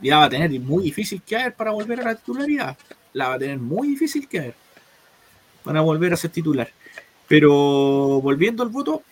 ya 0.00 0.20
va 0.20 0.24
a 0.24 0.30
tener 0.30 0.58
muy 0.58 0.84
difícil 0.84 1.20
que 1.20 1.36
haber 1.36 1.54
para 1.54 1.72
volver 1.72 2.00
a 2.00 2.04
la 2.04 2.14
titularidad. 2.14 2.78
La 3.12 3.28
va 3.28 3.34
a 3.34 3.38
tener 3.38 3.58
muy 3.58 3.88
difícil 3.88 4.26
que 4.26 4.38
haber 4.38 4.54
para 5.62 5.82
volver 5.82 6.14
a 6.14 6.16
ser 6.16 6.30
titular. 6.30 6.70
Pero 7.28 7.52
volviendo 8.22 8.62
al 8.62 8.70
voto, 8.70 9.02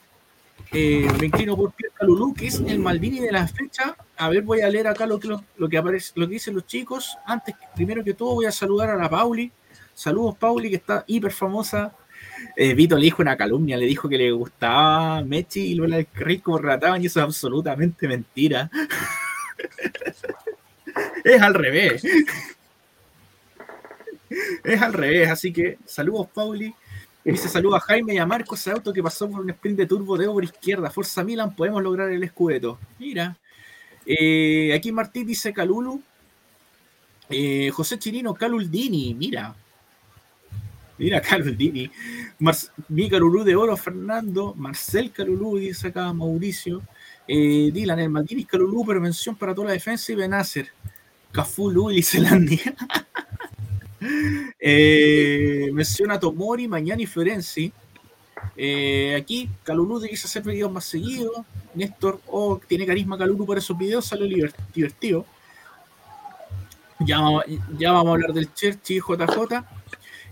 eh, 0.72 1.06
me 1.20 1.26
inclino 1.26 1.54
por 1.54 1.72
Pierre 1.72 1.94
Calulú, 1.98 2.32
que 2.32 2.46
es 2.46 2.60
el 2.60 2.78
Maldini 2.78 3.20
de 3.20 3.30
la 3.30 3.46
fecha. 3.46 3.94
A 4.20 4.28
ver, 4.28 4.42
voy 4.42 4.60
a 4.60 4.68
leer 4.68 4.86
acá 4.86 5.06
lo 5.06 5.18
que, 5.18 5.28
lo, 5.28 5.68
que 5.70 5.78
aparece, 5.78 6.12
lo 6.14 6.28
que 6.28 6.34
dicen 6.34 6.54
los 6.54 6.66
chicos. 6.66 7.16
Antes, 7.24 7.54
primero 7.74 8.04
que 8.04 8.12
todo, 8.12 8.34
voy 8.34 8.44
a 8.44 8.52
saludar 8.52 8.90
a 8.90 8.96
la 8.96 9.08
Pauli. 9.08 9.50
Saludos, 9.94 10.36
Pauli, 10.36 10.68
que 10.68 10.76
está 10.76 11.04
hiper 11.06 11.32
famosa. 11.32 11.94
Eh, 12.54 12.74
Vito 12.74 12.96
le 12.96 13.04
dijo 13.04 13.22
una 13.22 13.38
calumnia, 13.38 13.78
le 13.78 13.86
dijo 13.86 14.10
que 14.10 14.18
le 14.18 14.30
gustaba 14.30 15.22
Mechi 15.22 15.68
y 15.68 15.74
Lola 15.74 15.96
del 15.96 16.06
Rico 16.12 16.58
rataban, 16.58 17.02
y 17.02 17.06
eso 17.06 17.20
es 17.20 17.24
absolutamente 17.24 18.06
mentira. 18.06 18.70
es 21.24 21.40
al 21.40 21.54
revés. 21.54 22.04
es 24.64 24.82
al 24.82 24.92
revés, 24.92 25.30
así 25.30 25.50
que 25.50 25.78
saludos, 25.86 26.28
Pauli. 26.34 26.74
Dice 27.24 27.48
saludos 27.48 27.78
a 27.78 27.86
Jaime 27.86 28.12
y 28.12 28.18
a 28.18 28.26
Marcos, 28.26 28.68
auto 28.68 28.92
que 28.92 29.02
pasó 29.02 29.30
por 29.30 29.40
un 29.40 29.48
sprint 29.48 29.78
de 29.78 29.86
turbo 29.86 30.18
de 30.18 30.26
over 30.26 30.44
izquierda. 30.44 30.90
Forza 30.90 31.24
Milan, 31.24 31.56
podemos 31.56 31.82
lograr 31.82 32.10
el 32.10 32.22
escudeto. 32.22 32.78
Mira. 32.98 33.38
Eh, 34.12 34.74
aquí 34.74 34.90
Martín 34.90 35.24
dice 35.24 35.52
Calulu. 35.52 36.02
Eh, 37.28 37.70
José 37.70 37.96
Chirino, 37.96 38.34
Caluldini, 38.34 39.14
mira. 39.14 39.54
Mira, 40.98 41.20
Caluldini. 41.22 41.88
mi 42.88 43.08
Calulú 43.08 43.44
de 43.44 43.54
oro, 43.54 43.76
Fernando. 43.76 44.52
Marcel 44.56 45.12
Calulú, 45.12 45.58
dice 45.58 45.88
acá 45.88 46.12
Mauricio. 46.12 46.82
Eh, 47.28 47.70
Dylan, 47.72 48.00
el 48.00 48.10
Maldini 48.10 48.44
Calulú, 48.44 48.84
prevención 48.84 49.36
para 49.36 49.54
toda 49.54 49.68
la 49.68 49.74
defensa 49.74 50.10
y 50.10 50.16
Benacer. 50.16 50.68
Cafú, 51.30 51.90
y 51.90 52.02
Zelandia. 52.02 52.74
Eh, 54.62 55.68
menciona 55.74 56.18
Tomori, 56.18 56.66
Mañana 56.66 57.02
y 57.02 57.06
Florenzi. 57.06 57.70
Aquí, 59.16 59.48
Calulú 59.62 60.00
quise 60.00 60.26
hacer 60.26 60.42
videos 60.42 60.72
más 60.72 60.86
seguidos. 60.86 61.44
Néstor, 61.74 62.20
oh, 62.28 62.60
tiene 62.66 62.86
carisma 62.86 63.18
Calulu 63.18 63.46
para 63.46 63.60
esos 63.60 63.76
videos, 63.76 64.06
sale 64.06 64.52
divertido. 64.74 65.24
Ya, 67.00 67.18
ya 67.78 67.92
vamos 67.92 68.08
a 68.08 68.10
hablar 68.12 68.32
del 68.32 68.52
Cherchi 68.52 68.98
JJ. 68.98 69.64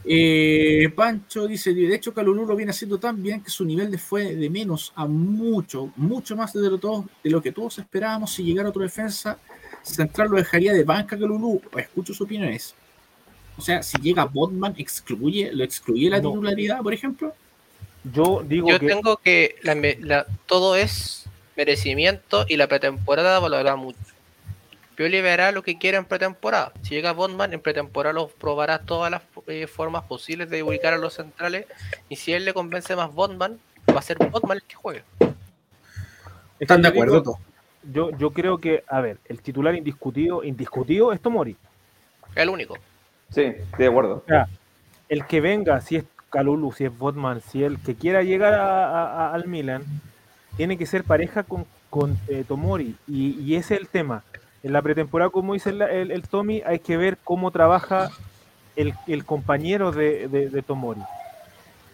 Eh, 0.05 0.91
Pancho 0.95 1.47
dice, 1.47 1.75
de 1.75 1.95
hecho 1.95 2.15
Calulú 2.15 2.47
lo 2.47 2.57
viene 2.57 2.71
haciendo 2.71 2.99
tan 2.99 3.23
bien 3.23 3.43
que 3.43 3.51
su 3.51 3.65
nivel 3.65 3.91
de 3.91 3.99
fue 3.99 4.35
de 4.37 4.49
menos 4.49 4.93
a 4.95 5.07
mucho, 5.07 5.93
mucho 5.97 6.37
más 6.37 6.53
de 6.53 6.71
lo, 6.71 6.79
todo, 6.79 7.07
de 7.23 7.31
lo 7.31 7.43
que 7.43 7.53
todos 7.53 7.79
esperábamos 7.79 8.33
si 8.33 8.43
llegara 8.43 8.69
otro 8.71 8.83
defensa 8.83 9.39
central 9.83 10.29
lo 10.29 10.37
dejaría 10.37 10.73
de 10.73 10.85
banca 10.85 11.19
Calulú. 11.19 11.61
Escucho 11.77 12.13
sus 12.13 12.23
opiniones. 12.23 12.75
O 13.57 13.61
sea, 13.61 13.83
si 13.83 13.99
llega 14.01 14.25
Botman, 14.25 14.75
excluye, 14.79 15.51
¿lo 15.53 15.65
excluye 15.65 16.09
la 16.09 16.21
titularidad, 16.21 16.81
por 16.81 16.95
ejemplo? 16.95 17.35
Yo 18.05 18.45
digo 18.47 18.69
Yo 18.69 18.79
tengo 18.79 19.17
que 19.17 19.57
todo 20.47 20.77
es 20.77 21.28
merecimiento 21.59 22.47
y 22.49 22.57
la 22.57 22.69
pretemporada 22.69 23.41
valorará 23.41 23.75
mucho. 23.75 23.99
Pioli 24.95 25.21
verá 25.21 25.51
lo 25.51 25.65
que 25.65 25.77
quiere 25.77 25.99
en 25.99 26.05
pretemporada. 26.05 26.73
Si 26.83 26.95
llega 26.95 27.13
Botman, 27.13 27.53
en 27.53 27.61
pretemporada 27.61 28.13
lo 28.13 28.29
probará 28.29 28.79
todas 28.79 29.11
las 29.11 29.23
eh, 29.49 29.67
formas 29.67 30.05
posibles 30.05 30.51
de 30.51 30.63
ubicar 30.63 30.95
a 30.95 30.99
los 30.99 31.15
centrales. 31.15 31.67
Y 32.09 32.15
si 32.15 32.33
él 32.33 32.45
le 32.45 32.55
convence 32.55 32.95
más 32.95 33.13
Botman, 33.13 33.59
va 33.91 33.99
a 33.99 34.03
ser 34.03 34.19
Botman 34.19 34.59
el 34.59 34.63
que 34.63 34.77
juegue. 34.77 35.03
¿Están 36.61 36.81
de 36.83 36.89
acuerdo? 36.89 37.39
Yo, 37.93 38.17
yo 38.17 38.31
creo 38.31 38.59
que, 38.59 38.85
a 38.87 39.01
ver, 39.01 39.19
el 39.25 39.41
titular 39.41 39.75
indiscutido, 39.75 40.45
indiscutido 40.45 41.13
es 41.13 41.21
Tomori. 41.21 41.57
El 42.37 42.51
único. 42.51 42.77
Sí, 43.31 43.43
estoy 43.43 43.79
de 43.79 43.87
acuerdo. 43.87 44.25
el 45.09 45.27
que 45.27 45.41
venga, 45.41 45.81
si 45.81 45.97
es 45.97 46.05
Calulu, 46.31 46.73
si 46.73 46.85
es 46.85 46.97
Botman, 46.97 47.41
si 47.41 47.65
el 47.65 47.81
que 47.81 47.97
quiera 47.97 48.23
llegar 48.23 48.55
al 48.55 49.47
Milan, 49.47 49.85
tiene 50.59 50.77
que 50.77 50.87
ser 50.87 51.05
pareja 51.05 51.45
con, 51.45 51.67
con 51.89 52.19
eh, 52.27 52.45
Tomori. 52.47 52.97
Y, 53.07 53.55
ese 53.55 53.77
es 53.77 53.81
el 53.81 53.87
tema. 53.87 54.25
En 54.65 54.73
la 54.73 54.83
pretemporada, 54.83 55.31
como 55.31 55.55
dice 55.55 55.71
el, 55.71 56.23
Tommy, 56.29 56.63
hay 56.67 56.81
que 56.81 56.97
ver 56.97 57.17
cómo 57.23 57.53
trabaja 57.53 58.11
el, 58.75 59.25
compañero 59.25 59.93
de, 59.93 60.65
Tomori. 60.67 61.01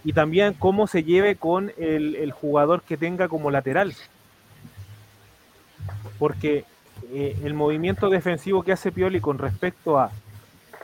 Y 0.03 0.15
también 0.15 0.55
cómo 0.55 0.86
se 0.86 1.05
lleve 1.05 1.36
con 1.36 1.73
el, 1.77 2.32
jugador 2.32 2.81
que 2.81 2.97
tenga 2.97 3.28
como 3.28 3.51
lateral. 3.51 3.95
Porque 6.19 6.65
eh, 7.12 7.36
el 7.45 7.53
movimiento 7.53 8.09
defensivo 8.09 8.62
que 8.62 8.73
hace 8.73 8.93
Pioli 8.93 9.20
con 9.20 9.36
respecto 9.36 9.99
a 9.99 10.11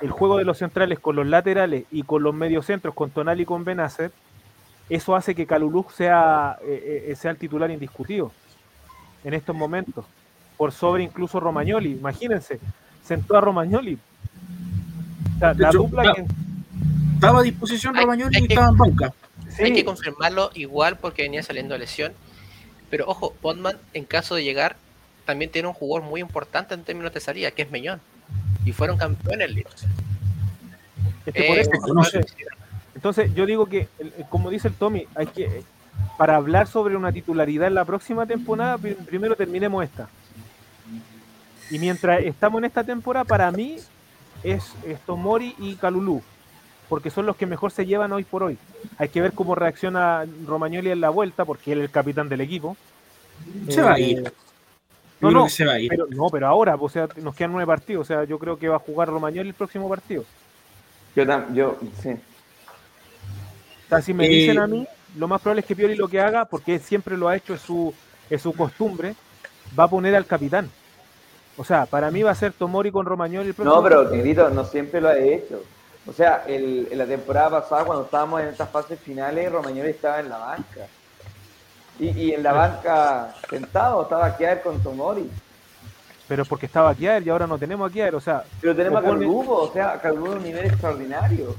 el 0.03 0.11
juego 0.11 0.37
de 0.37 0.45
los 0.45 0.59
centrales 0.59 0.99
con 0.99 1.17
los 1.17 1.27
laterales 1.27 1.85
y 1.91 2.03
con 2.03 2.23
los 2.23 2.35
mediocentros, 2.35 2.95
con 2.95 3.09
Tonal 3.09 3.41
y 3.41 3.47
con 3.47 3.65
Benacer, 3.65 4.13
eso 4.91 5.17
hace 5.17 5.35
que 5.35 5.47
Calulú 5.47 5.87
sea, 5.97 6.59
eh, 6.63 7.07
eh, 7.09 7.17
sea 7.17 7.31
el 7.31 7.39
titular 7.39 7.71
indiscutido 7.71 8.33
en 9.25 9.35
estos 9.35 9.57
momentos, 9.57 10.05
por 10.57 10.73
sobre 10.73 11.05
incluso 11.05 11.41
Romagnoli. 11.41 11.93
Imagínense, 11.93 12.61
sentó 13.03 13.37
a 13.37 13.41
Romagnoli. 13.41 13.99
Estaba 17.15 17.41
a 17.41 17.43
disposición 17.43 17.95
Romagnoli 17.95 18.39
y 18.41 18.45
estaba 18.45 18.69
en 18.69 18.77
banca. 18.77 19.15
Hay 19.59 19.73
que 19.73 19.85
confirmarlo 19.85 20.51
igual 20.55 20.99
porque 20.99 21.23
venía 21.23 21.43
saliendo 21.43 21.79
lesión. 21.79 22.13
Pero 22.91 23.07
ojo, 23.07 23.35
Bondman, 23.41 23.79
en 23.95 24.05
caso 24.05 24.35
de 24.35 24.45
llegar, 24.45 24.77
también 25.25 25.51
tiene 25.51 25.69
un 25.69 25.75
jugador 25.75 26.09
muy 26.09 26.21
importante 26.21 26.75
en 26.75 26.83
términos 26.83 27.15
de 27.15 27.21
salida, 27.21 27.53
que 27.53 27.63
es 27.63 27.71
Meñón 27.71 28.01
y 28.65 28.73
fueron 28.73 28.97
campeones 28.97 29.51
eh, 31.27 31.63
Entonces 33.01 33.33
yo 33.33 33.47
digo 33.47 33.65
que, 33.65 33.89
como 34.29 34.51
dice 34.51 34.69
el 34.69 34.75
Tommy, 34.75 35.07
hay 35.15 35.27
que 35.27 35.63
para 36.19 36.37
hablar 36.37 36.67
sobre 36.67 36.97
una 36.97 37.11
titularidad 37.11 37.67
en 37.69 37.73
la 37.73 37.87
próxima 37.87 38.27
temporada, 38.27 38.77
primero 38.77 39.35
terminemos 39.37 39.83
esta. 39.83 40.11
Y 41.71 41.79
mientras 41.79 42.21
estamos 42.23 42.59
en 42.59 42.67
esta 42.67 42.85
temporada, 42.85 43.25
para 43.25 43.51
mí 43.53 43.79
es, 44.43 44.75
Tomori 45.07 45.55
y 45.59 45.77
Calulú, 45.77 46.21
porque 46.91 47.09
son 47.09 47.25
los 47.25 47.37
que 47.37 47.47
mejor 47.47 47.71
se 47.71 47.87
llevan 47.87 48.13
hoy 48.13 48.25
por 48.25 48.43
hoy. 48.43 48.59
Hay 48.99 49.09
que 49.09 49.23
ver 49.23 49.33
cómo 49.33 49.55
reacciona 49.55 50.27
Romagnoli 50.47 50.91
en 50.91 51.01
la 51.01 51.09
vuelta, 51.09 51.47
porque 51.47 51.73
él 51.73 51.79
es 51.79 51.85
el 51.85 51.91
capitán 51.91 52.29
del 52.29 52.43
equipo. 52.43 52.77
Se 53.71 53.81
va 53.81 53.95
a 53.95 53.99
ir. 53.99 54.19
Eh, 54.19 54.33
no, 55.23 55.31
no, 55.31 55.47
Pero, 55.89 56.07
no, 56.11 56.29
pero 56.29 56.49
ahora, 56.49 56.77
o 56.79 56.89
sea, 56.91 57.09
nos 57.17 57.35
quedan 57.35 57.53
nueve 57.53 57.67
partidos. 57.67 58.03
O 58.03 58.07
sea, 58.07 58.25
yo 58.25 58.39
creo 58.39 58.59
que 58.59 58.69
va 58.69 58.77
a 58.77 58.81
jugar 58.81 59.09
Romagnoli 59.09 59.49
el 59.49 59.55
próximo 59.55 59.89
partido. 59.89 60.27
Yo, 61.17 61.25
yo 61.55 61.79
sí. 62.03 62.11
Sea, 63.91 64.01
si 64.01 64.15
me 64.15 64.29
dicen 64.29 64.59
a 64.61 64.69
mí, 64.69 64.87
lo 65.17 65.27
más 65.27 65.41
probable 65.41 65.63
es 65.63 65.67
que 65.67 65.75
Pioli 65.75 65.97
lo 65.97 66.07
que 66.07 66.21
haga, 66.21 66.45
porque 66.45 66.79
siempre 66.79 67.17
lo 67.17 67.29
ha 67.29 67.35
hecho, 67.35 67.55
es 67.55 67.61
su, 67.61 67.93
es 68.31 68.41
su 68.41 68.53
costumbre, 68.53 69.17
va 69.77 69.85
a 69.85 69.89
poner 69.89 70.15
al 70.15 70.27
capitán. 70.27 70.71
O 71.57 71.65
sea, 71.65 71.87
para 71.87 72.11
mí 72.13 72.23
va 72.23 72.31
a 72.31 72.37
ser 72.37 72.53
Tomori 72.53 72.93
con 72.93 73.05
Romagnoli 73.05 73.49
el 73.49 73.55
próximo 73.55 73.75
No, 73.75 73.83
pero 73.83 74.09
querido, 74.09 74.49
no 74.51 74.65
siempre 74.65 75.01
lo 75.01 75.09
ha 75.09 75.19
hecho. 75.19 75.61
O 76.07 76.13
sea, 76.13 76.45
el, 76.47 76.87
en 76.89 76.99
la 76.99 77.05
temporada 77.05 77.51
pasada, 77.51 77.85
cuando 77.85 78.05
estábamos 78.05 78.41
en 78.43 78.49
estas 78.49 78.71
fases 78.71 78.99
finales, 79.01 79.51
Romagnoli 79.51 79.91
estaba 79.91 80.21
en 80.21 80.29
la 80.29 80.39
banca. 80.39 80.87
Y, 81.99 82.33
en 82.33 82.43
la 82.45 82.53
banca 82.53 83.35
sentado 83.51 84.05
estaba 84.05 84.37
Kiaer 84.37 84.63
con 84.63 84.81
Tomori. 84.83 85.29
Pero 86.29 86.45
porque 86.45 86.67
estaba 86.67 86.95
Kiaer 86.95 87.27
y 87.27 87.29
ahora 87.29 87.49
no 87.49 87.59
tenemos 87.59 87.91
a 87.91 87.93
Kiaer, 87.93 88.15
o 88.15 88.21
sea. 88.21 88.45
Pero 88.61 88.75
tenemos 88.77 89.01
a 89.01 89.05
Calgubo, 89.05 89.63
o 89.65 89.73
sea, 89.73 90.01
Calgubo 90.01 90.33
un 90.35 90.45
nivel 90.45 90.67
extraordinario. 90.67 91.57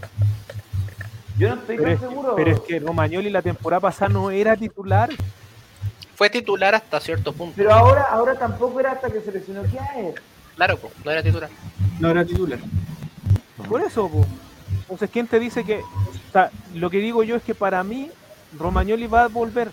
Yo 1.41 1.55
no 1.55 1.61
estoy 1.61 1.77
tan 1.77 1.99
seguro. 1.99 2.35
Pero 2.35 2.51
es 2.51 2.59
que 2.59 2.79
Romagnoli 2.79 3.29
la 3.31 3.41
temporada 3.41 3.79
pasada 3.79 4.09
no 4.09 4.29
era 4.29 4.55
titular. 4.55 5.09
Fue 6.15 6.29
titular 6.29 6.75
hasta 6.75 6.99
cierto 6.99 7.33
punto. 7.33 7.55
Pero 7.57 7.73
ahora, 7.73 8.03
ahora 8.11 8.37
tampoco 8.37 8.79
era 8.79 8.91
hasta 8.91 9.09
que 9.09 9.21
se 9.21 9.31
lesionó 9.31 9.63
Kiaer. 9.63 10.21
Claro, 10.55 10.77
no 11.03 11.11
era 11.11 11.23
titular. 11.23 11.49
No 11.99 12.09
era 12.11 12.23
titular. 12.23 12.59
Por 13.67 13.81
eso, 13.81 14.07
pues. 14.07 14.27
Entonces, 14.81 15.09
¿quién 15.09 15.25
te 15.25 15.39
dice 15.39 15.63
que.? 15.63 15.79
O 15.79 16.31
sea, 16.31 16.51
lo 16.75 16.91
que 16.91 16.97
digo 16.97 17.23
yo 17.23 17.35
es 17.35 17.41
que 17.41 17.55
para 17.55 17.83
mí, 17.83 18.11
Romagnoli 18.59 19.07
va 19.07 19.23
a 19.23 19.27
volver 19.27 19.71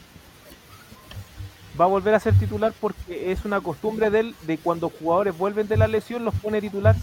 va 1.79 1.85
a 1.85 1.89
volver 1.89 2.15
a 2.15 2.21
ser 2.21 2.35
titular 2.37 2.73
porque 2.81 3.31
es 3.31 3.45
una 3.45 3.61
costumbre 3.61 4.11
de 4.11 4.21
él 4.21 4.35
de 4.47 4.59
cuando 4.59 4.89
jugadores 4.89 5.37
vuelven 5.39 5.69
de 5.69 5.77
la 5.77 5.87
lesión 5.87 6.25
los 6.25 6.35
pone 6.35 6.61
titular. 6.61 6.97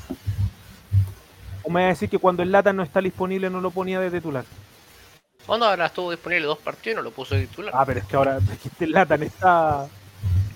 O 1.65 1.71
me 1.71 1.81
va 1.81 1.85
a 1.87 1.89
decir 1.89 2.09
que 2.09 2.19
cuando 2.19 2.43
el 2.43 2.51
Lata 2.51 2.73
no 2.73 2.83
está 2.83 3.01
disponible 3.01 3.49
no 3.49 3.59
lo 3.59 3.71
ponía 3.71 3.99
de 3.99 4.11
titular. 4.11 4.45
No, 5.47 5.65
ahora 5.65 5.87
estuvo 5.87 6.11
disponible 6.11 6.45
dos 6.45 6.59
partidos 6.59 6.93
y 6.93 6.95
no 6.97 7.01
lo 7.01 7.11
puso 7.11 7.35
de 7.35 7.47
titular. 7.47 7.73
Ah, 7.75 7.85
pero 7.85 7.99
es 7.99 8.05
que 8.05 8.15
ahora 8.15 8.39
este 8.65 8.87
Latan 8.87 9.23
está. 9.23 9.87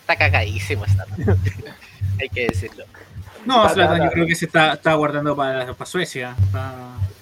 Está 0.01 0.15
cagadísimo 0.15 0.85
esta. 0.85 1.05
Hay 2.19 2.29
que 2.29 2.47
decirlo. 2.47 2.85
No, 3.45 3.67
Zlatan 3.69 4.03
yo 4.03 4.11
creo 4.11 4.27
que 4.27 4.35
se 4.35 4.45
está, 4.45 4.73
está 4.73 4.93
guardando 4.95 5.35
para, 5.35 5.73
para 5.73 5.85
Suecia. 5.85 6.35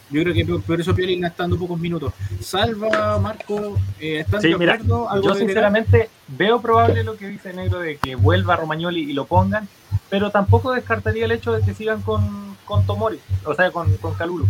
Yo 0.09 0.23
creo 0.23 0.33
que 0.33 0.45
por, 0.45 0.61
por 0.63 0.79
eso 0.81 0.95
Pioli 0.95 1.23
está 1.23 1.43
dando 1.43 1.57
pocos 1.57 1.79
minutos. 1.79 2.13
Salva, 2.41 3.19
Marco, 3.19 3.77
eh, 3.99 4.19
¿están 4.19 4.41
Sí, 4.41 4.49
de 4.49 4.57
mira, 4.57 4.73
acuerdo? 4.73 5.09
¿Algo 5.09 5.27
Yo 5.27 5.33
de 5.33 5.39
sinceramente 5.41 6.09
veo 6.27 6.61
probable 6.61 7.03
lo 7.03 7.17
que 7.17 7.27
dice 7.27 7.53
Negro 7.53 7.79
de 7.79 7.97
que 7.97 8.15
vuelva 8.15 8.55
Romagnoli 8.55 9.01
y 9.01 9.13
lo 9.13 9.25
pongan, 9.25 9.67
pero 10.09 10.31
tampoco 10.31 10.71
descartaría 10.71 11.25
el 11.25 11.31
hecho 11.31 11.51
de 11.53 11.61
que 11.61 11.73
sigan 11.73 12.01
con, 12.01 12.56
con 12.67 12.85
Tomori, 12.85 13.19
o 13.45 13.55
sea, 13.55 13.71
con, 13.71 13.95
con 13.97 14.13
Calulu. 14.13 14.45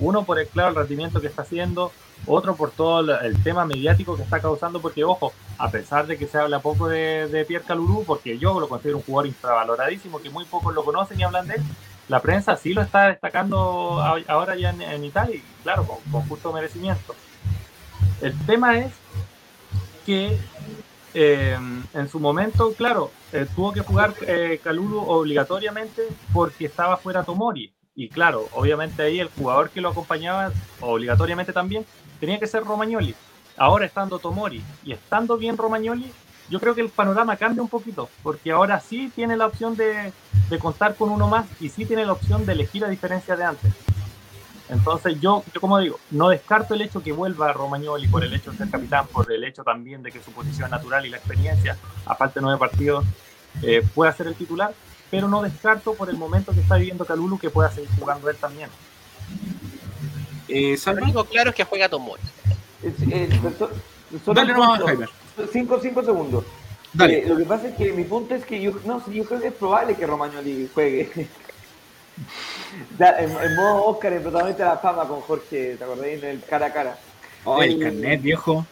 Uno 0.00 0.24
por 0.24 0.38
el 0.38 0.48
claro 0.48 0.70
el 0.70 0.74
rendimiento 0.74 1.20
que 1.20 1.26
está 1.26 1.42
haciendo, 1.42 1.92
otro 2.26 2.56
por 2.56 2.70
todo 2.70 3.20
el, 3.20 3.42
tema 3.42 3.66
mediático 3.66 4.16
que 4.16 4.22
está 4.22 4.40
causando, 4.40 4.80
porque 4.80 5.04
ojo, 5.04 5.32
a 5.58 5.70
pesar 5.70 6.06
de 6.06 6.16
que 6.16 6.26
se 6.26 6.38
habla 6.38 6.60
poco 6.60 6.88
de, 6.88 7.28
de 7.28 7.44
Pierre 7.44 7.66
Calulu, 7.66 8.04
porque 8.04 8.38
yo 8.38 8.58
lo 8.58 8.68
considero 8.68 8.96
un 8.96 9.04
jugador 9.04 9.28
infravaloradísimo, 9.28 10.20
que 10.20 10.30
muy 10.30 10.46
pocos 10.46 10.74
lo 10.74 10.84
conocen 10.84 11.20
y 11.20 11.22
hablan 11.22 11.46
de 11.46 11.56
él, 11.56 11.62
la 12.08 12.20
prensa 12.20 12.56
sí 12.56 12.72
lo 12.72 12.80
está 12.80 13.08
destacando 13.08 14.02
ahora 14.26 14.56
ya 14.56 14.70
en, 14.70 14.80
en 14.80 15.04
Italia, 15.04 15.36
y 15.36 15.62
claro, 15.62 15.86
con, 15.86 15.98
con 16.10 16.26
justo 16.26 16.52
merecimiento. 16.52 17.14
El 18.22 18.36
tema 18.46 18.78
es 18.78 18.92
que 20.06 20.38
eh, 21.12 21.58
en 21.94 22.08
su 22.08 22.18
momento, 22.18 22.72
claro, 22.72 23.10
eh, 23.32 23.46
tuvo 23.54 23.72
que 23.72 23.80
jugar 23.80 24.14
eh, 24.26 24.60
Calulu 24.62 25.00
obligatoriamente 25.00 26.02
porque 26.32 26.66
estaba 26.66 26.96
fuera 26.96 27.24
Tomori. 27.24 27.72
Y 27.94 28.08
claro, 28.08 28.48
obviamente 28.52 29.02
ahí 29.02 29.18
el 29.20 29.28
jugador 29.28 29.70
que 29.70 29.80
lo 29.80 29.88
acompañaba 29.88 30.52
obligatoriamente 30.80 31.52
también 31.52 31.84
tenía 32.20 32.38
que 32.38 32.46
ser 32.46 32.64
Romagnoli. 32.64 33.14
Ahora 33.56 33.86
estando 33.86 34.18
Tomori 34.18 34.62
y 34.84 34.92
estando 34.92 35.36
bien 35.36 35.56
Romagnoli, 35.56 36.12
yo 36.48 36.60
creo 36.60 36.74
que 36.74 36.80
el 36.80 36.88
panorama 36.88 37.36
cambia 37.36 37.62
un 37.62 37.68
poquito, 37.68 38.08
porque 38.22 38.52
ahora 38.52 38.80
sí 38.80 39.12
tiene 39.14 39.36
la 39.36 39.46
opción 39.46 39.76
de, 39.76 40.12
de 40.48 40.58
contar 40.58 40.94
con 40.94 41.10
uno 41.10 41.28
más 41.28 41.46
y 41.60 41.68
sí 41.68 41.84
tiene 41.84 42.06
la 42.06 42.12
opción 42.12 42.46
de 42.46 42.52
elegir 42.52 42.84
a 42.84 42.88
diferencia 42.88 43.36
de 43.36 43.44
antes. 43.44 43.72
Entonces 44.70 45.18
yo, 45.20 45.42
yo 45.54 45.60
como 45.60 45.78
digo, 45.78 45.98
no 46.10 46.28
descarto 46.28 46.74
el 46.74 46.82
hecho 46.82 47.02
que 47.02 47.12
vuelva 47.12 47.52
Romagnoli 47.52 48.06
por 48.08 48.22
el 48.24 48.34
hecho 48.34 48.50
de 48.52 48.58
ser 48.58 48.70
capitán, 48.70 49.06
por 49.06 49.30
el 49.32 49.42
hecho 49.44 49.64
también 49.64 50.02
de 50.02 50.12
que 50.12 50.22
su 50.22 50.30
posición 50.32 50.70
natural 50.70 51.06
y 51.06 51.08
la 51.10 51.16
experiencia, 51.16 51.76
aparte 52.04 52.38
de 52.40 52.42
nueve 52.44 52.58
partidos, 52.58 53.04
eh, 53.62 53.82
pueda 53.94 54.12
ser 54.12 54.26
el 54.26 54.34
titular, 54.34 54.74
pero 55.10 55.26
no 55.26 55.40
descarto 55.42 55.94
por 55.94 56.10
el 56.10 56.16
momento 56.18 56.52
que 56.52 56.60
está 56.60 56.76
viviendo 56.76 57.04
Calulu 57.06 57.38
que 57.38 57.48
pueda 57.50 57.70
seguir 57.70 57.88
jugando 57.98 58.28
él 58.28 58.36
también. 58.36 58.68
Eh, 60.48 60.76
Lo 60.86 60.92
único 61.02 61.24
claro 61.24 61.50
es 61.50 61.56
que 61.56 61.64
juega 61.64 61.88
Tomori. 61.88 62.22
Es- 62.82 62.94
eh, 63.10 63.28
so- 63.58 63.70
solo 64.24 64.34
dale 64.40 64.52
nomás. 64.52 64.82
Jaime. 64.82 65.06
Cinco, 65.52 65.78
cinco 65.82 66.02
segundos. 66.02 66.44
Dale. 66.92 67.18
Eh, 67.20 67.26
lo 67.28 67.36
que 67.36 67.44
pasa 67.44 67.68
es 67.68 67.74
que 67.74 67.92
mi 67.92 68.04
punto 68.04 68.34
es 68.34 68.44
que 68.44 68.60
yo, 68.60 68.72
no, 68.84 69.02
yo 69.10 69.24
creo 69.24 69.40
que 69.40 69.48
es 69.48 69.54
probable 69.54 69.94
que 69.94 70.06
Romagnoli 70.06 70.68
juegue. 70.72 71.28
En, 72.98 73.30
en 73.30 73.56
modo 73.56 73.84
Oscar, 73.86 74.12
en 74.12 74.22
protagonista 74.22 74.64
de 74.64 74.70
la 74.70 74.78
fama 74.78 75.06
con 75.06 75.20
Jorge, 75.22 75.76
¿te 75.76 75.84
acordáis? 75.84 76.22
En 76.22 76.28
el 76.30 76.42
cara 76.44 76.66
a 76.66 76.72
cara. 76.72 76.98
Oh, 77.44 77.62
el 77.62 77.72
el- 77.72 77.80
carnet, 77.82 78.22
viejo. 78.22 78.66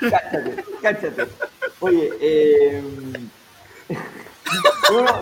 Cáchate, 0.00 0.64
cáchate. 0.80 1.26
Oye, 1.80 2.10
eh, 2.20 2.82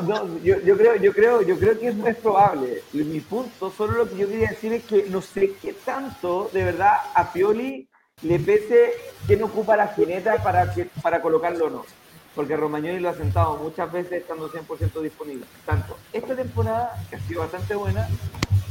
no, 0.02 0.38
yo 0.42 0.76
creo, 0.76 0.96
yo 0.96 1.12
creo, 1.12 1.42
yo 1.42 1.58
creo 1.58 1.78
que 1.78 1.88
es, 1.88 1.94
es 2.06 2.16
probable. 2.16 2.82
Y 2.92 2.98
mi 2.98 3.20
punto, 3.20 3.72
solo 3.76 3.92
lo 3.98 4.08
que 4.08 4.16
yo 4.16 4.28
quería 4.28 4.50
decir 4.50 4.72
es 4.72 4.84
que 4.84 5.06
no 5.08 5.20
sé 5.20 5.52
qué 5.60 5.72
tanto 5.72 6.50
de 6.52 6.64
verdad 6.64 6.92
a 7.14 7.32
Pioli 7.32 7.88
le 8.22 8.38
pese 8.38 8.92
que 9.26 9.36
no 9.36 9.46
ocupa 9.46 9.76
la 9.76 9.88
jineta 9.88 10.42
para 10.42 10.72
que 10.74 10.86
para 11.02 11.20
colocarlo 11.22 11.66
o 11.66 11.70
no. 11.70 11.86
Porque 12.34 12.56
Romagnoli 12.56 13.00
lo 13.00 13.08
ha 13.10 13.14
sentado 13.14 13.56
muchas 13.56 13.90
veces 13.90 14.12
estando 14.22 14.48
100% 14.50 15.00
disponible. 15.02 15.44
Tanto 15.66 15.96
esta 16.12 16.34
temporada, 16.36 16.94
que 17.10 17.16
ha 17.16 17.20
sido 17.20 17.40
bastante 17.40 17.74
buena, 17.74 18.08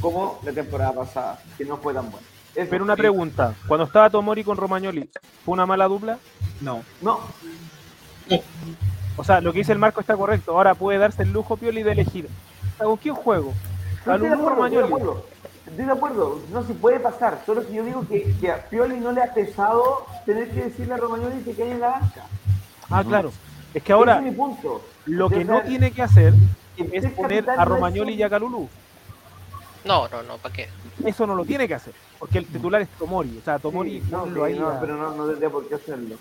como 0.01 0.39
la 0.43 0.51
temporada 0.53 0.93
pasada, 0.93 1.39
que 1.57 1.65
no 1.65 1.77
fue 1.77 1.93
tan 1.93 2.09
buena. 2.09 2.25
Eso. 2.55 2.69
Pero 2.69 2.83
una 2.83 2.95
pregunta, 2.95 3.53
cuando 3.67 3.85
estaba 3.85 4.09
Tomori 4.09 4.43
con 4.43 4.57
Romagnoli, 4.57 5.09
¿fue 5.45 5.53
una 5.53 5.65
mala 5.65 5.87
dupla? 5.87 6.17
No. 6.61 6.81
No, 7.01 7.19
O 9.17 9.23
sea, 9.23 9.41
lo 9.41 9.51
que 9.51 9.59
dice 9.59 9.71
el 9.73 9.77
Marco 9.79 9.99
está 10.01 10.15
correcto. 10.15 10.53
Ahora 10.53 10.73
puede 10.75 10.97
darse 10.97 11.23
el 11.23 11.31
lujo 11.33 11.57
Pioli 11.57 11.83
de 11.83 11.91
elegir. 11.91 12.27
¿Con 12.77 12.97
quién 12.97 13.13
juego? 13.15 13.53
No, 14.05 14.13
estoy 14.15 14.29
de 14.29 14.35
¿Calulu 14.35 14.47
o 14.47 14.51
acuerdo, 14.53 14.65
estoy 14.65 14.75
de 14.77 14.81
Romagnoli? 14.81 14.85
acuerdo. 15.03 15.25
Estoy 15.67 15.85
de 15.85 15.91
acuerdo, 15.91 16.39
no 16.51 16.63
se 16.63 16.73
puede 16.73 16.99
pasar. 16.99 17.41
Solo 17.45 17.67
que 17.67 17.73
yo 17.73 17.83
digo 17.83 18.07
que, 18.07 18.35
que 18.39 18.51
a 18.51 18.69
Pioli 18.69 18.99
no 18.99 19.11
le 19.11 19.21
ha 19.21 19.33
pesado 19.33 20.05
tener 20.25 20.49
que 20.49 20.63
decirle 20.65 20.93
a 20.93 20.97
Romagnoli 20.97 21.43
que 21.43 21.53
cae 21.53 21.71
en 21.71 21.81
la 21.81 21.89
banca. 21.89 22.23
Ah, 22.89 23.03
claro. 23.05 23.31
Es 23.73 23.83
que 23.83 23.93
ahora 23.93 24.17
es 24.17 24.23
mi 24.23 24.31
punto. 24.31 24.81
lo 25.05 25.29
que 25.29 25.43
no 25.45 25.61
tiene 25.61 25.91
que 25.91 26.01
hacer 26.01 26.33
es 26.77 27.05
poner 27.13 27.49
a 27.49 27.55
no 27.57 27.65
Romagnoli 27.65 28.13
y 28.13 28.23
a 28.23 28.29
Calulu. 28.29 28.67
No, 29.85 30.07
no, 30.09 30.23
no, 30.23 30.37
¿para 30.37 30.53
qué? 30.53 30.67
Eso 31.05 31.25
no 31.25 31.35
lo 31.35 31.45
tiene 31.45 31.67
que 31.67 31.75
hacer, 31.75 31.93
porque 32.17 32.39
el 32.39 32.47
titular 32.47 32.81
es 32.81 32.89
Tomori. 32.89 33.37
O 33.37 33.41
sea, 33.41 33.59
Tomori 33.59 34.01
Sí, 34.01 34.07
no, 34.11 34.25
sí, 34.25 34.39
ahí 34.41 34.59
no, 34.59 34.77
pero 34.81 34.95
no, 34.97 35.15
no 35.15 35.27
tendría 35.27 35.49
por 35.49 35.67
qué 35.67 35.75
hacerlo. 35.75 36.15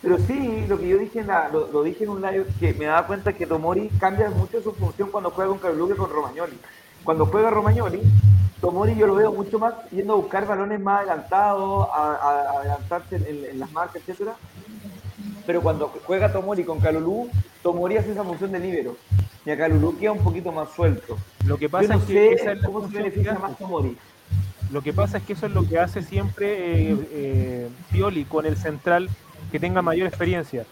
Pero 0.00 0.18
sí, 0.18 0.66
lo 0.68 0.78
que 0.78 0.88
yo 0.88 0.98
dije 0.98 1.20
en 1.20 1.26
la- 1.26 1.48
lo, 1.48 1.70
lo 1.70 1.82
dije 1.82 2.04
en 2.04 2.10
un 2.10 2.22
live, 2.22 2.46
que 2.58 2.74
me 2.74 2.86
daba 2.86 3.06
cuenta 3.06 3.32
que 3.32 3.46
Tomori 3.46 3.88
cambia 3.98 4.30
mucho 4.30 4.60
su 4.62 4.72
función 4.72 5.10
cuando 5.10 5.30
juega 5.30 5.50
con 5.50 5.58
Calulu 5.58 5.88
que 5.88 5.96
con 5.96 6.10
Romagnoli. 6.10 6.58
Cuando 7.02 7.26
juega 7.26 7.50
Romagnoli, 7.50 8.00
Tomori 8.60 8.94
yo 8.96 9.06
lo 9.06 9.14
veo 9.14 9.32
mucho 9.32 9.58
más 9.58 9.74
yendo 9.90 10.14
a 10.14 10.16
buscar 10.16 10.46
balones 10.46 10.80
más 10.80 11.00
adelantados, 11.00 11.88
a, 11.92 12.12
a- 12.14 12.40
a 12.40 12.58
adelantarse 12.60 13.16
en, 13.16 13.44
en 13.44 13.58
las 13.58 13.70
marcas, 13.72 13.96
etcétera. 13.96 14.36
Pero 15.46 15.60
cuando 15.60 15.92
juega 16.06 16.32
Tomori 16.32 16.64
con 16.64 16.80
Calulu, 16.80 17.28
Tomori 17.62 17.96
hace 17.96 18.12
esa 18.12 18.24
función 18.24 18.52
de 18.52 18.60
libero. 18.60 18.96
Y 19.44 19.50
a 19.50 19.56
Calulu 19.58 19.98
queda 19.98 20.12
un 20.12 20.22
poquito 20.24 20.50
más 20.52 20.70
suelto. 20.74 21.18
Lo 21.44 21.56
que 21.58 21.64
Yo 21.66 21.70
pasa 21.70 21.94
no 21.94 22.00
es 22.00 22.04
que 22.06 22.32
esa 22.32 22.52
es 22.52 22.60
la 22.62 22.66
cómo 22.66 22.88
se 22.88 22.96
beneficia 22.96 23.34
más 23.34 23.58
Tomori. 23.58 23.96
Lo 24.72 24.80
que 24.82 24.92
pasa 24.92 25.18
es 25.18 25.24
que 25.24 25.34
eso 25.34 25.46
es 25.46 25.52
lo 25.52 25.68
que 25.68 25.78
hace 25.78 26.02
siempre 26.02 26.90
eh, 26.92 26.96
eh, 27.12 27.68
Pioli 27.92 28.24
con 28.24 28.46
el 28.46 28.56
central 28.56 29.08
que 29.52 29.60
tenga 29.60 29.82
mayor 29.82 30.06
experiencia. 30.08 30.64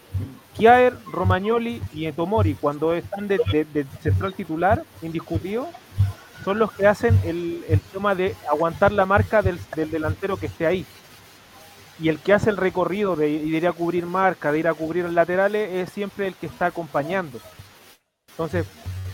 Kiaer, 0.57 0.93
Romagnoli 1.11 1.81
y 1.93 2.11
Tomori, 2.11 2.55
cuando 2.55 2.93
están 2.93 3.27
de, 3.27 3.39
de- 3.51 3.65
de 3.65 3.85
central 4.01 4.33
titular, 4.33 4.83
indiscutido, 5.01 5.67
son 6.43 6.59
los 6.59 6.71
que 6.73 6.85
hacen 6.87 7.17
el, 7.23 7.63
el 7.69 7.79
tema 7.79 8.15
de 8.15 8.35
aguantar 8.51 8.91
la 8.91 9.05
marca 9.05 9.41
del, 9.41 9.57
del 9.75 9.89
delantero 9.89 10.35
que 10.37 10.47
esté 10.47 10.65
ahí. 10.67 10.85
Y 11.99 12.09
el 12.09 12.19
que 12.19 12.33
hace 12.33 12.49
el 12.49 12.57
recorrido 12.57 13.15
de, 13.15 13.27
de 13.27 13.45
ir 13.45 13.67
a 13.67 13.71
cubrir 13.71 14.05
marca, 14.05 14.51
de 14.51 14.59
ir 14.59 14.67
a 14.67 14.73
cubrir 14.73 15.09
laterales, 15.09 15.71
es 15.73 15.93
siempre 15.93 16.27
el 16.27 16.35
que 16.35 16.47
está 16.47 16.67
acompañando. 16.67 17.39
Entonces, 18.31 18.65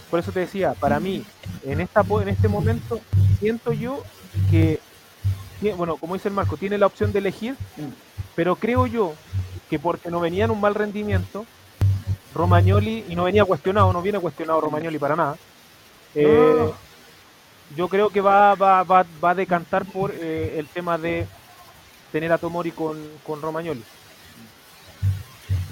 por 0.09 0.19
eso 0.19 0.31
te 0.31 0.39
decía, 0.41 0.73
para 0.73 0.99
mí, 0.99 1.23
en, 1.63 1.81
esta, 1.81 2.01
en 2.01 2.29
este 2.29 2.47
momento, 2.47 2.99
siento 3.39 3.73
yo 3.73 4.01
que, 4.49 4.79
bueno, 5.75 5.97
como 5.97 6.15
dice 6.15 6.29
el 6.29 6.33
Marco, 6.33 6.57
tiene 6.57 6.77
la 6.77 6.87
opción 6.87 7.11
de 7.11 7.19
elegir, 7.19 7.55
pero 8.35 8.55
creo 8.55 8.87
yo 8.87 9.13
que 9.69 9.77
porque 9.77 10.09
no 10.09 10.19
venía 10.19 10.45
en 10.45 10.51
un 10.51 10.61
mal 10.61 10.73
rendimiento, 10.73 11.45
Romagnoli, 12.33 13.05
y 13.07 13.15
no 13.15 13.25
venía 13.25 13.45
cuestionado, 13.45 13.93
no 13.93 14.01
viene 14.01 14.19
cuestionado 14.19 14.61
Romagnoli 14.61 14.97
para 14.97 15.15
nada, 15.15 15.37
eh, 16.15 16.71
yo 17.75 17.87
creo 17.87 18.09
que 18.09 18.21
va, 18.21 18.55
va, 18.55 18.83
va, 18.83 19.05
va 19.23 19.29
a 19.31 19.35
decantar 19.35 19.85
por 19.85 20.11
eh, 20.11 20.55
el 20.57 20.67
tema 20.67 20.97
de 20.97 21.27
tener 22.11 22.31
a 22.31 22.37
Tomori 22.37 22.71
con, 22.71 22.97
con 23.25 23.41
Romagnoli. 23.41 23.83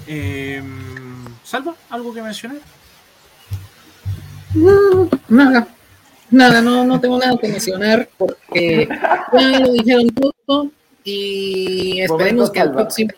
Eh, 0.06 0.62
Salva, 1.44 1.74
¿algo 1.90 2.14
que 2.14 2.22
mencionar? 2.22 2.58
No, 4.54 5.08
nada. 5.28 5.68
Nada, 6.30 6.60
no, 6.60 6.84
no 6.84 7.00
tengo 7.00 7.18
nada 7.18 7.36
que 7.38 7.48
mencionar 7.48 8.08
porque 8.16 8.88
ya 9.32 9.60
lo 9.60 9.72
dijeron 9.72 10.08
todo 10.10 10.70
y 11.04 12.00
esperemos 12.00 12.50
que, 12.50 12.60
el 12.60 12.72
próximo, 12.72 13.10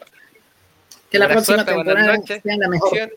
que 1.10 1.18
la 1.18 1.26
Buena 1.26 1.34
próxima 1.34 1.64
suerte, 1.64 1.72
temporada 1.72 2.22
sea 2.22 2.56
la 2.56 2.68
mejor. 2.68 3.12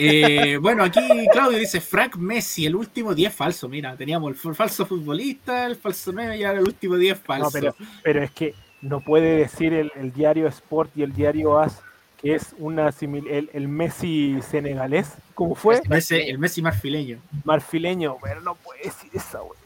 Eh, 0.00 0.58
bueno, 0.58 0.84
aquí 0.84 1.00
Claudio 1.32 1.58
dice 1.58 1.80
Frank 1.80 2.14
Messi, 2.16 2.66
el 2.66 2.76
último 2.76 3.16
10 3.16 3.34
falso. 3.34 3.68
Mira, 3.68 3.96
teníamos 3.96 4.44
el 4.44 4.54
falso 4.54 4.86
futbolista, 4.86 5.66
el 5.66 5.74
falso 5.74 6.12
9 6.12 6.36
y 6.36 6.44
ahora 6.44 6.60
el 6.60 6.66
último 6.66 6.96
10 6.96 7.18
falso. 7.18 7.46
No, 7.46 7.50
pero, 7.50 7.74
pero 8.04 8.22
es 8.22 8.30
que 8.30 8.54
no 8.82 9.00
puede 9.00 9.36
decir 9.38 9.72
el, 9.72 9.92
el 9.96 10.12
diario 10.12 10.46
Sport 10.48 10.90
y 10.96 11.02
el 11.02 11.12
diario 11.12 11.58
AS 11.58 11.80
que 12.20 12.34
es 12.34 12.54
una 12.58 12.88
simil- 12.90 13.28
el, 13.30 13.48
el 13.52 13.68
Messi 13.68 14.40
senegalés, 14.50 15.12
como 15.34 15.54
fue, 15.54 15.80
Messi- 15.84 16.24
el 16.28 16.36
Messi 16.38 16.60
marfileño. 16.62 17.18
marfileño, 17.44 18.16
pero 18.20 18.40
no 18.40 18.56
puede 18.56 18.82
decir 18.82 19.08
esa, 19.14 19.38
güey. 19.38 19.58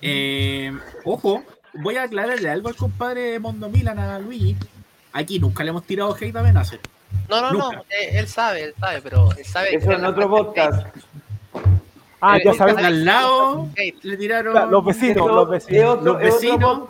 Eh, 0.00 0.72
ojo, 1.04 1.42
voy 1.74 1.96
a 1.96 2.04
aclararle 2.04 2.48
algo 2.50 2.68
al 2.68 2.76
compadre 2.76 3.38
Mondo 3.38 3.68
Milan 3.68 3.98
a 3.98 4.18
Luigi. 4.18 4.56
Aquí 5.12 5.38
nunca 5.38 5.62
le 5.62 5.70
hemos 5.70 5.84
tirado 5.84 6.16
hate 6.18 6.34
a 6.34 6.42
Benacer. 6.42 6.80
No, 7.28 7.42
no, 7.42 7.52
Nunca. 7.52 7.76
no, 7.76 7.82
eh, 7.90 8.10
él 8.18 8.26
sabe, 8.26 8.64
él 8.64 8.74
sabe, 8.80 9.02
pero 9.02 9.30
él 9.36 9.44
sabe 9.44 9.74
Eso 9.76 9.92
en 9.92 10.04
otro 10.06 10.30
podcast. 10.30 10.86
Ah, 12.22 12.38
ya 12.42 12.54
sabemos. 12.54 12.82
Al 12.84 13.04
lado 13.04 13.68
le 14.02 14.16
tiraron. 14.16 14.70
Los 14.70 14.84
vecinos, 14.84 15.26
los 15.26 15.48
vecinos. 15.50 16.02
Los 16.02 16.18
vecinos. 16.18 16.88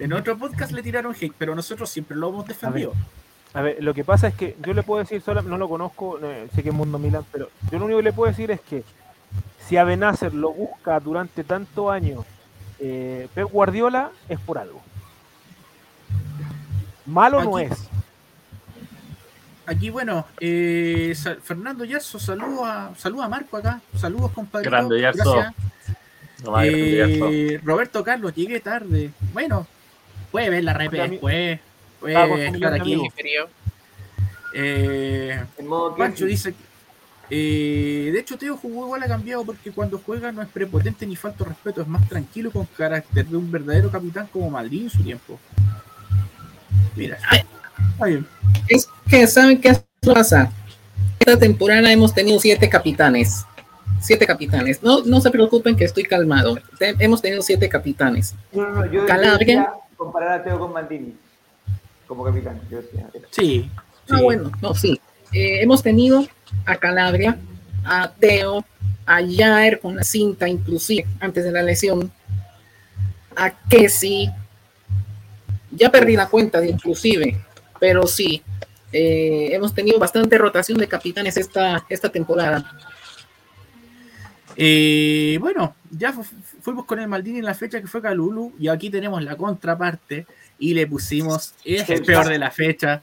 En 0.00 0.12
otro 0.12 0.36
podcast 0.36 0.72
le 0.72 0.82
tiraron 0.82 1.14
hate, 1.14 1.34
pero 1.38 1.54
nosotros 1.54 1.88
siempre 1.90 2.16
lo 2.16 2.30
hemos 2.30 2.46
defendido. 2.46 2.94
A 3.52 3.62
ver, 3.62 3.82
lo 3.82 3.92
que 3.94 4.02
pasa 4.02 4.28
es 4.28 4.34
que 4.34 4.56
yo 4.64 4.72
le 4.72 4.82
puedo 4.82 5.00
decir, 5.00 5.20
solo, 5.20 5.42
no 5.42 5.58
lo 5.58 5.68
conozco, 5.68 6.18
eh, 6.22 6.48
sé 6.54 6.62
que 6.62 6.70
es 6.70 6.74
Mundo 6.74 6.98
Milan, 6.98 7.24
pero 7.30 7.50
yo 7.70 7.78
lo 7.78 7.84
único 7.84 7.98
que 7.98 8.04
le 8.04 8.12
puedo 8.12 8.30
decir 8.30 8.50
es 8.50 8.60
que 8.60 8.82
si 9.68 9.76
Abenacer 9.76 10.32
lo 10.32 10.52
busca 10.52 10.98
durante 11.00 11.44
tantos 11.44 11.90
años 11.90 12.24
eh, 12.78 13.28
Pep 13.34 13.48
Guardiola, 13.50 14.10
es 14.28 14.40
por 14.40 14.58
algo. 14.58 14.80
Malo 17.06 17.42
no 17.44 17.58
es. 17.58 17.88
Aquí, 19.66 19.90
bueno, 19.90 20.26
eh, 20.40 21.14
Fernando 21.42 21.84
Yarzo, 21.84 22.18
saludos 22.18 22.60
a, 22.64 22.90
saludos 22.96 23.26
a 23.26 23.28
Marco 23.28 23.56
acá. 23.56 23.80
Saludos, 23.96 24.32
compadre. 24.32 24.68
Grande, 24.68 25.00
Yarzo. 25.00 25.44
No. 26.44 26.60
Eh, 26.62 27.60
Roberto 27.62 28.02
Carlos, 28.02 28.34
llegué 28.34 28.60
tarde. 28.60 29.10
Bueno, 29.32 29.66
puede 30.30 30.50
ver 30.50 30.64
la 30.64 30.72
rep 30.74 30.92
después. 30.92 31.60
Puede 32.00 32.16
Ah, 32.16 32.26
estar 32.26 32.74
aquí. 32.74 32.98
Eh, 34.54 35.40
Pancho 35.96 36.24
dice 36.24 36.52
que. 36.52 36.58
eh, 37.30 38.10
de 38.12 38.18
hecho, 38.20 38.36
Teo 38.36 38.56
jugó 38.56 38.86
igual 38.86 39.02
ha 39.04 39.06
cambiado 39.06 39.44
porque 39.44 39.70
cuando 39.70 40.00
juega 40.04 40.32
no 40.32 40.42
es 40.42 40.48
prepotente 40.48 41.06
ni 41.06 41.14
falta 41.16 41.44
de 41.44 41.50
respeto, 41.50 41.82
es 41.82 41.86
más 41.86 42.08
tranquilo 42.08 42.50
con 42.50 42.64
carácter 42.76 43.26
de 43.26 43.36
un 43.36 43.50
verdadero 43.50 43.90
capitán 43.90 44.26
como 44.32 44.50
Maldini 44.50 44.84
en 44.84 44.90
su 44.90 45.02
tiempo. 45.04 45.38
Mira, 46.96 47.16
está 47.16 48.06
bien. 48.06 48.26
Es 48.68 48.88
que, 49.08 49.26
¿saben 49.26 49.60
qué 49.60 49.76
pasa? 50.12 50.50
Esta 51.20 51.38
temporada 51.38 51.92
hemos 51.92 52.12
tenido 52.12 52.40
siete 52.40 52.68
capitanes. 52.68 53.44
Siete 54.00 54.26
capitanes. 54.26 54.82
No, 54.82 55.02
no 55.04 55.20
se 55.20 55.30
preocupen 55.30 55.76
que 55.76 55.84
estoy 55.84 56.04
calmado. 56.04 56.58
Te- 56.78 56.96
hemos 56.98 57.20
tenido 57.22 57.42
siete 57.42 57.68
capitanes. 57.68 58.34
No, 58.52 58.62
no, 58.62 58.70
no, 58.86 58.90
yo 58.92 59.06
Calabria. 59.06 59.58
decía 59.60 59.72
comparar 60.00 60.40
a 60.40 60.42
Teo 60.42 60.58
con 60.58 60.72
Maldini 60.72 61.14
como 62.06 62.24
capitán. 62.24 62.58
Yo 62.70 62.78
decía. 62.80 63.06
Sí. 63.30 63.70
Ah, 64.08 64.16
sí. 64.16 64.22
bueno, 64.24 64.50
no, 64.62 64.74
sí. 64.74 64.98
Eh, 65.30 65.60
hemos 65.60 65.82
tenido 65.82 66.24
a 66.64 66.76
Calabria, 66.76 67.36
a 67.84 68.10
Teo, 68.10 68.64
a 69.04 69.20
Jair 69.20 69.78
con 69.78 69.96
la 69.96 70.02
cinta, 70.02 70.48
inclusive 70.48 71.06
antes 71.20 71.44
de 71.44 71.52
la 71.52 71.62
lesión, 71.62 72.10
a 73.36 73.50
Kessi. 73.68 74.30
Ya 75.70 75.90
perdí 75.90 76.16
la 76.16 76.28
cuenta, 76.28 76.60
de 76.62 76.70
inclusive, 76.70 77.38
pero 77.78 78.06
sí. 78.06 78.42
eh, 78.92 79.50
hemos 79.52 79.74
tenido 79.74 79.98
bastante 79.98 80.38
rotación 80.38 80.78
de 80.78 80.88
capitanes 80.88 81.36
esta, 81.36 81.84
esta 81.90 82.08
temporada. 82.08 82.64
Eh, 84.56 85.38
bueno, 85.40 85.74
ya 85.90 86.12
fu- 86.12 86.24
fuimos 86.60 86.84
con 86.84 86.98
el 86.98 87.08
Maldini 87.08 87.38
en 87.38 87.44
la 87.44 87.54
fecha 87.54 87.80
que 87.80 87.86
fue 87.86 88.02
Calulu 88.02 88.52
y 88.58 88.68
aquí 88.68 88.90
tenemos 88.90 89.22
la 89.22 89.36
contraparte 89.36 90.26
y 90.58 90.74
le 90.74 90.86
pusimos, 90.86 91.54
es 91.64 91.88
el 91.88 92.04
peor 92.04 92.28
de 92.28 92.38
la 92.38 92.50
fecha 92.50 93.02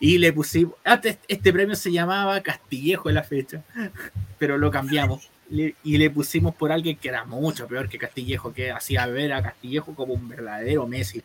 y 0.00 0.18
le 0.18 0.32
pusimos, 0.32 0.74
antes 0.84 1.18
este 1.28 1.52
premio 1.52 1.74
se 1.76 1.90
llamaba 1.92 2.40
Castillejo 2.42 3.08
de 3.08 3.14
la 3.14 3.22
fecha, 3.22 3.62
pero 4.38 4.58
lo 4.58 4.70
cambiamos 4.70 5.28
y 5.50 5.96
le 5.96 6.10
pusimos 6.10 6.54
por 6.54 6.70
alguien 6.72 6.96
que 6.98 7.08
era 7.08 7.24
mucho 7.24 7.66
peor 7.66 7.88
que 7.88 7.96
Castillejo, 7.98 8.52
que 8.52 8.70
hacía 8.70 9.06
ver 9.06 9.32
a 9.32 9.42
Castillejo 9.42 9.94
como 9.94 10.12
un 10.12 10.28
verdadero 10.28 10.86
Messi. 10.86 11.22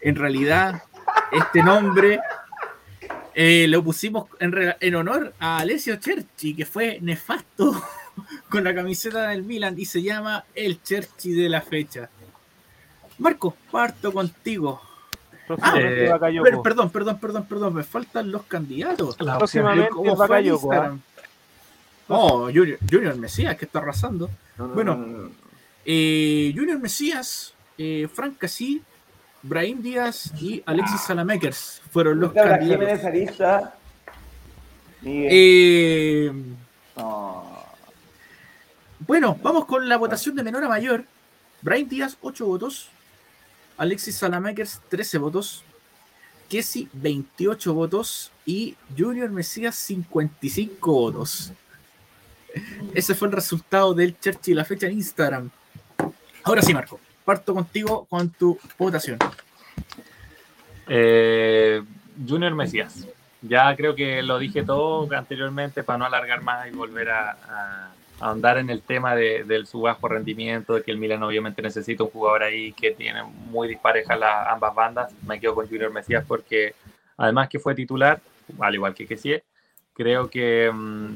En 0.00 0.14
realidad, 0.14 0.82
este 1.32 1.62
nombre 1.64 2.20
eh, 3.34 3.66
lo 3.68 3.82
pusimos 3.82 4.28
en, 4.38 4.54
en 4.78 4.94
honor 4.94 5.34
a 5.40 5.58
Alessio 5.58 5.98
Cerchi, 6.00 6.54
que 6.54 6.64
fue 6.64 6.98
nefasto 7.00 7.82
con 8.48 8.64
la 8.64 8.74
camiseta 8.74 9.28
del 9.28 9.42
Milan 9.42 9.74
y 9.78 9.84
se 9.84 10.02
llama 10.02 10.44
el 10.54 10.82
Cherchi 10.82 11.32
de 11.32 11.48
la 11.48 11.60
fecha. 11.60 12.08
Marco, 13.18 13.56
parto 13.70 14.12
contigo. 14.12 14.80
Próximamente 15.46 16.06
eh. 16.06 16.40
Per- 16.42 16.60
perdón, 16.62 16.90
perdón, 16.90 17.18
perdón, 17.18 17.44
perdón, 17.46 17.74
me 17.74 17.82
faltan 17.84 18.30
los 18.32 18.44
candidatos. 18.44 19.16
Próximamente 19.16 19.90
¿Cómo 19.90 20.16
fue 20.16 20.24
en 20.24 20.28
Bakayoko. 20.30 20.72
¿ah? 20.72 20.96
Oh, 22.08 22.50
Junior, 22.52 22.78
Junior 22.90 23.16
Mesías, 23.16 23.56
que 23.56 23.64
está 23.66 23.78
arrasando. 23.78 24.30
No, 24.58 24.66
no, 24.68 24.74
Bueno. 24.74 24.94
no, 24.96 25.06
no, 25.06 25.18
no. 25.24 25.30
Eh, 25.84 26.52
Junior 26.56 26.78
Mesías, 26.78 27.52
eh, 27.76 28.08
Frank 28.12 28.38
Casí, 28.38 28.82
Brahim 29.42 29.82
Díaz 29.82 30.32
y 30.40 30.62
Alexis 30.64 31.02
Salamakers 31.02 31.82
fueron 31.90 32.20
los 32.20 32.34
la 32.34 32.42
candidatos. 32.58 33.00
Jiménez. 33.00 33.64
Miguel. 35.02 36.56
No. 39.00 39.06
Bueno, 39.06 39.38
vamos 39.42 39.64
con 39.66 39.88
la 39.88 39.96
votación 39.96 40.34
de 40.36 40.42
menor 40.42 40.64
a 40.64 40.68
mayor. 40.68 41.04
Brian 41.62 41.88
Díaz, 41.88 42.16
8 42.20 42.46
votos. 42.46 42.88
Alexis 43.76 44.16
Salamakers, 44.16 44.80
13 44.88 45.18
votos. 45.18 45.64
Kessi, 46.48 46.88
28 46.92 47.74
votos. 47.74 48.30
Y 48.46 48.76
Junior 48.96 49.30
Mesías, 49.30 49.74
55 49.76 50.92
votos. 50.92 51.52
Ese 52.94 53.14
fue 53.14 53.28
el 53.28 53.32
resultado 53.32 53.94
del 53.94 54.18
Churchill, 54.18 54.56
la 54.56 54.64
fecha 54.64 54.86
en 54.86 54.92
Instagram. 54.92 55.50
Ahora 56.44 56.62
sí, 56.62 56.72
Marco, 56.72 57.00
parto 57.24 57.54
contigo 57.54 58.06
con 58.08 58.30
tu 58.30 58.58
votación. 58.78 59.18
Eh, 60.86 61.82
Junior 62.28 62.54
Mesías. 62.54 63.06
Ya 63.42 63.74
creo 63.76 63.94
que 63.94 64.22
lo 64.22 64.38
dije 64.38 64.62
todo 64.62 65.08
anteriormente 65.14 65.82
para 65.82 65.98
no 65.98 66.04
alargar 66.04 66.42
más 66.42 66.68
y 66.68 66.70
volver 66.70 67.10
a 67.10 67.92
ahondar 68.20 68.58
en 68.58 68.70
el 68.70 68.82
tema 68.82 69.14
de, 69.14 69.44
del 69.44 69.66
su 69.66 69.80
bajo 69.82 70.08
rendimiento, 70.08 70.74
de 70.74 70.82
que 70.82 70.90
el 70.90 70.98
Milan 70.98 71.22
obviamente 71.22 71.60
necesita 71.62 72.04
un 72.04 72.10
jugador 72.10 72.44
ahí 72.44 72.72
que 72.72 72.92
tiene 72.92 73.22
muy 73.24 73.68
disparejas 73.68 74.18
ambas 74.48 74.74
bandas. 74.74 75.12
Me 75.26 75.40
quedo 75.40 75.54
con 75.54 75.66
Junior 75.68 75.92
Mesías 75.92 76.24
porque 76.26 76.74
además 77.16 77.48
que 77.48 77.58
fue 77.58 77.74
titular, 77.74 78.20
al 78.60 78.74
igual 78.74 78.94
que 78.94 79.06
Kessie, 79.06 79.42
creo 79.94 80.28
que 80.30 80.70
mm, 80.72 81.14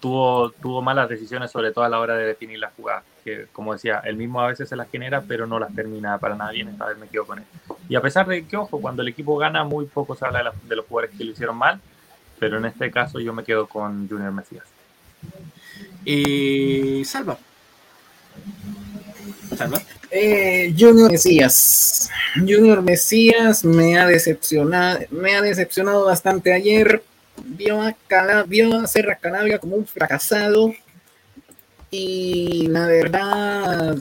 tuvo, 0.00 0.50
tuvo 0.50 0.82
malas 0.82 1.08
decisiones, 1.08 1.50
sobre 1.50 1.72
todo 1.72 1.84
a 1.84 1.88
la 1.88 1.98
hora 1.98 2.14
de 2.16 2.26
definir 2.26 2.58
las 2.58 2.72
jugadas. 2.74 3.04
Que 3.24 3.46
como 3.52 3.72
decía, 3.72 4.00
él 4.04 4.16
mismo 4.16 4.40
a 4.40 4.48
veces 4.48 4.68
se 4.68 4.76
las 4.76 4.90
genera, 4.90 5.22
pero 5.22 5.46
no 5.46 5.58
las 5.58 5.74
termina 5.74 6.18
para 6.18 6.34
nada 6.36 6.50
bien. 6.52 6.68
Esta 6.68 6.86
vez 6.86 6.98
me 6.98 7.08
quedo 7.08 7.26
con 7.26 7.38
él. 7.38 7.44
Y 7.88 7.96
a 7.96 8.00
pesar 8.00 8.26
de 8.26 8.46
que, 8.46 8.56
ojo, 8.56 8.80
cuando 8.80 9.02
el 9.02 9.08
equipo 9.08 9.36
gana, 9.38 9.64
muy 9.64 9.86
poco 9.86 10.14
se 10.14 10.24
habla 10.26 10.38
de, 10.38 10.44
la- 10.44 10.52
de 10.68 10.76
los 10.76 10.86
jugadores 10.86 11.16
que 11.16 11.24
lo 11.24 11.32
hicieron 11.32 11.56
mal, 11.56 11.80
pero 12.38 12.58
en 12.58 12.66
este 12.66 12.90
caso 12.90 13.18
yo 13.18 13.32
me 13.32 13.44
quedo 13.44 13.66
con 13.66 14.08
Junior 14.08 14.30
Mesías. 14.32 14.64
Eh, 16.10 17.02
Salva. 17.04 17.38
Salva. 19.58 19.82
Eh, 20.10 20.74
Junior 20.78 21.10
Mesías. 21.12 22.08
Junior 22.34 22.80
Mesías 22.80 23.62
me 23.62 23.98
ha 23.98 24.06
decepcionado, 24.06 25.00
me 25.10 25.34
ha 25.36 25.42
decepcionado 25.42 26.06
bastante 26.06 26.54
ayer. 26.54 27.02
Vio 27.44 27.82
a, 27.82 27.92
Cala- 28.06 28.44
vio 28.44 28.80
a 28.80 28.86
Serra 28.86 29.16
Calabria 29.16 29.58
como 29.58 29.76
un 29.76 29.86
fracasado. 29.86 30.72
Y 31.90 32.68
la 32.68 32.86
verdad, 32.86 33.98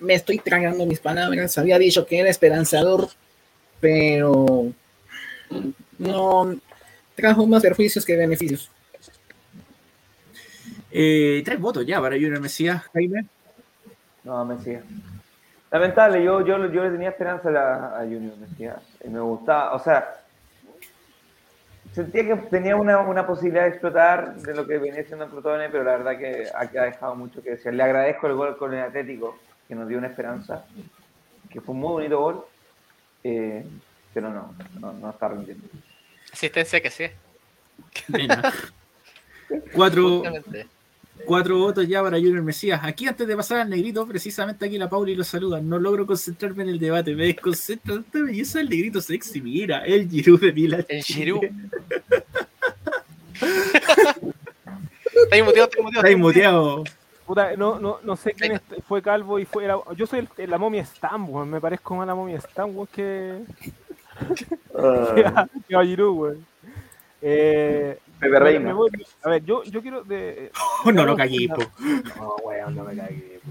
me 0.00 0.14
estoy 0.14 0.38
tragando 0.38 0.86
mis 0.86 0.98
palabras. 1.00 1.58
Había 1.58 1.78
dicho 1.78 2.06
que 2.06 2.20
era 2.20 2.30
esperanzador, 2.30 3.10
pero 3.80 4.72
no 5.98 6.58
trajo 7.14 7.46
más 7.46 7.62
perjuicios 7.62 8.04
que 8.04 8.16
beneficios. 8.16 8.70
Eh, 10.90 11.42
tres 11.44 11.60
votos 11.60 11.84
ya 11.86 12.00
para 12.00 12.14
Junior 12.16 12.40
Mesías, 12.40 12.82
Jaime. 12.92 13.26
No, 14.24 14.44
Mesías. 14.44 14.84
Lamentable, 15.70 16.22
yo, 16.22 16.44
yo, 16.46 16.70
yo 16.72 16.84
le 16.84 16.90
tenía 16.90 17.08
esperanza 17.10 17.48
a, 17.48 17.52
la- 17.52 17.96
a 17.98 18.00
Junior 18.02 18.36
Mesías. 18.38 18.78
Y 19.04 19.08
me 19.08 19.20
gustaba, 19.20 19.74
o 19.74 19.78
sea, 19.78 20.20
sentía 21.92 22.24
que 22.26 22.36
tenía 22.48 22.76
una, 22.76 22.98
una 23.00 23.26
posibilidad 23.26 23.64
de 23.64 23.70
explotar 23.70 24.36
de 24.36 24.54
lo 24.54 24.66
que 24.66 24.78
venía 24.78 25.04
siendo 25.04 25.28
Plutone, 25.28 25.68
pero 25.68 25.84
la 25.84 25.96
verdad 25.96 26.18
que 26.18 26.48
ha, 26.54 26.60
ha 26.60 26.84
dejado 26.84 27.14
mucho 27.16 27.42
que 27.42 27.50
decir. 27.50 27.74
Le 27.74 27.82
agradezco 27.82 28.26
el 28.28 28.34
gol 28.34 28.56
con 28.56 28.72
el 28.74 28.80
Atlético, 28.80 29.38
que 29.68 29.74
nos 29.74 29.88
dio 29.88 29.98
una 29.98 30.06
esperanza, 30.08 30.64
que 31.50 31.60
fue 31.60 31.74
un 31.74 31.80
muy 31.80 31.90
bonito 31.92 32.20
gol, 32.20 32.44
eh, 33.24 33.64
pero 34.14 34.30
no, 34.30 34.54
no, 34.80 34.92
no 34.92 35.10
está 35.10 35.28
rindiendo. 35.28 35.66
Asistencia 36.32 36.80
que 36.80 36.90
sí. 36.90 37.06
Cuatro, 39.74 40.08
Justamente. 40.20 40.66
Cuatro 41.24 41.58
votos 41.58 41.86
ya 41.88 42.02
para 42.02 42.18
Junior 42.18 42.42
Mesías. 42.42 42.80
Aquí 42.82 43.06
antes 43.06 43.26
de 43.26 43.36
pasar 43.36 43.60
al 43.60 43.70
negrito, 43.70 44.06
precisamente 44.06 44.66
aquí 44.66 44.78
la 44.78 44.88
Pauli 44.88 45.14
lo 45.14 45.24
saluda. 45.24 45.60
No 45.60 45.78
logro 45.78 46.06
concentrarme 46.06 46.62
en 46.64 46.68
el 46.70 46.78
debate, 46.78 47.14
me 47.14 47.24
desconcentra 47.26 47.94
tanta 47.94 48.22
belleza 48.22 48.60
el 48.60 48.68
negrito 48.68 49.00
sexy. 49.00 49.40
Mira, 49.40 49.84
el 49.84 50.08
Giroud 50.08 50.40
de 50.40 50.52
Milan. 50.52 50.84
El 50.88 51.02
Giroud. 51.02 51.40
Está 55.24 55.34
ahí 55.36 55.42
muteado, 55.42 55.68
está 55.68 55.78
ahí 55.78 55.82
muteado. 55.82 55.96
Está 55.96 56.08
ahí 56.08 56.16
muteado. 56.16 56.84
Puta, 57.26 57.56
no, 57.56 57.80
no, 57.80 57.98
no 58.04 58.16
sé 58.16 58.32
quién 58.34 58.52
es- 58.52 58.60
fue 58.86 59.02
calvo 59.02 59.38
y 59.38 59.44
fue. 59.44 59.64
era- 59.64 59.78
yo 59.96 60.06
soy 60.06 60.28
el- 60.36 60.50
la 60.50 60.58
momia 60.58 60.84
Stam, 60.84 61.28
weón. 61.28 61.50
Me 61.50 61.60
parezco 61.60 61.96
más 61.96 62.04
a 62.04 62.06
la 62.06 62.14
momia 62.14 62.40
Stam, 62.40 62.76
weón, 62.76 62.86
que. 62.92 63.40
que 64.36 64.46
a, 65.26 65.48
que 65.68 65.74
a 65.76 65.82
Giroud, 65.84 66.16
weón. 66.18 66.46
Eh, 67.22 67.98
Pepe 68.18 68.30
me 68.32 68.38
Reina. 68.38 68.72
voy- 68.74 68.90
a 69.22 69.28
ver, 69.30 69.44
yo, 69.44 69.62
yo 69.64 69.82
quiero. 69.82 70.02
De, 70.04 70.50
Oh, 70.84 70.92
no 70.92 71.04
lo 71.04 71.16
cagué, 71.16 71.48
po. 71.48 71.62
No, 72.16 72.36
weón, 72.44 72.74
no 72.74 72.84
me 72.84 72.96
cagué. 72.96 73.40
po. 73.44 73.50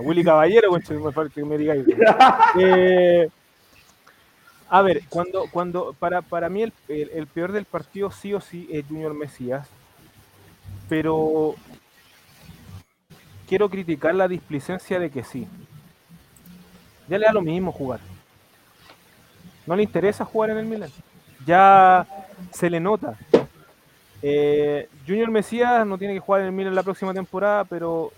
Willy 0.00 0.24
Caballero, 0.24 0.70
que 1.34 1.44
me 1.44 1.56
digáis. 1.58 1.84
Eh, 2.60 3.28
a 4.68 4.82
ver, 4.82 5.02
cuando, 5.08 5.44
cuando 5.50 5.94
para, 5.98 6.22
para 6.22 6.48
mí 6.48 6.62
el, 6.62 6.72
el, 6.88 7.26
peor 7.28 7.52
del 7.52 7.64
partido 7.66 8.10
sí 8.10 8.34
o 8.34 8.40
sí 8.40 8.68
es 8.70 8.84
Junior 8.86 9.14
Mesías, 9.14 9.68
pero 10.88 11.54
quiero 13.48 13.68
criticar 13.70 14.14
la 14.14 14.26
displicencia 14.28 14.98
de 14.98 15.10
que 15.10 15.22
sí. 15.24 15.46
Ya 17.08 17.18
le 17.18 17.26
da 17.26 17.32
lo 17.32 17.42
mismo 17.42 17.70
jugar. 17.72 18.00
No 19.66 19.76
le 19.76 19.82
interesa 19.84 20.24
jugar 20.24 20.50
en 20.50 20.58
el 20.58 20.66
Milan. 20.66 20.90
Ya 21.46 22.06
se 22.52 22.68
le 22.68 22.80
nota. 22.80 23.16
Eh, 24.22 24.88
Junior 25.06 25.30
Mesías 25.30 25.86
no 25.86 25.98
tiene 25.98 26.14
que 26.14 26.20
jugar 26.20 26.42
en 26.42 26.48
el 26.48 26.52
Milan 26.52 26.74
la 26.74 26.82
próxima 26.82 27.12
temporada, 27.12 27.64
pero 27.64 28.12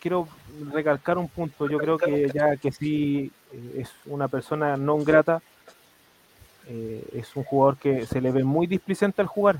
quiero 0.00 0.28
recalcar 0.72 1.18
un 1.18 1.28
punto. 1.28 1.68
Yo 1.68 1.78
creo 1.78 1.98
que 1.98 2.30
ya 2.32 2.56
que 2.56 2.72
sí 2.72 3.30
eh, 3.52 3.82
es 3.82 3.92
una 4.06 4.28
persona 4.28 4.76
no 4.76 4.96
grata, 4.98 5.42
eh, 6.68 7.04
es 7.12 7.34
un 7.36 7.44
jugador 7.44 7.76
que 7.76 8.06
se 8.06 8.20
le 8.20 8.30
ve 8.30 8.44
muy 8.44 8.66
displicente 8.66 9.20
al 9.22 9.28
jugar. 9.28 9.58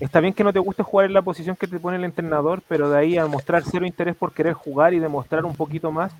Está 0.00 0.20
bien 0.20 0.32
que 0.32 0.44
no 0.44 0.52
te 0.52 0.60
guste 0.60 0.84
jugar 0.84 1.06
en 1.06 1.12
la 1.12 1.22
posición 1.22 1.56
que 1.56 1.66
te 1.66 1.80
pone 1.80 1.96
el 1.96 2.04
entrenador, 2.04 2.62
pero 2.68 2.88
de 2.88 2.98
ahí 2.98 3.18
a 3.18 3.26
mostrar 3.26 3.64
cero 3.68 3.84
interés 3.84 4.14
por 4.14 4.32
querer 4.32 4.52
jugar 4.52 4.94
y 4.94 5.00
demostrar 5.00 5.44
un 5.44 5.56
poquito 5.56 5.90
más, 5.90 6.12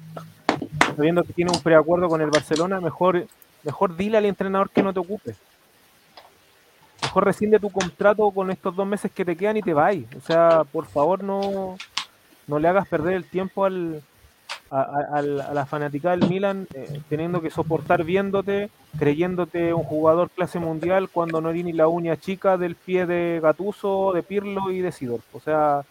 sabiendo 0.96 1.22
que 1.22 1.32
tiene 1.32 1.52
un 1.52 1.62
preacuerdo 1.62 2.08
con 2.08 2.20
el 2.20 2.30
Barcelona, 2.30 2.80
mejor, 2.80 3.26
mejor 3.62 3.96
dile 3.96 4.18
al 4.18 4.24
entrenador 4.24 4.70
que 4.70 4.82
no 4.82 4.92
te 4.92 4.98
ocupe. 4.98 5.36
Mejor 7.08 7.24
rescinde 7.24 7.58
tu 7.58 7.70
contrato 7.70 8.30
con 8.30 8.50
estos 8.50 8.76
dos 8.76 8.86
meses 8.86 9.10
que 9.10 9.24
te 9.24 9.34
quedan 9.34 9.56
y 9.56 9.62
te 9.62 9.72
vayas. 9.72 10.14
O 10.14 10.20
sea, 10.20 10.64
por 10.70 10.84
favor 10.84 11.24
no, 11.24 11.78
no 12.46 12.58
le 12.58 12.68
hagas 12.68 12.86
perder 12.86 13.14
el 13.14 13.24
tiempo 13.24 13.64
al, 13.64 14.02
a, 14.70 15.22
la 15.22 15.64
fanática 15.64 16.10
del 16.10 16.28
Milan 16.28 16.66
eh, 16.74 17.00
teniendo 17.08 17.40
que 17.40 17.48
soportar 17.48 18.04
viéndote, 18.04 18.68
creyéndote 18.98 19.72
un 19.72 19.84
jugador 19.84 20.28
clase 20.28 20.58
mundial 20.58 21.08
cuando 21.08 21.40
no 21.40 21.48
eres 21.48 21.64
ni 21.64 21.72
la 21.72 21.88
uña 21.88 22.18
chica 22.18 22.58
del 22.58 22.74
pie 22.74 23.06
de 23.06 23.40
Gatuso, 23.42 24.12
de 24.12 24.22
Pirlo 24.22 24.70
y 24.70 24.80
de 24.80 24.92
Sidor. 24.92 25.20
O 25.32 25.40
sea, 25.40 25.84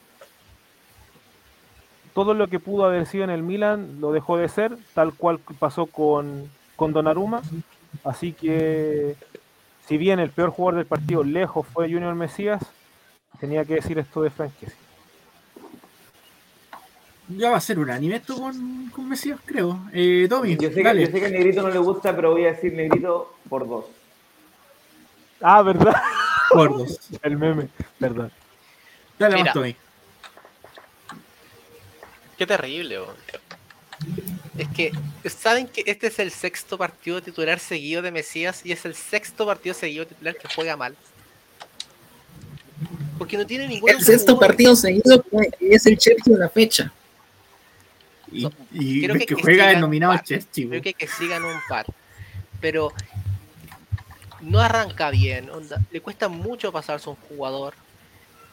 todo 2.13 2.35
lo 2.35 2.47
que 2.47 2.59
pudo 2.59 2.85
haber 2.85 3.07
sido 3.07 3.23
en 3.23 3.31
el 3.31 3.41
Milan 3.41 3.99
lo 3.99 4.11
dejó 4.11 4.37
de 4.37 4.49
ser, 4.49 4.77
tal 4.93 5.15
cual 5.15 5.39
pasó 5.57 5.87
con, 5.87 6.47
con 6.75 6.93
Donnarumma. 6.93 7.41
Así 8.03 8.33
que, 8.33 9.15
si 9.87 9.97
bien 9.97 10.19
el 10.19 10.31
peor 10.31 10.49
jugador 10.49 10.75
del 10.75 10.85
partido 10.85 11.23
lejos 11.23 11.65
fue 11.65 11.89
Junior 11.89 12.13
Mesías, 12.13 12.61
tenía 13.39 13.63
que 13.63 13.75
decir 13.75 13.97
esto 13.97 14.21
de 14.21 14.29
Franquesi. 14.29 14.75
Ya 17.29 17.51
va 17.51 17.57
a 17.57 17.61
ser 17.61 17.79
un 17.79 17.89
anime 17.89 18.17
esto 18.17 18.37
con, 18.37 18.89
con 18.89 19.09
Mesías, 19.09 19.39
creo. 19.45 19.79
Eh, 19.93 20.27
Tommy, 20.29 20.55
yo 20.55 20.69
sé, 20.69 20.83
que, 20.83 21.01
yo 21.01 21.07
sé 21.07 21.19
que 21.19 21.29
Negrito 21.29 21.61
no 21.61 21.69
le 21.69 21.79
gusta, 21.79 22.15
pero 22.15 22.31
voy 22.31 22.45
a 22.45 22.53
decir 22.53 22.73
Negrito 22.73 23.35
por 23.49 23.67
dos. 23.67 23.85
Ah, 25.41 25.61
¿verdad? 25.61 25.95
Por 26.49 26.77
dos. 26.77 26.99
El 27.21 27.37
meme, 27.37 27.67
verdad. 27.99 28.31
Dale 29.19 29.35
Mira, 29.35 29.45
más, 29.45 29.53
Tommy. 29.53 29.75
Qué 32.37 32.45
terrible, 32.45 32.99
bro. 32.99 33.13
Es 34.57 34.67
que, 34.69 34.91
¿saben 35.29 35.67
que 35.67 35.83
este 35.85 36.07
es 36.07 36.19
el 36.19 36.31
sexto 36.31 36.77
partido 36.77 37.21
titular 37.21 37.59
seguido 37.59 38.01
de 38.01 38.11
Mesías 38.11 38.61
y 38.63 38.71
es 38.71 38.85
el 38.85 38.95
sexto 38.95 39.45
partido 39.45 39.75
seguido 39.75 40.07
titular 40.07 40.35
que 40.35 40.47
juega 40.53 40.75
mal? 40.75 40.95
Porque 43.17 43.37
no 43.37 43.45
tiene 43.45 43.67
ningún. 43.67 43.89
El 43.89 44.01
sexto 44.01 44.39
partido 44.39 44.75
seguido 44.75 45.23
es 45.59 45.85
el 45.85 45.97
Chelsea 45.97 46.33
de 46.33 46.39
la 46.39 46.49
fecha. 46.49 46.91
Y, 48.31 49.07
que, 49.25 49.35
juega 49.35 49.67
denominado 49.67 50.17
Chelsea. 50.23 50.67
Creo 50.67 50.81
que, 50.81 50.93
que 50.93 51.07
sigan 51.07 51.43
un 51.43 51.59
par. 51.69 51.85
Pero 52.59 52.91
no 54.41 54.59
arranca 54.59 55.09
bien. 55.09 55.49
le 55.91 56.01
cuesta 56.01 56.27
mucho 56.27 56.71
pasarse 56.71 57.09
a 57.09 57.13
un 57.13 57.17
jugador. 57.27 57.73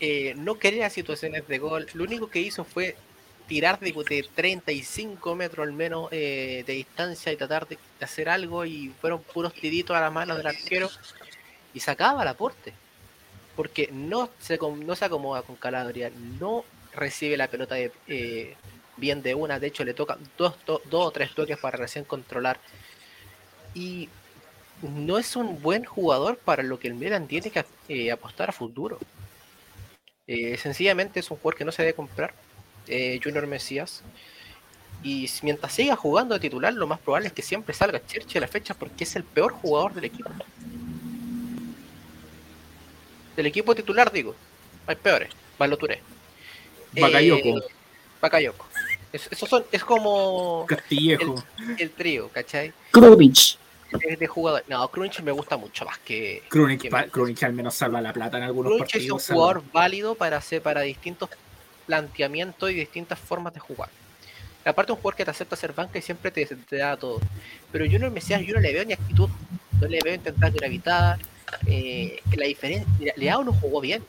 Eh, 0.01 0.35
no 0.37 0.57
crea 0.57 0.91
situaciones 0.91 1.47
de 1.49 1.59
gol. 1.59 1.87
Lo 1.95 2.05
único 2.05 2.29
que 2.29 2.41
hizo 2.41 2.65
fue 2.65 2.97
tirar 3.47 3.79
de, 3.81 4.27
35 4.35 5.35
metros 5.35 5.67
al 5.67 5.73
menos 5.73 6.09
eh, 6.11 6.65
de 6.67 6.73
distancia 6.73 7.33
y 7.33 7.37
tratar 7.37 7.69
de, 7.69 7.79
hacer 8.01 8.29
algo. 8.29 8.65
Y 8.65 8.93
fueron 9.01 9.23
puros 9.23 9.53
tiritos 9.55 9.97
a 9.97 10.01
la 10.01 10.11
mano 10.11 10.37
del 10.37 10.47
arquero. 10.47 10.91
Y 11.73 11.81
sacaba 11.81 12.23
el 12.23 12.29
aporte. 12.29 12.73
Porque 13.57 13.89
no 13.93 14.31
se, 14.41 14.59
no 14.59 14.97
se 14.97 15.05
acomoda 15.05 15.43
con 15.43 15.57
Calabria. 15.57 16.11
No 16.41 16.65
recibe 16.95 17.37
la 17.37 17.49
pelota 17.49 17.75
de, 17.75 17.93
eh, 18.09 18.57
bien 18.97 19.23
de 19.23 19.35
una, 19.35 19.59
de 19.59 19.67
hecho 19.67 19.85
le 19.85 19.95
toca 19.95 20.17
dos, 20.39 20.55
dos 20.67 20.85
o 20.91 21.11
tres 21.11 21.35
toques 21.35 21.59
para 21.59 21.77
recién 21.77 22.05
controlar. 22.05 22.59
Y 23.75 24.09
no 24.83 25.19
es 25.19 25.35
un 25.37 25.61
buen 25.61 25.85
jugador 25.85 26.37
para 26.37 26.63
lo 26.63 26.79
que 26.79 26.89
el 26.89 26.95
Milan 26.95 27.27
tiene 27.27 27.51
que 27.51 27.65
eh, 27.89 28.11
apostar 28.11 28.51
a 28.51 28.53
futuro. 28.53 28.99
Sencillamente 30.27 31.21
es 31.21 31.31
un 31.31 31.37
jugador 31.37 31.59
que 31.59 31.65
no 31.67 31.73
se 31.73 31.83
debe 31.83 31.95
comprar, 31.95 32.33
eh, 32.89 33.21
Junior 33.23 33.47
Mesías. 33.47 34.03
Y 35.03 35.29
mientras 35.43 35.73
siga 35.75 35.97
jugando 35.97 36.35
de 36.35 36.41
titular, 36.41 36.73
lo 36.73 36.87
más 36.87 36.99
probable 36.99 37.29
es 37.29 37.35
que 37.35 37.43
siempre 37.43 37.75
salga 37.75 38.05
Churchill 38.07 38.39
a 38.39 38.41
la 38.41 38.49
fecha 38.49 38.75
porque 38.75 39.05
es 39.05 39.15
el 39.17 39.25
peor 39.25 39.53
jugador 39.53 39.93
del 39.93 40.05
equipo. 40.05 40.31
Del 43.37 43.47
equipo 43.47 43.75
titular, 43.75 44.11
digo. 44.11 44.35
Hay 44.87 44.97
peores. 44.97 45.29
Baloturé. 45.59 46.01
Bakayoko. 46.93 47.63
Bakayoko. 48.21 48.67
Es, 49.13 49.29
son, 49.49 49.65
es 49.71 49.85
como. 49.85 50.65
Castillejo. 50.67 51.43
El, 51.79 51.91
trío, 51.91 52.29
¿cachai? 52.31 52.73
Krunic. 52.91 53.59
de 54.19 54.27
jugador. 54.27 54.65
No, 54.69 54.89
Krunic 54.89 55.21
me 55.21 55.33
gusta 55.33 55.57
mucho 55.57 55.85
más 55.85 55.99
que. 55.99 56.43
Krunic, 56.49 57.43
al 57.43 57.53
menos 57.53 57.75
salva 57.75 58.01
la 58.01 58.13
plata 58.13 58.39
en 58.39 58.45
algunos 58.45 58.71
Krunic 58.71 58.91
partidos. 58.91 59.23
es 59.23 59.29
un 59.29 59.37
jugador 59.37 59.63
válido 59.73 60.15
para 60.15 60.39
hacer 60.39 60.63
para 60.63 60.81
distintos 60.81 61.29
planteamientos 61.87 62.71
y 62.71 62.75
distintas 62.75 63.19
formas 63.19 63.55
de 63.55 63.61
jugar. 63.61 63.91
Aparte, 64.65 64.93
un 64.93 64.97
jugador 64.97 65.17
que 65.17 65.25
te 65.25 65.31
acepta 65.31 65.57
ser 65.57 65.73
banca 65.73 65.99
y 65.99 66.03
siempre 66.03 66.31
te, 66.31 66.49
da 66.77 66.97
todo. 66.97 67.21
Pero 67.71 67.85
yo 67.85 67.99
no 67.99 68.11
me 68.11 68.21
yo 68.21 68.55
no 68.55 68.61
le 68.61 68.73
veo 68.73 68.85
ni 68.85 68.95
actitud. 68.95 69.29
No 69.81 69.89
le 69.89 70.01
veo 70.03 70.15
intentar 70.15 70.51
gravitar. 70.53 71.19
Eh, 71.67 72.21
la 72.35 72.47
diferencia. 72.47 73.13
Leao 73.17 73.45
no 73.45 73.53
jugó 73.53 73.81
bien 73.81 74.03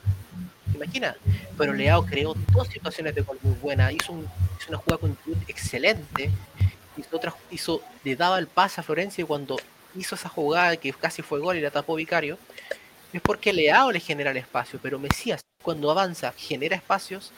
imagina. 0.75 1.15
Pero 1.57 1.73
Leao 1.73 2.05
creó 2.05 2.35
dos 2.51 2.67
situaciones 2.67 3.15
de 3.15 3.21
gol 3.21 3.39
muy 3.41 3.55
buenas, 3.55 3.93
hizo, 3.93 4.13
una 4.13 4.77
jugada 4.77 4.99
con 4.99 5.17
excelente, 5.47 6.29
hizo, 6.97 7.15
otra, 7.15 7.33
hizo, 7.51 7.81
le 8.03 8.15
daba 8.15 8.39
el 8.39 8.47
pase 8.47 8.81
a 8.81 8.83
Florencia 8.83 9.21
y 9.21 9.25
cuando 9.25 9.57
hizo 9.95 10.15
esa 10.15 10.29
jugada 10.29 10.75
que 10.77 10.91
casi 10.93 11.21
fue 11.21 11.39
gol 11.39 11.57
y 11.57 11.61
la 11.61 11.71
tapó 11.71 11.95
Vicario, 11.95 12.37
es 13.13 13.21
porque 13.21 13.53
Leao 13.53 13.91
le 13.91 13.99
genera 13.99 14.31
el 14.31 14.37
espacio, 14.37 14.79
pero 14.81 14.99
Mesías 14.99 15.41
cuando 15.61 15.89
avanza 15.89 16.33
genera 16.37 16.75
espacios, 16.75 17.31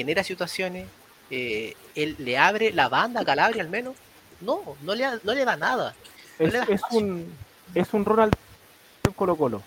genera 0.00 0.24
situaciones, 0.24 0.88
eh, 1.30 1.74
él 1.94 2.16
le 2.18 2.38
abre 2.38 2.72
la 2.72 2.88
banda 2.88 3.20
a 3.20 3.24
Calabria 3.24 3.62
al 3.62 3.68
menos, 3.68 3.94
no, 4.40 4.76
no 4.82 4.94
le, 4.94 5.04
no 5.22 5.34
le 5.34 5.44
da 5.44 5.56
nada. 5.56 5.94
es, 6.38 6.80
un, 6.92 7.26
es 7.74 7.92
un 7.92 8.04
Ronald 8.04 8.34
Colo 9.14 9.36
Colo. 9.36 9.62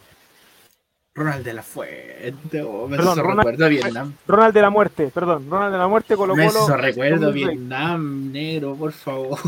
Ronald 1.15 1.45
de 1.45 1.53
la 1.53 1.61
Fuente, 1.61 2.63
oh, 2.63 2.87
perdón, 2.89 3.19
Ronald, 3.19 3.37
recuerdo 3.37 3.69
Vietnam. 3.69 4.15
Ronald 4.27 4.53
de 4.55 4.61
la 4.61 4.69
Muerte, 4.71 5.11
perdón, 5.13 5.47
Ronald 5.47 5.71
de 5.71 5.77
la 5.77 5.87
Muerte, 5.87 6.15
Colo 6.15 6.33
Colo. 6.33 6.67
Me 6.67 6.77
recuerdo 6.77 7.31
Vietnam, 7.31 8.31
negro, 8.31 8.75
por 8.75 8.91
favor. 8.91 9.39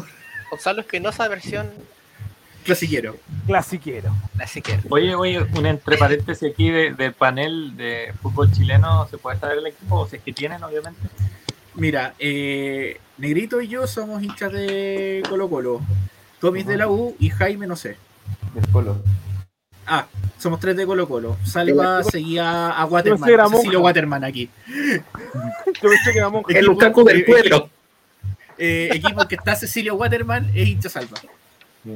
Gonzalo 0.51 0.81
Espinosa, 0.81 1.27
versión. 1.27 1.71
Clasiquero. 2.65 3.15
Clasiquero. 3.45 4.11
Clasiquero. 4.35 4.81
Oye, 4.89 5.13
oye, 5.13 5.39
un 5.55 5.65
entre 5.67 5.97
paréntesis 5.97 6.51
aquí 6.51 6.71
del 6.71 7.13
panel 7.13 7.77
de 7.77 8.11
fútbol 8.21 8.51
chileno, 8.51 9.07
¿se 9.07 9.19
puede 9.19 9.39
saber 9.39 9.59
el 9.59 9.67
equipo? 9.67 9.99
O 9.99 10.07
si 10.07 10.15
es 10.15 10.23
que 10.23 10.33
tienen, 10.33 10.63
obviamente. 10.63 10.99
Mira, 11.75 12.15
eh, 12.17 12.99
Negrito 13.17 13.61
y 13.61 13.67
yo 13.67 13.85
somos 13.85 14.23
hinchas 14.23 14.51
de 14.51 15.21
Colo 15.29 15.47
Colo. 15.47 15.81
Tommy 16.39 16.63
de 16.63 16.77
la 16.77 16.87
U 16.89 17.15
y 17.19 17.29
Jaime 17.29 17.67
no 17.67 17.75
sé. 17.75 17.97
Del 18.55 18.67
Colo. 18.71 18.97
Ah, 19.85 20.07
somos 20.39 20.59
tres 20.59 20.75
de 20.75 20.87
Colo 20.87 21.07
Colo. 21.07 21.37
Salva 21.43 22.03
seguía 22.03 22.71
a 22.71 22.85
Waterman. 22.85 23.51
Cecilio 23.51 23.81
Waterman 23.81 24.23
aquí. 24.23 24.49
El 26.49 26.65
Lukaku 26.65 27.03
del 27.03 27.25
pueblo. 27.25 27.69
Eh, 28.57 28.89
equipo 28.93 29.27
que 29.27 29.35
está 29.35 29.55
Cecilio 29.55 29.95
Waterman 29.95 30.49
es 30.55 30.67
hincha 30.67 30.89
salva. 30.89 31.17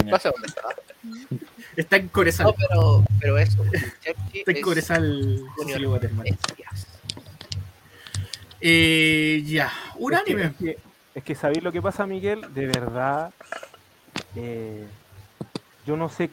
Pasa 0.09 0.31
dónde 0.31 0.47
está. 0.47 0.61
Está 1.75 1.95
en 1.97 2.07
Corezal. 2.09 2.47
No, 2.47 2.53
pero, 2.53 3.03
pero 3.19 3.37
eso. 3.37 3.63
Está 4.33 4.51
en 4.51 4.61
Corezal 4.61 5.41
Waterman. 5.85 6.25
Eh, 8.61 9.43
ya, 9.45 9.71
un 9.97 10.13
es 10.13 10.19
anime. 10.19 10.53
Que, 10.59 10.77
es, 11.15 11.23
que, 11.23 11.35
sabéis 11.35 11.63
lo 11.63 11.71
que 11.71 11.81
pasa, 11.81 12.05
Miguel, 12.05 12.41
de 12.53 12.67
verdad. 12.67 13.31
Eh, 14.35 14.85
yo 15.85 15.97
no 15.97 16.09
sé 16.09 16.29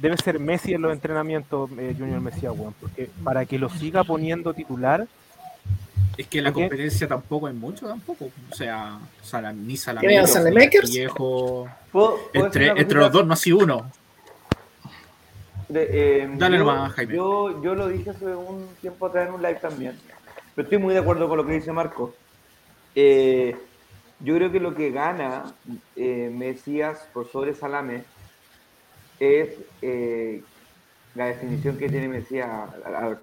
debe 0.00 0.16
ser 0.16 0.38
Messi 0.38 0.74
en 0.74 0.82
los 0.82 0.92
entrenamientos, 0.92 1.70
eh, 1.78 1.94
Junior 1.96 2.20
Messi, 2.20 2.46
porque 2.80 3.08
para 3.22 3.46
que 3.46 3.58
lo 3.58 3.68
siga 3.68 4.02
poniendo 4.04 4.52
titular, 4.52 5.06
Es 6.16 6.28
que 6.28 6.40
la 6.40 6.52
competencia 6.52 7.08
tampoco 7.08 7.46
hay 7.46 7.54
mucho, 7.54 7.86
tampoco. 7.86 8.30
O 8.50 8.54
sea, 8.54 8.98
ni 9.54 9.76
Salamakers. 9.76 10.90
Viejo. 10.90 11.68
Entre, 12.32 12.68
entre 12.68 12.98
los 12.98 13.10
dos 13.10 13.26
no 13.26 13.34
ha 13.34 13.56
uno. 13.56 13.90
Eh, 15.74 16.28
Dale 16.34 16.58
nomás, 16.58 16.92
Jaime. 16.92 17.14
Yo, 17.14 17.62
yo 17.62 17.74
lo 17.74 17.88
dije 17.88 18.10
hace 18.10 18.26
un 18.26 18.68
tiempo 18.80 19.06
atrás 19.06 19.28
en 19.28 19.34
un 19.34 19.42
live 19.42 19.58
también. 19.60 19.98
Pero 20.54 20.66
estoy 20.66 20.78
muy 20.78 20.94
de 20.94 21.00
acuerdo 21.00 21.28
con 21.28 21.38
lo 21.38 21.46
que 21.46 21.54
dice 21.54 21.72
Marco. 21.72 22.14
Eh, 22.94 23.56
yo 24.20 24.36
creo 24.36 24.52
que 24.52 24.60
lo 24.60 24.74
que 24.74 24.90
gana 24.90 25.52
eh, 25.96 26.30
Mesías 26.32 27.08
por 27.12 27.30
sobre 27.30 27.54
Salame 27.54 28.04
es 29.18 29.50
eh, 29.82 30.42
la 31.14 31.26
definición 31.26 31.76
que 31.76 31.88
tiene 31.88 32.08
Mesías 32.08 32.48
al, 32.84 33.18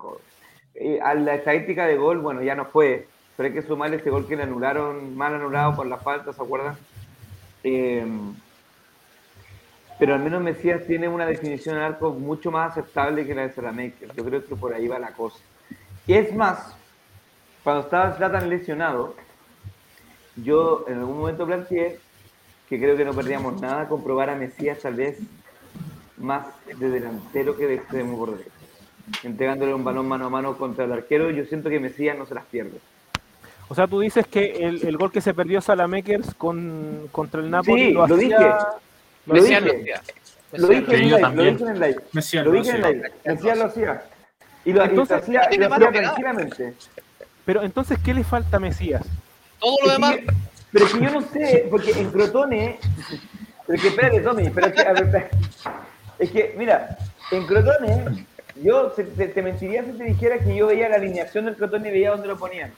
a 1.01 1.13
la 1.13 1.35
estadística 1.35 1.85
de 1.85 1.97
gol, 1.97 2.19
bueno, 2.19 2.41
ya 2.41 2.55
no 2.55 2.65
fue, 2.65 3.07
pero 3.35 3.47
hay 3.47 3.53
que 3.53 3.61
sumar 3.61 3.93
ese 3.93 4.09
gol 4.09 4.27
que 4.27 4.35
le 4.35 4.43
anularon, 4.43 5.15
mal 5.15 5.35
anulado 5.35 5.75
por 5.75 5.85
la 5.85 5.97
falta, 5.97 6.33
¿se 6.33 6.41
acuerdan? 6.41 6.77
pero 10.01 10.15
al 10.15 10.19
menos 10.21 10.41
Mesías 10.41 10.81
tiene 10.87 11.07
una 11.07 11.27
definición 11.27 11.77
al 11.77 11.83
arco 11.83 12.11
mucho 12.11 12.49
más 12.49 12.71
aceptable 12.71 13.23
que 13.23 13.35
la 13.35 13.43
de 13.43 13.53
Salamaker. 13.53 14.11
Yo 14.15 14.25
creo 14.25 14.43
que 14.43 14.55
por 14.55 14.73
ahí 14.73 14.87
va 14.87 14.97
la 14.97 15.13
cosa. 15.13 15.37
Y 16.07 16.13
es 16.13 16.33
más, 16.33 16.75
cuando 17.63 17.83
estaba 17.83 18.15
Zlatan 18.15 18.49
lesionado, 18.49 19.13
yo 20.35 20.85
en 20.87 20.97
algún 20.97 21.19
momento 21.19 21.45
planteé 21.45 21.99
que 22.67 22.79
creo 22.79 22.97
que 22.97 23.05
no 23.05 23.13
perdíamos 23.13 23.61
nada 23.61 23.87
comprobar 23.87 24.31
a 24.31 24.35
Mesías 24.35 24.79
tal 24.79 24.95
vez 24.95 25.19
más 26.17 26.47
de 26.65 26.89
delantero 26.89 27.55
que 27.55 27.67
de 27.67 27.75
extremo 27.75 28.17
por. 28.17 28.39
Entregándole 29.23 29.73
un 29.73 29.83
balón 29.83 30.07
mano 30.07 30.27
a 30.27 30.29
mano 30.29 30.57
contra 30.57 30.85
el 30.85 30.91
arquero, 30.91 31.29
yo 31.31 31.45
siento 31.45 31.69
que 31.69 31.79
Mesías 31.79 32.17
no 32.17 32.25
se 32.25 32.35
las 32.35 32.45
pierde. 32.45 32.79
O 33.67 33.75
sea, 33.75 33.87
tú 33.87 34.01
dices 34.01 34.27
que 34.27 34.51
el, 34.59 34.97
gol 34.97 35.11
que 35.11 35.21
se 35.21 35.33
perdió 35.33 35.61
Salamekers 35.61 36.33
con, 36.35 37.07
contra 37.11 37.39
el 37.39 37.49
Napoli 37.49 37.93
lo, 37.93 38.05
dije. 38.17 38.35
Lo 39.25 39.35
dije. 39.35 39.61
Lo 40.53 40.67
dije, 40.67 40.95
en 40.95 41.09
live, 41.09 41.19
lo 41.21 41.43
dije 41.43 41.63
en 41.63 41.79
live. 41.79 41.95
Mesías 42.11 42.45
lo 42.45 42.51
dije 42.51 42.71
en 42.71 42.81
live. 42.81 43.11
Mesías 43.23 43.57
lo 43.57 43.65
hacía. 43.65 44.03
Y 44.65 44.73
lo, 44.73 44.83
hacía, 44.83 45.49
y 45.51 45.57
lo 45.57 45.73
hacía 45.73 45.91
tranquilamente. 45.91 46.73
Pero 47.45 47.63
entonces, 47.63 47.97
¿qué 48.03 48.13
le 48.13 48.23
falta 48.23 48.57
a 48.57 48.59
Mesías? 48.59 49.03
Todo 49.59 49.77
lo 49.85 49.91
demás. 49.93 50.17
pero 50.71 50.85
que 50.87 50.99
yo 50.99 51.09
no 51.09 51.21
sé, 51.21 51.67
porque 51.69 51.91
en 51.91 52.11
Crotone. 52.11 52.77
Pero 53.65 53.81
que 53.81 53.87
espérate, 53.87 54.19
Tommy, 54.19 54.49
pero 54.49 54.71
que, 54.71 54.81
a 54.81 54.93
ver, 54.93 55.29
es 56.19 56.31
que, 56.31 56.53
mira, 56.57 56.97
en 57.31 57.47
Crotone, 57.47 58.25
yo 58.55 58.91
te, 58.91 59.41
mentiría 59.41 59.83
si 59.83 59.91
te 59.91 60.03
dijera 60.03 60.39
que 60.39 60.55
yo 60.55 60.67
veía 60.67 60.89
la 60.89 60.95
alineación 60.95 61.45
del 61.45 61.55
Crotone 61.55 61.89
y 61.89 61.91
veía 61.91 62.11
dónde 62.11 62.27
lo 62.27 62.37
ponían. 62.37 62.71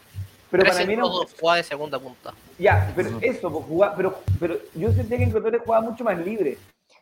Pero, 0.51 0.65
para 0.65 0.85
mí 0.85 0.95
no. 0.95 1.09
Jugaba 1.39 1.57
de 1.57 1.63
segunda 1.63 1.99
punta. 1.99 2.33
Ya, 2.59 2.91
pero 2.95 3.09
eso, 3.21 3.51
pues, 3.51 3.65
jugaba, 3.65 3.95
pero, 3.95 4.19
pero 4.39 4.57
yo 4.75 4.91
sentía 4.91 5.17
que 5.17 5.23
en 5.23 5.31
Crotone 5.31 5.57
jugaba 5.57 5.89
mucho 5.89 6.03
más 6.03 6.17
libre. 6.19 6.57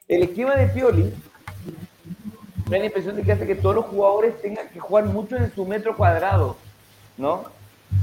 El 0.07 0.23
esquema 0.23 0.55
de 0.55 0.67
Pioli 0.67 1.13
me 2.69 2.77
da 2.77 2.79
la 2.79 2.85
impresión 2.85 3.15
de 3.15 3.23
que 3.23 3.31
hace 3.33 3.45
que 3.45 3.55
todos 3.55 3.75
los 3.75 3.85
jugadores 3.85 4.41
tengan 4.41 4.69
que 4.69 4.79
jugar 4.79 5.05
mucho 5.05 5.35
en 5.35 5.53
su 5.53 5.65
metro 5.65 5.97
cuadrado, 5.97 6.55
¿no? 7.17 7.43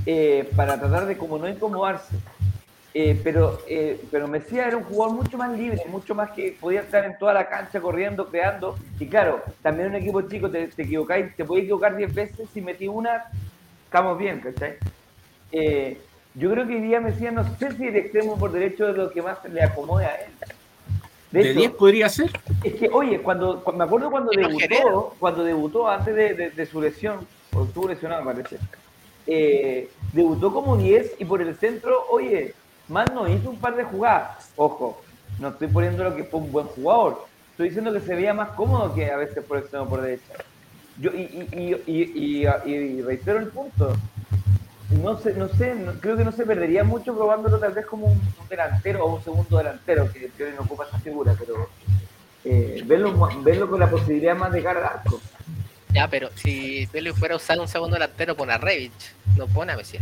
Eh, 0.04 0.50
para 0.54 0.78
tratar 0.78 1.06
de 1.06 1.16
como 1.16 1.38
no 1.38 1.48
incomodarse. 1.48 2.14
Eh, 3.00 3.16
pero, 3.22 3.60
eh, 3.68 4.00
pero 4.10 4.26
Mesías 4.26 4.66
era 4.66 4.76
un 4.76 4.82
jugador 4.82 5.14
mucho 5.14 5.38
más 5.38 5.56
libre, 5.56 5.80
mucho 5.86 6.16
más 6.16 6.32
que 6.32 6.56
podía 6.60 6.80
estar 6.80 7.04
en 7.04 7.16
toda 7.16 7.32
la 7.32 7.48
cancha 7.48 7.80
corriendo, 7.80 8.26
creando. 8.26 8.76
Y 8.98 9.06
claro, 9.06 9.40
también 9.62 9.90
un 9.90 9.94
equipo 9.94 10.20
chico 10.22 10.50
te, 10.50 10.66
te 10.66 10.82
equivocáis, 10.82 11.32
te 11.36 11.44
puedes 11.44 11.62
equivocar 11.62 11.96
10 11.96 12.12
veces, 12.12 12.48
si 12.52 12.60
metí 12.60 12.88
una, 12.88 13.26
estamos 13.84 14.18
bien, 14.18 14.40
¿cachai? 14.40 14.78
yo 16.34 16.50
creo 16.50 16.66
que 16.66 16.74
hoy 16.74 16.80
día 16.80 17.00
Mesías, 17.00 17.32
no 17.32 17.44
sé 17.56 17.70
si 17.76 17.86
el 17.86 17.94
extremo 17.94 18.36
por 18.36 18.50
derecho 18.50 18.88
es 18.88 18.96
lo 18.96 19.10
que 19.12 19.22
más 19.22 19.38
le 19.48 19.62
acomode 19.62 20.04
a 20.04 20.16
él. 20.16 20.32
De, 21.30 21.54
10 21.54 21.70
podría 21.74 22.08
ser. 22.08 22.32
Es 22.64 22.74
que, 22.74 22.88
oye, 22.88 23.20
cuando, 23.20 23.62
me 23.76 23.84
acuerdo 23.84 24.10
cuando 24.10 24.32
debutó, 24.32 25.14
cuando 25.20 25.44
debutó 25.44 25.88
antes 25.88 26.16
de, 26.16 26.50
de, 26.50 26.66
su 26.66 26.80
lesión, 26.80 27.24
o 27.54 27.62
estuvo 27.62 27.86
lesionado, 27.86 28.24
parece 28.24 28.56
eh, 29.28 29.88
debutó 30.12 30.52
como 30.52 30.76
10 30.76 31.16
y 31.20 31.24
por 31.24 31.40
el 31.40 31.54
centro, 31.54 32.04
oye, 32.10 32.54
más 32.88 33.10
no 33.12 33.28
hizo 33.28 33.50
un 33.50 33.58
par 33.58 33.76
de 33.76 33.84
jugadas. 33.84 34.50
Ojo, 34.56 35.00
no 35.38 35.48
estoy 35.48 35.68
poniendo 35.68 36.04
lo 36.04 36.16
que 36.16 36.24
fue 36.24 36.40
un 36.40 36.52
buen 36.52 36.66
jugador. 36.66 37.26
Estoy 37.52 37.68
diciendo 37.68 37.92
que 37.92 38.00
se 38.00 38.14
veía 38.14 38.34
más 38.34 38.50
cómodo 38.50 38.94
que 38.94 39.10
a 39.10 39.16
veces 39.16 39.44
por 39.44 39.58
extremo 39.58 39.88
por 39.88 40.00
derecha. 40.00 40.34
Yo, 40.98 41.10
y, 41.12 41.80
y, 41.86 42.46
y, 42.46 43.02
reitero 43.02 43.38
el 43.38 43.48
punto. 43.48 43.96
No 45.02 45.18
sé, 45.18 45.34
no 45.34 45.48
sé, 45.48 45.74
creo 46.00 46.16
que 46.16 46.24
no 46.24 46.32
se 46.32 46.46
perdería 46.46 46.82
mucho 46.82 47.14
probándolo 47.14 47.58
tal 47.58 47.72
vez 47.72 47.84
como 47.84 48.06
un, 48.06 48.20
delantero 48.48 49.04
o 49.04 49.16
un 49.16 49.22
segundo 49.22 49.58
delantero, 49.58 50.10
que, 50.10 50.30
que 50.30 50.52
no 50.52 50.62
ocupa 50.62 50.86
esa 50.86 50.98
figura, 50.98 51.34
pero 51.38 51.68
eh, 52.44 52.82
verlo, 52.86 53.14
con 53.68 53.80
la 53.80 53.90
posibilidad 53.90 54.34
más 54.34 54.50
de 54.52 54.62
cara 54.62 54.86
arco. 54.86 55.20
Ya, 55.92 56.08
pero 56.08 56.30
si 56.34 56.86
Pelo 56.86 57.14
fuera 57.14 57.34
a 57.34 57.36
usar 57.36 57.58
un 57.60 57.68
segundo 57.68 57.94
delantero, 57.94 58.36
pone 58.36 58.52
a 58.52 58.58
Revich, 58.58 59.14
no 59.36 59.46
pone 59.46 59.72
a 59.72 59.76
Messi. 59.76 59.98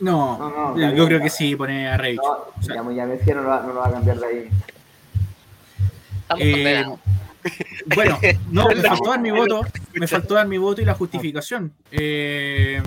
No, 0.00 0.74
no, 0.74 0.94
yo 0.94 1.06
creo 1.06 1.20
que 1.20 1.30
sí 1.30 1.56
pone 1.56 1.88
a 1.88 1.96
Revich. 1.96 2.20
No, 2.20 2.82
o 2.82 2.90
ya, 2.92 3.06
Messi 3.06 3.30
no 3.30 3.42
lo, 3.42 3.48
va, 3.48 3.62
no 3.62 3.72
lo, 3.72 3.80
va, 3.80 3.88
a 3.88 3.92
cambiar 3.92 4.18
de 4.18 4.26
ahí. 4.26 4.48
Eh, 6.38 6.84
bueno, 7.94 8.18
no, 8.50 8.68
me 8.68 8.74
faltó 8.82 9.10
dar 9.10 9.20
mi 9.20 9.30
voto, 9.30 9.60
me 9.94 10.06
faltó 10.06 10.34
dar 10.34 10.46
mi 10.46 10.58
voto 10.58 10.82
y 10.82 10.84
la 10.84 10.94
justificación. 10.94 11.72
Eh, 11.90 12.82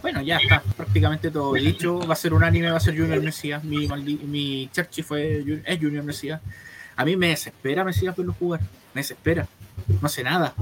bueno, 0.00 0.22
ya 0.22 0.38
está 0.38 0.62
prácticamente 0.76 1.30
todo 1.30 1.52
dicho. 1.54 1.98
Va 2.00 2.14
a 2.14 2.16
ser 2.16 2.32
unánime, 2.32 2.70
va 2.70 2.76
a 2.76 2.80
ser 2.80 2.96
Junior 2.96 3.22
Mesías. 3.22 3.62
Mi, 3.62 3.86
mi 3.86 4.68
Cherchi 4.72 5.02
fue, 5.02 5.44
es 5.64 5.78
Junior 5.78 6.04
Mesías. 6.04 6.40
A 6.96 7.04
mí 7.04 7.16
me 7.16 7.28
desespera 7.28 7.84
Mesías 7.84 8.16
verlo 8.16 8.34
jugar. 8.38 8.60
Me 8.94 9.00
desespera. 9.00 9.46
No 10.00 10.06
hace 10.06 10.22
nada. 10.22 10.54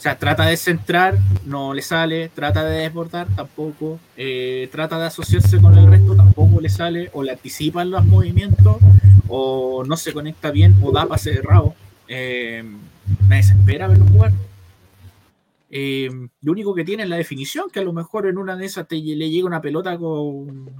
O 0.00 0.02
sea, 0.02 0.16
trata 0.16 0.46
de 0.46 0.56
centrar, 0.56 1.18
no 1.44 1.74
le 1.74 1.82
sale, 1.82 2.30
trata 2.30 2.64
de 2.64 2.78
desbordar, 2.78 3.28
tampoco, 3.36 4.00
eh, 4.16 4.68
trata 4.72 4.98
de 4.98 5.04
asociarse 5.04 5.60
con 5.60 5.76
el 5.76 5.90
resto, 5.90 6.16
tampoco 6.16 6.58
le 6.58 6.70
sale, 6.70 7.10
o 7.12 7.22
le 7.22 7.32
anticipan 7.32 7.90
los 7.90 8.06
movimientos, 8.06 8.78
o 9.28 9.84
no 9.84 9.96
se 9.98 10.14
conecta 10.14 10.50
bien, 10.50 10.74
o 10.82 10.90
da 10.90 11.04
pase 11.06 11.32
de 11.32 11.42
rabo. 11.42 11.74
Eh, 12.08 12.64
me 13.28 13.36
desespera 13.36 13.88
verlo 13.88 14.06
jugar. 14.06 14.32
Eh, 15.68 16.10
lo 16.40 16.52
único 16.52 16.74
que 16.74 16.84
tiene 16.84 17.02
es 17.02 17.08
la 17.10 17.16
definición, 17.16 17.70
que 17.70 17.80
a 17.80 17.84
lo 17.84 17.92
mejor 17.92 18.26
en 18.26 18.38
una 18.38 18.56
de 18.56 18.64
esas 18.64 18.88
te, 18.88 18.96
le 18.96 19.28
llega 19.28 19.46
una 19.46 19.60
pelota 19.60 19.98
con, 19.98 20.70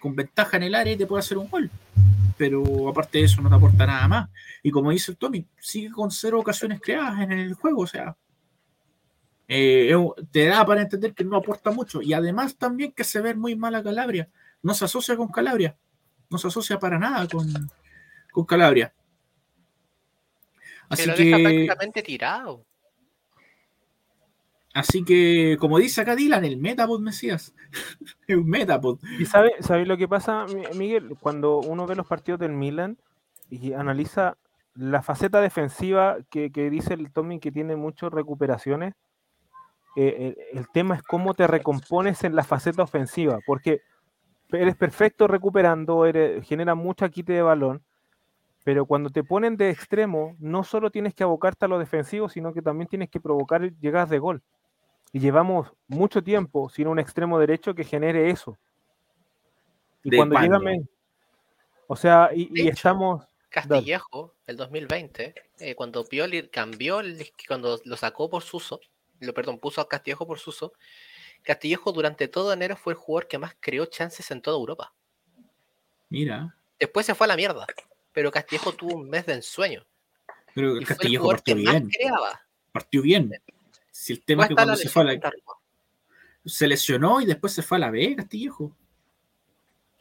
con 0.00 0.16
ventaja 0.16 0.56
en 0.56 0.64
el 0.64 0.74
área 0.74 0.92
y 0.92 0.96
te 0.96 1.06
puede 1.06 1.20
hacer 1.20 1.38
un 1.38 1.48
gol. 1.48 1.70
Pero 2.36 2.88
aparte 2.88 3.18
de 3.18 3.24
eso 3.24 3.40
no 3.40 3.48
te 3.48 3.54
aporta 3.54 3.86
nada 3.86 4.08
más. 4.08 4.30
Y 4.62 4.70
como 4.70 4.90
dice 4.90 5.12
el 5.12 5.16
Tommy, 5.16 5.46
sigue 5.60 5.90
con 5.90 6.10
cero 6.10 6.40
ocasiones 6.40 6.80
creadas 6.80 7.20
en 7.20 7.32
el 7.32 7.54
juego. 7.54 7.82
O 7.82 7.86
sea, 7.86 8.16
eh, 9.46 9.94
te 10.30 10.46
da 10.46 10.64
para 10.64 10.82
entender 10.82 11.14
que 11.14 11.24
no 11.24 11.36
aporta 11.36 11.70
mucho. 11.70 12.02
Y 12.02 12.12
además 12.12 12.56
también 12.56 12.92
que 12.92 13.04
se 13.04 13.20
ve 13.20 13.34
muy 13.34 13.56
mal 13.56 13.74
a 13.74 13.82
Calabria. 13.82 14.28
No 14.62 14.74
se 14.74 14.84
asocia 14.84 15.16
con 15.16 15.28
Calabria. 15.28 15.76
No 16.30 16.38
se 16.38 16.48
asocia 16.48 16.78
para 16.78 16.98
nada 16.98 17.28
con, 17.28 17.46
con 18.32 18.44
Calabria. 18.44 18.94
Así 20.88 21.10
que, 21.10 21.24
deja 21.24 21.38
prácticamente 21.38 22.02
tirado. 22.02 22.64
Así 24.74 25.04
que, 25.04 25.56
como 25.60 25.78
dice 25.78 26.00
acá 26.00 26.16
Dylan, 26.16 26.44
el 26.44 26.56
Metapod 26.56 27.00
Mesías. 27.00 27.54
es 28.26 28.36
un 28.36 28.48
Metapod. 28.48 28.98
¿Y 29.18 29.26
sabe, 29.26 29.52
sabe 29.60 29.86
lo 29.86 29.96
que 29.96 30.08
pasa, 30.08 30.46
Miguel? 30.74 31.16
Cuando 31.20 31.58
uno 31.58 31.86
ve 31.86 31.94
los 31.94 32.06
partidos 32.06 32.40
del 32.40 32.52
Milan 32.52 32.98
y 33.50 33.72
analiza 33.72 34.36
la 34.74 35.02
faceta 35.02 35.40
defensiva 35.40 36.18
que, 36.30 36.50
que 36.50 36.70
dice 36.70 36.94
el 36.94 37.12
Tommy 37.12 37.38
que 37.38 37.52
tiene 37.52 37.76
muchas 37.76 38.12
recuperaciones, 38.12 38.94
eh, 39.96 40.34
el, 40.52 40.68
tema 40.70 40.96
es 40.96 41.02
cómo 41.02 41.34
te 41.34 41.46
recompones 41.46 42.24
en 42.24 42.34
la 42.34 42.42
faceta 42.42 42.82
ofensiva, 42.82 43.38
porque 43.46 43.80
eres 44.50 44.76
perfecto 44.76 45.26
recuperando, 45.28 46.04
eres, 46.06 46.46
genera 46.46 46.74
mucha 46.74 47.08
quite 47.08 47.32
de 47.32 47.42
balón, 47.42 47.82
pero 48.64 48.86
cuando 48.86 49.10
te 49.10 49.22
ponen 49.22 49.56
de 49.56 49.70
extremo, 49.70 50.36
no 50.38 50.64
solo 50.64 50.90
tienes 50.90 51.14
que 51.14 51.22
abocarte 51.22 51.66
a 51.66 51.68
lo 51.68 51.78
defensivo, 51.78 52.28
sino 52.28 52.52
que 52.54 52.62
también 52.62 52.88
tienes 52.88 53.10
que 53.10 53.20
provocar 53.20 53.72
llegadas 53.78 54.10
de 54.10 54.18
gol. 54.18 54.42
Y 55.12 55.20
llevamos 55.20 55.72
mucho 55.86 56.24
tiempo 56.24 56.68
sin 56.70 56.88
un 56.88 56.98
extremo 56.98 57.38
derecho 57.38 57.74
que 57.74 57.84
genere 57.84 58.30
eso. 58.30 58.56
Y 60.02 60.16
cuando 60.16 60.40
llegan, 60.40 60.88
o 61.86 61.96
sea, 61.96 62.30
y, 62.34 62.68
estamos... 62.68 63.24
Castillejo, 63.50 64.34
el 64.48 64.56
2020, 64.56 65.34
eh, 65.60 65.74
cuando 65.76 66.04
Pioli 66.04 66.48
cambió, 66.48 67.00
cuando 67.46 67.78
lo 67.84 67.96
sacó 67.96 68.28
por 68.28 68.42
Suso, 68.42 68.80
lo, 69.24 69.34
perdón, 69.34 69.58
puso 69.58 69.80
a 69.80 69.88
Castillejo 69.88 70.26
por 70.26 70.38
Suso. 70.38 70.72
Castillejo 71.42 71.92
durante 71.92 72.28
todo 72.28 72.52
enero 72.52 72.76
fue 72.76 72.92
el 72.94 72.98
jugador 72.98 73.28
que 73.28 73.38
más 73.38 73.54
creó 73.60 73.86
chances 73.86 74.30
en 74.30 74.40
toda 74.40 74.56
Europa. 74.56 74.94
Mira. 76.08 76.56
Después 76.78 77.06
se 77.06 77.14
fue 77.14 77.26
a 77.26 77.28
la 77.28 77.36
mierda, 77.36 77.66
pero 78.12 78.30
Castillejo 78.30 78.72
tuvo 78.72 78.94
un 78.96 79.08
mes 79.08 79.26
de 79.26 79.34
ensueño. 79.34 79.84
Pero 80.54 80.78
Castillejo 80.86 81.28
partió 81.28 81.56
bien. 81.56 81.90
Partió 82.72 83.02
bien. 83.02 83.32
Si 83.90 84.12
el 84.12 84.24
tema 84.24 84.44
es 84.44 84.48
que 84.48 84.54
cuando 84.54 84.76
se 84.76 84.88
fue 84.88 85.02
a 85.02 85.04
la... 85.06 85.32
se 86.44 86.66
lesionó 86.66 87.20
y 87.20 87.26
después 87.26 87.52
se 87.52 87.62
fue 87.62 87.76
a 87.76 87.80
la 87.80 87.90
B, 87.90 88.16
Castillejo. 88.16 88.76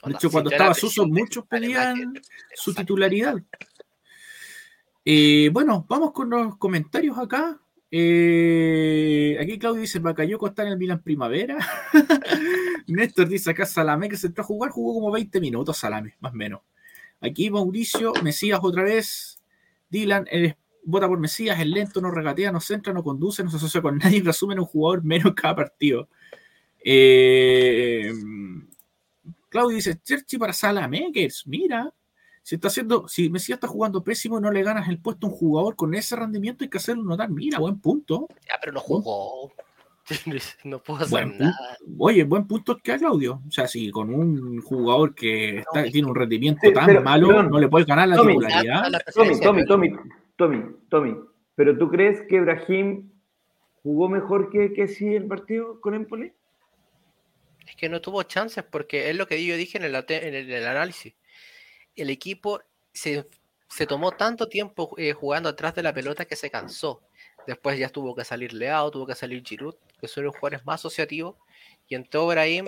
De 0.03 0.13
hecho, 0.13 0.29
cuando 0.29 0.49
estaba 0.49 0.73
Suso, 0.73 1.07
muchos 1.07 1.45
pedían 1.47 2.13
su 2.53 2.73
titularidad. 2.73 3.35
Eh, 5.05 5.49
bueno, 5.51 5.85
vamos 5.87 6.11
con 6.11 6.29
los 6.29 6.57
comentarios 6.57 7.17
acá. 7.17 7.59
Eh, 7.95 9.37
aquí 9.39 9.59
Claudio 9.59 9.81
dice, 9.81 9.99
Bacayoco 9.99 10.47
está 10.47 10.63
en 10.63 10.69
el 10.69 10.79
Milan 10.79 11.03
Primavera. 11.03 11.59
Néstor 12.87 13.27
dice 13.29 13.51
acá 13.51 13.67
Salame 13.67 14.09
que 14.09 14.17
se 14.17 14.25
entró 14.25 14.43
a 14.43 14.47
jugar, 14.47 14.71
jugó 14.71 14.95
como 14.95 15.11
20 15.11 15.39
minutos 15.39 15.77
Salame, 15.77 16.15
más 16.19 16.33
o 16.33 16.35
menos. 16.35 16.61
Aquí 17.21 17.51
Mauricio, 17.51 18.11
Mesías 18.23 18.59
otra 18.63 18.81
vez. 18.81 19.39
Dylan, 19.91 20.25
eres, 20.31 20.55
vota 20.83 21.07
por 21.07 21.19
Mesías, 21.19 21.59
es 21.59 21.67
lento, 21.67 22.01
no 22.01 22.09
regatea, 22.09 22.51
no 22.51 22.59
centra, 22.61 22.93
no 22.93 23.03
conduce, 23.03 23.43
no 23.43 23.51
se 23.51 23.57
asocia 23.57 23.83
con 23.83 23.97
nadie, 23.99 24.23
resumen 24.23 24.57
un 24.57 24.65
jugador 24.65 25.03
menos 25.03 25.35
cada 25.35 25.55
partido. 25.55 26.09
Eh, 26.83 28.11
Claudio 29.49 29.75
dice, 29.75 29.99
Cherchi 30.01 30.39
para 30.39 30.51
Salamekers, 30.51 31.45
mira, 31.45 31.93
si 32.43 32.55
está 32.55 32.67
haciendo, 32.67 33.07
si 33.07 33.29
Mesías 33.29 33.55
está 33.55 33.67
jugando 33.67 34.03
pésimo 34.03 34.37
y 34.37 34.41
no 34.41 34.51
le 34.51 34.63
ganas 34.63 34.89
el 34.89 34.99
puesto 34.99 35.27
a 35.27 35.29
un 35.29 35.35
jugador 35.35 35.77
con 35.77 35.95
ese 35.95 36.17
rendimiento, 36.17 36.65
hay 36.65 36.69
que 36.69 36.77
hacerlo 36.77 37.03
notar, 37.03 37.29
mira, 37.29 37.57
buen 37.57 37.79
punto. 37.79 38.27
Ya, 38.45 38.55
pero 38.59 38.73
no 38.73 38.79
jugó. 38.79 39.51
No 40.65 40.83
puedo 40.83 41.05
hacer 41.05 41.27
nada. 41.39 41.77
Oye, 41.97 42.25
buen 42.25 42.45
punto 42.45 42.77
que 42.77 42.91
a 42.91 42.97
Claudio. 42.97 43.41
O 43.47 43.51
sea, 43.51 43.69
si 43.69 43.89
con 43.89 44.13
un 44.13 44.61
jugador 44.61 45.15
que 45.15 45.63
tiene 45.93 46.09
un 46.09 46.15
rendimiento 46.15 46.69
tan 46.73 47.01
malo, 47.01 47.41
no 47.43 47.57
le 47.57 47.69
puedes 47.69 47.87
ganar 47.87 48.09
la 48.09 48.17
titularidad. 48.17 48.91
Tommy, 49.13 49.39
Tommy, 49.39 49.65
Tommy, 49.65 49.89
Tommy, 50.35 50.63
Tommy, 50.89 51.15
¿pero 51.55 51.77
tú 51.77 51.89
crees 51.89 52.19
que 52.27 52.35
Ibrahim 52.35 53.11
jugó 53.81 54.09
mejor 54.09 54.49
que, 54.49 54.73
que 54.73 54.89
sí 54.89 55.07
el 55.15 55.25
partido 55.25 55.79
con 55.79 55.93
Empoli? 55.93 56.33
Es 57.65 57.77
que 57.77 57.87
no 57.87 58.01
tuvo 58.01 58.23
chances 58.23 58.65
porque 58.65 59.09
es 59.09 59.15
lo 59.15 59.25
que 59.25 59.43
yo 59.45 59.55
dije 59.55 59.77
en 59.77 59.85
el, 59.85 59.95
en 59.95 60.51
el 60.51 60.67
análisis. 60.67 61.13
El 61.95 62.09
equipo 62.09 62.61
se, 62.93 63.27
se 63.67 63.87
tomó 63.87 64.11
tanto 64.11 64.47
tiempo 64.47 64.93
eh, 64.97 65.13
jugando 65.13 65.49
atrás 65.49 65.75
de 65.75 65.83
la 65.83 65.93
pelota 65.93 66.25
que 66.25 66.35
se 66.35 66.49
cansó. 66.49 67.01
Después 67.47 67.77
ya 67.77 67.89
tuvo 67.89 68.15
que 68.15 68.23
salir 68.23 68.53
Leao, 68.53 68.91
tuvo 68.91 69.05
que 69.05 69.15
salir 69.15 69.43
Giroud, 69.45 69.75
que 69.99 70.07
son 70.07 70.23
los 70.23 70.35
jugadores 70.35 70.65
más 70.65 70.81
asociativos. 70.81 71.35
Y 71.87 71.95
entró 71.95 72.27
Brahim 72.27 72.67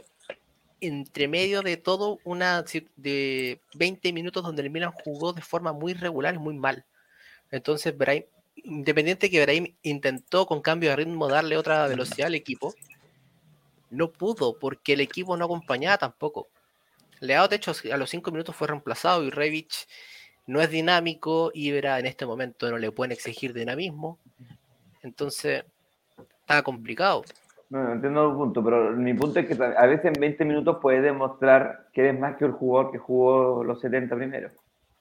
entre 0.81 1.27
medio 1.27 1.61
de 1.61 1.77
todo 1.77 2.19
una 2.23 2.63
de 2.95 3.59
20 3.75 4.13
minutos 4.13 4.43
donde 4.43 4.61
el 4.61 4.69
Milan 4.69 4.91
jugó 4.91 5.33
de 5.33 5.41
forma 5.41 5.73
muy 5.73 5.93
regular 5.93 6.35
y 6.35 6.39
muy 6.39 6.55
mal. 6.55 6.85
Entonces 7.51 7.97
Brahim, 7.97 8.23
independiente 8.55 9.29
que 9.29 9.41
Brahim 9.41 9.75
intentó 9.83 10.45
con 10.45 10.61
cambio 10.61 10.89
de 10.89 10.97
ritmo 10.97 11.27
darle 11.27 11.57
otra 11.57 11.87
velocidad 11.87 12.27
al 12.27 12.35
equipo, 12.35 12.73
no 13.89 14.11
pudo 14.11 14.57
porque 14.59 14.93
el 14.93 15.01
equipo 15.01 15.37
no 15.37 15.45
acompañaba 15.45 15.97
tampoco. 15.97 16.47
Leao, 17.19 17.47
de 17.47 17.55
hecho, 17.55 17.71
a 17.91 17.97
los 17.97 18.09
5 18.09 18.31
minutos 18.31 18.55
fue 18.55 18.67
reemplazado 18.67 19.23
y 19.23 19.29
Revich 19.29 19.87
no 20.47 20.61
es 20.61 20.69
dinámico, 20.69 21.51
Ibra 21.53 21.99
en 21.99 22.05
este 22.05 22.25
momento 22.25 22.69
no 22.69 22.77
le 22.77 22.91
pueden 22.91 23.11
exigir 23.11 23.53
dinamismo. 23.53 24.19
Entonces, 25.01 25.63
está 26.41 26.61
complicado. 26.63 27.23
No, 27.69 27.93
entiendo 27.93 28.29
el 28.29 28.35
punto, 28.35 28.63
pero 28.63 28.91
mi 28.91 29.13
punto 29.13 29.39
es 29.39 29.47
que 29.47 29.63
a 29.63 29.85
veces 29.87 30.05
en 30.05 30.19
20 30.19 30.45
minutos 30.45 30.77
puedes 30.81 31.01
demostrar 31.01 31.87
que 31.93 32.01
eres 32.01 32.19
más 32.19 32.37
que 32.37 32.45
el 32.45 32.51
jugador 32.51 32.91
que 32.91 32.99
jugó 32.99 33.63
los 33.63 33.81
70 33.81 34.15
primero. 34.15 34.49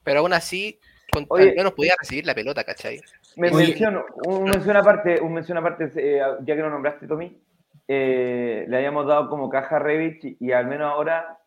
Pero 0.02 0.20
aún 0.20 0.32
así, 0.32 0.78
con, 1.12 1.26
al 1.38 1.54
menos 1.54 1.72
podía 1.72 1.94
recibir 1.98 2.26
la 2.26 2.34
pelota, 2.34 2.64
¿cachai? 2.64 3.00
Me 3.36 3.50
menciono, 3.50 4.04
un 4.26 4.44
mención 4.44 4.76
aparte, 4.76 5.20
un 5.20 5.34
mención 5.34 5.58
aparte, 5.58 5.90
eh, 5.96 6.20
ya 6.42 6.56
que 6.56 6.62
lo 6.62 6.70
nombraste, 6.70 7.06
Tommy, 7.06 7.38
eh, 7.86 8.64
le 8.66 8.76
habíamos 8.76 9.06
dado 9.06 9.28
como 9.28 9.50
caja 9.50 9.76
a 9.76 9.78
Revich 9.78 10.36
y, 10.40 10.52
al 10.52 10.66
menos 10.66 10.92
ahora. 10.92 11.38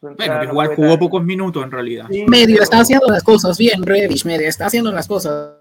Bueno, 0.00 0.44
igual 0.44 0.74
jugó 0.74 0.98
pocos 0.98 1.24
minutos 1.24 1.62
en 1.62 1.70
realidad. 1.70 2.08
medio 2.28 2.62
está 2.62 2.80
haciendo 2.80 3.06
las 3.08 3.22
cosas 3.22 3.58
bien, 3.58 3.82
Revich, 3.82 4.24
medio 4.24 4.48
está 4.48 4.66
haciendo 4.66 4.92
las 4.92 5.06
cosas. 5.06 5.54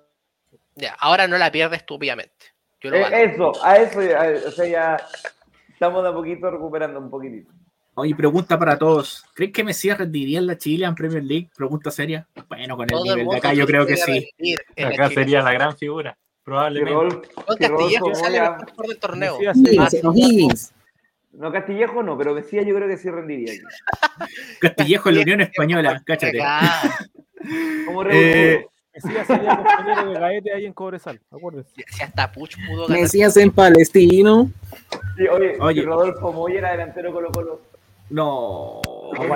Ya, 0.75 0.93
ahora 0.99 1.27
no 1.27 1.37
la 1.37 1.51
pierde 1.51 1.77
estúpidamente. 1.77 2.33
Eh, 2.81 3.33
eso, 3.33 3.53
a 3.63 3.77
eso, 3.77 3.99
o 4.47 4.51
sea, 4.51 4.67
ya 4.67 4.97
estamos 5.69 6.03
de 6.03 6.09
a 6.09 6.13
poquito 6.13 6.51
recuperando 6.51 6.99
un 6.99 7.09
poquitito. 7.09 7.51
Oye, 7.95 8.13
pregunta 8.13 8.59
para 8.59 8.77
todos. 8.77 9.23
¿Crees 9.33 9.53
que 9.53 9.63
Mesías 9.63 9.97
rendiría 9.97 10.39
en 10.39 10.47
la 10.47 10.57
Chile 10.57 10.85
en 10.85 10.95
Premier 10.95 11.23
League? 11.23 11.49
Pregunta 11.55 11.89
seria. 11.91 12.27
Bueno, 12.49 12.75
con 12.75 12.87
el 12.89 13.03
nivel 13.03 13.27
de 13.29 13.37
acá 13.37 13.53
yo 13.53 13.65
creo 13.65 13.85
que 13.85 13.95
sí. 13.95 14.29
Acá 14.77 15.09
sería 15.09 15.41
la 15.41 15.53
gran 15.53 15.77
figura. 15.77 16.17
Probablemente. 16.43 17.29
Castillejo 17.57 18.13
sale 18.13 18.41
mejor 18.41 18.87
del 18.87 18.99
torneo. 18.99 19.37
No, 21.37 21.51
Castillejo 21.51 22.01
no, 22.03 22.17
pero 22.17 22.33
decía 22.33 22.61
yo 22.63 22.75
creo 22.75 22.87
que 22.87 22.97
sí 22.97 23.09
rendiría. 23.09 23.53
Castillejo 24.59 25.09
en 25.09 25.15
la 25.15 25.21
Unión 25.21 25.41
Española, 25.41 26.01
cáchate. 26.05 26.39
Como 27.85 28.03
eh, 28.09 28.65
Mesías 28.93 29.27
sería 29.27 29.57
compañero 29.57 30.09
de 30.09 30.19
Gaete 30.19 30.53
ahí 30.53 30.65
en 30.65 30.73
Cobresal, 30.73 31.19
acuérdense. 31.29 31.71
Si 31.87 32.03
hasta 32.03 32.31
Puch 32.31 32.55
pudo 32.65 32.87
ganar. 32.87 33.01
Mesías 33.01 33.37
en 33.37 33.51
Palestino. 33.51 34.49
Sí, 35.17 35.27
oye, 35.27 35.57
oye. 35.59 35.81
Rodolfo 35.83 36.31
Moy 36.31 36.55
era 36.55 36.71
delantero 36.71 37.13
Colo 37.13 37.29
Colo. 37.31 37.61
No, 38.09 38.81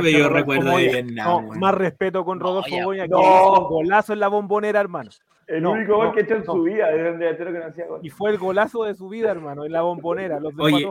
yo 0.03 0.29
recuerdo 0.29 0.77
de 0.77 0.83
bien 0.83 1.15
no, 1.15 1.41
Más 1.41 1.73
respeto 1.73 2.23
con 2.23 2.39
Rodolfo 2.39 2.69
no, 2.69 2.83
Moya, 2.83 3.07
que 3.07 3.13
hizo 3.13 3.63
un 3.63 3.67
golazo 3.67 4.13
en 4.13 4.19
la 4.19 4.27
bombonera, 4.27 4.79
hermano. 4.79 5.09
El 5.47 5.65
único 5.65 5.95
gol 5.95 6.13
que 6.13 6.19
ha 6.19 6.23
hecho 6.23 6.35
en 6.35 6.45
su 6.45 6.61
vida, 6.61 6.87
desde 6.89 7.11
un 7.11 7.19
delantero 7.19 7.51
que 7.51 7.57
no 7.57 7.65
hacía 7.65 7.87
gol. 7.87 7.99
Y 8.03 8.09
fue 8.11 8.29
el 8.29 8.37
golazo 8.37 8.83
de 8.83 8.93
su 8.93 9.09
vida, 9.09 9.31
hermano, 9.31 9.65
en 9.65 9.71
la 9.71 9.81
bombonera. 9.81 10.39
Los 10.39 10.53
Oye, 10.59 10.87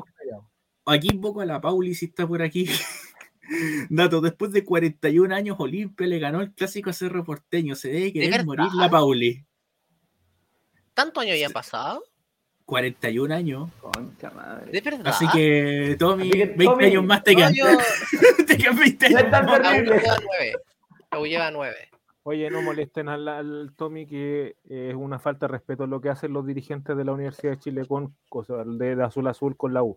aquí 0.90 1.08
un 1.12 1.20
poco 1.20 1.40
a 1.40 1.46
la 1.46 1.60
Pauli, 1.60 1.94
si 1.94 2.06
está 2.06 2.26
por 2.26 2.42
aquí. 2.42 2.66
Dato, 3.88 4.20
después 4.20 4.52
de 4.52 4.64
41 4.64 5.34
años, 5.34 5.56
Olimpia 5.58 6.06
le 6.06 6.18
ganó 6.18 6.40
el 6.40 6.52
clásico 6.52 6.90
a 6.90 6.92
Cerro 6.92 7.24
Porteño. 7.24 7.74
Se 7.74 7.88
debe 7.88 8.12
querer 8.12 8.44
morir 8.44 8.68
la 8.74 8.90
Pauli. 8.90 9.44
¿Tantos 10.94 11.22
años 11.22 11.32
habían 11.32 11.52
pasado? 11.52 12.02
41 12.64 13.34
años. 13.34 13.70
Concha 13.80 14.30
madre. 14.30 14.70
De 14.70 14.80
verdad. 14.82 15.06
Así 15.06 15.26
que, 15.32 15.96
Tommy, 15.98 16.30
20 16.30 16.84
años 16.84 17.04
más 17.04 17.24
te 17.24 17.34
quedan. 17.34 17.54
te 18.46 18.58
quedan 18.58 18.76
20 18.76 19.06
años. 19.06 19.24
No 19.24 19.30
tan 19.30 19.62
terrible. 19.62 20.02
lleva 21.24 21.50
9. 21.50 21.76
Oye, 22.24 22.50
no 22.50 22.60
molesten 22.60 23.08
al, 23.08 23.72
Tommy 23.74 24.06
que 24.06 24.56
es 24.68 24.94
una 24.94 25.18
falta 25.18 25.46
de 25.46 25.52
respeto 25.52 25.86
lo 25.86 26.02
que 26.02 26.10
hacen 26.10 26.34
los 26.34 26.44
dirigentes 26.44 26.94
de 26.94 27.02
la 27.02 27.12
Universidad 27.12 27.52
de 27.52 27.58
Chile 27.58 27.86
con 27.86 28.14
cosas 28.28 28.66
de, 28.66 29.02
azul 29.02 29.26
azul 29.28 29.56
con 29.56 29.72
la 29.72 29.82
U. 29.82 29.96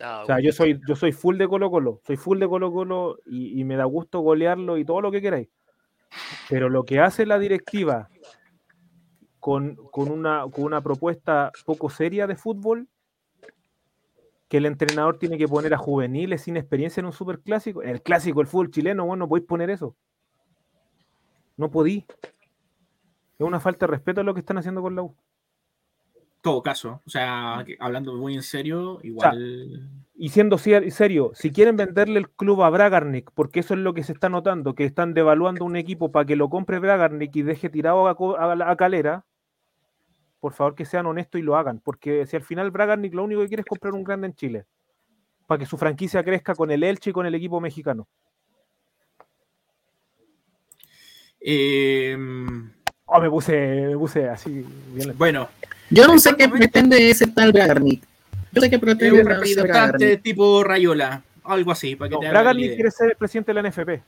Ah, 0.00 0.20
o 0.22 0.26
sea, 0.26 0.40
yo 0.40 0.52
soy, 0.52 0.80
yo 0.88 0.96
soy 0.96 1.12
full 1.12 1.36
de 1.36 1.46
Colo 1.46 1.70
Colo, 1.70 2.00
soy 2.06 2.16
full 2.16 2.38
de 2.38 2.48
Colo 2.48 2.72
Colo 2.72 3.18
y, 3.26 3.60
y 3.60 3.64
me 3.64 3.76
da 3.76 3.84
gusto 3.84 4.20
golearlo 4.20 4.78
y 4.78 4.84
todo 4.84 5.00
lo 5.00 5.10
que 5.10 5.20
queráis. 5.20 5.48
Pero 6.48 6.68
lo 6.68 6.84
que 6.84 7.00
hace 7.00 7.26
la 7.26 7.38
directiva 7.38 8.08
con, 9.40 9.78
una, 9.94 10.44
con 10.50 10.64
una 10.64 10.80
propuesta 10.82 11.50
poco 11.64 11.90
seria 11.90 12.26
de 12.26 12.36
fútbol, 12.36 12.88
que 14.48 14.58
el 14.58 14.66
entrenador 14.66 15.18
tiene 15.18 15.38
que 15.38 15.48
poner 15.48 15.72
a 15.74 15.78
juveniles 15.78 16.42
sin 16.42 16.56
experiencia 16.56 17.00
en 17.00 17.06
un 17.06 17.12
superclásico, 17.12 17.82
en 17.82 17.88
el 17.88 18.02
clásico, 18.02 18.40
el 18.40 18.46
fútbol 18.46 18.70
chileno, 18.70 19.06
bueno, 19.06 19.24
no 19.24 19.28
podéis 19.28 19.46
poner 19.46 19.70
eso. 19.70 19.96
No 21.56 21.70
podí. 21.70 22.04
Es 23.38 23.46
una 23.46 23.60
falta 23.60 23.86
de 23.86 23.92
respeto 23.92 24.20
a 24.20 24.24
lo 24.24 24.34
que 24.34 24.40
están 24.40 24.58
haciendo 24.58 24.82
con 24.82 24.94
la 24.94 25.02
U. 25.02 25.14
Todo 26.42 26.62
caso, 26.62 27.02
o 27.06 27.10
sea, 27.10 27.64
hablando 27.80 28.14
muy 28.14 28.34
en 28.34 28.42
serio, 28.42 28.98
igual. 29.02 29.90
y 30.14 30.30
siendo 30.30 30.56
serio, 30.56 31.32
si 31.34 31.50
quieren 31.50 31.76
venderle 31.76 32.18
el 32.18 32.30
club 32.30 32.62
a 32.62 32.70
Bragarnik, 32.70 33.30
porque 33.34 33.60
eso 33.60 33.74
es 33.74 33.80
lo 33.80 33.92
que 33.92 34.04
se 34.04 34.12
está 34.12 34.30
notando, 34.30 34.74
que 34.74 34.84
están 34.84 35.12
devaluando 35.12 35.66
un 35.66 35.76
equipo 35.76 36.10
para 36.10 36.24
que 36.24 36.36
lo 36.36 36.48
compre 36.48 36.78
Bragarnik 36.78 37.36
y 37.36 37.42
deje 37.42 37.68
tirado 37.68 38.08
a, 38.08 38.76
Calera, 38.76 39.26
por 40.40 40.54
favor 40.54 40.74
que 40.74 40.86
sean 40.86 41.04
honestos 41.04 41.38
y 41.38 41.44
lo 41.44 41.56
hagan, 41.56 41.78
porque 41.80 42.24
si 42.24 42.36
al 42.36 42.42
final 42.42 42.70
Bragarnik 42.70 43.12
lo 43.12 43.24
único 43.24 43.42
que 43.42 43.48
quiere 43.48 43.60
es 43.60 43.66
comprar 43.66 43.92
un 43.92 44.04
grande 44.04 44.28
en 44.28 44.34
Chile, 44.34 44.66
para 45.46 45.58
que 45.58 45.66
su 45.66 45.76
franquicia 45.76 46.24
crezca 46.24 46.54
con 46.54 46.70
el 46.70 46.84
Elche 46.84 47.10
y 47.10 47.12
con 47.12 47.26
el 47.26 47.34
equipo 47.34 47.60
mexicano. 47.60 48.08
Eh, 51.38 52.16
oh, 53.04 53.20
me 53.20 53.28
puse, 53.28 53.88
me 53.88 53.98
puse 53.98 54.26
así. 54.26 54.64
Bueno. 55.16 55.48
Yo 55.90 56.06
no 56.06 56.18
sé 56.18 56.36
qué 56.36 56.48
pretende 56.48 57.10
ese 57.10 57.26
tal 57.26 57.52
Bragarnik. 57.52 58.02
Yo 58.52 58.60
sé 58.60 58.70
que 58.70 58.78
pretende 58.78 59.20
un 59.20 59.26
representante 59.26 60.16
tipo 60.18 60.62
Rayola, 60.62 61.22
algo 61.44 61.72
así. 61.72 61.96
Para 61.96 62.10
que 62.10 62.16
Bragarnik 62.16 62.74
quiere 62.74 62.90
ser 62.90 63.10
el 63.10 63.16
presidente 63.16 63.52
de 63.52 63.62
la 63.62 63.68
NFP. 63.68 64.02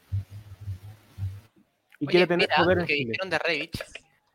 Y 2.01 2.07
quiere 2.07 2.27
tener 2.27 2.49
poder 2.57 2.79
en 2.81 2.87
Chile. 2.87 3.19
de 3.25 3.39
Revich, 3.39 3.85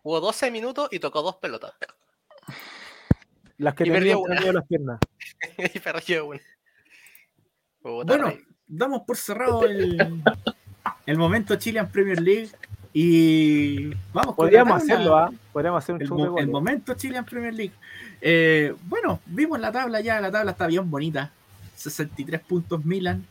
jugó 0.02 0.22
12 0.22 0.52
minutos 0.52 0.90
y 0.92 1.00
tocó 1.00 1.22
dos 1.22 1.36
pelotas. 1.38 1.74
Las 3.58 3.74
que 3.74 3.86
tenían 3.86 4.22
perdido 4.22 4.54
las 4.54 4.68
piernas. 4.68 5.00
y 5.74 5.80
perdió 5.80 6.28
una. 6.28 6.42
Bueno, 7.82 8.34
damos 8.68 9.02
por 9.02 9.18
cerrado 9.18 9.66
el, 9.66 10.22
el 11.06 11.18
momento 11.18 11.56
Chilean 11.56 11.90
Premier 11.90 12.22
League 12.22 12.50
Y 13.00 13.92
vamos, 14.12 14.34
podríamos 14.34 14.82
hacerlo, 14.82 15.16
¿ah? 15.16 15.32
Podríamos 15.54 15.84
hacer 15.84 15.94
un 15.94 16.02
el, 16.02 16.08
show 16.08 16.40
el 16.40 16.48
momento 16.48 16.96
Chile 16.96 17.20
en 17.20 17.26
Premier 17.26 17.54
League. 17.54 17.74
Eh, 18.20 18.74
bueno, 18.86 19.20
vimos 19.28 19.60
la 19.60 19.72
tabla 19.72 20.02
ya, 20.02 20.20
la 20.20 20.32
tabla 20.32 20.54
está 20.54 20.66
bien 20.66 20.90
bonita. 20.90 21.32
63 21.76 22.42
puntos 22.42 22.84
Milan. 22.84 23.24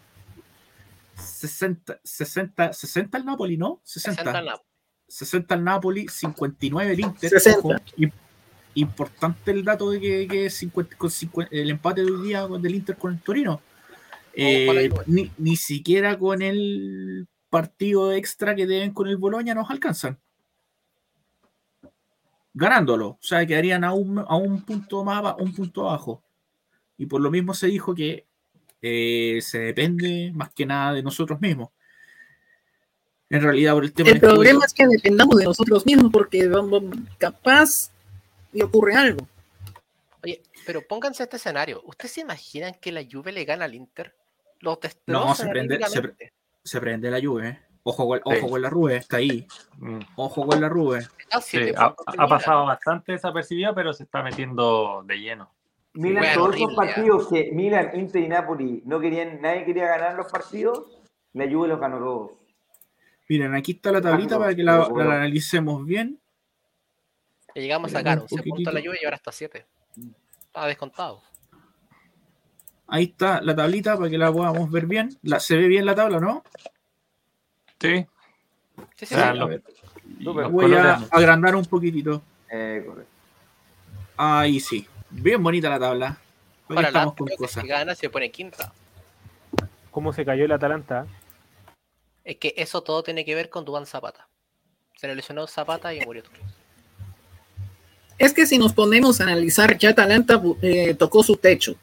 60, 1.17 1.99
60, 2.01 2.75
60 2.75 3.19
el 3.19 3.25
Napoli, 3.25 3.57
¿no? 3.57 3.81
60. 3.83 4.23
60 4.23 4.39
el 4.39 4.45
Napoli. 4.45 4.69
60 5.09 5.55
el 5.57 5.65
Napoli, 5.65 6.07
59 6.07 6.93
el 6.93 7.01
Inter. 7.01 7.31
60. 7.31 7.83
y, 7.97 8.09
importante 8.75 9.51
el 9.51 9.65
dato 9.65 9.91
de 9.91 10.01
que, 10.01 10.29
que 10.29 10.49
50, 10.49 10.97
con 10.97 11.11
50, 11.11 11.53
el 11.53 11.71
empate 11.71 12.05
de 12.05 12.13
hoy 12.13 12.29
día 12.29 12.47
del 12.47 12.73
Inter 12.73 12.97
con 12.97 13.15
el 13.15 13.21
Torino. 13.21 13.61
Eh, 14.33 14.89
ni, 15.07 15.33
ni, 15.39 15.57
siquiera 15.57 16.17
con 16.17 16.41
el 16.41 17.27
partido 17.51 18.13
extra 18.13 18.55
que 18.55 18.67
deben 18.67 18.93
con 18.93 19.09
el 19.09 19.17
Boloña 19.17 19.55
nos 19.55 19.71
alcanzan. 19.71 20.19
Ganándolo. 22.55 23.09
O 23.09 23.19
sea, 23.21 23.47
quedarían 23.47 23.85
a 23.85 23.93
un, 23.93 24.19
a 24.19 24.37
un 24.37 24.63
punto 24.63 25.05
más 25.05 25.35
un 25.39 25.55
punto 25.55 25.89
abajo. 25.89 26.23
Y 26.97 27.07
por 27.07 27.21
lo 27.21 27.31
mismo 27.31 27.53
se 27.53 27.67
dijo 27.67 27.95
que 27.95 28.27
eh, 28.81 29.41
se 29.43 29.59
depende 29.59 30.33
más 30.35 30.53
que 30.55 30.65
nada 30.65 30.95
de 30.95 31.03
nosotros 31.03 31.41
mismos. 31.41 31.71
En 33.29 33.43
realidad, 33.43 33.75
por 33.75 33.85
el 33.85 33.93
tema 33.93 34.11
El 34.11 34.21
problema 34.21 34.65
es 34.65 34.73
que 34.73 34.87
dependamos 34.87 35.37
de 35.37 35.45
nosotros 35.45 35.85
mismos 35.85 36.13
porque 36.13 36.51
capaz 37.19 37.91
y 38.53 38.63
ocurre 38.63 38.95
algo. 38.95 39.27
Oye, 40.23 40.43
pero 40.65 40.81
pónganse 40.87 41.25
este 41.25 41.37
escenario. 41.37 41.83
¿Ustedes 41.85 42.13
se 42.13 42.21
imaginan 42.21 42.75
que 42.81 42.93
la 42.93 43.05
Juve 43.11 43.33
le 43.33 43.45
gana 43.45 43.65
al 43.65 43.75
Inter? 43.75 44.15
Los 44.61 44.79
no, 45.07 45.35
se 45.35 45.47
prende, 45.49 45.79
se, 45.87 46.33
prende 46.81 47.11
la 47.11 47.21
Juve. 47.21 47.49
¿eh? 47.49 47.59
Ojo, 47.83 48.09
con, 48.09 48.21
ojo 48.25 48.49
con 48.51 48.63
la 48.63 48.69
Rube, 48.69 48.97
está 48.97 49.19
ahí. 49.19 49.47
Mm. 49.79 50.01
Ojo 50.17 50.47
con 50.47 50.61
la 50.61 50.69
Rube. 50.69 51.07
ha, 51.77 51.95
ha, 52.19 52.27
pasado 52.27 52.67
bastante 52.67 53.13
desapercibida, 53.13 53.75
pero 53.75 53.93
se 53.93 54.03
está 54.03 54.23
metiendo 54.23 55.05
de 55.07 55.17
lleno. 55.17 55.51
Milan, 55.95 56.35
todos 56.35 56.57
esos 56.57 56.75
partidos 56.75 57.29
que 57.29 57.51
Milan, 57.53 57.91
Inter 57.95 58.23
y 58.23 58.29
Napoli 58.29 58.83
no 58.85 59.01
querían, 59.01 59.41
nadie 59.41 59.65
quería 59.65 59.87
ganar 59.87 60.15
los 60.15 60.31
partidos, 60.31 60.99
la 61.33 61.49
Juve 61.51 61.69
los 61.69 61.81
ganó 61.81 61.99
todos. 61.99 62.31
Miren, 63.29 63.55
aquí 63.55 63.73
está 63.73 63.93
la 63.93 64.01
tablita 64.01 64.39
para 64.39 64.55
que 64.55 64.63
la, 64.63 64.85
analicemos 64.85 65.85
bien. 65.85 66.21
llegamos 67.55 67.95
a 67.95 67.99
sacar 67.99 68.19
11 68.21 68.43
puntos 68.43 68.67
a 68.67 68.73
la 68.73 68.81
Juve 68.81 68.99
y 69.01 69.05
ahora 69.05 69.17
está 69.17 69.33
7. 69.33 69.65
Está 70.41 70.67
descontado. 70.67 71.23
Ahí 72.89 73.05
está 73.05 73.41
la 73.41 73.55
tablita 73.55 73.97
para 73.97 74.09
que 74.09 74.19
la 74.19 74.33
podamos 74.33 74.71
ver 74.71 74.87
bien. 74.87 75.17
La, 75.23 75.41
¿Se 75.41 75.57
ve 75.57 75.67
bien 75.67 75.85
la 75.85 75.95
tabla, 75.95 76.21
no? 76.21 76.45
Sí. 77.81 78.07
Sí, 78.97 79.07
sí, 79.07 79.15
Voy 80.51 80.75
a 80.75 80.95
agrandar 81.11 81.57
un 81.57 81.65
poquitito. 81.65 82.23
Eh, 82.51 82.87
Ahí 84.17 84.61
sí. 84.61 84.87
Bien 85.11 85.43
bonita 85.43 85.69
la 85.69 85.79
tabla. 85.79 86.19
Para 86.69 86.89
estamos 86.89 87.15
con 87.15 87.29
cosas. 87.29 87.63
Si 87.63 87.69
gana 87.69 87.95
se 87.95 88.09
pone 88.11 88.31
quinta. 88.31 88.73
¿Cómo 89.91 90.13
se 90.13 90.25
cayó 90.25 90.45
el 90.45 90.53
Atalanta? 90.53 91.07
Es 92.25 92.37
que 92.37 92.55
eso 92.57 92.83
todo 92.83 93.03
tiene 93.03 93.25
que 93.25 93.35
ver 93.35 93.51
con 93.51 93.65
Dubán 93.65 93.87
Zapata. 93.87 94.29
Se 94.97 95.07
le 95.07 95.15
lesionó 95.15 95.47
Zapata 95.47 95.95
y 95.95 96.05
murió 96.05 96.23
Es 98.19 98.33
que 98.33 98.47
si 98.47 98.59
nos 98.59 98.73
ponemos 98.73 99.21
a 99.21 99.25
analizar, 99.25 99.77
ya 99.79 99.91
Atalanta 99.91 100.41
eh, 100.63 100.95
tocó 100.95 101.23
su 101.23 101.37
techo. 101.37 101.77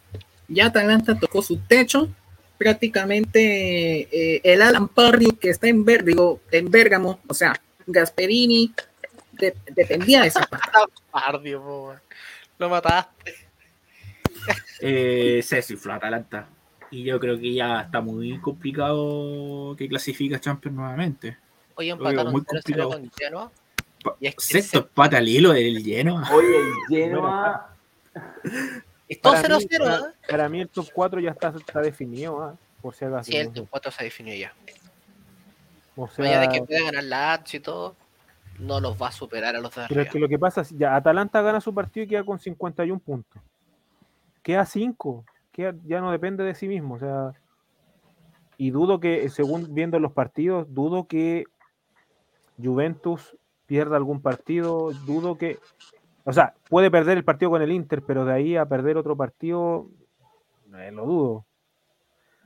Ya 0.48 0.68
Atalanta 0.68 1.18
tocó 1.18 1.42
su 1.42 1.58
techo. 1.58 2.10
Prácticamente 2.58 4.08
eh, 4.12 4.42
el 4.44 4.62
Alan 4.62 4.88
Parrio 4.88 5.38
que 5.40 5.50
está 5.50 5.68
en, 5.68 5.84
Vértigo, 5.84 6.40
en 6.52 6.70
Bérgamo, 6.72 7.20
o 7.28 7.34
sea, 7.34 7.60
Gasperini, 7.88 8.74
dependía 9.76 10.22
de 10.22 10.32
Zapata. 10.32 10.86
Pardio, 11.12 12.00
lo 12.58 12.70
mataste. 12.70 13.36
Eh, 14.80 15.42
se 15.44 15.58
desinfló 15.58 15.94
Atalanta. 15.94 16.48
Y 16.92 17.04
yo 17.04 17.20
creo 17.20 17.40
que 17.40 17.54
ya 17.54 17.82
está 17.82 18.02
muy 18.02 18.38
complicado 18.40 19.76
que 19.78 19.88
clasifique 19.88 20.36
a 20.36 20.40
Champions 20.40 20.78
nuevamente. 20.78 21.38
Oye, 21.76 21.90
empataron 21.90 22.32
muy 22.32 22.44
complicado. 22.44 22.90
con 22.90 23.12
Genoa. 23.18 23.52
Y 24.20 24.28
es 24.28 24.36
Sexto 24.38 24.80
empate 24.80 25.18
al 25.18 25.28
hilo 25.28 25.54
del 25.54 25.84
Genoa. 25.84 26.30
Oye, 26.32 26.56
el 26.56 26.74
Genoa. 26.90 27.76
Todo 29.22 29.34
0-0, 29.34 30.10
¿eh? 30.10 30.14
Para 30.30 30.50
mí 30.50 30.62
el 30.62 30.70
top 30.70 30.88
4 30.94 31.20
ya 31.20 31.32
está, 31.32 31.50
está 31.50 31.82
definido, 31.82 32.52
¿eh? 32.52 32.56
por 32.82 32.94
si 32.96 33.06
acaso. 33.06 33.32
Sí, 33.32 33.38
el 33.38 33.52
top 33.52 33.68
4 33.70 33.92
se 33.92 34.04
definió 34.04 34.36
ya. 34.36 34.54
O 35.96 36.08
sea, 36.08 36.40
de 36.40 36.50
que 36.50 36.64
pueda 36.64 36.84
ganar 36.86 37.04
Lazio 37.04 37.60
y 37.60 37.62
todo, 37.62 37.96
no 38.60 38.80
los 38.80 39.00
va 39.02 39.10
a 39.10 39.12
superar 39.12 39.56
a 39.56 39.60
los 39.60 39.74
de 39.76 39.86
Pero 39.88 40.02
es 40.02 40.10
que 40.10 40.20
lo 40.20 40.28
que 40.28 40.40
pasa 40.40 40.62
es 40.62 40.72
ya 40.72 40.96
Atalanta 40.96 41.42
gana 41.42 41.62
su 41.62 41.74
partido 41.74 42.06
y 42.06 42.08
queda 42.08 42.24
con 42.24 42.40
51 42.40 43.00
puntos. 43.00 43.42
Queda 44.42 44.66
5, 44.66 45.24
ya 45.56 46.02
no 46.02 46.12
depende 46.12 46.44
de 46.44 46.56
sí 46.56 46.68
mismo, 46.68 46.96
o 46.96 47.00
sea, 47.00 47.34
y 48.58 48.72
dudo 48.72 49.00
que 49.00 49.30
según 49.30 49.74
viendo 49.74 50.00
los 50.00 50.12
partidos, 50.12 50.74
dudo 50.74 51.08
que 51.08 51.46
Juventus 52.62 53.38
pierda 53.66 53.98
algún 53.98 54.22
partido, 54.22 54.92
dudo 55.06 55.38
que 55.38 55.60
o 56.26 56.34
sea, 56.34 56.54
puede 56.70 56.90
perder 56.90 57.18
el 57.18 57.24
partido 57.24 57.52
con 57.52 57.62
el 57.62 57.72
Inter, 57.72 58.02
pero 58.02 58.26
de 58.26 58.34
ahí 58.34 58.56
a 58.56 58.66
perder 58.66 58.98
otro 58.98 59.16
partido 59.16 59.90
eh, 60.76 60.92
lo 60.92 61.06
dudo. 61.06 61.46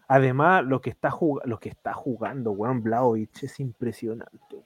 Además, 0.07 0.63
lo 0.63 0.81
que 0.81 0.89
está, 0.89 1.13
lo 1.45 1.59
que 1.59 1.69
está 1.69 1.93
jugando 1.93 2.55
Juan 2.55 2.81
Blaovic 2.81 3.43
es 3.43 3.59
impresionante. 3.59 4.63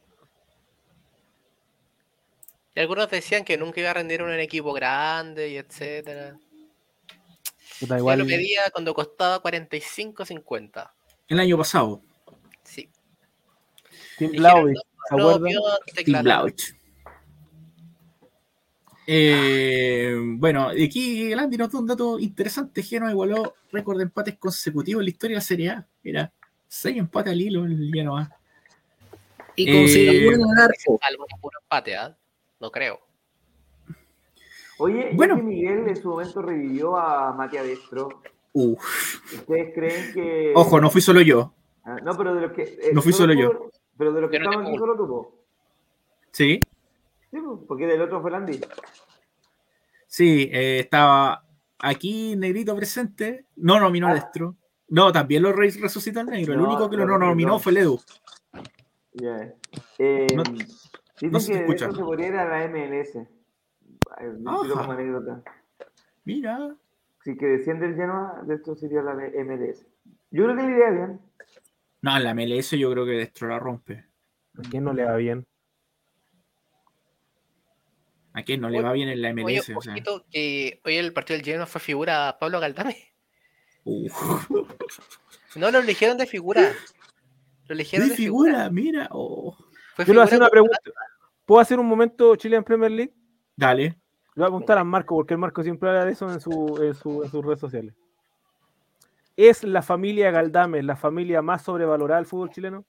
Y 2.73 2.79
algunos 2.79 3.09
decían 3.09 3.43
que 3.43 3.57
nunca 3.57 3.81
iba 3.81 3.89
a 3.89 3.95
rendir 3.95 4.21
en 4.21 4.27
un 4.27 4.39
equipo 4.39 4.71
grande 4.71 5.49
y 5.49 5.57
etcétera. 5.57 6.37
igual... 7.81 8.19
Yo 8.19 8.23
lo 8.23 8.29
medía 8.29 8.61
cuando 8.71 8.93
costaba 8.93 9.41
45.50. 9.41 10.91
El 11.27 11.39
año 11.39 11.57
pasado. 11.57 12.01
Sí. 12.63 12.89
Tim 14.17 14.31
Blaovic, 14.31 14.77
Tim 16.05 16.21
Blaovic. 16.21 16.80
Eh, 19.07 20.15
bueno, 20.37 20.69
aquí 20.69 21.33
Andy 21.33 21.57
nos 21.57 21.71
da 21.71 21.79
un 21.79 21.87
dato 21.87 22.19
interesante. 22.19 22.83
Genoa 22.83 23.11
igualó 23.11 23.55
récord 23.71 23.97
de 23.97 24.03
empates 24.03 24.37
consecutivos 24.37 25.01
en 25.01 25.05
la 25.05 25.09
historia 25.09 25.35
de 25.35 25.39
la 25.39 25.41
Serie 25.41 25.69
A. 25.69 25.87
Era 26.03 26.31
6 26.67 26.97
empates 26.97 27.33
al 27.33 27.41
hilo 27.41 27.65
en 27.65 27.71
el 27.71 27.91
Genoa. 27.93 28.29
Y 29.55 29.71
consiguió 29.71 30.39
un 30.39 30.57
arco. 30.57 30.99
Algo 31.01 31.25
puro 31.41 31.59
empate, 31.61 31.95
¿ah? 31.95 32.15
No 32.59 32.71
creo. 32.71 32.99
Oye, 34.77 35.11
bueno. 35.13 35.35
Miguel 35.37 35.87
en 35.87 35.95
su 35.95 36.09
momento 36.09 36.41
revivió 36.41 36.97
a 36.97 37.33
Matías 37.33 37.65
Destro. 37.65 38.21
¿Ustedes 38.53 39.73
creen 39.73 40.13
que. 40.13 40.53
Ojo, 40.55 40.79
no 40.79 40.89
fui 40.89 41.01
solo 41.01 41.21
yo. 41.21 41.53
Ah, 41.83 41.97
no, 42.03 42.15
pero 42.15 42.33
de 42.35 42.41
los 42.41 42.51
que. 42.51 42.63
Eh, 42.63 42.91
no 42.93 43.01
fui 43.01 43.13
solo 43.13 43.33
yo. 43.33 43.69
Pero 43.97 44.13
de 44.13 44.21
los 44.21 44.29
que 44.29 44.37
estaban 44.37 44.65
aquí 44.65 44.77
solo 44.77 44.95
tuvo. 44.95 45.35
Sí. 46.31 46.61
Sí, 47.31 47.37
porque 47.67 47.87
del 47.87 48.01
otro 48.01 48.21
fue 48.21 48.31
Landy. 48.31 48.59
Sí, 50.07 50.49
eh, 50.51 50.79
estaba 50.81 51.45
aquí 51.79 52.35
Negrito 52.35 52.75
presente. 52.75 53.45
No 53.55 53.79
nominó 53.79 54.07
a. 54.07 54.13
Destro. 54.13 54.57
No, 54.89 55.11
también 55.13 55.43
lo 55.43 55.53
resucitó 55.53 56.19
el 56.19 56.27
negro. 56.27 56.53
el 56.53 56.59
único 56.59 56.89
que 56.89 56.97
lo 56.97 57.05
no 57.05 57.17
nominó 57.17 57.57
fue 57.59 57.71
el 57.71 57.77
Edu. 57.77 58.01
Yeah. 59.13 59.53
Eh, 59.97 60.27
Dicen 60.27 61.31
no 61.31 61.39
se 61.39 61.53
que 61.53 61.59
escucha. 61.59 61.91
se 61.91 62.03
podría 62.03 62.27
ir 62.27 62.35
a 62.35 62.45
la 62.45 62.67
MLS. 62.67 63.27
Como 64.43 64.91
anécdota. 64.91 65.41
Mira. 66.25 66.75
Si 67.23 67.37
que 67.37 67.45
desciende 67.45 67.85
el 67.85 67.95
Genoa, 67.95 68.41
de 68.45 68.55
esto 68.55 68.75
sería 68.75 69.01
la 69.01 69.13
MLS. 69.13 69.85
Yo 70.31 70.43
creo 70.43 70.55
que 70.57 70.63
le 70.63 70.71
iría 70.71 70.89
bien. 70.89 71.21
No, 72.01 72.17
en 72.17 72.23
la 72.23 72.33
MLS 72.33 72.71
yo 72.71 72.91
creo 72.91 73.05
que 73.05 73.11
Destro 73.11 73.47
la 73.47 73.59
rompe. 73.59 74.05
¿A 74.57 74.61
quién 74.69 74.83
no 74.83 74.91
le 74.91 75.05
va 75.05 75.15
bien? 75.15 75.45
¿A 78.33 78.43
quién 78.43 78.61
no 78.61 78.69
le 78.69 78.81
va 78.81 78.93
bien 78.93 79.09
en 79.09 79.21
la 79.21 79.33
MLS? 79.33 79.45
Oye, 79.45 79.61
o 79.75 79.81
sea. 79.81 79.95
que 80.31 80.79
hoy 80.85 80.95
el 80.95 81.11
partido 81.13 81.37
del 81.37 81.45
Genoa 81.45 81.65
fue 81.65 81.81
figura 81.81 82.37
Pablo 82.39 82.59
Galdame. 82.59 82.97
No 85.55 85.69
lo 85.69 85.79
eligieron 85.79 86.17
de 86.17 86.25
figura. 86.25 86.71
Lo 87.67 87.73
eligieron 87.73 88.07
de, 88.07 88.15
figura, 88.15 88.69
mira. 88.69 89.09
Oh. 89.11 89.53
Yo 89.97 90.05
le 90.05 90.13
voy 90.13 90.21
a 90.21 90.23
hacer 90.23 90.39
una 90.39 90.49
pregunta. 90.49 90.77
¿Puedo 91.45 91.59
hacer 91.59 91.77
un 91.77 91.87
momento 91.87 92.37
Chile 92.37 92.55
en 92.55 92.63
Premier 92.63 92.89
League? 92.89 93.13
Dale. 93.57 93.83
Le 93.83 93.97
voy 94.35 94.43
a 94.45 94.47
preguntar 94.47 94.77
a 94.77 94.85
Marco, 94.85 95.15
porque 95.15 95.33
el 95.33 95.39
Marco 95.39 95.61
siempre 95.61 95.89
habla 95.89 96.05
de 96.05 96.13
eso 96.13 96.31
en, 96.31 96.39
su, 96.39 96.95
sus 97.29 97.45
redes 97.45 97.59
sociales. 97.59 97.93
¿Es 99.35 99.63
la 99.65 99.81
familia 99.81 100.31
Galdame 100.31 100.81
la 100.83 100.95
familia 100.95 101.41
más 101.41 101.63
sobrevalorada 101.63 102.21
del 102.21 102.27
fútbol 102.27 102.51
chileno? 102.51 102.85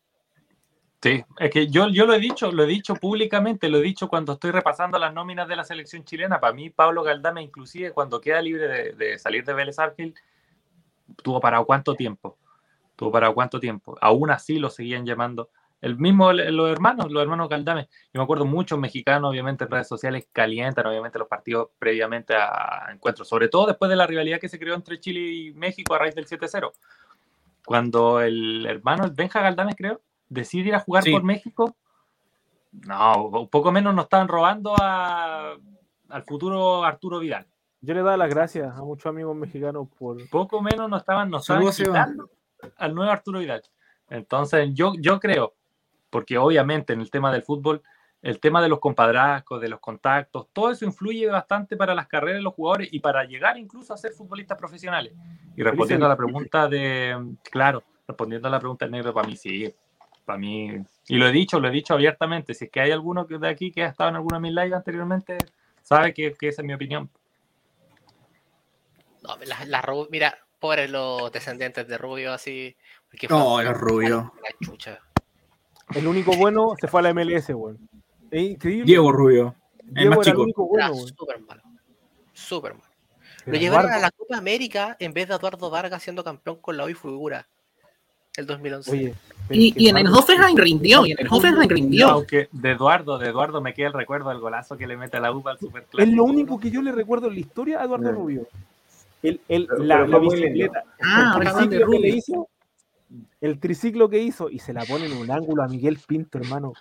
Sí, 1.03 1.25
es 1.41 1.51
que 1.51 1.67
yo, 1.67 1.89
yo 1.89 2.07
lo 2.07 2.15
he 2.15 2.21
dicho, 2.21 2.53
lo 2.53 2.63
he 2.63 2.67
dicho 2.67 2.95
públicamente, 2.95 3.69
lo 3.69 3.79
he 3.79 3.83
dicho 3.83 4.09
cuando 4.09 4.35
estoy 4.35 4.53
repasando 4.53 4.99
las 5.01 5.13
nóminas 5.13 5.49
de 5.49 5.57
la 5.57 5.65
selección 5.65 6.05
chilena. 6.05 6.39
Para 6.39 6.53
mí, 6.53 6.71
Pablo 6.71 7.03
Galdame, 7.03 7.43
inclusive 7.43 7.91
cuando 7.91 8.21
queda 8.21 8.41
libre 8.41 8.69
de, 8.69 8.93
de 8.93 9.19
salir 9.19 9.45
de 9.45 9.53
Vélez 9.53 9.81
Arfield, 9.81 10.15
tuvo 11.23 11.41
para 11.41 11.63
cuánto 11.65 11.95
tiempo. 11.95 12.39
Tuvo 12.95 13.11
para 13.11 13.33
cuánto 13.33 13.59
tiempo. 13.59 13.99
Aún 14.01 14.31
así 14.31 14.61
lo 14.61 14.71
seguían 14.71 15.05
llamando 15.05 15.51
El 15.81 15.97
mismo, 15.99 16.33
los 16.33 16.71
hermanos, 16.71 17.11
los 17.11 17.21
hermanos 17.21 17.49
Galdames. 17.49 17.89
Yo 18.15 18.21
me 18.21 18.23
acuerdo 18.23 18.45
muchos 18.45 18.79
mexicanos, 18.79 19.29
obviamente, 19.29 19.65
en 19.65 19.71
redes 19.71 19.89
sociales 19.89 20.29
calientan, 20.31 20.87
obviamente, 20.87 21.19
los 21.19 21.27
partidos 21.27 21.71
previamente 21.81 22.35
a 22.37 22.91
encuentros, 22.93 23.27
sobre 23.27 23.49
todo 23.49 23.67
después 23.67 23.89
de 23.89 23.97
la 23.97 24.07
rivalidad 24.07 24.39
que 24.39 24.49
se 24.49 24.59
creó 24.61 24.77
entre 24.77 25.01
Chile 25.01 25.21
y 25.21 25.53
México 25.55 25.95
a 25.95 25.99
raíz 25.99 26.15
del 26.15 26.29
7-0. 26.29 26.71
Cuando 27.65 28.21
el 28.21 28.67
hermano, 28.67 29.05
el 29.05 29.11
Benja 29.11 29.41
Galdames, 29.41 29.75
creo, 29.77 30.01
decide 30.33 30.69
ir 30.69 30.75
a 30.75 30.81
jugar 30.81 31.05
por 31.11 31.23
México, 31.23 31.77
no, 32.73 33.27
un 33.27 33.49
poco 33.49 33.71
menos 33.71 33.95
nos 33.95 34.05
estaban 34.05 34.29
robando 34.29 34.75
a, 34.81 35.55
al 36.09 36.23
futuro 36.25 36.85
Arturo 36.85 37.19
Vidal. 37.19 37.47
Yo 37.81 37.95
le 37.95 38.01
doy 38.01 38.17
las 38.17 38.31
gracias 38.31 38.77
a 38.77 38.83
muchos 38.83 39.07
amigos 39.07 39.37
mexicanos 39.37 39.89
por. 39.99 40.17
Poco 40.31 40.63
menos 40.63 40.89
nos 40.89 41.01
estaban, 41.01 41.31
nos 41.31 41.49
estaban 41.49 42.17
al 42.77 42.95
nuevo 42.95 43.11
Arturo 43.11 43.41
Vidal. 43.41 43.63
Entonces, 44.09 44.71
yo, 44.73 44.93
yo 44.99 45.19
creo 45.21 45.55
porque 46.13 46.37
obviamente 46.37 46.93
en 46.93 47.01
el 47.01 47.11
tema 47.11 47.33
del 47.33 47.43
fútbol, 47.43 47.83
el 48.21 48.39
tema 48.39 48.61
de 48.61 48.69
los 48.69 48.81
compadrazgos, 48.81 49.63
de 49.63 49.71
los 49.71 49.81
contactos, 49.81 50.49
todo 50.53 50.71
eso 50.71 50.85
influye 50.85 51.27
bastante 51.27 51.75
para 51.75 51.95
las 51.95 52.07
carreras 52.07 52.37
de 52.37 52.43
los 52.43 52.53
jugadores 52.53 52.91
y 52.93 53.01
para 53.01 53.25
llegar 53.25 53.57
incluso 53.57 53.95
a 53.95 53.97
ser 53.97 54.13
futbolistas 54.13 54.59
profesionales. 54.59 55.15
Y 55.57 55.63
respondiendo 55.63 56.05
a 56.05 56.11
la 56.11 56.17
pregunta 56.17 56.69
de, 56.69 57.35
claro, 57.51 57.83
respondiendo 58.07 58.47
a 58.47 58.51
la 58.51 58.59
pregunta 58.61 58.85
del 58.85 58.93
negro, 58.93 59.15
para 59.15 59.27
mí 59.27 59.37
sí, 59.37 59.75
para 60.25 60.39
mí, 60.39 60.71
y 61.09 61.17
lo 61.17 61.27
he 61.27 61.33
dicho, 61.33 61.59
lo 61.59 61.69
he 61.69 61.73
dicho 61.73 61.95
abiertamente, 61.95 62.55
si 62.55 62.67
es 62.67 62.71
que 62.71 62.81
hay 62.81 62.91
alguno 62.91 63.25
de 63.25 63.49
aquí 63.49 63.73
que 63.73 63.83
ha 63.83 63.89
estado 63.89 64.11
en 64.11 64.17
alguna 64.17 64.37
de 64.37 64.43
mis 64.43 64.53
lives 64.53 64.73
anteriormente, 64.73 65.39
sabe 65.83 66.15
que, 66.15 66.35
esa 66.41 66.63
es 66.63 66.67
mi 66.67 66.75
opinión. 66.75 67.11
No, 69.23 69.37
la, 69.67 69.85
mira, 70.11 70.39
pobres 70.59 70.91
los 70.91 71.31
descendientes 71.33 71.87
de 71.87 71.99
Rubio, 71.99 72.33
así. 72.33 72.77
No, 73.29 73.61
era 73.61 73.73
Rubio. 73.73 74.33
La 74.43 74.67
chucha. 74.67 74.99
El 75.95 76.07
único 76.07 76.33
bueno 76.37 76.75
se 76.81 76.89
fue 76.89 77.01
a 77.01 77.03
la 77.05 77.15
MLS, 77.15 77.51
weón. 77.51 77.79
increíble. 78.31 78.85
Diego 78.85 79.13
Rubio. 79.13 79.55
Diego 79.85 80.23
era 80.23 80.33
el 80.33 80.39
único 80.39 80.67
bueno, 80.67 80.95
Súper 80.95 81.41
malo. 81.41 81.63
Súper 82.33 82.75
malo. 82.75 82.93
Lo 83.45 83.59
llevaron 83.59 83.91
a 83.91 83.99
la 83.99 84.11
Copa 84.13 84.39
América 84.39 84.97
en 85.01 85.13
vez 85.13 85.29
de 85.29 85.35
Eduardo 85.35 85.69
Vargas 85.69 86.03
siendo 86.03 86.23
campeón 86.23 86.57
con 86.61 86.77
la 86.77 86.85
hoy 86.85 86.95
figura 86.95 87.47
el 88.37 88.47
2011. 88.47 89.15
y, 89.51 89.89
en 89.89 89.97
el 89.99 90.07
Hoffenheim 90.09 90.57
rindió, 90.57 91.05
y 91.05 91.13
en 91.13 91.21
el 91.21 91.29
Hoffenheim 91.31 91.69
rindió. 91.69 92.09
Aunque 92.09 92.49
de 92.51 92.71
Eduardo, 92.71 93.19
de 93.19 93.29
Eduardo 93.29 93.61
me 93.61 93.75
queda 93.75 93.89
el 93.89 93.93
recuerdo 93.93 94.31
del 94.31 94.39
golazo 94.39 94.77
que 94.77 94.87
le 94.87 94.97
mete 94.97 95.19
a 95.19 95.21
la 95.21 95.33
UPA 95.33 95.53
al 95.53 95.59
Superclásico. 95.59 96.03
Es 96.03 96.09
lo 96.09 96.25
único 96.25 96.59
que 96.59 96.71
yo 96.71 96.81
le 96.83 96.93
recuerdo 96.93 97.29
en 97.29 97.35
la 97.35 97.41
historia 97.41 97.81
a 97.81 97.85
Eduardo 97.85 98.13
Rubio. 98.13 98.47
El, 99.23 99.41
el, 99.49 99.69
la, 99.79 100.07
la 100.07 100.19
bicicleta. 100.19 100.85
Ah, 101.01 101.39
el 101.61 101.69
de 101.71 101.79
Rubio. 101.81 102.01
le 102.01 102.09
hizo 102.09 102.49
el 103.41 103.61
triciclo 103.61 104.09
que 104.09 104.19
hizo 104.19 104.49
y 104.49 104.59
se 104.59 104.73
la 104.73 104.85
pone 104.85 105.07
en 105.07 105.17
un 105.17 105.31
ángulo 105.31 105.63
a 105.63 105.69
Miguel 105.69 105.99
Pinto, 106.07 106.39
hermano. 106.39 106.73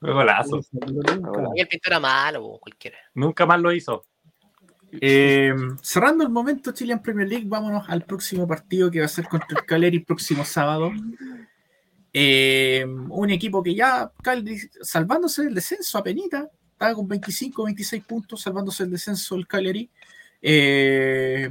golazo. 0.00 0.60
Miguel 0.72 1.68
Pinto 1.68 1.88
era 1.88 2.00
malo, 2.00 2.58
cualquiera. 2.60 2.98
Nunca 3.14 3.44
más 3.46 3.60
lo 3.60 3.72
hizo. 3.72 4.04
Eh, 5.00 5.54
cerrando 5.80 6.22
el 6.22 6.30
momento 6.30 6.72
Chilean 6.72 7.02
Premier 7.02 7.28
League, 7.28 7.46
vámonos 7.48 7.88
al 7.88 8.04
próximo 8.04 8.46
partido 8.46 8.90
que 8.90 9.00
va 9.00 9.06
a 9.06 9.08
ser 9.08 9.26
contra 9.26 9.58
el 9.58 9.64
Caleri 9.64 9.98
el 9.98 10.04
próximo 10.04 10.44
sábado. 10.44 10.92
Eh, 12.12 12.84
un 12.86 13.30
equipo 13.30 13.62
que 13.62 13.74
ya 13.74 14.12
salvándose 14.82 15.44
del 15.44 15.54
descenso 15.54 15.96
a 15.96 16.02
penita, 16.02 16.50
estaba 16.72 16.94
con 16.94 17.08
25, 17.08 17.64
26 17.64 18.04
puntos, 18.04 18.42
salvándose 18.42 18.82
del 18.82 18.92
descenso 18.92 19.34
el 19.34 19.46
Caleri. 19.46 19.88
Eh, 20.42 21.48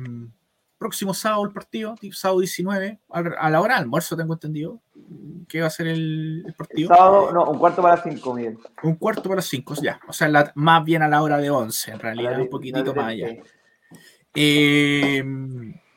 próximo 0.81 1.13
sábado 1.13 1.45
el 1.45 1.53
partido, 1.53 1.93
sábado 2.11 2.39
19, 2.39 2.99
a 3.07 3.49
la 3.51 3.61
hora 3.61 3.75
del 3.75 3.83
almuerzo, 3.83 4.17
tengo 4.17 4.33
entendido, 4.33 4.81
que 5.47 5.61
va 5.61 5.67
a 5.67 5.69
ser 5.69 5.85
el, 5.85 6.43
partido. 6.57 6.87
sábado, 6.87 7.31
no, 7.31 7.51
un 7.51 7.59
cuarto 7.59 7.83
para 7.83 7.93
las 7.93 8.03
5, 8.03 8.33
Miguel. 8.33 8.57
Un 8.81 8.95
cuarto 8.95 9.21
para 9.21 9.35
las 9.35 9.45
5, 9.45 9.75
ya. 9.79 9.99
O 10.07 10.11
sea, 10.11 10.51
más 10.55 10.83
bien 10.83 11.03
a 11.03 11.07
la 11.07 11.21
hora 11.21 11.37
de 11.37 11.51
11, 11.51 11.91
en 11.91 11.99
realidad, 11.99 12.41
un 12.41 12.49
poquitito 12.49 12.95
más 12.95 13.09
allá. 13.09 13.27
Eh, 14.33 15.23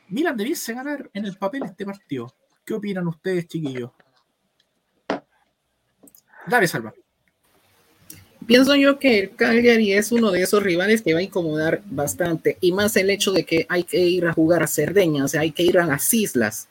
Milan 0.08 0.36
debiese 0.36 0.74
ganar 0.74 1.08
en 1.14 1.24
el 1.24 1.38
papel 1.38 1.62
este 1.64 1.86
partido. 1.86 2.34
¿Qué 2.62 2.74
opinan 2.74 3.08
ustedes, 3.08 3.48
chiquillos? 3.48 3.90
Dale, 6.46 6.68
Salva. 6.68 6.92
Pienso 8.46 8.74
yo 8.74 8.98
que 8.98 9.20
el 9.20 9.36
Cagliari 9.36 9.92
es 9.92 10.12
uno 10.12 10.30
de 10.30 10.42
esos 10.42 10.62
rivales 10.62 11.02
que 11.02 11.14
va 11.14 11.20
a 11.20 11.22
incomodar 11.22 11.82
bastante, 11.86 12.58
y 12.60 12.72
más 12.72 12.96
el 12.96 13.10
hecho 13.10 13.32
de 13.32 13.44
que 13.44 13.66
hay 13.68 13.84
que 13.84 13.98
ir 13.98 14.26
a 14.26 14.32
jugar 14.32 14.62
a 14.62 14.66
Cerdeña, 14.66 15.24
o 15.24 15.28
sea, 15.28 15.40
hay 15.42 15.52
que 15.52 15.62
ir 15.62 15.78
a 15.78 15.86
las 15.86 16.12
islas. 16.12 16.68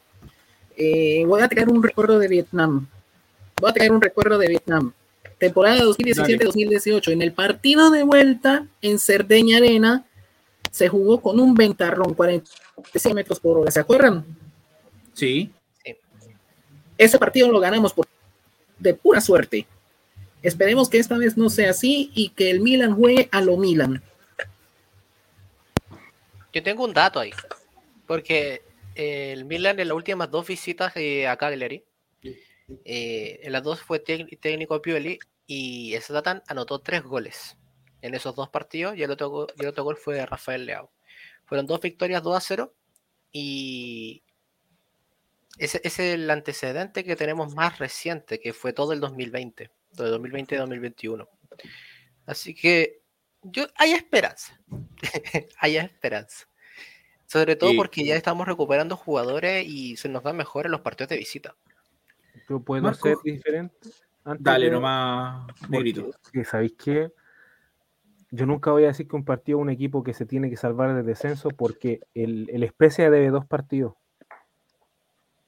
Eh, 0.78 1.24
voy 1.26 1.42
a 1.42 1.48
traer 1.48 1.70
un 1.70 1.82
recuerdo 1.82 2.20
de 2.20 2.28
Vietnam. 2.28 2.88
Voy 3.60 3.70
a 3.70 3.74
traer 3.74 3.92
un 3.92 4.02
recuerdo 4.02 4.38
de 4.38 4.48
Vietnam. 4.48 4.94
Temporada 5.38 5.84
2017-2018. 5.84 7.12
En 7.12 7.22
el 7.22 7.34
partido 7.34 7.92
de 7.92 8.04
vuelta 8.04 8.68
en 8.82 9.00
Cerdeña 9.00 9.58
Arena 9.58 10.06
se 10.72 10.88
jugó 10.90 11.22
con 11.22 11.40
un 11.40 11.54
ventarrón, 11.54 12.14
46 12.14 13.14
metros 13.14 13.40
por 13.40 13.58
hora. 13.58 13.72
¿Se 13.72 13.80
acuerdan? 13.80 14.26
Sí. 15.14 15.52
Ese 16.98 17.20
partido 17.20 17.52
lo 17.52 17.60
ganamos 17.60 17.94
por, 17.94 18.08
de 18.80 18.94
pura 18.94 19.22
suerte. 19.22 19.68
Esperemos 20.44 20.90
que 20.90 20.98
esta 20.98 21.18
vez 21.18 21.38
no 21.38 21.50
sea 21.50 21.70
así 21.70 22.12
y 22.14 22.30
que 22.30 22.52
el 22.52 22.60
Milan 22.60 22.96
juegue 22.96 23.30
a 23.32 23.40
lo 23.40 23.56
Milan. 23.56 24.04
Yo 26.52 26.62
tengo 26.62 26.84
un 26.84 26.94
dato 26.94 27.22
ahí, 27.22 27.32
porque 28.06 28.62
eh, 28.94 29.32
el 29.32 29.46
Milan 29.46 29.80
en 29.80 29.88
las 29.88 29.96
últimas 29.96 30.30
dos 30.30 30.46
visitas 30.46 30.92
eh, 30.98 31.30
a 31.30 31.38
Cagliari, 31.38 31.86
eh, 32.84 33.40
en 33.42 33.52
las 33.54 33.64
dos 33.64 33.82
fue 33.82 34.00
técnico 34.00 34.82
Pioli 34.82 35.18
y 35.48 35.96
Zlatan 36.02 36.44
anotó 36.48 36.80
tres 36.80 37.04
goles 37.04 37.58
en 38.02 38.14
esos 38.14 38.36
dos 38.36 38.50
partidos 38.50 38.98
y 38.98 39.04
el 39.04 39.12
otro, 39.12 39.48
el 39.58 39.68
otro 39.68 39.86
gol 39.86 39.96
fue 39.96 40.16
de 40.16 40.26
Rafael 40.26 40.66
Leao. 40.66 40.92
Fueron 41.46 41.68
dos 41.68 41.80
victorias 41.80 42.22
2 42.22 42.36
a 42.36 42.42
0 42.42 42.74
y 43.32 44.24
ese, 45.58 45.80
es 45.84 46.00
el 46.00 46.30
antecedente 46.30 47.06
que 47.06 47.16
tenemos 47.16 47.56
más 47.56 47.80
reciente, 47.80 48.42
que 48.42 48.52
fue 48.52 48.74
todo 48.74 48.92
el 48.92 49.00
2020 49.00 49.72
de 49.96 50.10
2020 50.10 50.58
2021. 50.58 51.28
Así 52.26 52.56
que 52.56 53.02
yo 53.42 53.66
hay 53.76 53.92
esperanza. 53.92 54.60
hay 55.60 55.78
esperanza. 55.78 56.48
Sobre 57.26 57.56
todo 57.56 57.72
porque 57.76 58.06
ya 58.06 58.16
estamos 58.16 58.48
recuperando 58.48 58.96
jugadores 58.96 59.66
y 59.68 59.98
se 59.98 60.08
nos 60.08 60.24
da 60.24 60.34
mejor 60.34 60.66
en 60.66 60.72
los 60.72 60.82
partidos 60.82 61.10
de 61.10 61.18
visita. 61.18 61.56
Yo 62.48 62.60
puedo 62.60 62.94
ser 62.94 63.18
diferente. 63.24 63.90
Dale, 64.40 64.70
nomás, 64.70 65.48
negrito. 65.68 66.12
¿Sabéis 66.46 66.74
qué? 66.74 67.12
Yo 68.32 68.46
nunca 68.46 68.72
voy 68.72 68.84
a 68.84 68.88
decir 68.88 69.08
que 69.08 69.16
un 69.16 69.26
partido 69.26 69.60
es 69.60 69.62
un 69.62 69.70
equipo 69.70 70.04
que 70.04 70.14
se 70.14 70.26
tiene 70.26 70.50
que 70.50 70.58
salvar 70.58 70.96
del 70.96 71.06
descenso 71.06 71.50
porque 71.50 72.02
el, 72.14 72.50
el 72.50 72.64
Especia 72.64 73.10
debe 73.10 73.30
dos 73.30 73.46
partidos 73.46 73.94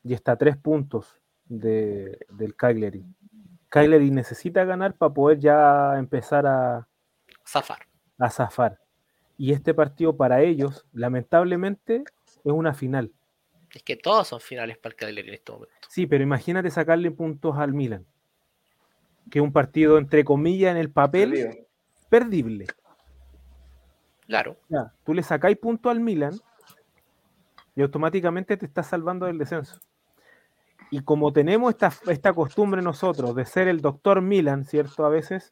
y 0.04 0.14
está 0.14 0.34
a 0.34 0.38
tres 0.38 0.56
puntos 0.58 1.20
de, 1.46 2.20
del 2.30 2.56
Cagliari. 2.56 3.06
Cagliari 3.76 4.10
necesita 4.10 4.64
ganar 4.64 4.96
para 4.96 5.14
poder 5.14 5.38
ya 5.38 5.98
empezar 5.98 6.48
a 6.48 6.88
zafar. 7.46 7.80
A 8.18 8.30
zafar. 8.30 8.80
Y 9.38 9.52
este 9.52 9.74
partido 9.74 10.16
para 10.16 10.42
ellos, 10.42 10.86
lamentablemente, 10.94 12.06
es 12.46 12.54
una 12.54 12.74
final. 12.74 13.12
Es 13.74 13.84
que 13.84 13.98
todos 13.98 14.30
son 14.30 14.40
finales 14.40 14.78
para 14.78 14.94
el 14.94 14.96
Cagliari 14.96 15.28
en 15.28 15.34
este 15.34 15.52
momento. 15.52 15.76
Sí, 15.90 16.08
pero 16.08 16.24
imagínate 16.24 16.70
sacarle 16.70 17.12
puntos 17.12 17.58
al 17.58 17.74
Milan. 17.74 18.06
Que 19.30 19.40
es 19.40 19.44
un 19.44 19.52
partido, 19.52 19.98
entre 19.98 20.24
comillas, 20.24 20.72
en 20.72 20.78
el 20.78 20.90
papel, 20.90 21.66
perdible. 22.08 22.68
Claro. 24.26 24.58
tú 25.04 25.14
le 25.14 25.22
sacáis 25.22 25.58
puntos 25.58 25.92
al 25.92 26.00
Milan 26.00 26.34
y 27.76 27.82
automáticamente 27.82 28.56
te 28.56 28.66
estás 28.66 28.88
salvando 28.88 29.26
del 29.26 29.38
descenso. 29.38 29.78
Y 30.96 31.02
como 31.02 31.34
tenemos 31.34 31.74
esta, 31.74 31.92
esta 32.08 32.32
costumbre 32.32 32.82
nosotros 32.82 33.36
de 33.36 33.46
ser 33.46 33.68
el 33.68 33.82
doctor 33.82 34.22
Milan, 34.22 34.64
¿cierto? 34.64 35.06
A 35.06 35.10
veces, 35.10 35.52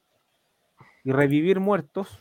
y 1.03 1.11
revivir 1.11 1.59
muertos, 1.59 2.17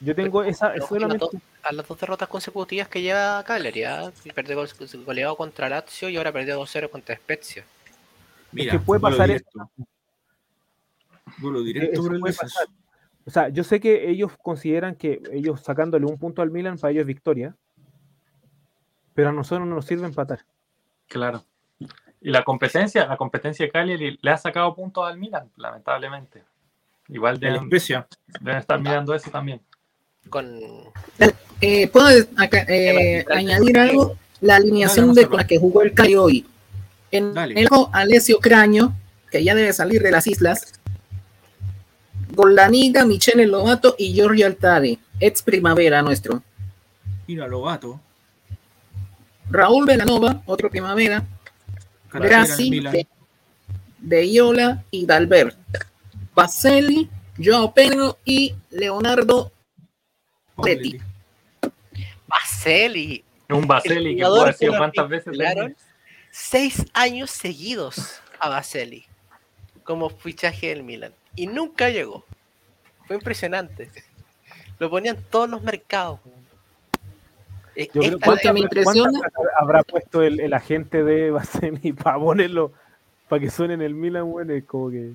yo 0.00 0.12
tengo 0.12 0.42
esa. 0.42 0.74
Solamente... 0.80 1.24
A 1.62 1.72
las 1.72 1.86
dos 1.86 2.00
derrotas 2.00 2.28
consecutivas 2.28 2.88
que 2.88 3.00
lleva 3.00 3.44
Cagliari, 3.44 3.84
¿ah? 3.84 4.10
perdió 4.34 4.66
goleado 5.06 5.36
contra 5.36 5.68
Lazio 5.68 6.08
y 6.08 6.16
ahora 6.16 6.32
perdió 6.32 6.60
2-0 6.60 6.90
contra 6.90 7.14
Spezia. 7.14 7.64
Mira, 8.50 8.72
es 8.72 8.80
que 8.80 8.84
puede 8.84 9.00
pasar 9.00 9.30
esto. 9.30 9.70
directo 11.64 12.02
O 13.24 13.30
sea, 13.30 13.50
yo 13.50 13.62
sé 13.62 13.78
que 13.78 14.10
ellos 14.10 14.32
consideran 14.42 14.96
que 14.96 15.22
ellos 15.30 15.60
sacándole 15.60 16.06
un 16.06 16.18
punto 16.18 16.42
al 16.42 16.50
Milan 16.50 16.76
para 16.76 16.90
ellos 16.90 17.02
es 17.02 17.06
victoria, 17.06 17.54
pero 19.20 19.28
a 19.28 19.32
nosotros 19.32 19.68
no 19.68 19.74
nos 19.74 19.84
sirve 19.84 20.06
empatar. 20.06 20.40
Claro. 21.06 21.44
Y 22.22 22.30
la 22.30 22.42
competencia, 22.42 23.06
la 23.06 23.18
competencia 23.18 23.66
de 23.66 23.70
Cali 23.70 24.18
le 24.18 24.30
ha 24.30 24.38
sacado 24.38 24.74
puntos 24.74 25.06
al 25.06 25.18
Milan, 25.18 25.50
lamentablemente. 25.56 26.42
Igual 27.10 27.38
de 27.38 27.56
Especia. 27.56 28.06
Deben 28.40 28.60
estar 28.60 28.80
mirando 28.80 29.14
eso 29.14 29.30
también. 29.30 29.60
Con... 30.30 30.58
Eh, 31.60 31.88
¿Puedo 31.88 32.08
eh, 32.08 33.26
añadir 33.30 33.78
algo? 33.78 34.16
La 34.40 34.56
alineación 34.56 35.12
de 35.12 35.26
con 35.26 35.36
la 35.36 35.46
que 35.46 35.58
jugó 35.58 35.82
el 35.82 35.92
Cali 35.92 36.14
hoy. 36.14 36.46
En 37.10 37.36
el 37.36 37.68
Alessio 37.92 38.38
Craño, 38.38 38.94
que 39.30 39.44
ya 39.44 39.54
debe 39.54 39.74
salir 39.74 40.00
de 40.00 40.12
las 40.12 40.26
islas. 40.26 40.80
Goldaniga, 42.30 43.04
Michele 43.04 43.46
Lobato 43.46 43.96
y 43.98 44.14
Giorgio 44.14 44.46
Altari, 44.46 44.98
ex 45.18 45.42
primavera 45.42 46.00
nuestro. 46.00 46.42
Mira, 47.26 47.46
Lobato. 47.46 48.00
Raúl 49.50 49.86
Velanova, 49.86 50.42
otro 50.46 50.70
primavera. 50.70 51.24
Grassi, 52.12 52.80
de, 52.80 53.06
de 53.98 54.26
Iola 54.26 54.84
y 54.90 55.06
Dalbert. 55.06 55.56
Baselli, 56.34 57.08
Joao 57.38 57.72
Pedro 57.74 58.18
y 58.24 58.54
Leonardo 58.70 59.52
Betty. 60.56 60.98
Baselli. 62.26 63.24
Un 63.48 63.66
Baselli 63.66 64.16
que 64.16 64.24
puede 64.24 64.52
sido 64.52 64.76
cuántas 64.76 65.08
veces. 65.08 65.36
Seis 66.30 66.86
años 66.94 67.30
seguidos 67.30 68.20
a 68.38 68.48
Baselli 68.48 69.04
como 69.82 70.08
fichaje 70.10 70.68
del 70.68 70.84
Milan 70.84 71.12
y 71.34 71.46
nunca 71.46 71.90
llegó. 71.90 72.24
Fue 73.06 73.16
impresionante. 73.16 73.90
Lo 74.78 74.88
ponían 74.88 75.18
todos 75.30 75.50
los 75.50 75.62
mercados. 75.62 76.20
Yo 77.94 78.18
creo 78.18 78.36
que 78.36 78.52
me 78.52 78.60
impresiona. 78.60 79.18
Habrá 79.58 79.82
puesto 79.82 80.22
el, 80.22 80.52
agente 80.52 81.02
de 81.02 81.30
Baselli 81.30 81.92
para 82.04 82.18
ponerlo, 82.18 82.72
para 83.28 83.40
que 83.40 83.50
suene 83.50 83.74
en 83.74 83.82
el 83.82 83.94
Milan, 83.94 84.30
bueno, 84.30 84.52
es 84.52 84.64
como 84.64 84.90
que. 84.90 85.12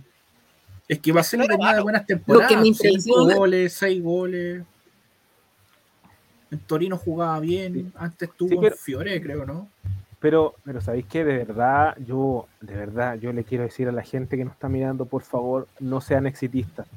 Es 0.88 1.00
que 1.00 1.12
Baselli 1.12 1.48
tenía 1.48 1.82
buenas 1.82 2.06
temporadas. 2.06 2.52
Lo 2.52 2.56
que 2.56 2.62
me 2.62 2.68
impresiona. 2.68 3.36
goles, 3.36 3.74
seis 3.74 4.02
goles. 4.04 4.64
En 6.52 6.60
Torino 6.60 6.98
jugaba 6.98 7.40
bien. 7.40 7.92
Antes 7.96 8.30
tuvo 8.38 8.62
sí, 8.62 8.70
Fiore, 8.78 9.20
creo, 9.22 9.46
¿no? 9.46 9.68
Pero, 10.20 10.56
pero 10.64 10.82
sabéis 10.82 11.06
que 11.06 11.24
de 11.24 11.38
verdad, 11.38 11.96
yo, 12.06 12.48
de 12.62 12.76
verdad, 12.76 13.16
yo 13.20 13.34
le 13.34 13.44
quiero 13.44 13.64
decir 13.64 13.88
a 13.88 13.92
la 13.92 14.04
gente 14.04 14.38
que 14.38 14.46
nos 14.46 14.54
está 14.54 14.70
mirando, 14.70 15.06
por 15.06 15.24
favor, 15.24 15.68
no 15.80 16.02
sean 16.02 16.26
exitistas. 16.26 16.88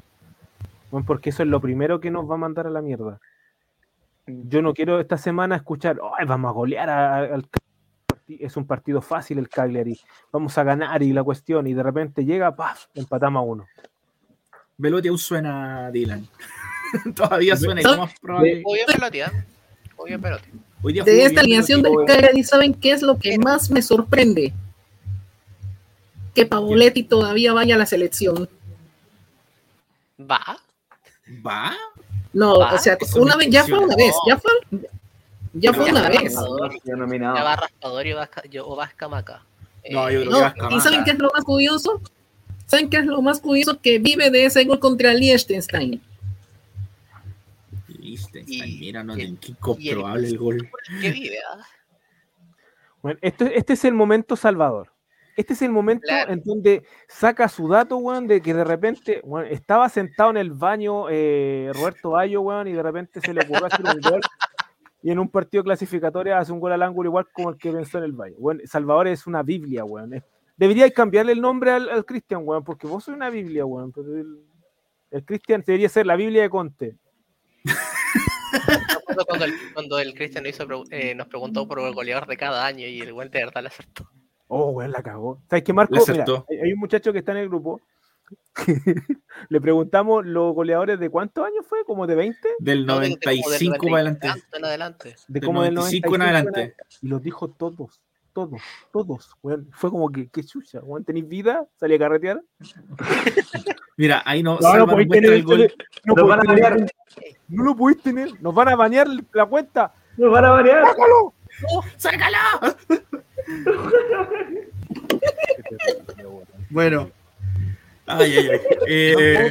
porque 1.07 1.31
eso 1.31 1.43
es 1.43 1.49
lo 1.49 1.61
primero 1.61 2.01
que 2.01 2.11
nos 2.11 2.31
va 2.31 2.35
a 2.35 2.39
mandar 2.39 2.67
a 2.67 2.71
la 2.71 2.81
mierda. 2.81 3.19
Yo 4.29 4.63
no 4.63 4.75
quiero 4.75 5.01
esta 5.01 5.17
semana 5.17 5.57
escuchar, 5.57 5.99
vamos 6.27 6.49
a 6.51 6.53
golear 6.53 6.91
al 6.91 7.49
es 8.29 8.59
un 8.59 8.67
partido 8.67 9.01
fácil 9.01 9.39
el 9.39 9.49
Cagliari, 9.49 9.99
vamos 10.31 10.59
a 10.59 10.63
ganar 10.63 11.03
y 11.03 11.15
la 11.15 11.25
cuestión, 11.25 11.67
y 11.67 11.73
de 11.73 11.83
repente 11.83 12.27
llega, 12.27 12.55
¡paf! 12.55 12.85
empatamos 12.95 13.41
a 13.41 13.43
uno. 13.43 13.67
Velotti 14.77 15.09
aún 15.09 15.19
suena 15.19 15.91
Dylan. 15.91 16.29
Todavía 17.17 17.57
suena, 17.57 17.97
más 17.97 18.15
probable. 18.21 18.63
Obvio 18.67 18.85
Velotti, 18.87 19.21
¿eh? 19.21 19.45
Obvio 19.97 20.19
Velotti 20.19 20.51
de 20.83 21.25
esta 21.25 21.41
alineación 21.41 21.83
del 21.83 21.93
Cagliari, 22.07 22.45
¿saben 22.45 22.75
qué 22.75 22.93
es 22.93 23.03
lo 23.03 23.19
que 23.19 23.39
más 23.39 23.71
me 23.71 23.83
sorprende? 23.83 24.53
Que 26.35 26.47
Pavoletti 26.47 27.03
todavía 27.03 27.53
vaya 27.53 27.75
a 27.75 27.79
la 27.79 27.87
selección. 27.87 28.49
¿Va? 30.21 30.59
¿Va? 31.45 31.77
No, 32.39 32.53
o 32.53 32.79
sea, 32.79 32.97
una 33.17 33.35
vez, 33.35 33.51
ya 33.51 33.65
fue 33.65 33.81
una 33.81 33.97
vez, 33.97 34.15
ya 34.25 34.39
fue, 34.39 34.53
ya 35.55 35.73
fue 35.73 35.91
una 35.91 36.09
vez. 36.09 36.33
Ya 36.33 37.43
va 37.43 37.57
Raspador 37.57 38.07
o 38.65 38.77
va 38.77 38.85
Escamaca. 38.85 39.43
No, 39.91 40.09
yo 40.09 40.23
creo 40.23 40.55
que 40.55 40.77
¿Y 40.77 40.81
saben 40.81 41.03
qué 41.03 41.11
es 41.11 41.19
lo 41.19 41.33
más 41.35 41.43
curioso? 41.43 42.01
¿Saben 42.67 42.91
qué 42.91 42.99
es 42.99 43.07
lo 43.07 43.21
más 43.23 43.41
curioso? 43.41 43.81
Que 43.81 43.99
vive 43.99 44.31
de 44.31 44.45
ese 44.45 44.65
gol 44.67 44.79
contra 44.79 45.13
Liechtenstein. 45.15 46.01
Y, 47.89 48.79
mira, 48.79 49.03
no, 49.03 49.17
qué 49.17 49.25
incomprobable 49.25 50.29
el, 50.29 50.39
gol. 50.39 50.71
¿Qué 51.01 51.11
vive? 51.11 51.39
Ah? 51.53 51.67
Bueno, 53.03 53.19
este, 53.21 53.59
este 53.59 53.73
es 53.73 53.85
el 53.85 53.95
momento 53.95 54.37
salvador. 54.37 54.93
Este 55.39 55.53
es 55.53 55.63
el 55.63 55.71
momento 55.71 56.09
en 56.27 56.43
donde 56.43 56.83
saca 57.07 57.49
su 57.49 57.69
dato, 57.69 57.97
weón, 57.99 58.27
de 58.27 58.43
que 58.43 58.53
de 58.53 58.65
repente, 58.65 59.23
estaba 59.51 59.89
sentado 59.89 60.31
en 60.31 60.37
el 60.37 60.51
baño 60.51 61.09
eh, 61.09 61.71
Roberto 61.75 62.11
Bayo, 62.11 62.41
weón, 62.41 62.67
y 62.67 62.73
de 62.73 62.83
repente 62.83 63.21
se 63.21 63.33
le 63.33 63.43
ocurrió 63.45 63.67
hacer 63.67 63.85
un 63.85 64.01
gol. 64.01 64.21
Y 65.01 65.13
en 65.13 65.21
un 65.21 65.29
partido 65.31 65.63
clasificatorio 65.63 66.37
hace 66.37 66.51
un 66.51 66.59
gol 66.59 66.73
al 66.73 66.83
ángulo 66.83 67.09
igual 67.09 67.29
como 67.33 67.51
el 67.51 67.57
que 67.57 67.71
pensó 67.71 67.99
en 67.99 68.05
el 68.05 68.13
baño. 68.13 68.35
Bueno, 68.37 68.61
Salvador 68.65 69.07
es 69.07 69.29
una 69.29 69.45
Biblia, 69.45 69.85
weón. 69.85 70.25
Debería 70.57 70.91
cambiarle 70.91 71.31
el 71.31 71.41
nombre 71.41 71.71
al, 71.71 72.05
Cristian, 72.05 72.41
weón, 72.43 72.65
porque 72.65 72.89
vos 72.89 73.05
sos 73.05 73.15
una 73.15 73.31
Biblia, 73.31 73.65
weón. 73.65 73.93
El, 73.97 74.41
el 75.13 75.25
Cristian 75.25 75.63
debería 75.65 75.89
ser 75.89 76.05
la 76.05 76.17
Biblia 76.17 76.43
de 76.43 76.51
Conte 76.51 76.97
cuando 79.27 79.45
el, 79.45 79.55
cuando 79.73 79.99
el 79.99 80.15
Cristian 80.15 80.45
eh, 80.91 81.15
nos 81.15 81.29
preguntó 81.29 81.67
por 81.67 81.81
el 81.81 81.95
goleador 81.95 82.27
de 82.27 82.37
cada 82.37 82.67
año 82.67 82.87
y 82.87 83.01
el 83.01 83.13
buen 83.13 83.31
de 83.31 83.45
verdad 83.45 83.63
le 83.63 83.69
acertó. 83.69 84.11
Oh, 84.49 84.71
weón, 84.71 84.91
la 84.91 85.03
cagó. 85.03 85.41
¿Sabes 85.49 85.63
qué, 85.63 85.73
Marco? 85.73 85.95
hay, 86.49 86.73
un 86.73 86.79
muchacho 86.79 87.13
que 87.13 87.21
está 87.21 87.33
en 87.33 87.39
el 87.39 87.49
grupo. 87.49 87.81
le 89.49 89.61
preguntamos 89.61 90.27
los 90.27 90.55
goleadores 90.55 90.99
de 90.99 91.09
cuántos 91.09 91.47
años 91.47 91.65
fue, 91.67 91.85
como 91.85 92.07
de 92.07 92.15
20? 92.15 92.49
Del 92.59 92.85
95 92.87 93.77
para 93.79 93.95
adelante. 93.95 94.29
En 94.53 94.65
adelante. 94.65 95.17
De 95.29 95.41
como 95.41 95.63
del 95.63 95.75
95 95.75 96.15
en 96.15 96.23
adelante. 96.23 96.75
Y 97.03 97.09
los 97.09 97.23
dijo 97.23 97.49
todos, 97.49 98.01
todos, 98.33 98.61
todos. 98.93 99.37
Fue 99.73 99.91
como 99.91 100.11
que, 100.11 100.29
qué 100.29 100.43
chucha, 100.45 100.81
¿tenéis 101.07 101.29
vida? 101.29 101.67
¿Salí 101.77 101.95
a 101.95 101.99
carretear? 101.99 102.43
Mira, 103.97 104.23
ahí 104.25 104.43
no, 104.43 104.59
no, 104.61 104.87
no 104.87 104.99
el 104.99 105.43
gol. 105.43 105.73
No, 106.05 106.15
no 107.49 107.65
lo 107.65 107.77
pudiste 107.77 108.11
tener. 108.11 108.41
Nos 108.41 108.55
van 108.55 108.69
a 108.69 108.77
banear 108.77 109.09
la 109.33 109.47
cuenta. 109.47 109.93
Nos 110.17 110.31
van 110.31 110.45
a 110.45 110.51
banear. 110.51 110.85
¡Sácalo! 111.97 112.39
¡Sácalo! 116.07 116.43
bueno. 116.71 117.11
Ay, 118.07 118.37
ay, 118.37 118.49
ay. 118.49 118.61
Eh, 118.87 119.51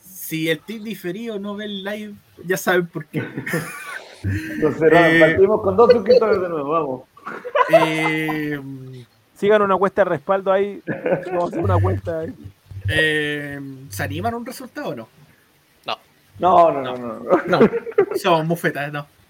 si, 0.00 0.48
el 0.48 0.60
team 0.60 0.84
diferido 0.84 1.38
no 1.38 1.56
ve 1.56 1.64
el 1.64 1.84
live, 1.84 2.14
ya 2.44 2.56
saben 2.56 2.86
por 2.86 3.06
qué. 3.06 3.22
Entonces, 4.22 4.92
eh, 4.92 5.18
partimos 5.20 5.60
con 5.62 5.76
dos 5.76 5.92
suscriptores 5.92 6.40
de 6.40 6.48
nuevo, 6.48 6.70
vamos. 6.70 7.02
Eh, 7.70 8.60
Sigan 9.34 9.62
una 9.62 9.76
cuesta 9.76 10.02
de 10.02 10.10
respaldo 10.10 10.52
ahí. 10.52 10.82
Vamos 11.26 11.44
a 11.44 11.46
hacer 11.48 11.64
una 11.64 11.78
cuesta 11.78 12.20
ahí. 12.20 12.34
Eh, 12.88 13.60
¿Se 13.90 14.02
animan 14.02 14.34
un 14.34 14.46
resultado 14.46 14.88
o 14.90 14.94
no? 14.94 15.08
No, 16.38 16.70
no, 16.70 16.82
no, 16.82 16.96
no. 16.96 17.18
no. 17.46 17.60
No. 17.60 17.60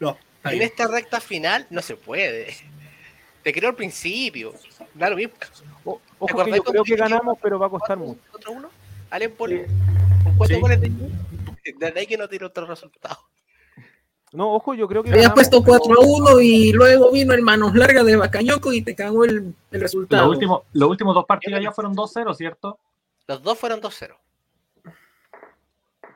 no 0.01 0.17
en 0.53 0.63
esta 0.63 0.87
recta 0.87 1.21
final 1.21 1.67
no 1.71 1.83
se 1.83 1.97
puede. 1.97 2.55
Te 3.43 3.53
creo 3.53 3.71
al 3.71 3.77
principio. 3.77 4.55
Da 4.95 5.11
lo 5.11 5.17
mismo. 5.17 5.35
ojo 6.19 6.45
que 6.45 6.51
yo 6.51 6.63
creo 6.65 6.85
que 6.85 6.97
ganamos, 6.97 7.39
pero 7.41 7.59
va 7.59 7.67
a 7.67 7.71
costar 7.71 7.97
mucho. 7.97 8.21
¿Otro 8.33 8.53
uno? 8.53 8.71
Allen 9.11 9.33
Poli. 9.33 9.63
Con 10.25 10.37
cuatro 10.37 10.61
goles 10.61 10.81
de 10.81 10.91
Desde 11.79 11.99
ahí 12.01 12.07
que 12.07 12.17
no 12.17 12.29
tiene 12.29 12.47
otro 12.47 12.67
resultado. 12.67 13.19
No, 14.33 14.53
ojo, 14.53 14.75
yo 14.75 14.89
creo 14.89 15.03
que. 15.03 15.11
Habías 15.11 15.33
puesto 15.33 15.63
4 15.63 15.95
a 15.95 16.05
1 16.05 16.41
y 16.41 16.73
luego 16.73 17.13
vino 17.13 17.33
el 17.33 17.43
manos 17.43 17.75
largas 17.75 18.05
de 18.05 18.17
Bacañoco 18.17 18.73
y 18.73 18.83
te 18.83 18.95
cagó 18.95 19.25
el, 19.25 19.55
el 19.71 19.81
resultado. 19.81 20.25
Los 20.25 20.35
últimos, 20.35 20.63
los 20.73 20.91
últimos 20.91 21.15
dos 21.15 21.25
partidos 21.25 21.63
ya 21.63 21.71
fueron 21.71 21.95
2-0, 21.95 22.35
¿cierto? 22.35 22.79
Los 23.29 23.43
dos 23.43 23.59
fueron 23.59 23.81
2-0 23.81 24.17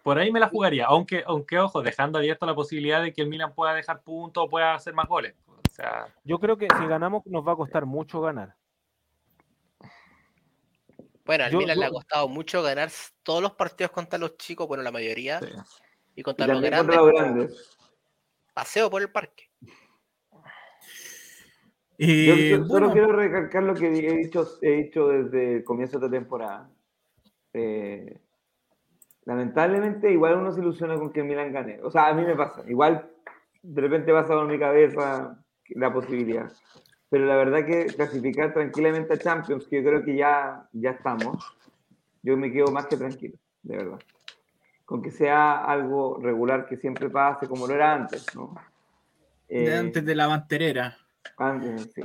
por 0.02 0.18
ahí 0.18 0.32
me 0.32 0.40
la 0.40 0.48
jugaría, 0.48 0.86
aunque, 0.86 1.22
aunque 1.26 1.58
ojo, 1.58 1.82
dejando 1.82 2.18
abierta 2.18 2.46
la 2.46 2.54
posibilidad 2.54 3.02
de 3.02 3.12
que 3.12 3.22
el 3.22 3.28
Milan 3.28 3.54
pueda 3.54 3.74
dejar 3.74 4.02
puntos 4.02 4.44
o 4.44 4.48
pueda 4.48 4.74
hacer 4.74 4.94
más 4.94 5.08
goles. 5.08 5.34
O 5.46 5.72
sea, 5.72 6.06
yo 6.24 6.38
creo 6.38 6.56
que 6.56 6.68
si 6.78 6.86
ganamos 6.86 7.24
nos 7.26 7.46
va 7.46 7.52
a 7.52 7.56
costar 7.56 7.86
mucho 7.86 8.20
ganar. 8.20 8.54
Bueno, 11.24 11.44
al 11.44 11.54
Milan 11.54 11.78
le 11.78 11.86
ha 11.86 11.90
costado 11.90 12.28
mucho 12.28 12.62
ganar 12.62 12.90
todos 13.22 13.42
los 13.42 13.52
partidos 13.52 13.92
contra 13.92 14.18
los 14.18 14.36
chicos, 14.36 14.66
bueno, 14.66 14.82
la 14.82 14.90
mayoría. 14.90 15.40
Y 16.16 16.22
contra 16.22 16.46
los, 16.46 16.60
grandes, 16.60 17.78
Paseo 18.52 18.90
por 18.90 19.02
el 19.02 19.10
parque. 19.10 19.48
yo, 21.98 22.66
solo 22.66 22.92
quiero 22.92 23.12
recalcar 23.12 23.62
lo 23.62 23.74
que 23.74 23.86
he 23.86 24.16
dicho, 24.16 24.58
he 24.60 24.70
dicho 24.70 25.08
desde 25.08 25.58
el 25.58 25.64
comienzo 25.64 25.98
de 25.98 26.10
temporada. 26.10 26.68
Eh, 27.52 28.18
lamentablemente 29.30 30.10
igual 30.10 30.38
uno 30.38 30.50
se 30.50 30.58
ilusiona 30.58 30.96
con 30.96 31.12
que 31.12 31.20
el 31.20 31.26
Milan 31.26 31.52
gane. 31.52 31.78
O 31.84 31.90
sea, 31.92 32.08
a 32.08 32.14
mí 32.14 32.24
me 32.24 32.34
pasa. 32.34 32.64
Igual 32.68 33.08
de 33.62 33.80
repente 33.80 34.12
pasa 34.12 34.34
por 34.34 34.48
mi 34.48 34.58
cabeza 34.58 35.40
la 35.68 35.92
posibilidad. 35.92 36.50
Pero 37.08 37.26
la 37.26 37.36
verdad 37.36 37.64
que 37.64 37.86
clasificar 37.86 38.52
tranquilamente 38.52 39.14
a 39.14 39.18
Champions, 39.18 39.68
que 39.68 39.76
yo 39.76 39.88
creo 39.88 40.04
que 40.04 40.16
ya, 40.16 40.68
ya 40.72 40.90
estamos, 40.90 41.44
yo 42.24 42.36
me 42.36 42.50
quedo 42.50 42.72
más 42.72 42.86
que 42.86 42.96
tranquilo, 42.96 43.38
de 43.62 43.76
verdad. 43.76 44.00
Con 44.84 45.00
que 45.00 45.12
sea 45.12 45.64
algo 45.64 46.18
regular 46.20 46.66
que 46.66 46.76
siempre 46.76 47.08
pase 47.08 47.46
como 47.46 47.68
lo 47.68 47.74
era 47.74 47.94
antes, 47.94 48.26
¿no? 48.34 48.52
de 49.48 49.64
eh, 49.64 49.76
antes 49.76 50.04
de 50.04 50.14
la 50.16 50.26
banterera. 50.26 50.96
Antes, 51.36 51.92
sí. 51.94 52.02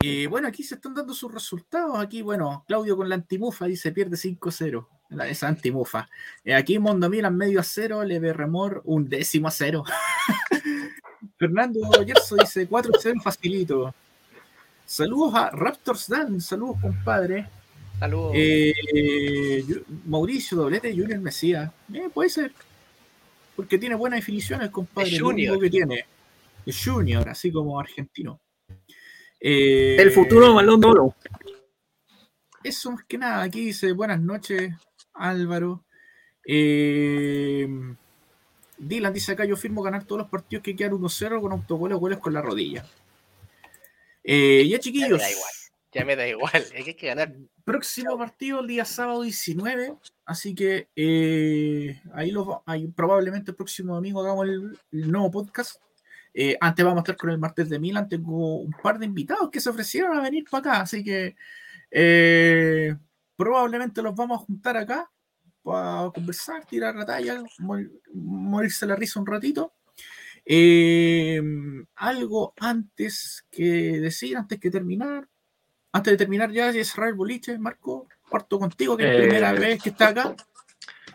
Y 0.00 0.26
bueno, 0.26 0.48
aquí 0.48 0.64
se 0.64 0.74
están 0.74 0.94
dando 0.94 1.14
sus 1.14 1.32
resultados. 1.32 1.96
Aquí, 2.00 2.22
bueno, 2.22 2.64
Claudio 2.66 2.96
con 2.96 3.08
la 3.08 3.14
antimufa 3.14 3.66
dice 3.66 3.92
pierde 3.92 4.16
5-0 4.16 4.93
la, 5.14 5.28
esa 5.28 5.48
antimufa. 5.48 6.08
Eh, 6.44 6.54
aquí 6.54 6.78
Mondomilan 6.78 7.36
medio 7.36 7.60
a 7.60 7.62
cero, 7.62 8.02
Leve 8.04 8.32
Remor 8.32 8.82
un 8.84 9.08
décimo 9.08 9.48
a 9.48 9.50
cero. 9.50 9.84
Fernando 11.38 11.80
Yerso 12.04 12.36
dice 12.36 12.68
4-0 12.68 13.22
facilito. 13.22 13.94
Saludos 14.86 15.34
a 15.34 15.50
Raptors 15.50 16.08
Dan, 16.08 16.40
saludos 16.40 16.80
compadre. 16.80 17.48
Saludos. 17.98 18.32
Eh, 18.34 19.64
Mauricio 20.06 20.58
Doblete 20.58 20.92
Junior 20.94 21.20
Mesías. 21.20 21.70
Eh, 21.92 22.08
puede 22.12 22.28
ser. 22.30 22.52
Porque 23.56 23.78
tiene 23.78 23.94
buena 23.94 24.16
definición 24.16 24.62
el 24.62 24.70
compadre. 24.70 25.10
Es 25.10 25.20
junior. 25.20 25.60
que 25.60 25.70
tiene. 25.70 26.04
Es 26.66 26.82
junior, 26.84 27.28
así 27.28 27.52
como 27.52 27.78
argentino. 27.78 28.40
Eh, 29.40 29.96
El 29.98 30.10
futuro 30.10 30.54
balón 30.54 30.80
de 30.80 30.86
oro. 30.86 31.14
Eso 32.62 32.92
más 32.92 33.04
que 33.04 33.18
nada. 33.18 33.42
Aquí 33.42 33.66
dice 33.66 33.92
buenas 33.92 34.20
noches, 34.20 34.72
Álvaro. 35.14 35.84
Eh, 36.46 37.68
Dylan 38.78 39.12
dice 39.12 39.32
acá: 39.32 39.44
Yo 39.44 39.56
firmo 39.56 39.82
ganar 39.82 40.04
todos 40.04 40.22
los 40.22 40.30
partidos 40.30 40.62
que 40.62 40.76
quedan 40.76 40.92
1-0 40.92 41.40
con 41.40 41.52
autogoles 41.52 41.96
o 41.96 42.00
goles 42.00 42.18
con 42.18 42.32
la 42.34 42.42
rodilla. 42.42 42.84
Eh, 44.22 44.66
ya, 44.68 44.76
Ya 44.76 44.80
chiquillos. 44.80 45.10
me 45.18 45.18
da 45.18 45.30
igual. 45.30 45.50
Ya 45.92 46.04
me 46.04 46.16
da 46.16 46.28
igual. 46.28 46.52
Hay 46.76 46.94
que 46.94 47.06
ganar. 47.06 47.32
Próximo 47.64 48.18
partido 48.18 48.60
el 48.60 48.66
día 48.66 48.84
sábado 48.84 49.22
19. 49.22 49.94
Así 50.26 50.54
que 50.54 50.88
eh, 50.96 52.00
ahí, 52.12 52.30
lo, 52.30 52.62
ahí 52.66 52.88
probablemente 52.88 53.52
el 53.52 53.56
próximo 53.56 53.94
domingo 53.94 54.20
hagamos 54.20 54.44
el, 54.46 54.78
el 54.92 55.10
nuevo 55.12 55.30
podcast. 55.30 55.80
Eh, 56.34 56.56
antes 56.60 56.84
vamos 56.84 56.98
a 56.98 57.02
estar 57.02 57.16
con 57.16 57.30
el 57.30 57.38
martes 57.38 57.68
de 57.68 57.78
Milan. 57.78 58.08
Tengo 58.08 58.56
un 58.56 58.72
par 58.82 58.98
de 58.98 59.06
invitados 59.06 59.50
que 59.50 59.60
se 59.60 59.70
ofrecieron 59.70 60.18
a 60.18 60.20
venir 60.22 60.44
para 60.50 60.72
acá. 60.72 60.80
Así 60.82 61.04
que 61.04 61.36
probablemente 63.36 64.02
los 64.02 64.14
vamos 64.14 64.40
a 64.40 64.44
juntar 64.44 64.76
acá 64.76 65.10
para 65.62 66.10
conversar, 66.14 66.64
tirar 66.66 66.94
la 66.94 67.06
talla, 67.06 67.42
mor- 67.58 67.90
morirse 68.12 68.86
la 68.86 68.96
risa 68.96 69.20
un 69.20 69.26
ratito. 69.26 69.72
Eh, 70.44 71.40
algo 71.96 72.52
antes 72.60 73.46
que 73.50 73.98
decir, 74.00 74.36
antes 74.36 74.60
que 74.60 74.70
terminar. 74.70 75.28
Antes 75.92 76.12
de 76.12 76.16
terminar 76.16 76.50
ya 76.50 76.70
y 76.70 76.84
cerrar 76.84 77.08
el 77.10 77.14
boliche, 77.14 77.56
Marco, 77.58 78.08
parto 78.28 78.58
contigo, 78.58 78.96
que 78.96 79.04
es 79.04 79.10
la 79.10 79.14
Eh, 79.14 79.28
primera 79.28 79.52
vez 79.52 79.82
que 79.82 79.90
está 79.90 80.08
acá. 80.08 80.34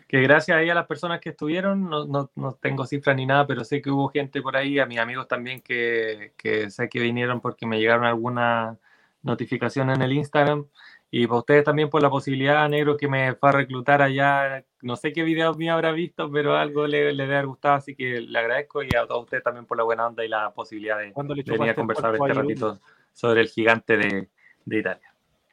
Que 0.08 0.22
gracias 0.22 0.58
ahí 0.58 0.70
a 0.70 0.74
las 0.74 0.88
personas 0.88 1.20
que 1.20 1.30
estuvieron, 1.30 1.90
no, 1.90 2.06
no, 2.06 2.32
no 2.34 2.54
tengo 2.54 2.86
cifras 2.88 3.16
ni 3.16 3.26
nada, 3.26 3.46
pero 3.46 3.64
sé 3.64 3.82
que 3.82 3.92
hubo 3.92 4.08
gente 4.10 4.42
por 4.42 4.56
ahí, 4.56 4.80
a 4.80 4.86
mis 4.86 4.98
amigos 4.98 5.28
también 5.28 5.62
que, 5.62 6.34
que 6.38 6.72
sé 6.72 6.88
que 6.90 7.00
vinieron 7.00 7.42
porque 7.42 7.68
me 7.68 7.78
llegaron 7.78 8.06
alguna 8.06 8.80
notificación 9.22 9.90
en 9.92 10.02
el 10.02 10.14
Instagram. 10.14 10.66
Y 11.12 11.26
para 11.26 11.40
ustedes 11.40 11.64
también 11.64 11.90
por 11.90 12.02
la 12.02 12.10
posibilidad, 12.10 12.70
negro, 12.70 12.96
que 12.96 13.08
me 13.08 13.34
fue 13.36 13.50
a 13.50 13.52
reclutar 13.54 14.02
allá. 14.02 14.64
No 14.82 14.96
sé 14.96 15.12
qué 15.12 15.24
videos 15.24 15.58
mío 15.58 15.74
habrá 15.74 15.92
visto, 15.92 16.32
pero 16.32 16.56
algo 16.56 16.86
le, 16.86 17.14
le 17.14 17.24
debe 17.24 17.36
haber 17.36 17.48
gustado, 17.48 17.76
así 17.76 17.96
que 17.96 18.22
le 18.22 18.38
agradezco 18.38 18.84
y 18.84 18.90
a 18.96 19.08
todos 19.08 19.24
ustedes 19.24 19.44
también 19.44 19.66
por 19.66 19.78
la 19.78 19.84
buena 19.84 20.08
onda 20.08 20.24
y 20.24 20.28
la 20.28 20.52
posibilidad 20.54 21.00
de, 21.00 21.12
de 21.16 21.52
venir 21.52 21.70
a 21.72 21.76
conversar 21.76 22.14
este 22.14 22.34
ratito 22.34 22.80
sobre 23.14 23.42
el 23.42 23.48
gigante 23.48 23.98
de, 23.98 24.30
de 24.66 24.78
Italia. 24.78 25.09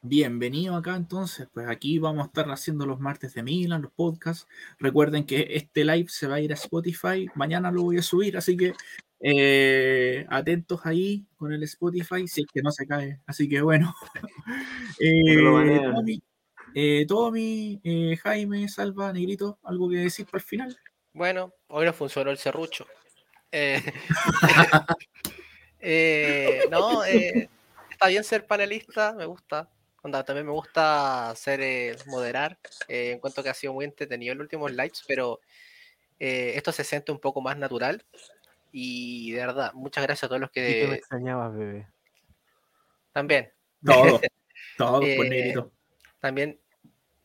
Bienvenido 0.07 0.75
acá 0.75 0.95
entonces, 0.95 1.49
pues 1.53 1.67
aquí 1.67 1.99
vamos 1.99 2.23
a 2.23 2.27
estar 2.27 2.49
haciendo 2.49 2.85
los 2.85 2.99
martes 2.99 3.33
de 3.33 3.43
Milan, 3.43 3.81
los 3.81 3.91
podcasts. 3.91 4.47
Recuerden 4.79 5.25
que 5.25 5.47
este 5.51 5.83
live 5.83 6.07
se 6.07 6.27
va 6.27 6.35
a 6.35 6.39
ir 6.39 6.51
a 6.51 6.55
Spotify, 6.55 7.27
mañana 7.35 7.71
lo 7.71 7.83
voy 7.83 7.97
a 7.97 8.01
subir, 8.01 8.37
así 8.37 8.55
que 8.55 8.73
eh, 9.19 10.25
atentos 10.29 10.85
ahí 10.85 11.25
con 11.35 11.51
el 11.51 11.61
Spotify, 11.63 12.25
si 12.27 12.41
es 12.41 12.47
que 12.53 12.61
no 12.61 12.71
se 12.71 12.87
cae. 12.87 13.19
Así 13.25 13.49
que 13.49 13.61
bueno. 13.61 13.93
Eh. 14.99 15.35
Tommy, 15.43 16.23
eh, 16.73 17.05
Tommy, 17.07 17.81
eh, 17.83 18.17
Jaime, 18.23 18.69
Salva, 18.69 19.11
Negrito, 19.11 19.59
¿algo 19.63 19.89
que 19.89 19.97
decir 19.97 20.25
para 20.25 20.37
el 20.37 20.43
final? 20.43 20.79
Bueno, 21.11 21.53
hoy 21.67 21.85
no 21.85 21.93
funcionó 21.93 22.31
el 22.31 22.37
serrucho. 22.37 22.85
Eh, 23.51 23.81
eh, 25.79 26.61
no, 26.69 27.03
eh, 27.03 27.49
está 27.89 28.07
bien 28.07 28.23
ser 28.23 28.45
panelista, 28.45 29.13
me 29.13 29.25
gusta. 29.25 29.69
Onda, 30.03 30.23
también 30.23 30.45
me 30.45 30.51
gusta 30.53 31.33
ser 31.35 31.59
eh, 31.61 31.95
moderar. 32.07 32.57
Eh, 32.87 33.11
encuentro 33.11 33.43
que 33.43 33.49
ha 33.49 33.53
sido 33.53 33.73
muy 33.73 33.85
entretenido 33.85 34.33
el 34.33 34.41
último 34.41 34.69
lives, 34.69 35.03
pero 35.07 35.41
eh, 36.19 36.53
esto 36.55 36.71
se 36.71 36.83
siente 36.83 37.11
un 37.11 37.19
poco 37.19 37.41
más 37.41 37.57
natural. 37.57 38.05
Y 38.71 39.31
de 39.31 39.39
verdad, 39.39 39.73
muchas 39.73 40.03
gracias 40.03 40.25
a 40.25 40.27
todos 40.27 40.41
los 40.41 40.49
Y 40.51 40.53
que 40.53 40.61
me 40.61 40.75
que 40.79 40.93
extrañabas, 40.95 41.55
bebé. 41.55 41.87
también, 43.11 43.51
Todo, 43.83 44.21
todo, 44.77 45.01
Eh, 45.03 45.15
pues, 45.17 45.29
Negrito. 45.29 45.71
también, 46.19 46.59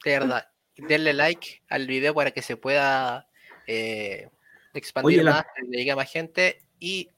de 0.04 0.10
verdad, 0.18 0.48
denle 0.76 1.12
like 1.12 1.62
al 1.68 1.86
video 1.86 2.14
para 2.14 2.30
que 2.30 2.40
se 2.42 2.56
pueda 2.56 3.28
eh, 3.66 4.28
expandir 4.72 5.18
Oye, 5.18 5.22
la- 5.24 5.32
más, 5.32 5.44
que 5.54 5.62
le 5.68 5.76
llegue 5.78 5.90
a 5.90 5.96
más 5.96 6.10
gente. 6.10 6.62
Y 6.80 7.10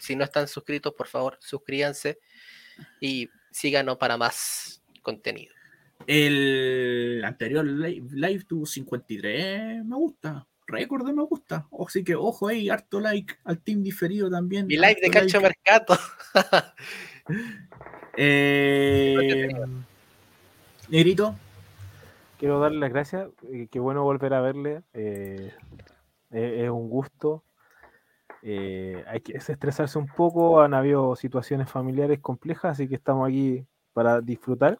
si 0.00 0.16
no 0.16 0.24
están 0.24 0.48
suscritos, 0.48 0.94
por 0.94 1.06
favor, 1.08 1.38
suscríbanse 1.40 2.18
y 3.00 3.28
síganos 3.52 3.98
para 3.98 4.16
más 4.16 4.82
contenido. 5.06 5.54
El 6.08 7.22
anterior 7.24 7.64
live, 7.64 8.08
live 8.12 8.44
tuvo 8.44 8.66
53 8.66 9.84
me 9.84 9.96
gusta, 9.96 10.46
récord 10.66 11.06
de 11.06 11.12
me 11.12 11.22
gusta. 11.22 11.68
Así 11.86 12.02
que 12.02 12.16
ojo 12.16 12.48
ahí, 12.48 12.68
harto 12.68 12.98
like 12.98 13.34
al 13.44 13.60
team 13.60 13.82
diferido 13.84 14.28
también. 14.28 14.66
Mi 14.66 14.76
live 14.76 14.98
de 15.00 15.08
like. 15.08 15.40
Mercato. 15.40 15.96
Eh, 18.18 19.52
Negrito, 20.88 21.34
Quiero 22.38 22.60
darle 22.60 22.78
las 22.78 22.90
gracias. 22.90 23.28
eh, 23.52 23.68
qué 23.70 23.78
bueno 23.78 24.04
volver 24.04 24.32
a 24.32 24.40
verle. 24.40 24.82
eh, 24.94 25.52
eh, 26.30 26.64
es 26.64 26.70
un 26.70 26.88
gusto. 26.88 27.42
eh, 28.42 29.04
hay 29.06 29.20
que 29.20 29.34
desestresarse 29.34 29.98
un 29.98 30.06
poco. 30.06 30.62
Han 30.62 30.72
habido 30.72 31.14
situaciones 31.16 31.68
familiares 31.70 32.20
complejas, 32.20 32.72
así 32.72 32.88
que 32.88 32.94
estamos 32.94 33.28
aquí 33.28 33.66
para 33.92 34.22
disfrutar. 34.22 34.78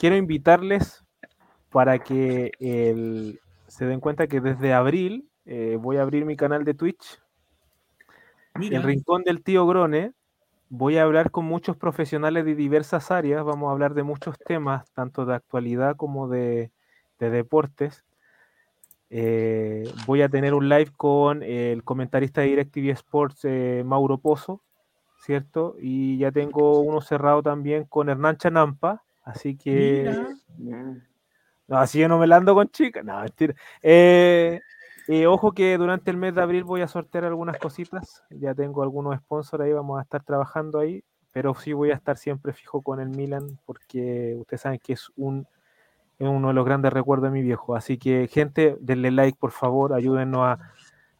Quiero 0.00 0.16
invitarles 0.16 1.04
para 1.68 1.98
que 1.98 2.52
el- 2.58 3.38
se 3.68 3.84
den 3.84 4.00
cuenta 4.00 4.28
que 4.28 4.40
desde 4.40 4.72
abril 4.72 5.28
eh, 5.44 5.76
voy 5.78 5.98
a 5.98 6.02
abrir 6.02 6.24
mi 6.24 6.36
canal 6.36 6.64
de 6.64 6.72
Twitch, 6.72 7.20
mira, 8.54 8.78
El 8.78 8.82
Rincón 8.82 9.24
del 9.24 9.42
Tío 9.42 9.66
Grone. 9.66 10.14
Voy 10.70 10.96
a 10.96 11.02
hablar 11.02 11.30
con 11.30 11.44
muchos 11.44 11.76
profesionales 11.76 12.46
de 12.46 12.54
diversas 12.54 13.10
áreas. 13.10 13.44
Vamos 13.44 13.68
a 13.68 13.72
hablar 13.72 13.92
de 13.92 14.02
muchos 14.02 14.38
temas, 14.38 14.90
tanto 14.92 15.26
de 15.26 15.34
actualidad 15.34 15.96
como 15.96 16.28
de, 16.28 16.70
de 17.18 17.28
deportes. 17.28 18.02
Eh, 19.10 19.84
voy 20.06 20.22
a 20.22 20.30
tener 20.30 20.54
un 20.54 20.70
live 20.70 20.92
con 20.96 21.42
el 21.42 21.84
comentarista 21.84 22.40
de 22.40 22.46
DirecTV 22.46 22.90
Sports, 22.92 23.40
eh, 23.44 23.82
Mauro 23.84 24.16
Pozo, 24.16 24.62
¿cierto? 25.18 25.76
Y 25.78 26.16
ya 26.16 26.32
tengo 26.32 26.80
uno 26.80 27.02
cerrado 27.02 27.42
también 27.42 27.84
con 27.84 28.08
Hernán 28.08 28.38
Chanampa. 28.38 29.02
Así 29.30 29.56
que. 29.56 30.14
mira. 30.58 30.96
No, 31.68 31.78
así 31.78 32.00
yo 32.00 32.08
no 32.08 32.18
me 32.18 32.26
la 32.26 32.36
ando 32.36 32.54
con 32.54 32.68
chicas. 32.68 33.04
No, 33.04 33.20
mentira. 33.20 33.54
Eh, 33.82 34.60
eh, 35.06 35.26
ojo 35.26 35.52
que 35.52 35.78
durante 35.78 36.10
el 36.10 36.16
mes 36.16 36.34
de 36.34 36.42
abril 36.42 36.64
voy 36.64 36.82
a 36.82 36.88
sortear 36.88 37.24
algunas 37.24 37.58
cositas. 37.58 38.24
Ya 38.30 38.54
tengo 38.54 38.82
algunos 38.82 39.16
sponsors 39.18 39.62
ahí, 39.62 39.72
vamos 39.72 39.98
a 39.98 40.02
estar 40.02 40.22
trabajando 40.24 40.80
ahí. 40.80 41.04
Pero 41.32 41.54
sí 41.54 41.72
voy 41.72 41.92
a 41.92 41.94
estar 41.94 42.16
siempre 42.16 42.52
fijo 42.52 42.82
con 42.82 42.98
el 42.98 43.08
Milan 43.08 43.46
porque 43.64 44.34
ustedes 44.40 44.62
saben 44.62 44.80
que 44.82 44.94
es 44.94 45.12
un 45.16 45.46
es 46.18 46.28
uno 46.28 46.48
de 46.48 46.54
los 46.54 46.66
grandes 46.66 46.92
recuerdos 46.92 47.30
de 47.30 47.38
mi 47.38 47.42
viejo. 47.42 47.74
Así 47.74 47.96
que, 47.96 48.28
gente, 48.28 48.76
denle 48.80 49.10
like, 49.10 49.38
por 49.40 49.52
favor, 49.52 49.94
ayúdennos 49.94 50.42
a, 50.42 50.58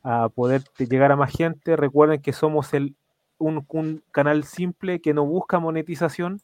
a 0.03 0.29
poder 0.29 0.63
llegar 0.79 1.11
a 1.11 1.17
más 1.17 1.33
gente. 1.33 1.75
Recuerden 1.75 2.21
que 2.21 2.35
somos 2.35 2.75
el, 2.75 2.95
un, 3.39 3.65
un 3.69 4.03
canal 4.11 4.45
simple 4.45 5.01
que 5.01 5.15
no 5.15 5.25
busca 5.25 5.59
monetización. 5.59 6.41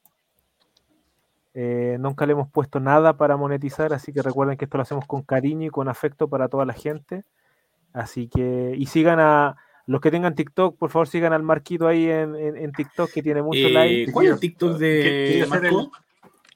Eh, 1.59 1.97
nunca 1.99 2.27
le 2.27 2.33
hemos 2.33 2.51
puesto 2.51 2.81
nada 2.81 3.16
para 3.16 3.39
monetizar, 3.39 3.95
así 3.95 4.12
que 4.12 4.20
recuerden 4.20 4.59
que 4.59 4.66
esto 4.66 4.77
lo 4.77 4.83
hacemos 4.83 5.07
con 5.07 5.23
cariño 5.23 5.66
y 5.66 5.70
con 5.70 5.89
afecto 5.89 6.28
para 6.28 6.49
toda 6.49 6.66
la 6.66 6.74
gente. 6.74 7.24
Así 7.95 8.28
que, 8.28 8.74
y 8.77 8.85
sigan 8.87 9.19
a 9.20 9.57
los 9.87 10.03
que 10.03 10.11
tengan 10.11 10.35
TikTok, 10.35 10.77
por 10.77 10.91
favor 10.91 11.09
sigan 11.09 11.33
al 11.33 11.43
Marquito 11.43 11.87
ahí 11.89 12.11
en, 12.11 12.37
en- 12.37 12.57
en 12.59 12.73
TikTok 12.73 13.11
que 13.11 13.23
tiene 13.23 13.41
mucho 13.41 13.69
Eh, 13.69 13.73
like. 13.73 14.12
¿Cuál 14.12 14.27
es 14.27 14.33
el 14.33 14.41
TikTok 14.41 14.78
Quería 14.78 15.09
de 15.09 15.43
hacer 15.45 15.49
Marco? 15.62 15.81
el- 15.81 15.91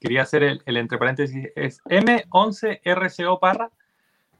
Quería 0.01 0.23
hacer 0.23 0.43
el, 0.43 0.63
el 0.67 0.77
entre 0.77 0.99
paréntesis, 0.99 1.49
es 1.57 1.81
M11RCO 1.85 3.39
Parra, 3.41 3.71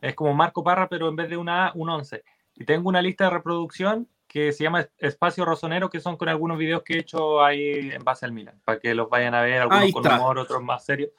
es 0.03 0.15
como 0.15 0.35
Marco 0.35 0.63
Parra, 0.65 0.89
pero 0.89 1.09
en 1.09 1.17
vez 1.17 1.29
de 1.31 1.37
una 1.37 1.69
A, 1.69 1.73
un 1.75 1.89
11. 1.89 2.23
Y 2.57 2.65
tengo 2.65 2.89
una 2.89 3.01
lista 3.03 3.25
de 3.25 3.31
reproducción 3.31 4.09
que 4.31 4.53
se 4.53 4.63
llama 4.63 4.87
Espacio 4.97 5.45
Rosonero, 5.45 5.91
que 5.91 5.99
son 5.99 6.17
con 6.17 6.29
algunos 6.29 6.57
videos 6.57 6.85
que 6.85 6.95
he 6.95 6.99
hecho 7.01 7.43
ahí 7.43 7.91
en 7.93 8.05
base 8.05 8.25
al 8.25 8.31
Milan, 8.31 8.61
para 8.65 8.79
que 8.79 8.95
los 8.95 9.11
vayan 9.11 9.35
a 9.35 9.43
ver, 9.43 9.63
algunos 9.63 9.91
con 9.91 10.07
está. 10.07 10.21
humor, 10.21 10.39
otros 10.39 10.63
más 10.63 10.85
serios. 10.85 11.11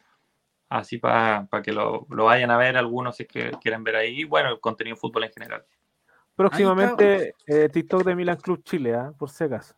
Así 0.69 0.97
para 0.97 1.45
que 1.61 1.73
lo, 1.73 2.07
lo 2.09 2.23
vayan 2.23 2.51
a 2.51 2.57
ver, 2.57 2.77
algunos 2.77 3.17
si 3.17 3.23
es 3.23 3.29
que 3.29 3.51
quieren 3.61 3.83
ver 3.83 3.97
ahí. 3.97 4.21
Y 4.21 4.23
bueno, 4.23 4.47
el 4.47 4.61
contenido 4.61 4.95
de 4.95 5.01
fútbol 5.01 5.25
en 5.25 5.33
general. 5.33 5.65
Próximamente 6.37 7.35
eh, 7.47 7.67
TikTok 7.67 8.05
de 8.05 8.15
Milan 8.15 8.37
Club 8.37 8.63
Chile, 8.63 8.95
¿ah? 8.95 9.11
por 9.19 9.29
si 9.29 9.43
acaso. 9.43 9.75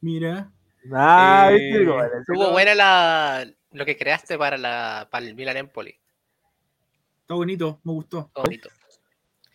Mira. 0.00 0.48
Ah, 0.92 1.48
Eh, 1.50 1.54
viste, 1.56 2.18
Estuvo 2.20 2.52
buena 2.52 2.76
la, 2.76 3.44
lo 3.72 3.84
que 3.84 3.96
creaste 3.96 4.38
para, 4.38 4.56
la, 4.56 5.08
para 5.10 5.26
el 5.26 5.34
Milan 5.34 5.56
Empoli. 5.56 5.98
Está 7.22 7.34
bonito, 7.34 7.80
me 7.82 7.92
gustó. 7.92 8.30
Todo 8.32 8.44
bonito. 8.44 8.68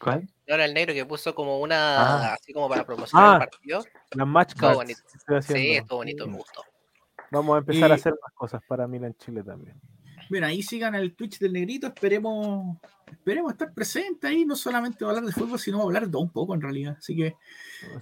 ¿Cuál? 0.04 0.30
Ahora 0.50 0.66
el 0.66 0.74
negro 0.74 0.94
que 0.94 1.06
puso 1.06 1.34
como 1.34 1.60
una, 1.60 2.30
Ah. 2.30 2.34
así 2.34 2.54
como 2.54 2.68
para 2.70 2.86
promocionar 2.86 3.30
Ah. 3.30 3.34
el 3.44 3.50
partido. 3.50 3.84
las 4.12 4.28
match 4.28 4.54
cards 4.56 4.76
bonito. 4.76 5.02
Sí, 5.42 5.76
estuvo 5.76 5.98
bonito, 5.98 6.28
me 6.28 6.38
gustó. 6.38 6.64
Vamos 7.32 7.56
a 7.56 7.60
empezar 7.60 7.92
a 7.92 7.96
hacer 7.96 8.14
más 8.22 8.34
cosas 8.34 8.62
para 8.68 8.88
Milan 8.88 9.16
Chile 9.16 9.44
también. 9.44 9.80
Bueno, 10.30 10.48
ahí 10.48 10.62
sigan 10.62 10.96
el 10.96 11.16
Twitch 11.16 11.40
del 11.40 11.54
Negrito, 11.54 11.88
esperemos, 11.88 12.78
esperemos 13.12 13.52
estar 13.52 13.74
presentes 13.74 14.30
ahí, 14.30 14.46
no 14.46 14.56
solamente 14.56 15.04
hablar 15.04 15.24
de 15.24 15.32
fútbol, 15.32 15.60
sino 15.60 15.82
hablar 15.82 16.08
de 16.08 16.18
un 16.18 16.30
poco 16.30 16.54
en 16.54 16.62
realidad. 16.62 16.96
Así 16.98 17.16
que 17.16 17.36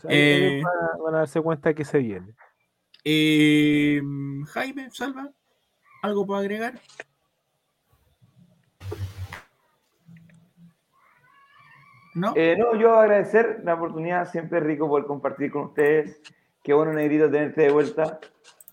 eh, 0.07 0.61
van, 1.03 1.15
a, 1.15 1.19
darse 1.19 1.41
cuenta 1.41 1.73
que 1.73 1.86
se 1.86 1.99
viene. 1.99 2.36
Eh, 3.03 4.02
Jaime, 4.48 4.90
Salva, 4.91 5.32
¿algo 6.03 6.26
para 6.28 6.41
agregar? 6.41 6.80
¿No? 12.13 12.33
Eh, 12.35 12.55
no, 12.57 12.75
yo 12.75 12.95
agradecer 12.97 13.61
la 13.63 13.75
oportunidad, 13.75 14.29
siempre 14.29 14.59
es 14.59 14.65
rico 14.65 14.88
poder 14.88 15.05
compartir 15.05 15.51
con 15.51 15.63
ustedes. 15.63 16.21
Qué 16.63 16.73
bueno, 16.73 16.93
Negrito, 16.93 17.31
tenerte 17.31 17.61
de 17.61 17.71
vuelta. 17.71 18.19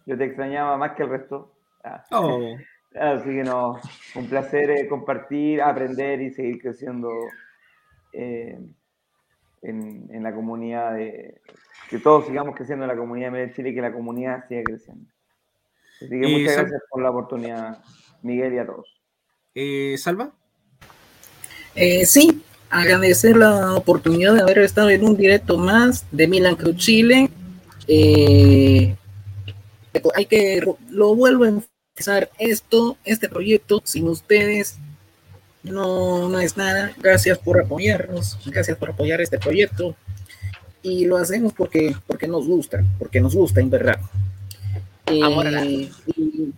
Yo 0.07 0.17
te 0.17 0.25
extrañaba 0.25 0.77
más 0.77 0.93
que 0.93 1.05
el 1.05 1.11
resto. 1.11 1.55
Ah. 1.85 2.05
Oh. 2.11 2.57
Así 2.95 3.29
que 3.29 3.45
no, 3.45 3.79
un 4.15 4.29
placer 4.29 4.71
eh, 4.71 4.89
compartir, 4.89 5.61
aprender 5.61 6.21
y 6.23 6.31
seguir 6.31 6.61
creciendo 6.61 7.11
eh, 8.13 8.59
en, 9.63 10.23
la 10.23 10.35
comunidad 10.35 10.95
de 10.95 11.41
que 11.91 11.99
todos 11.99 12.27
sigamos 12.27 12.57
creciendo 12.57 12.87
en 12.87 12.89
la 12.89 12.97
comunidad 12.97 13.31
de 13.33 13.53
Chile 13.53 13.71
y 13.71 13.75
que 13.75 13.83
la 13.83 13.93
comunidad 13.93 14.47
siga 14.49 14.63
creciendo. 14.65 15.05
Así 15.97 16.09
que 16.09 16.29
muchas 16.29 16.57
gracias 16.57 16.83
por 16.91 17.03
la 17.03 17.11
oportunidad, 17.11 17.85
Miguel 18.23 18.55
y 18.55 18.59
a 18.59 18.67
todos. 18.67 19.01
Eh, 19.55 19.97
¿Salva? 19.99 20.33
sí, 22.05 22.43
agradecer 22.71 23.37
la 23.37 23.75
oportunidad 23.75 24.35
de 24.35 24.43
haber 24.43 24.59
estado 24.59 24.91
en 24.91 25.05
un 25.05 25.17
directo 25.17 25.59
más 25.59 26.05
de 26.11 26.29
Milan 26.29 26.57
Cruz 26.57 26.77
Chile. 26.77 27.31
hay 30.15 30.27
que, 30.27 30.63
lo 30.91 31.15
vuelvo 31.15 31.45
a 31.45 31.63
esto, 32.39 32.97
este 33.05 33.29
proyecto, 33.29 33.81
sin 33.85 34.09
ustedes 34.09 34.79
no, 35.63 36.29
no 36.29 36.39
es 36.39 36.57
nada. 36.57 36.93
Gracias 36.99 37.39
por 37.39 37.61
apoyarnos, 37.61 38.39
gracias 38.47 38.77
por 38.77 38.91
apoyar 38.91 39.21
este 39.21 39.39
proyecto. 39.39 39.97
Y 40.83 41.07
lo 41.07 41.17
hacemos 41.17 41.53
porque, 41.53 41.95
porque 42.07 42.29
nos 42.29 42.47
gusta, 42.47 42.85
porque 42.99 43.21
nos 43.21 43.35
gusta, 43.35 43.61
en 43.61 43.71
verdad. 43.71 44.01
Eh, 45.07 45.91
y, 46.17 46.53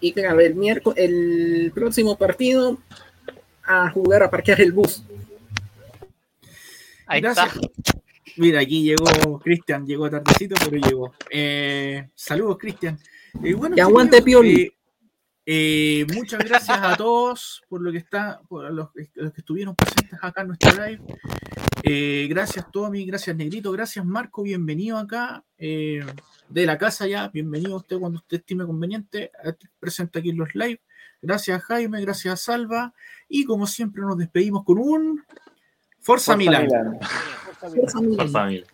y 0.00 0.12
claro, 0.12 0.40
el 0.40 0.54
miércoles, 0.54 0.98
el 1.02 1.72
próximo 1.74 2.16
partido, 2.16 2.78
a 3.68 3.90
jugar 3.90 4.22
a 4.22 4.30
parquear 4.30 4.60
el 4.60 4.72
bus. 4.72 5.04
Ahí 7.06 7.20
Gracias. 7.20 7.58
Mira, 8.36 8.60
aquí 8.60 8.84
llegó 8.84 9.38
Cristian, 9.40 9.86
llegó 9.86 10.08
tardecito, 10.08 10.54
pero 10.64 10.76
llegó. 10.76 11.12
Eh, 11.30 12.08
saludos, 12.14 12.56
Cristian. 12.58 12.98
Eh, 13.42 13.54
que 13.74 13.80
aguante 13.80 14.22
Pioli. 14.22 14.62
Eh, 14.62 14.72
eh, 15.46 16.06
muchas 16.14 16.44
gracias 16.44 16.78
a 16.78 16.96
todos 16.96 17.62
por 17.68 17.80
lo 17.80 17.90
que 17.90 17.98
está, 17.98 18.40
por 18.48 18.70
los, 18.72 18.92
que 18.92 19.08
estuvieron 19.36 19.74
presentes 19.74 20.18
acá 20.22 20.42
en 20.42 20.48
nuestra 20.48 20.86
live. 20.86 22.28
gracias 22.28 22.70
Tommy, 22.70 23.06
gracias 23.06 23.34
Negrito, 23.34 23.72
gracias 23.72 24.04
Marco, 24.04 24.42
bienvenido 24.42 24.98
acá 24.98 25.42
de 25.58 26.04
la 26.66 26.76
casa 26.76 27.06
ya, 27.06 27.28
bienvenido 27.28 27.74
a 27.74 27.78
usted 27.78 27.98
cuando 27.98 28.18
usted 28.18 28.38
estime 28.38 28.66
conveniente, 28.66 29.32
presente 29.80 30.18
aquí 30.18 30.30
en 30.30 30.38
los 30.38 30.54
live. 30.54 30.80
Gracias 31.20 31.62
Jaime, 31.64 32.00
gracias 32.00 32.42
Salva. 32.42 32.92
Y 33.28 33.44
como 33.44 33.66
siempre 33.66 34.02
nos 34.02 34.16
despedimos 34.16 34.64
con 34.64 34.78
un 34.78 35.24
Forza, 36.00 36.32
Forza 36.32 36.36
Milan. 36.36 36.68
Forza 38.16 38.44
Milan. 38.46 38.64